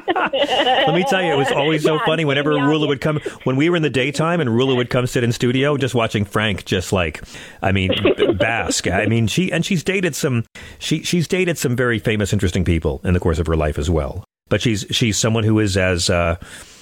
Let 0.07 0.93
me 0.95 1.03
tell 1.09 1.21
you, 1.23 1.33
it 1.33 1.37
was 1.37 1.51
always 1.51 1.83
so 1.83 1.95
Yeah, 1.95 2.05
funny 2.05 2.25
whenever 2.25 2.53
yeah, 2.53 2.63
Rula 2.63 2.87
would 2.87 3.01
come. 3.01 3.17
When 3.43 3.55
we 3.55 3.69
were 3.69 3.75
in 3.75 3.83
the 3.83 3.89
daytime 3.89 4.39
and 4.41 4.49
Rula 4.49 4.75
would 4.75 4.89
come 4.89 5.07
sit 5.07 5.23
in 5.23 5.31
studio, 5.31 5.77
just 5.77 5.95
watching 5.95 6.25
Frank, 6.25 6.65
just 6.65 6.91
like, 6.93 7.21
I 7.61 7.71
mean, 7.71 7.91
bask. 8.37 8.87
I 8.87 9.05
mean, 9.05 9.27
she 9.27 9.51
and 9.51 9.65
she's 9.65 9.83
dated 9.83 10.15
some. 10.15 10.45
She 10.79 11.03
she's 11.03 11.27
dated 11.27 11.57
some 11.57 11.75
very 11.75 11.99
famous, 11.99 12.33
interesting 12.33 12.63
people 12.65 13.01
in 13.03 13.13
the 13.13 13.19
course 13.19 13.39
of 13.39 13.47
her 13.47 13.55
life 13.55 13.77
as 13.77 13.89
well. 13.89 14.23
But 14.49 14.61
she's 14.61 14.85
she's 14.91 15.17
someone 15.17 15.43
who 15.43 15.59
is 15.59 15.77
as. 15.77 16.09
Uh, 16.09 16.37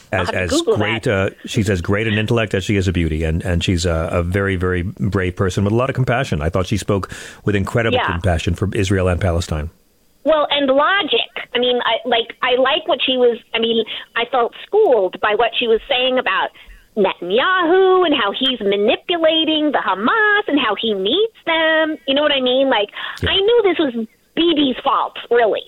as, 0.09 0.29
as 0.29 0.49
Google 0.51 0.77
great, 0.77 1.05
uh, 1.05 1.31
she's 1.43 1.69
as 1.69 1.81
great 1.81 2.07
an 2.07 2.13
intellect 2.13 2.53
as 2.53 2.63
she 2.63 2.77
is 2.77 2.87
a 2.87 2.93
beauty, 2.93 3.25
and, 3.25 3.43
and 3.43 3.61
she's 3.61 3.85
a, 3.85 4.07
a 4.09 4.23
very, 4.23 4.55
very 4.55 4.83
brave 4.83 5.35
person 5.35 5.65
with 5.65 5.73
a 5.73 5.75
lot 5.75 5.89
of 5.89 5.97
compassion. 5.97 6.41
I 6.41 6.47
thought 6.49 6.65
she 6.65 6.77
spoke 6.77 7.11
with 7.43 7.57
incredible 7.57 7.97
Yeah. 7.97 8.13
compassion 8.13 8.55
for 8.55 8.69
Israel 8.73 9.09
and 9.09 9.19
Palestine. 9.19 9.69
Well, 10.23 10.47
and 10.49 10.67
logic. 10.67 11.19
I 11.57 11.59
mean, 11.59 11.79
I 11.83 11.95
like 12.07 12.29
I 12.43 12.55
like 12.55 12.87
what 12.87 12.99
she 13.05 13.17
was. 13.17 13.37
I 13.53 13.59
mean, 13.59 13.83
I 14.15 14.25
felt 14.31 14.53
schooled 14.65 15.19
by 15.19 15.33
what 15.35 15.51
she 15.57 15.67
was 15.67 15.81
saying 15.89 16.19
about 16.19 16.49
Netanyahu 16.95 18.05
and 18.05 18.13
how 18.15 18.31
he's 18.31 18.59
manipulating 18.59 19.71
the 19.71 19.79
Hamas 19.79 20.47
and 20.47 20.59
how 20.59 20.75
he 20.79 20.93
needs 20.93 21.33
them. 21.45 21.97
You 22.07 22.15
know 22.15 22.21
what 22.21 22.31
I 22.31 22.41
mean? 22.41 22.69
Like, 22.69 22.89
I 23.23 23.35
knew 23.35 23.61
this 23.63 23.79
was 23.79 23.93
Bibi's 24.35 24.77
fault, 24.83 25.17
really. 25.31 25.63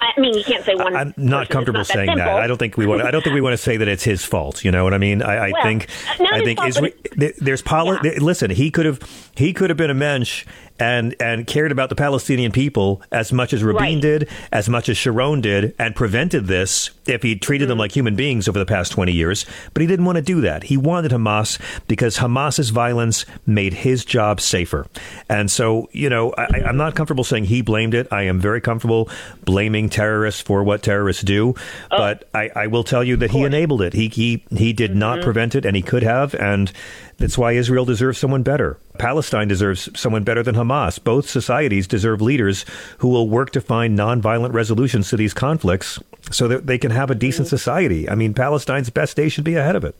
I 0.00 0.20
mean, 0.20 0.34
you 0.34 0.44
can't 0.44 0.62
say 0.64 0.74
one. 0.74 0.94
I'm 0.94 1.14
not 1.16 1.48
comfortable 1.48 1.78
not 1.80 1.86
saying 1.86 2.06
that. 2.08 2.16
simple. 2.18 2.36
I 2.36 2.46
don't 2.46 2.58
think 2.58 2.76
we 2.76 2.84
want. 2.84 3.00
I 3.02 3.10
don't 3.10 3.22
think 3.22 3.32
we 3.34 3.40
want 3.40 3.54
to 3.54 3.62
say 3.62 3.78
that 3.78 3.88
it's 3.88 4.04
his 4.04 4.22
fault. 4.24 4.62
You 4.64 4.70
know 4.70 4.84
what 4.84 4.92
I 4.92 4.98
mean? 4.98 5.22
I, 5.22 5.46
I 5.48 5.50
Well, 5.52 5.62
think. 5.62 5.88
I 6.20 6.42
think 6.44 6.58
fault, 6.58 6.68
is 6.68 6.80
but 6.80 6.92
there- 7.16 7.32
there's 7.38 7.62
poli- 7.62 8.18
Listen, 8.18 8.50
he 8.50 8.70
could 8.70 8.84
have. 8.84 8.98
He 9.36 9.54
could 9.54 9.70
have 9.70 9.76
been 9.78 9.88
a 9.90 9.94
mensch 9.94 10.44
and 10.78 11.14
and 11.20 11.46
cared 11.46 11.70
about 11.72 11.88
the 11.88 11.94
Palestinian 11.94 12.50
people 12.52 13.00
as 13.12 13.32
much 13.32 13.52
as 13.52 13.62
Rabin 13.62 13.82
Right. 13.82 14.00
did, 14.00 14.28
as 14.52 14.68
much 14.68 14.88
as 14.88 14.96
Sharon 14.96 15.40
did, 15.40 15.74
and 15.78 15.94
prevented 15.94 16.46
this 16.46 16.90
if 17.06 17.22
he 17.22 17.36
treated 17.36 17.64
Mm-hmm. 17.64 17.68
them 17.70 17.78
like 17.78 17.92
human 17.92 18.16
beings 18.16 18.48
over 18.48 18.58
the 18.58 18.66
past 18.66 18.92
20 18.92 19.12
years. 19.12 19.46
But 19.72 19.80
he 19.82 19.86
didn't 19.86 20.04
want 20.04 20.16
to 20.16 20.22
do 20.22 20.40
that. 20.42 20.64
He 20.64 20.76
wanted 20.76 21.12
Hamas 21.12 21.58
because 21.86 22.18
Hamas's 22.18 22.70
violence 22.70 23.24
made 23.46 23.72
his 23.74 24.04
job 24.04 24.40
safer. 24.40 24.86
And 25.28 25.50
so, 25.50 25.88
you 25.92 26.10
know, 26.10 26.32
I, 26.36 26.62
I'm 26.66 26.76
not 26.76 26.94
comfortable 26.94 27.24
saying 27.24 27.44
he 27.44 27.62
blamed 27.62 27.94
it. 27.94 28.08
I 28.10 28.22
am 28.24 28.40
very 28.40 28.60
comfortable 28.60 29.08
blaming 29.44 29.88
terrorists 29.88 30.40
for 30.40 30.62
what 30.64 30.82
terrorists 30.82 31.22
do. 31.22 31.54
Oh. 31.90 31.98
But 31.98 32.28
I, 32.34 32.50
I 32.56 32.66
will 32.66 32.84
tell 32.84 33.04
you 33.04 33.16
that 33.18 33.30
he 33.30 33.42
enabled 33.44 33.80
it. 33.82 33.92
He 33.92 34.08
he 34.08 34.44
he 34.50 34.72
did 34.72 34.94
not 34.96 35.18
Mm-hmm. 35.18 35.24
prevent 35.24 35.54
it, 35.54 35.64
and 35.64 35.76
he 35.76 35.82
could 35.82 36.02
have. 36.02 36.34
And 36.34 36.72
that's 37.18 37.38
why 37.38 37.52
Israel 37.52 37.84
deserves 37.84 38.18
someone 38.18 38.42
better. 38.42 38.78
Palestine 38.98 39.48
deserves 39.48 39.88
someone 39.98 40.24
better 40.24 40.42
than 40.42 40.54
Hamas. 40.54 41.02
Both 41.02 41.28
societies 41.28 41.86
deserve 41.86 42.20
leaders 42.20 42.64
who 42.98 43.08
will 43.08 43.28
work 43.28 43.50
to 43.52 43.60
find 43.60 43.98
nonviolent 43.98 44.52
resolutions 44.52 45.08
to 45.10 45.16
these 45.16 45.34
conflicts 45.34 45.98
so 46.30 46.48
that 46.48 46.66
they 46.66 46.78
can 46.78 46.90
have 46.90 47.10
a 47.10 47.14
decent 47.14 47.46
Mm-hmm. 47.46 47.56
society. 47.56 48.08
I 48.10 48.14
mean, 48.14 48.34
Palestine's 48.34 48.90
best 48.90 49.16
days 49.16 49.32
should 49.32 49.44
be 49.44 49.54
ahead 49.56 49.76
of 49.76 49.84
it. 49.84 49.94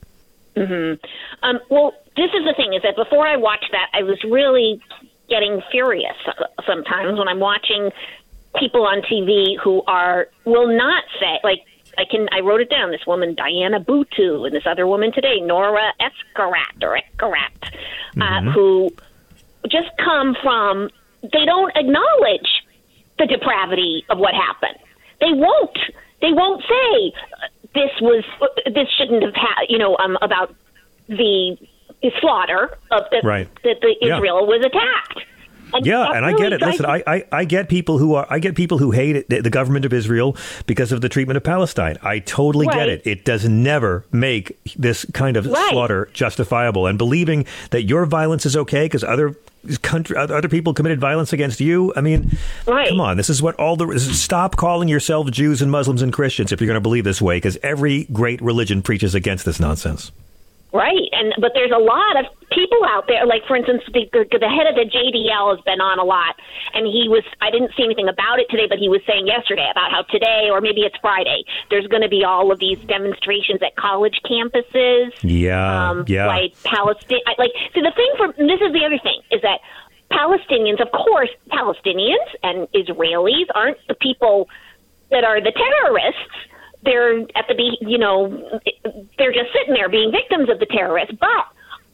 hmm 0.57 0.95
Um, 1.43 1.61
well, 1.71 1.93
this 2.17 2.31
is 2.33 2.45
the 2.45 2.55
thing: 2.57 2.75
is 2.75 2.83
that 2.83 2.97
before 2.97 3.27
I 3.27 3.37
watched 3.37 3.71
that, 3.73 3.89
I 3.93 4.03
was 4.03 4.19
really 4.25 4.81
getting 5.29 5.61
furious 5.71 6.17
sometimes 6.67 7.19
when 7.19 7.29
I'm 7.29 7.41
watching 7.41 7.91
people 8.59 8.87
on 8.87 9.01
TV 9.03 9.59
who 9.63 9.83
are 9.87 10.29
will 10.45 10.69
not 10.77 11.03
say 11.19 11.41
like 11.43 11.61
I 11.99 12.05
can 12.11 12.29
I 12.33 12.41
wrote 12.41 12.61
it 12.61 12.71
down. 12.71 12.91
This 12.91 13.07
woman 13.07 13.35
Diana 13.35 13.81
Buttu 13.81 14.47
and 14.47 14.55
this 14.55 14.67
other 14.67 14.87
woman 14.87 15.13
today, 15.13 15.41
Nora 15.41 15.93
Escarat 16.01 16.83
or 16.83 16.99
Escarat, 16.99 17.75
uh, 18.21 18.51
who 18.53 18.93
just 19.69 19.89
come 19.99 20.37
from 20.43 20.91
they 21.23 21.45
don't 21.45 21.75
acknowledge 21.77 22.63
the 23.19 23.27
depravity 23.27 24.05
of 24.11 24.19
what 24.19 24.35
happened. 24.35 24.79
They 25.21 25.33
won't. 25.33 25.79
They 26.21 26.33
won't 26.33 26.63
say 26.63 27.13
uh, 27.43 27.47
this 27.75 27.91
was 28.01 28.25
this 28.67 28.89
shouldn't 28.97 29.23
have 29.23 29.35
had 29.35 29.65
you 29.69 29.79
know 29.79 29.97
um, 29.97 30.19
about 30.23 30.55
the 31.09 31.57
slaughter 32.21 32.77
of 32.91 33.05
the 33.11 33.21
Right. 33.25 33.49
that 33.63 33.81
the 33.81 33.95
Yeah. 34.01 34.17
Israel 34.17 34.47
was 34.47 34.65
attacked. 34.65 35.27
And 35.73 35.87
Yeah, 35.87 36.13
and 36.13 36.25
I 36.25 36.33
get 36.37 36.53
it. 36.53 36.61
Listen, 36.61 36.87
I, 36.87 37.03
I, 37.07 37.25
I 37.33 37.45
get 37.45 37.69
people 37.69 37.99
who 37.99 38.15
are 38.15 38.27
I 38.31 38.39
get 38.39 38.55
people 38.55 38.79
who 38.79 38.91
hate 38.93 39.17
it, 39.17 39.29
the 39.29 39.51
government 39.51 39.85
of 39.85 39.93
Israel 39.93 40.37
because 40.67 40.93
of 40.93 41.01
the 41.01 41.09
treatment 41.09 41.37
of 41.37 41.43
Palestine. 41.43 41.97
I 42.03 42.19
totally 42.21 42.67
get 42.67 42.89
it. 42.89 43.03
It 43.05 43.25
does 43.25 43.49
never 43.49 44.05
make 44.13 44.59
this 44.77 45.05
kind 45.13 45.37
of 45.37 45.47
Right. 45.47 45.71
slaughter 45.71 46.09
justifiable. 46.13 46.87
And 46.87 46.99
believing 46.99 47.45
that 47.71 47.83
your 47.85 48.07
violence 48.07 48.47
is 48.47 48.57
okay 48.57 48.85
because 48.85 49.03
other 49.05 49.35
country 49.83 50.17
other 50.17 50.35
other 50.37 50.49
people 50.49 50.75
committed 50.75 51.01
violence 51.01 51.33
against 51.33 51.61
you. 51.61 51.93
I 51.97 52.01
mean, 52.03 52.37
come 52.67 53.01
on. 53.01 53.17
This 53.17 53.31
is 53.31 53.41
what 53.43 53.55
all 53.57 53.77
the 53.77 53.99
stop 53.99 54.57
calling 54.57 54.89
yourselves 54.89 55.31
Jews 55.31 55.63
and 55.63 55.71
Muslims 55.71 56.03
and 56.03 56.13
Christians 56.13 56.53
if 56.53 56.61
you're 56.61 56.67
going 56.67 56.77
to 56.77 56.81
believe 56.83 57.05
this 57.05 57.23
way 57.23 57.37
because 57.39 57.57
every 57.63 58.05
great 58.13 58.41
religion 58.43 58.83
preaches 58.83 59.15
against 59.15 59.45
this 59.45 59.59
nonsense. 59.59 60.13
Right, 60.75 61.07
and 61.13 61.33
but 61.39 61.53
there's 61.55 61.71
a 61.71 61.79
lot 61.79 62.19
of 62.19 62.27
people 62.51 62.83
out 62.85 63.07
there. 63.07 63.25
Like 63.27 63.47
for 63.47 63.55
instance, 63.55 63.83
the, 63.95 64.11
the 64.11 64.27
the 64.27 64.51
head 64.51 64.67
of 64.67 64.75
the 64.75 64.83
JDL 64.83 65.55
has 65.55 65.63
been 65.63 65.81
on 65.81 66.01
a 66.01 66.05
lot, 66.05 66.35
and 66.75 66.85
he 66.85 67.07
was. 67.07 67.23
I 67.41 67.53
didn't 67.53 67.71
see 67.77 67.85
anything 67.85 68.09
about 68.09 68.41
it 68.41 68.51
today, 68.51 68.67
but 68.69 68.79
he 68.83 68.89
was 68.89 69.01
saying 69.07 69.29
yesterday 69.29 69.71
about 69.71 69.93
how 69.93 70.03
today, 70.11 70.51
or 70.51 70.61
maybe 70.61 70.81
it's 70.81 70.97
Friday, 70.99 71.45
there's 71.71 71.87
going 71.87 72.03
to 72.03 72.09
be 72.09 72.25
all 72.25 72.51
of 72.51 72.59
these 72.59 72.79
demonstrations 72.91 73.63
at 73.63 73.77
college 73.77 74.19
campuses. 74.27 75.15
Yeah, 75.23 75.63
um, 75.63 76.07
yeah. 76.09 76.27
like 76.27 76.61
Palestine. 76.65 77.23
Like, 77.39 77.55
see, 77.71 77.79
the 77.81 77.95
thing 77.95 78.11
for 78.19 78.35
this 78.35 78.59
is 78.59 78.75
the 78.75 78.83
other 78.83 78.99
thing 78.99 79.23
is 79.31 79.43
that 79.47 79.63
Palestinians, 80.11 80.83
of 80.83 80.91
course, 80.91 81.31
Palestinians 81.55 82.27
and 82.43 82.67
Israelis 82.75 83.47
aren't 83.55 83.79
the 83.87 83.95
people 83.95 84.49
that 85.11 85.23
are 85.23 85.41
the 85.41 85.53
terrorists. 85.53 86.35
They're 86.85 87.21
at 87.35 87.47
the 87.49 87.55
be, 87.55 87.79
you 87.81 87.99
know, 87.99 88.29
they're 89.19 89.33
just 89.33 89.53
sitting 89.53 89.75
there 89.75 89.89
being 89.89 90.11
victims 90.11 90.49
of 90.51 90.59
the 90.59 90.67
terrorists. 90.67 91.15
But 91.19 91.47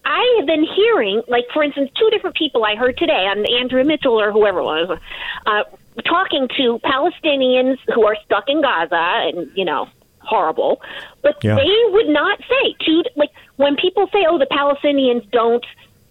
I 0.05 0.35
have 0.39 0.47
been 0.47 0.65
hearing, 0.65 1.23
like, 1.29 1.45
for 1.53 1.63
instance, 1.63 1.91
two 1.99 2.09
different 2.11 2.37
people 2.37 2.65
I 2.65 2.75
heard 2.75 2.97
today 2.97 3.27
on 3.27 3.45
Andrea 3.61 3.85
Mitchell 3.85 4.21
or 4.21 4.33
whoever 4.33 4.61
it 4.61 4.65
was, 4.65 4.99
uh, 5.47 5.63
talking 6.05 6.49
to 6.57 6.79
Palestinians 6.85 7.79
who 7.95 8.05
are 8.05 8.17
stuck 8.25 8.45
in 8.49 8.63
Gaza 8.63 8.97
and, 8.97 9.51
you 9.55 9.65
know, 9.65 9.89
horrible. 10.21 10.81
But 11.23 11.43
Yeah. 11.43 11.57
they 11.57 11.77
would 11.93 12.09
not 12.09 12.39
say 12.49 12.75
to 12.87 13.05
like 13.17 13.31
when 13.57 13.77
people 13.77 14.09
say, 14.13 14.25
"Oh, 14.29 14.39
the 14.39 14.47
Palestinians 14.47 15.29
don't 15.31 15.65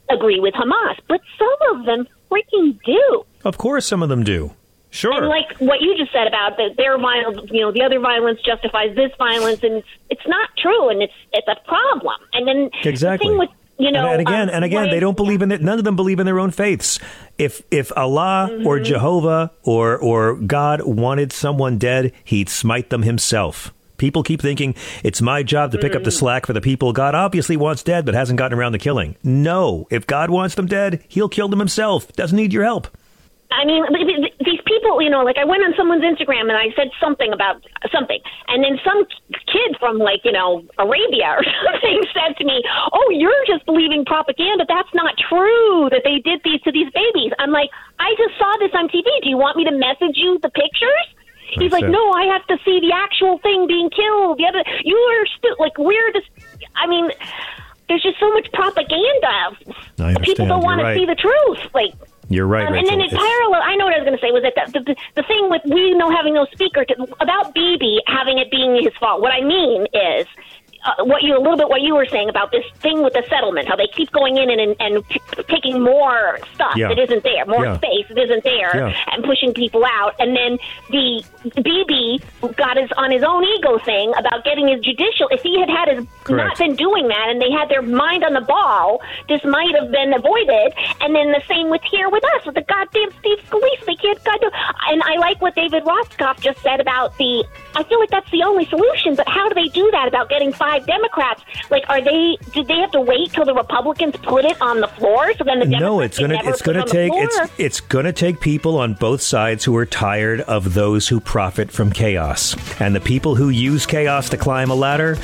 agree 0.09 0.39
with 0.39 0.53
Hamas," 0.53 0.97
but 1.07 1.21
some 1.37 1.77
of 1.77 1.85
them 1.85 2.07
freaking 2.29 2.77
do. 2.85 3.25
Of 3.43 3.57
course, 3.57 3.85
some 3.85 4.03
of 4.03 4.09
them 4.09 4.23
do. 4.23 4.51
Sure. 4.91 5.13
And 5.17 5.27
like 5.27 5.57
what 5.59 5.81
you 5.81 5.95
just 5.97 6.11
said 6.11 6.25
about 6.27 6.57
that, 6.57 6.75
their 6.77 6.97
violence, 6.97 7.49
you 7.51 7.61
know, 7.61 7.71
the 7.71 7.83
other 7.83 7.99
violence 7.99 8.41
justifies 8.41 8.95
this 8.95 9.11
violence, 9.17 9.61
and 9.63 9.83
it's 10.09 10.25
not 10.27 10.49
true, 10.57 10.89
and 10.89 11.01
it's 11.03 11.13
it's 11.31 11.47
a 11.47 11.55
problem. 11.67 12.15
And 12.33 12.47
then 12.47 12.69
Exactly. 12.83 13.27
the 13.27 13.31
thing 13.33 13.37
with 13.39 13.49
you 13.77 13.91
know, 13.91 14.01
and, 14.11 14.19
and 14.19 14.21
again, 14.21 14.49
um, 14.49 14.55
and 14.55 14.65
again, 14.65 14.89
they 14.89 14.99
don't 14.99 15.15
believe 15.15 15.41
in 15.41 15.51
it. 15.53 15.61
None 15.61 15.77
of 15.77 15.85
them 15.85 15.95
believe 15.95 16.19
in 16.19 16.25
their 16.25 16.39
own 16.39 16.51
faiths. 16.51 16.99
If 17.37 17.61
if 17.71 17.91
Allah 17.95 18.49
Mm-hmm. 18.51 18.67
or 18.67 18.79
Jehovah 18.79 19.51
or 19.63 19.95
or 19.97 20.35
God 20.35 20.81
wanted 20.81 21.31
someone 21.31 21.77
dead, 21.77 22.11
He'd 22.25 22.49
smite 22.49 22.89
them 22.89 23.03
Himself. 23.03 23.71
People 23.97 24.23
keep 24.23 24.41
thinking 24.41 24.75
it's 25.03 25.21
my 25.21 25.43
job 25.43 25.71
to 25.73 25.77
pick 25.77 25.93
up 25.95 26.03
the 26.03 26.09
Mm. 26.09 26.13
slack 26.19 26.45
for 26.45 26.53
the 26.53 26.61
people 26.61 26.93
God 26.93 27.13
obviously 27.15 27.57
wants 27.57 27.83
dead, 27.83 28.05
but 28.05 28.15
hasn't 28.15 28.39
gotten 28.39 28.57
around 28.57 28.71
to 28.71 28.79
killing. 28.79 29.15
No, 29.23 29.87
if 29.91 30.07
God 30.07 30.29
wants 30.29 30.55
them 30.55 30.65
dead, 30.65 31.03
He'll 31.07 31.29
kill 31.29 31.47
them 31.47 31.59
Himself. 31.59 32.11
Doesn't 32.13 32.35
need 32.37 32.51
your 32.53 32.63
help. 32.63 32.87
I 33.51 33.65
mean, 33.65 33.83
th- 33.87 34.05
th- 34.07 34.33
these 34.45 34.58
people, 34.79 35.01
you 35.01 35.09
know, 35.09 35.23
like 35.23 35.37
I 35.37 35.45
went 35.45 35.63
on 35.63 35.73
someone's 35.75 36.03
Instagram 36.03 36.47
and 36.47 36.57
I 36.57 36.71
said 36.75 36.89
something 36.99 37.31
about 37.33 37.63
something, 37.91 38.19
and 38.47 38.63
then 38.63 38.79
some 38.83 39.05
kid 39.31 39.75
from 39.79 39.97
like, 39.97 40.21
you 40.23 40.31
know, 40.31 40.63
Arabia 40.77 41.35
or 41.35 41.43
something 41.65 42.03
said 42.13 42.37
to 42.37 42.43
me, 42.45 42.63
"Oh, 42.93 43.07
you're 43.11 43.45
just 43.45 43.65
believing 43.65 44.05
propaganda. 44.05 44.65
That's 44.67 44.93
not 44.93 45.15
true. 45.17 45.89
That 45.91 46.01
they 46.03 46.19
did 46.19 46.41
these 46.43 46.61
to 46.63 46.71
these 46.71 46.89
babies." 46.91 47.31
I'm 47.39 47.51
like, 47.51 47.69
"I 47.99 48.13
just 48.17 48.37
saw 48.37 48.51
this 48.59 48.71
on 48.73 48.87
TV. 48.87 49.07
Do 49.23 49.29
you 49.29 49.37
want 49.37 49.57
me 49.57 49.65
to 49.65 49.71
message 49.71 50.15
you 50.15 50.39
the 50.41 50.49
pictures?" 50.49 51.07
He's 51.51 51.71
like, 51.71 51.83
it. 51.83 51.89
"No, 51.89 52.11
I 52.11 52.25
have 52.25 52.45
to 52.47 52.57
see 52.63 52.79
the 52.79 52.93
actual 52.93 53.39
thing 53.39 53.67
being 53.67 53.89
killed. 53.89 54.37
The 54.37 54.45
other, 54.45 54.63
you 54.83 54.95
are 54.95 55.25
still 55.37 55.55
like, 55.59 55.77
we're 55.77 56.11
just. 56.13 56.29
I 56.75 56.87
mean." 56.87 57.11
There's 57.87 58.03
just 58.03 58.19
so 58.19 58.31
much 58.33 58.47
propaganda. 58.53 59.57
I 59.99 60.13
People 60.21 60.45
don't 60.45 60.61
want 60.61 60.79
You're 60.79 60.93
to 60.93 60.99
see 60.99 61.05
the 61.07 61.15
truth. 61.15 61.73
Like, 61.73 61.95
You're 62.29 62.45
right, 62.45 62.67
um, 62.67 62.73
and 62.75 62.85
then 62.85 63.01
in 63.01 63.09
parallel, 63.09 63.61
I 63.63 63.75
know 63.75 63.85
what 63.85 63.95
I 63.95 63.99
was 63.99 64.05
going 64.05 64.17
to 64.17 64.21
say 64.21 64.31
was 64.31 64.43
that 64.43 64.53
the, 64.71 64.79
the, 64.81 64.95
the 65.15 65.23
thing 65.23 65.49
with 65.49 65.63
we 65.65 65.93
know 65.95 66.09
having 66.11 66.35
no 66.35 66.45
speaker 66.51 66.85
to, 66.85 67.07
about 67.19 67.53
Bibi 67.55 68.01
having 68.05 68.37
it 68.37 68.51
being 68.51 68.81
his 68.83 68.93
fault. 68.99 69.21
What 69.21 69.33
I 69.33 69.41
mean 69.41 69.87
is, 69.93 70.27
uh, 70.85 71.03
what 71.03 71.23
you 71.23 71.35
a 71.35 71.41
little 71.41 71.57
bit 71.57 71.67
what 71.69 71.81
you 71.81 71.93
were 71.95 72.05
saying 72.05 72.29
about 72.29 72.51
this 72.51 72.63
thing 72.79 73.01
with 73.03 73.13
the 73.13 73.23
settlement, 73.29 73.67
how 73.67 73.75
they 73.75 73.87
keep 73.87 74.11
going 74.11 74.37
in 74.37 74.49
and 74.49 74.61
and, 74.61 74.75
and 74.79 75.09
t- 75.09 75.19
taking 75.49 75.81
more 75.81 76.39
stuff 76.53 76.75
Yeah. 76.77 76.87
that 76.89 76.99
isn't 76.99 77.23
there, 77.23 77.45
more 77.47 77.65
Yeah. 77.65 77.77
space 77.77 78.05
that 78.09 78.17
isn't 78.17 78.43
there, 78.43 78.71
Yeah. 78.77 79.03
and 79.11 79.23
pushing 79.23 79.53
people 79.53 79.83
out. 79.83 80.13
And 80.19 80.35
then 80.37 80.57
the 80.89 81.23
Bibi 81.61 82.21
got 82.55 82.77
his 82.77 82.89
on 82.95 83.11
his 83.11 83.23
own 83.23 83.43
ego 83.43 83.77
thing 83.79 84.13
about 84.17 84.43
getting 84.45 84.67
his 84.69 84.79
judicial. 84.81 85.27
If 85.31 85.41
he 85.41 85.59
had 85.59 85.69
had 85.69 85.87
his 85.97 86.05
not 86.29 86.57
been 86.57 86.75
doing 86.75 87.07
that, 87.07 87.29
and 87.29 87.41
they 87.41 87.51
had 87.51 87.69
their 87.69 87.81
mind 87.81 88.23
on 88.23 88.33
the 88.33 88.41
ball, 88.41 89.01
this 89.27 89.43
might 89.43 89.73
have 89.75 89.91
been 89.91 90.13
avoided. 90.13 90.73
And 91.01 91.15
then 91.15 91.31
the 91.31 91.41
same 91.47 91.69
with 91.69 91.81
here 91.83 92.09
with 92.09 92.23
us 92.35 92.45
with 92.45 92.55
the 92.55 92.61
goddamn 92.61 93.11
Steve 93.19 93.39
Scalise. 93.49 93.85
They 93.85 93.95
can't 93.95 94.23
goddamn. 94.23 94.51
And 94.89 95.01
I 95.03 95.17
like 95.17 95.41
what 95.41 95.55
David 95.55 95.83
Rothkopf 95.83 96.41
just 96.41 96.61
said 96.61 96.79
about 96.79 97.17
the. 97.17 97.45
I 97.75 97.83
feel 97.83 97.99
like 97.99 98.09
that's 98.09 98.29
the 98.31 98.43
only 98.43 98.65
solution. 98.65 99.15
But 99.15 99.27
how 99.27 99.47
do 99.49 99.55
they 99.55 99.69
do 99.69 99.89
that 99.91 100.07
about 100.07 100.29
getting 100.29 100.51
five 100.51 100.85
Democrats? 100.85 101.43
Like, 101.69 101.83
are 101.89 102.01
they? 102.01 102.37
Did 102.53 102.67
they 102.67 102.79
have 102.79 102.91
to 102.91 103.01
wait 103.01 103.31
till 103.31 103.45
the 103.45 103.53
Republicans 103.53 104.15
put 104.17 104.45
it 104.45 104.59
on 104.61 104.81
the 104.81 104.87
floor? 104.87 105.33
So 105.37 105.43
then 105.43 105.59
the 105.59 105.65
Democrats 105.65 105.81
No, 105.81 106.01
it's 106.01 106.19
gonna 106.19 106.39
it's 106.43 106.61
gonna 106.61 106.81
it 106.81 106.87
take 106.87 107.11
it's 107.15 107.39
it's 107.57 107.79
gonna 107.81 108.13
take 108.13 108.39
people 108.39 108.77
on 108.77 108.93
both 108.93 109.21
sides 109.21 109.63
who 109.63 109.75
are 109.75 109.85
tired 109.85 110.41
of 110.41 110.73
those 110.73 111.07
who 111.07 111.19
profit 111.19 111.71
from 111.71 111.91
chaos. 111.91 112.55
And 112.79 112.95
the 112.95 112.99
people 112.99 113.35
who 113.35 113.49
use 113.49 113.85
chaos 113.85 114.29
to 114.29 114.37
climb 114.37 114.69
a 114.71 114.75
ladder, 114.75 115.17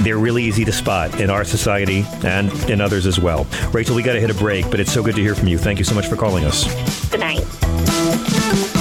they're 0.00 0.18
really 0.18 0.39
really 0.40 0.48
easy 0.48 0.64
to 0.64 0.72
spot 0.72 1.20
in 1.20 1.28
our 1.30 1.44
society 1.44 2.04
and 2.24 2.50
in 2.70 2.80
others 2.80 3.06
as 3.06 3.18
well. 3.18 3.46
Rachel, 3.72 3.94
we 3.94 4.02
got 4.02 4.14
to 4.14 4.20
hit 4.20 4.30
a 4.30 4.34
break, 4.34 4.70
but 4.70 4.80
it's 4.80 4.92
so 4.92 5.02
good 5.02 5.14
to 5.16 5.20
hear 5.20 5.34
from 5.34 5.48
you. 5.48 5.58
Thank 5.58 5.78
you 5.78 5.84
so 5.84 5.94
much 5.94 6.06
for 6.06 6.16
calling 6.16 6.44
us. 6.44 6.64
Good 7.10 7.20
night. 7.20 8.79